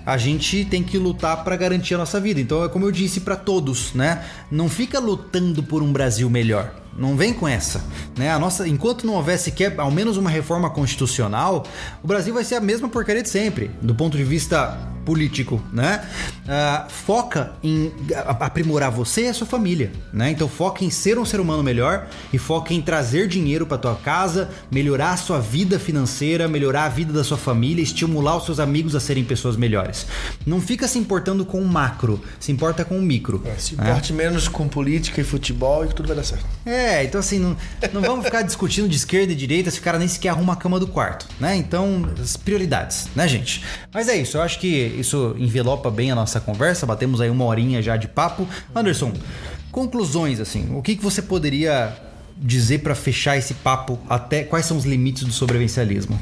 a 0.04 0.16
gente 0.16 0.64
tem 0.64 0.82
que 0.82 0.96
lutar 0.96 1.44
para 1.44 1.56
garantir 1.56 1.94
a 1.94 1.98
nossa 1.98 2.18
vida. 2.18 2.40
Então, 2.40 2.64
é 2.64 2.68
como 2.68 2.86
eu 2.86 2.92
disse 2.92 3.20
para 3.20 3.36
todos, 3.36 3.92
né? 3.92 4.24
Não 4.50 4.68
fica 4.68 4.98
lutando 4.98 5.62
por 5.62 5.82
um 5.82 5.92
Brasil 5.92 6.30
melhor. 6.30 6.74
Não 6.96 7.14
vem 7.14 7.34
com 7.34 7.46
essa, 7.46 7.84
né? 8.16 8.30
A 8.30 8.38
nossa, 8.38 8.66
enquanto 8.66 9.06
não 9.06 9.14
houver 9.14 9.38
sequer 9.38 9.78
ao 9.78 9.90
menos 9.90 10.16
uma 10.16 10.30
reforma 10.30 10.70
constitucional, 10.70 11.66
o 12.02 12.06
Brasil 12.06 12.32
vai 12.32 12.42
ser 12.42 12.54
a 12.54 12.60
mesma 12.60 12.88
porcaria 12.88 13.22
de 13.22 13.28
sempre, 13.28 13.70
do 13.82 13.94
ponto 13.94 14.16
de 14.16 14.24
vista 14.24 14.95
político, 15.06 15.62
né? 15.72 16.04
Uh, 16.44 16.90
foca 16.90 17.52
em 17.62 17.92
aprimorar 18.38 18.90
você 18.90 19.22
e 19.22 19.28
a 19.28 19.34
sua 19.34 19.46
família, 19.46 19.92
né? 20.12 20.30
Então 20.32 20.48
foca 20.48 20.84
em 20.84 20.90
ser 20.90 21.18
um 21.18 21.24
ser 21.24 21.40
humano 21.40 21.62
melhor 21.62 22.08
e 22.32 22.38
foca 22.38 22.74
em 22.74 22.82
trazer 22.82 23.28
dinheiro 23.28 23.64
para 23.64 23.78
tua 23.78 23.94
casa, 23.94 24.50
melhorar 24.70 25.12
a 25.12 25.16
sua 25.16 25.38
vida 25.40 25.78
financeira, 25.78 26.48
melhorar 26.48 26.84
a 26.84 26.88
vida 26.88 27.12
da 27.12 27.22
sua 27.22 27.38
família, 27.38 27.82
estimular 27.82 28.36
os 28.36 28.44
seus 28.44 28.58
amigos 28.58 28.96
a 28.96 29.00
serem 29.00 29.24
pessoas 29.24 29.56
melhores. 29.56 30.06
Não 30.44 30.60
fica 30.60 30.88
se 30.88 30.98
importando 30.98 31.46
com 31.46 31.60
o 31.60 31.66
macro, 31.66 32.20
se 32.40 32.50
importa 32.50 32.84
com 32.84 32.98
o 32.98 33.02
micro. 33.02 33.42
É, 33.44 33.54
se 33.56 33.74
importe 33.74 34.12
né? 34.12 34.24
menos 34.24 34.48
com 34.48 34.66
política 34.66 35.20
e 35.20 35.24
futebol 35.24 35.84
e 35.84 35.88
tudo 35.88 36.08
vai 36.08 36.16
dar 36.16 36.24
certo. 36.24 36.44
É, 36.66 37.04
então 37.04 37.20
assim, 37.20 37.38
não, 37.38 37.56
não 37.92 38.02
vamos 38.02 38.24
ficar 38.24 38.42
discutindo 38.42 38.88
de 38.88 38.96
esquerda 38.96 39.32
e 39.32 39.36
direita 39.36 39.70
se 39.70 39.78
o 39.78 39.82
cara 39.82 39.98
nem 39.98 40.08
sequer 40.08 40.30
arruma 40.30 40.54
a 40.54 40.56
cama 40.56 40.80
do 40.80 40.88
quarto, 40.88 41.28
né? 41.38 41.54
Então, 41.54 42.10
as 42.20 42.36
prioridades, 42.36 43.08
né, 43.14 43.28
gente? 43.28 43.64
Mas 43.92 44.08
é 44.08 44.16
isso, 44.16 44.36
eu 44.36 44.42
acho 44.42 44.58
que 44.58 44.95
isso 44.98 45.34
envelopa 45.38 45.90
bem 45.90 46.10
a 46.10 46.14
nossa 46.14 46.40
conversa. 46.40 46.86
Batemos 46.86 47.20
aí 47.20 47.30
uma 47.30 47.44
horinha 47.44 47.82
já 47.82 47.96
de 47.96 48.08
papo. 48.08 48.46
Anderson, 48.74 49.12
conclusões 49.70 50.40
assim. 50.40 50.74
O 50.74 50.82
que, 50.82 50.96
que 50.96 51.02
você 51.02 51.22
poderia 51.22 51.96
dizer 52.36 52.78
para 52.78 52.94
fechar 52.94 53.36
esse 53.36 53.54
papo? 53.54 53.98
Até 54.08 54.44
quais 54.44 54.66
são 54.66 54.76
os 54.76 54.84
limites 54.84 55.24
do 55.24 55.32
sobrevivencialismo? 55.32 56.18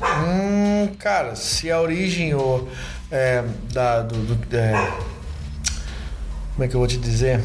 Hum, 0.00 0.88
cara, 0.98 1.34
se 1.36 1.70
a 1.70 1.80
origem 1.80 2.34
ou, 2.34 2.68
é, 3.10 3.44
da, 3.72 4.02
do, 4.02 4.16
do 4.16 4.56
é, 4.56 4.72
como 6.54 6.64
é 6.64 6.68
que 6.68 6.74
eu 6.74 6.80
vou 6.80 6.86
te 6.86 6.96
dizer? 6.96 7.40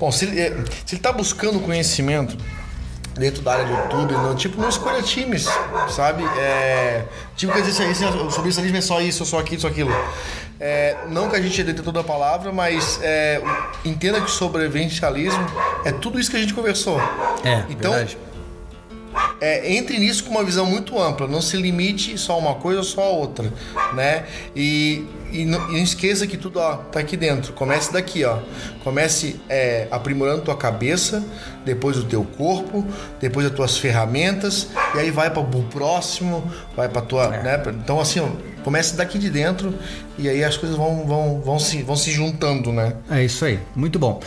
Bom, 0.00 0.12
se 0.12 0.26
é, 0.38 0.50
se 0.84 0.94
ele 0.94 1.02
tá 1.02 1.12
buscando 1.12 1.60
conhecimento 1.60 2.36
dentro 3.18 3.42
da 3.42 3.52
área 3.52 3.64
do 3.64 3.72
YouTube, 3.72 4.12
não, 4.12 4.34
tipo, 4.34 4.60
não 4.60 4.68
escolha 4.68 5.02
times, 5.02 5.46
sabe? 5.90 6.24
É, 6.38 7.04
tipo, 7.36 7.52
quer 7.52 7.62
dizer, 7.62 7.82
assim, 7.84 8.04
o 8.04 8.30
sobrevivencialismo 8.30 8.76
é 8.76 8.80
só 8.80 9.00
isso, 9.00 9.24
só 9.26 9.38
aquilo, 9.38 9.60
só 9.60 9.68
aquilo. 9.68 9.90
É, 10.60 10.96
não 11.08 11.28
que 11.28 11.36
a 11.36 11.40
gente 11.40 11.62
dentro 11.62 11.84
toda 11.84 12.00
a 12.00 12.04
palavra, 12.04 12.52
mas 12.52 12.98
é, 13.02 13.40
entenda 13.84 14.20
que 14.20 14.30
sobrevivencialismo 14.30 15.46
é 15.84 15.92
tudo 15.92 16.18
isso 16.18 16.30
que 16.30 16.36
a 16.36 16.40
gente 16.40 16.54
conversou. 16.54 17.00
É, 17.44 17.64
então, 17.68 17.92
verdade. 17.92 18.18
É, 19.40 19.74
entre 19.74 19.98
nisso 19.98 20.24
com 20.24 20.30
uma 20.30 20.44
visão 20.44 20.66
muito 20.66 20.98
ampla, 21.00 21.26
não 21.26 21.40
se 21.40 21.56
limite 21.56 22.18
só 22.18 22.34
a 22.34 22.36
uma 22.36 22.54
coisa 22.56 22.78
ou 22.78 22.84
só 22.84 23.02
a 23.02 23.10
outra, 23.10 23.52
né? 23.94 24.24
E 24.54 25.04
e 25.30 25.44
não, 25.44 25.68
e 25.68 25.72
não, 25.72 25.82
esqueça 25.82 26.26
que 26.26 26.36
tudo 26.36 26.58
ó, 26.58 26.76
tá 26.76 27.00
aqui 27.00 27.16
dentro. 27.16 27.52
Comece 27.52 27.92
daqui, 27.92 28.24
ó. 28.24 28.38
Comece 28.82 29.38
é, 29.48 29.86
aprimorando 29.90 30.42
tua 30.42 30.56
cabeça, 30.56 31.22
depois 31.64 31.98
o 31.98 32.04
teu 32.04 32.24
corpo, 32.24 32.84
depois 33.20 33.46
as 33.46 33.52
tuas 33.52 33.76
ferramentas, 33.76 34.68
e 34.94 34.98
aí 34.98 35.10
vai 35.10 35.30
para 35.30 35.40
o 35.40 35.62
próximo, 35.64 36.50
vai 36.74 36.88
para 36.88 37.02
tua, 37.02 37.34
é. 37.34 37.42
né? 37.42 37.62
Então 37.82 38.00
assim, 38.00 38.20
ó, 38.20 38.28
comece 38.64 38.96
daqui 38.96 39.18
de 39.18 39.30
dentro 39.30 39.74
e 40.16 40.28
aí 40.28 40.42
as 40.42 40.56
coisas 40.56 40.76
vão, 40.76 41.06
vão, 41.06 41.40
vão, 41.40 41.58
se, 41.58 41.82
vão 41.82 41.96
se 41.96 42.10
juntando, 42.10 42.72
né? 42.72 42.94
É 43.10 43.22
isso 43.22 43.44
aí. 43.44 43.58
Muito 43.76 43.98
bom. 43.98 44.20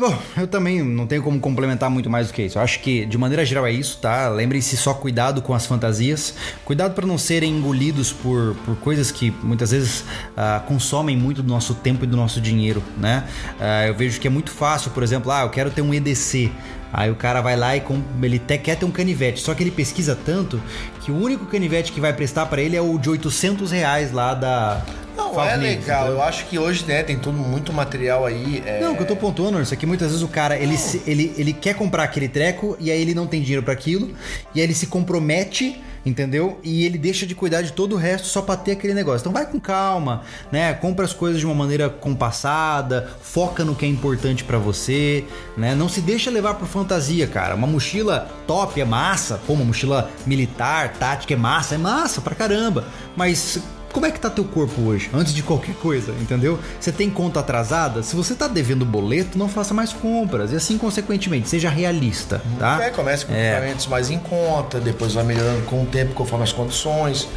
Bom, 0.00 0.16
eu 0.36 0.46
também 0.46 0.82
não 0.82 1.06
tenho 1.06 1.22
como 1.22 1.38
complementar 1.38 1.88
muito 1.90 2.10
mais 2.10 2.28
do 2.28 2.34
que 2.34 2.42
isso. 2.42 2.58
Eu 2.58 2.62
acho 2.62 2.80
que, 2.80 3.06
de 3.06 3.16
maneira 3.16 3.44
geral, 3.44 3.66
é 3.66 3.72
isso, 3.72 3.98
tá? 3.98 4.28
Lembrem-se 4.28 4.76
só 4.76 4.94
cuidado 4.94 5.40
com 5.40 5.54
as 5.54 5.66
fantasias. 5.66 6.34
Cuidado 6.64 6.94
para 6.94 7.06
não 7.06 7.18
serem 7.18 7.56
engolidos 7.56 8.12
por, 8.12 8.56
por 8.64 8.76
coisas 8.76 9.10
que 9.10 9.30
muitas 9.42 9.70
vezes 9.70 10.00
uh, 10.00 10.64
consomem 10.66 11.16
muito 11.16 11.42
do 11.42 11.48
nosso 11.48 11.74
tempo 11.74 12.04
e 12.04 12.06
do 12.06 12.16
nosso 12.16 12.40
dinheiro, 12.40 12.82
né? 12.96 13.24
Uh, 13.58 13.88
eu 13.88 13.94
vejo 13.94 14.20
que 14.20 14.26
é 14.26 14.30
muito 14.30 14.50
fácil, 14.50 14.90
por 14.90 15.02
exemplo, 15.02 15.30
ah, 15.30 15.42
eu 15.42 15.50
quero 15.50 15.70
ter 15.70 15.82
um 15.82 15.92
EDC. 15.92 16.50
Aí 16.92 17.10
o 17.10 17.16
cara 17.16 17.40
vai 17.40 17.56
lá 17.56 17.76
e 17.76 17.82
ele 18.22 18.36
até 18.36 18.56
quer 18.56 18.76
ter 18.76 18.84
um 18.84 18.90
canivete, 18.90 19.40
só 19.40 19.52
que 19.52 19.64
ele 19.64 19.72
pesquisa 19.72 20.16
tanto 20.16 20.62
que 21.00 21.10
o 21.10 21.16
único 21.20 21.44
canivete 21.46 21.90
que 21.90 22.00
vai 22.00 22.12
prestar 22.12 22.46
para 22.46 22.62
ele 22.62 22.76
é 22.76 22.80
o 22.80 22.96
de 22.98 23.10
800 23.10 23.72
reais 23.72 24.12
lá 24.12 24.32
da 24.32 24.80
não, 25.16 25.42
é 25.42 25.56
legal. 25.56 26.08
Eu 26.08 26.22
acho 26.22 26.46
que 26.46 26.58
hoje, 26.58 26.84
né, 26.86 27.02
tem 27.02 27.18
tudo 27.18 27.36
muito 27.36 27.72
material 27.72 28.26
aí. 28.26 28.62
É... 28.64 28.80
Não, 28.80 28.92
o 28.92 28.96
que 28.96 29.02
eu 29.02 29.06
tô 29.06 29.16
pontuando, 29.16 29.60
isso 29.60 29.74
aqui 29.74 29.86
muitas 29.86 30.08
vezes 30.08 30.22
o 30.22 30.28
cara, 30.28 30.56
ele, 30.56 30.76
se, 30.76 31.02
ele, 31.06 31.32
ele 31.36 31.52
quer 31.52 31.74
comprar 31.74 32.04
aquele 32.04 32.28
treco 32.28 32.76
e 32.80 32.90
aí 32.90 33.00
ele 33.00 33.14
não 33.14 33.26
tem 33.26 33.40
dinheiro 33.40 33.62
para 33.62 33.72
aquilo, 33.72 34.14
e 34.54 34.60
aí 34.60 34.66
ele 34.66 34.74
se 34.74 34.86
compromete 34.86 35.80
entendeu? 36.04 36.60
E 36.62 36.84
ele 36.84 36.98
deixa 36.98 37.26
de 37.26 37.34
cuidar 37.34 37.62
de 37.62 37.72
todo 37.72 37.94
o 37.94 37.98
resto 37.98 38.26
só 38.26 38.42
para 38.42 38.56
ter 38.56 38.72
aquele 38.72 38.94
negócio. 38.94 39.20
Então 39.20 39.32
vai 39.32 39.46
com 39.46 39.58
calma, 39.58 40.22
né? 40.52 40.74
Compra 40.74 41.04
as 41.04 41.12
coisas 41.12 41.40
de 41.40 41.46
uma 41.46 41.54
maneira 41.54 41.88
compassada, 41.88 43.10
foca 43.22 43.64
no 43.64 43.74
que 43.74 43.86
é 43.86 43.88
importante 43.88 44.44
para 44.44 44.58
você, 44.58 45.24
né? 45.56 45.74
Não 45.74 45.88
se 45.88 46.00
deixa 46.00 46.30
levar 46.30 46.54
por 46.54 46.68
fantasia, 46.68 47.26
cara. 47.26 47.54
Uma 47.54 47.66
mochila 47.66 48.28
top 48.46 48.80
é 48.80 48.84
massa, 48.84 49.40
pô, 49.46 49.54
uma 49.54 49.64
mochila 49.64 50.10
militar, 50.26 50.92
tática 50.94 51.34
é 51.34 51.36
massa, 51.36 51.74
é 51.74 51.78
massa 51.78 52.20
pra 52.20 52.34
caramba. 52.34 52.84
Mas 53.16 53.58
como 53.94 54.06
é 54.06 54.10
que 54.10 54.18
tá 54.18 54.28
teu 54.28 54.44
corpo 54.44 54.82
hoje? 54.82 55.08
Antes 55.14 55.32
de 55.32 55.40
qualquer 55.40 55.76
coisa, 55.76 56.10
entendeu? 56.20 56.58
Você 56.80 56.90
tem 56.90 57.08
conta 57.08 57.38
atrasada? 57.38 58.02
Se 58.02 58.16
você 58.16 58.34
tá 58.34 58.48
devendo 58.48 58.84
boleto, 58.84 59.38
não 59.38 59.48
faça 59.48 59.72
mais 59.72 59.92
compras. 59.92 60.50
E 60.50 60.56
assim, 60.56 60.76
consequentemente, 60.76 61.48
seja 61.48 61.70
realista, 61.70 62.42
tá? 62.58 62.84
É, 62.84 62.90
comece 62.90 63.24
com 63.24 63.32
é. 63.32 63.52
equipamentos 63.52 63.86
mais 63.86 64.10
em 64.10 64.18
conta, 64.18 64.80
depois 64.80 65.14
vai 65.14 65.22
melhorando 65.22 65.62
com 65.66 65.84
o 65.84 65.86
tempo, 65.86 66.12
conforme 66.12 66.42
as 66.42 66.52
condições, 66.52 67.28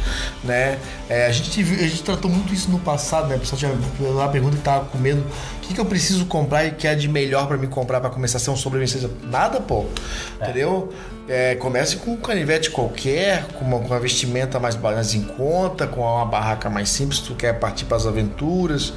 né? 0.42 0.80
É, 1.08 1.26
a, 1.26 1.30
gente, 1.30 1.60
a 1.60 1.88
gente 1.88 2.02
tratou 2.02 2.28
muito 2.28 2.52
isso 2.52 2.68
no 2.72 2.80
passado, 2.80 3.28
né? 3.28 3.36
O 3.36 3.38
pessoal 3.38 3.56
tinha 3.56 3.72
lá 4.12 4.28
pergunta 4.28 4.56
e 4.56 4.60
tava 4.60 4.86
com 4.86 4.98
medo. 4.98 5.20
O 5.20 5.60
que, 5.60 5.74
que 5.74 5.80
eu 5.80 5.86
preciso 5.86 6.26
comprar 6.26 6.64
e 6.64 6.72
que 6.72 6.88
é 6.88 6.94
de 6.96 7.08
melhor 7.08 7.46
para 7.46 7.56
me 7.56 7.68
comprar 7.68 8.00
para 8.00 8.10
começar 8.10 8.38
a 8.38 8.40
ser 8.40 8.50
um 8.50 8.56
sobrevivência? 8.56 9.08
Nada, 9.22 9.60
pô. 9.60 9.86
É. 10.40 10.44
Entendeu? 10.44 10.92
É, 11.28 11.54
comece 11.56 11.96
com 11.96 12.12
um 12.12 12.16
canivete 12.16 12.70
qualquer, 12.70 13.44
com 13.48 13.64
uma, 13.64 13.78
com 13.78 13.86
uma 13.86 14.00
vestimenta 14.00 14.58
mais, 14.58 14.76
mais 14.76 15.14
em 15.14 15.22
conta, 15.22 15.86
com 15.86 16.00
uma 16.00 16.24
barraca 16.24 16.70
mais 16.70 16.88
simples, 16.88 17.18
tu 17.20 17.34
quer 17.34 17.58
partir 17.58 17.84
para 17.84 17.96
as 17.98 18.06
aventuras, 18.06 18.92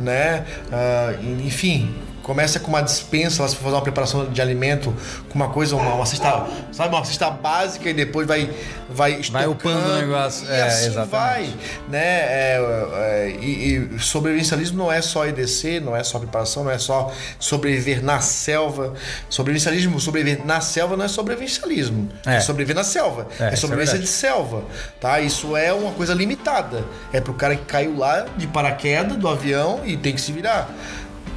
né? 0.00 0.44
Uh, 0.66 1.42
enfim, 1.46 1.94
começa 2.26 2.58
com 2.58 2.66
uma 2.66 2.82
dispensa, 2.82 3.46
se 3.46 3.54
for 3.54 3.62
fazer 3.62 3.76
uma 3.76 3.82
preparação 3.82 4.24
de 4.28 4.42
alimento, 4.42 4.92
com 5.28 5.36
uma 5.36 5.48
coisa, 5.48 5.76
uma, 5.76 5.94
uma 5.94 6.04
cesta, 6.04 6.44
sabe, 6.72 6.92
uma 6.92 7.04
cesta 7.04 7.30
básica 7.30 7.88
e 7.88 7.94
depois 7.94 8.26
vai 8.26 8.50
vai 8.90 9.22
vai 9.30 9.46
upando 9.46 9.88
o 9.88 9.98
negócio. 10.00 10.44
E 10.44 10.50
é, 10.50 10.62
assim 10.62 10.86
exatamente. 10.86 11.10
vai, 11.10 11.54
né? 11.88 12.00
É, 12.00 12.88
é, 12.94 13.36
e, 13.40 13.94
e, 13.94 13.98
sobrevivencialismo 14.00 14.76
não 14.76 14.90
é 14.90 15.00
só 15.00 15.24
EDC, 15.24 15.78
não 15.78 15.94
é 15.94 16.02
só 16.02 16.18
preparação, 16.18 16.64
não 16.64 16.72
é 16.72 16.78
só 16.78 17.12
sobreviver 17.38 18.02
na 18.02 18.20
selva. 18.20 18.94
Sobrevivencialismo, 19.30 20.00
sobreviver 20.00 20.44
na 20.44 20.60
selva 20.60 20.96
não 20.96 21.04
é 21.04 21.08
sobrevivencialismo, 21.08 22.08
é, 22.26 22.38
é 22.38 22.40
sobreviver 22.40 22.74
na 22.74 22.82
selva, 22.82 23.28
é, 23.38 23.52
é 23.52 23.56
sobrevivência 23.56 24.00
de 24.00 24.06
selva, 24.08 24.64
tá? 25.00 25.20
Isso 25.20 25.56
é 25.56 25.72
uma 25.72 25.92
coisa 25.92 26.12
limitada. 26.12 26.84
É 27.12 27.20
pro 27.20 27.34
cara 27.34 27.54
que 27.54 27.66
caiu 27.66 27.96
lá 27.96 28.26
de 28.36 28.48
paraquedas 28.48 29.16
do 29.16 29.28
avião 29.28 29.82
e 29.84 29.96
tem 29.96 30.12
que 30.12 30.20
se 30.20 30.32
virar. 30.32 30.68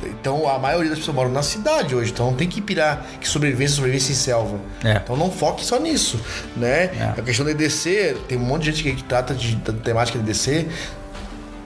Então 0.03 0.47
a 0.47 0.57
maioria 0.57 0.89
das 0.89 0.99
pessoas 0.99 1.15
moram 1.15 1.31
na 1.31 1.43
cidade 1.43 1.95
hoje, 1.95 2.11
então 2.11 2.27
não 2.27 2.35
tem 2.35 2.47
que 2.47 2.61
pirar 2.61 3.05
que 3.19 3.27
sobrevivência 3.27 3.75
sobrevivência 3.75 4.11
em 4.11 4.15
selva. 4.15 4.59
É. 4.83 4.93
Então 5.03 5.15
não 5.15 5.31
foque 5.31 5.65
só 5.65 5.79
nisso, 5.79 6.19
né? 6.55 6.85
É. 6.85 7.13
A 7.17 7.21
questão 7.21 7.45
do 7.45 7.51
EDC, 7.51 8.17
tem 8.27 8.37
um 8.37 8.41
monte 8.41 8.71
de 8.71 8.71
gente 8.71 8.95
que 8.95 9.03
trata 9.03 9.33
de, 9.33 9.55
da 9.55 9.73
temática 9.73 10.17
de 10.17 10.23
EDC. 10.25 10.67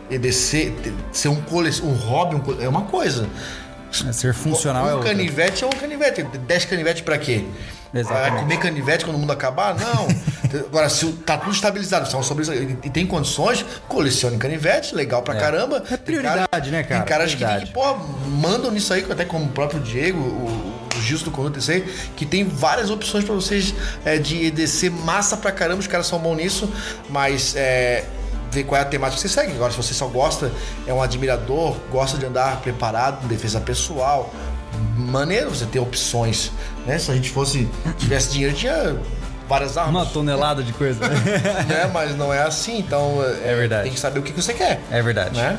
EDC, 0.09 0.73
ser 1.11 1.29
um, 1.29 1.41
um 1.83 1.93
hobby 1.93 2.35
um, 2.35 2.61
é 2.61 2.67
uma 2.67 2.83
coisa. 2.83 3.27
É, 4.07 4.11
ser 4.11 4.33
funcional 4.33 4.85
um 4.85 4.89
é 4.89 4.95
Um 4.95 4.99
canivete 5.01 5.63
é 5.63 5.67
um 5.67 5.69
canivete. 5.69 6.23
10 6.23 6.65
canivetes 6.65 7.01
para 7.01 7.17
quê? 7.17 7.45
Exatamente. 7.93 8.31
Vai 8.31 8.39
comer 8.39 8.57
canivete 8.57 9.05
quando 9.05 9.17
o 9.17 9.19
mundo 9.19 9.31
acabar? 9.31 9.75
Não. 9.75 10.07
Agora, 10.67 10.89
se 10.89 11.05
tá 11.25 11.37
tudo 11.37 11.51
estabilizado, 11.51 12.09
são 12.09 12.21
sobre 12.21 12.45
e 12.83 12.89
tem 12.89 13.05
condições, 13.07 13.65
colecione 13.87 14.37
canivete, 14.37 14.93
legal 14.93 15.21
pra 15.21 15.35
é. 15.35 15.39
caramba. 15.39 15.83
É 15.89 15.97
prioridade, 15.97 16.47
cara, 16.49 16.71
né, 16.71 16.83
cara? 16.83 17.01
Tem 17.01 17.07
caras 17.07 17.35
que, 17.35 17.65
que, 17.65 17.73
pô, 17.73 17.95
mandam 18.27 18.71
nisso 18.71 18.93
aí, 18.93 19.05
até 19.09 19.25
como 19.25 19.45
o 19.45 19.49
próprio 19.49 19.79
Diego, 19.79 20.19
o, 20.19 20.73
o 20.95 21.01
Gilson 21.01 21.25
do 21.25 21.31
Conduto 21.31 21.57
EDC, 21.57 21.85
que 22.15 22.25
tem 22.25 22.43
várias 22.43 22.89
opções 22.89 23.23
para 23.23 23.33
vocês 23.33 23.73
é, 24.05 24.17
de 24.17 24.45
EDC 24.45 24.89
massa 24.89 25.37
pra 25.37 25.51
caramba, 25.51 25.79
os 25.79 25.87
caras 25.87 26.07
são 26.07 26.19
bons 26.19 26.35
nisso, 26.35 26.71
mas 27.09 27.55
é, 27.55 28.05
ver 28.51 28.63
qual 28.63 28.79
é 28.79 28.83
a 28.83 28.85
temática 28.85 29.21
que 29.21 29.27
você 29.27 29.33
segue. 29.33 29.53
Agora, 29.53 29.71
se 29.71 29.77
você 29.77 29.93
só 29.93 30.07
gosta, 30.07 30.51
é 30.85 30.93
um 30.93 31.01
admirador, 31.01 31.75
gosta 31.91 32.17
de 32.17 32.25
andar 32.25 32.61
preparado, 32.61 33.27
defesa 33.27 33.59
pessoal, 33.59 34.33
maneiro 34.95 35.49
você 35.49 35.65
ter 35.65 35.79
opções, 35.79 36.51
né? 36.85 36.97
Se 36.97 37.11
a 37.11 37.15
gente 37.15 37.29
fosse 37.29 37.67
tivesse 37.97 38.31
dinheiro, 38.31 38.55
tinha 38.55 38.95
várias 39.47 39.77
armas. 39.77 39.93
Uma 39.93 40.05
tonelada 40.05 40.63
de 40.63 40.73
coisa. 40.73 40.99
né? 41.67 41.89
Mas 41.93 42.15
não 42.15 42.33
é 42.33 42.41
assim, 42.43 42.79
então 42.79 43.23
É 43.43 43.55
verdade. 43.55 43.83
tem 43.83 43.91
que 43.93 43.99
saber 43.99 44.19
o 44.19 44.23
que 44.23 44.31
que 44.31 44.41
você 44.41 44.53
quer. 44.53 44.81
É 44.91 45.01
verdade. 45.01 45.35
Né? 45.35 45.57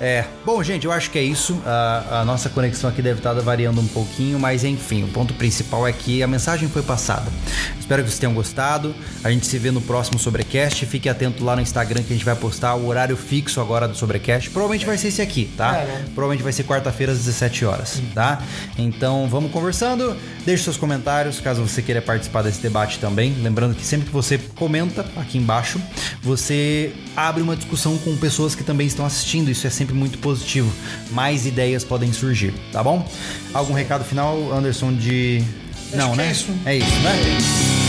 É. 0.00 0.24
Bom, 0.44 0.62
gente, 0.62 0.84
eu 0.84 0.92
acho 0.92 1.10
que 1.10 1.18
é 1.18 1.22
isso. 1.22 1.60
A, 1.64 2.20
a 2.20 2.24
nossa 2.24 2.48
conexão 2.48 2.90
aqui 2.90 3.00
deve 3.00 3.20
estar 3.20 3.32
variando 3.34 3.80
um 3.80 3.86
pouquinho, 3.86 4.38
mas 4.38 4.64
enfim, 4.64 5.04
o 5.04 5.08
ponto 5.08 5.34
principal 5.34 5.86
é 5.86 5.92
que 5.92 6.22
a 6.22 6.26
mensagem 6.26 6.68
foi 6.68 6.82
passada. 6.82 7.30
Espero 7.78 8.02
que 8.02 8.10
vocês 8.10 8.18
tenham 8.18 8.34
gostado. 8.34 8.92
A 9.22 9.30
gente 9.30 9.46
se 9.46 9.58
vê 9.58 9.70
no 9.70 9.80
próximo 9.80 10.18
Sobrecast. 10.18 10.84
Fique 10.86 11.08
atento 11.08 11.44
lá 11.44 11.54
no 11.54 11.62
Instagram 11.62 12.02
que 12.02 12.12
a 12.12 12.16
gente 12.16 12.24
vai 12.24 12.34
postar 12.34 12.74
o 12.74 12.88
horário 12.88 13.16
fixo 13.16 13.60
agora 13.60 13.86
do 13.86 13.96
Sobrecast. 13.96 14.50
Provavelmente 14.50 14.84
vai 14.84 14.98
ser 14.98 15.08
esse 15.08 15.22
aqui, 15.22 15.48
tá? 15.56 15.76
É, 15.76 15.84
né? 15.84 16.04
Provavelmente 16.12 16.42
vai 16.42 16.52
ser 16.52 16.64
quarta-feira 16.64 17.12
às 17.12 17.18
17 17.18 17.64
horas, 17.64 18.02
tá? 18.12 18.42
Então 18.76 19.28
vamos 19.28 19.52
conversando. 19.52 20.16
Deixe 20.44 20.64
seus 20.64 20.76
comentários 20.76 21.38
caso 21.38 21.62
você 21.62 21.80
queira 21.80 22.02
participar 22.02 22.42
desse 22.42 22.60
debate 22.60 22.98
também. 22.98 23.36
Lembrando 23.40 23.74
que 23.74 23.84
sempre 23.84 24.06
que 24.06 24.12
você 24.12 24.36
comenta 24.56 25.06
aqui 25.16 25.38
embaixo, 25.38 25.80
você 26.20 26.92
abre 27.16 27.40
uma 27.40 27.54
discussão 27.54 27.96
com 27.98 28.16
pessoas 28.16 28.56
que 28.56 28.64
também 28.64 28.88
estão 28.88 29.06
assistindo. 29.06 29.48
Isso 29.48 29.64
é 29.64 29.70
sempre 29.70 29.85
muito 29.94 30.18
positivo. 30.18 30.72
Mais 31.10 31.46
ideias 31.46 31.84
podem 31.84 32.12
surgir, 32.12 32.52
tá 32.72 32.82
bom? 32.82 33.06
Algum 33.52 33.72
recado 33.74 34.04
final, 34.04 34.52
Anderson, 34.52 34.92
de. 34.94 35.42
Acho 35.88 35.96
Não, 35.96 36.10
que 36.12 36.16
né? 36.16 36.28
é 36.28 36.30
isso. 36.32 36.46
É 36.64 36.76
isso, 36.76 36.96
né? 37.00 37.85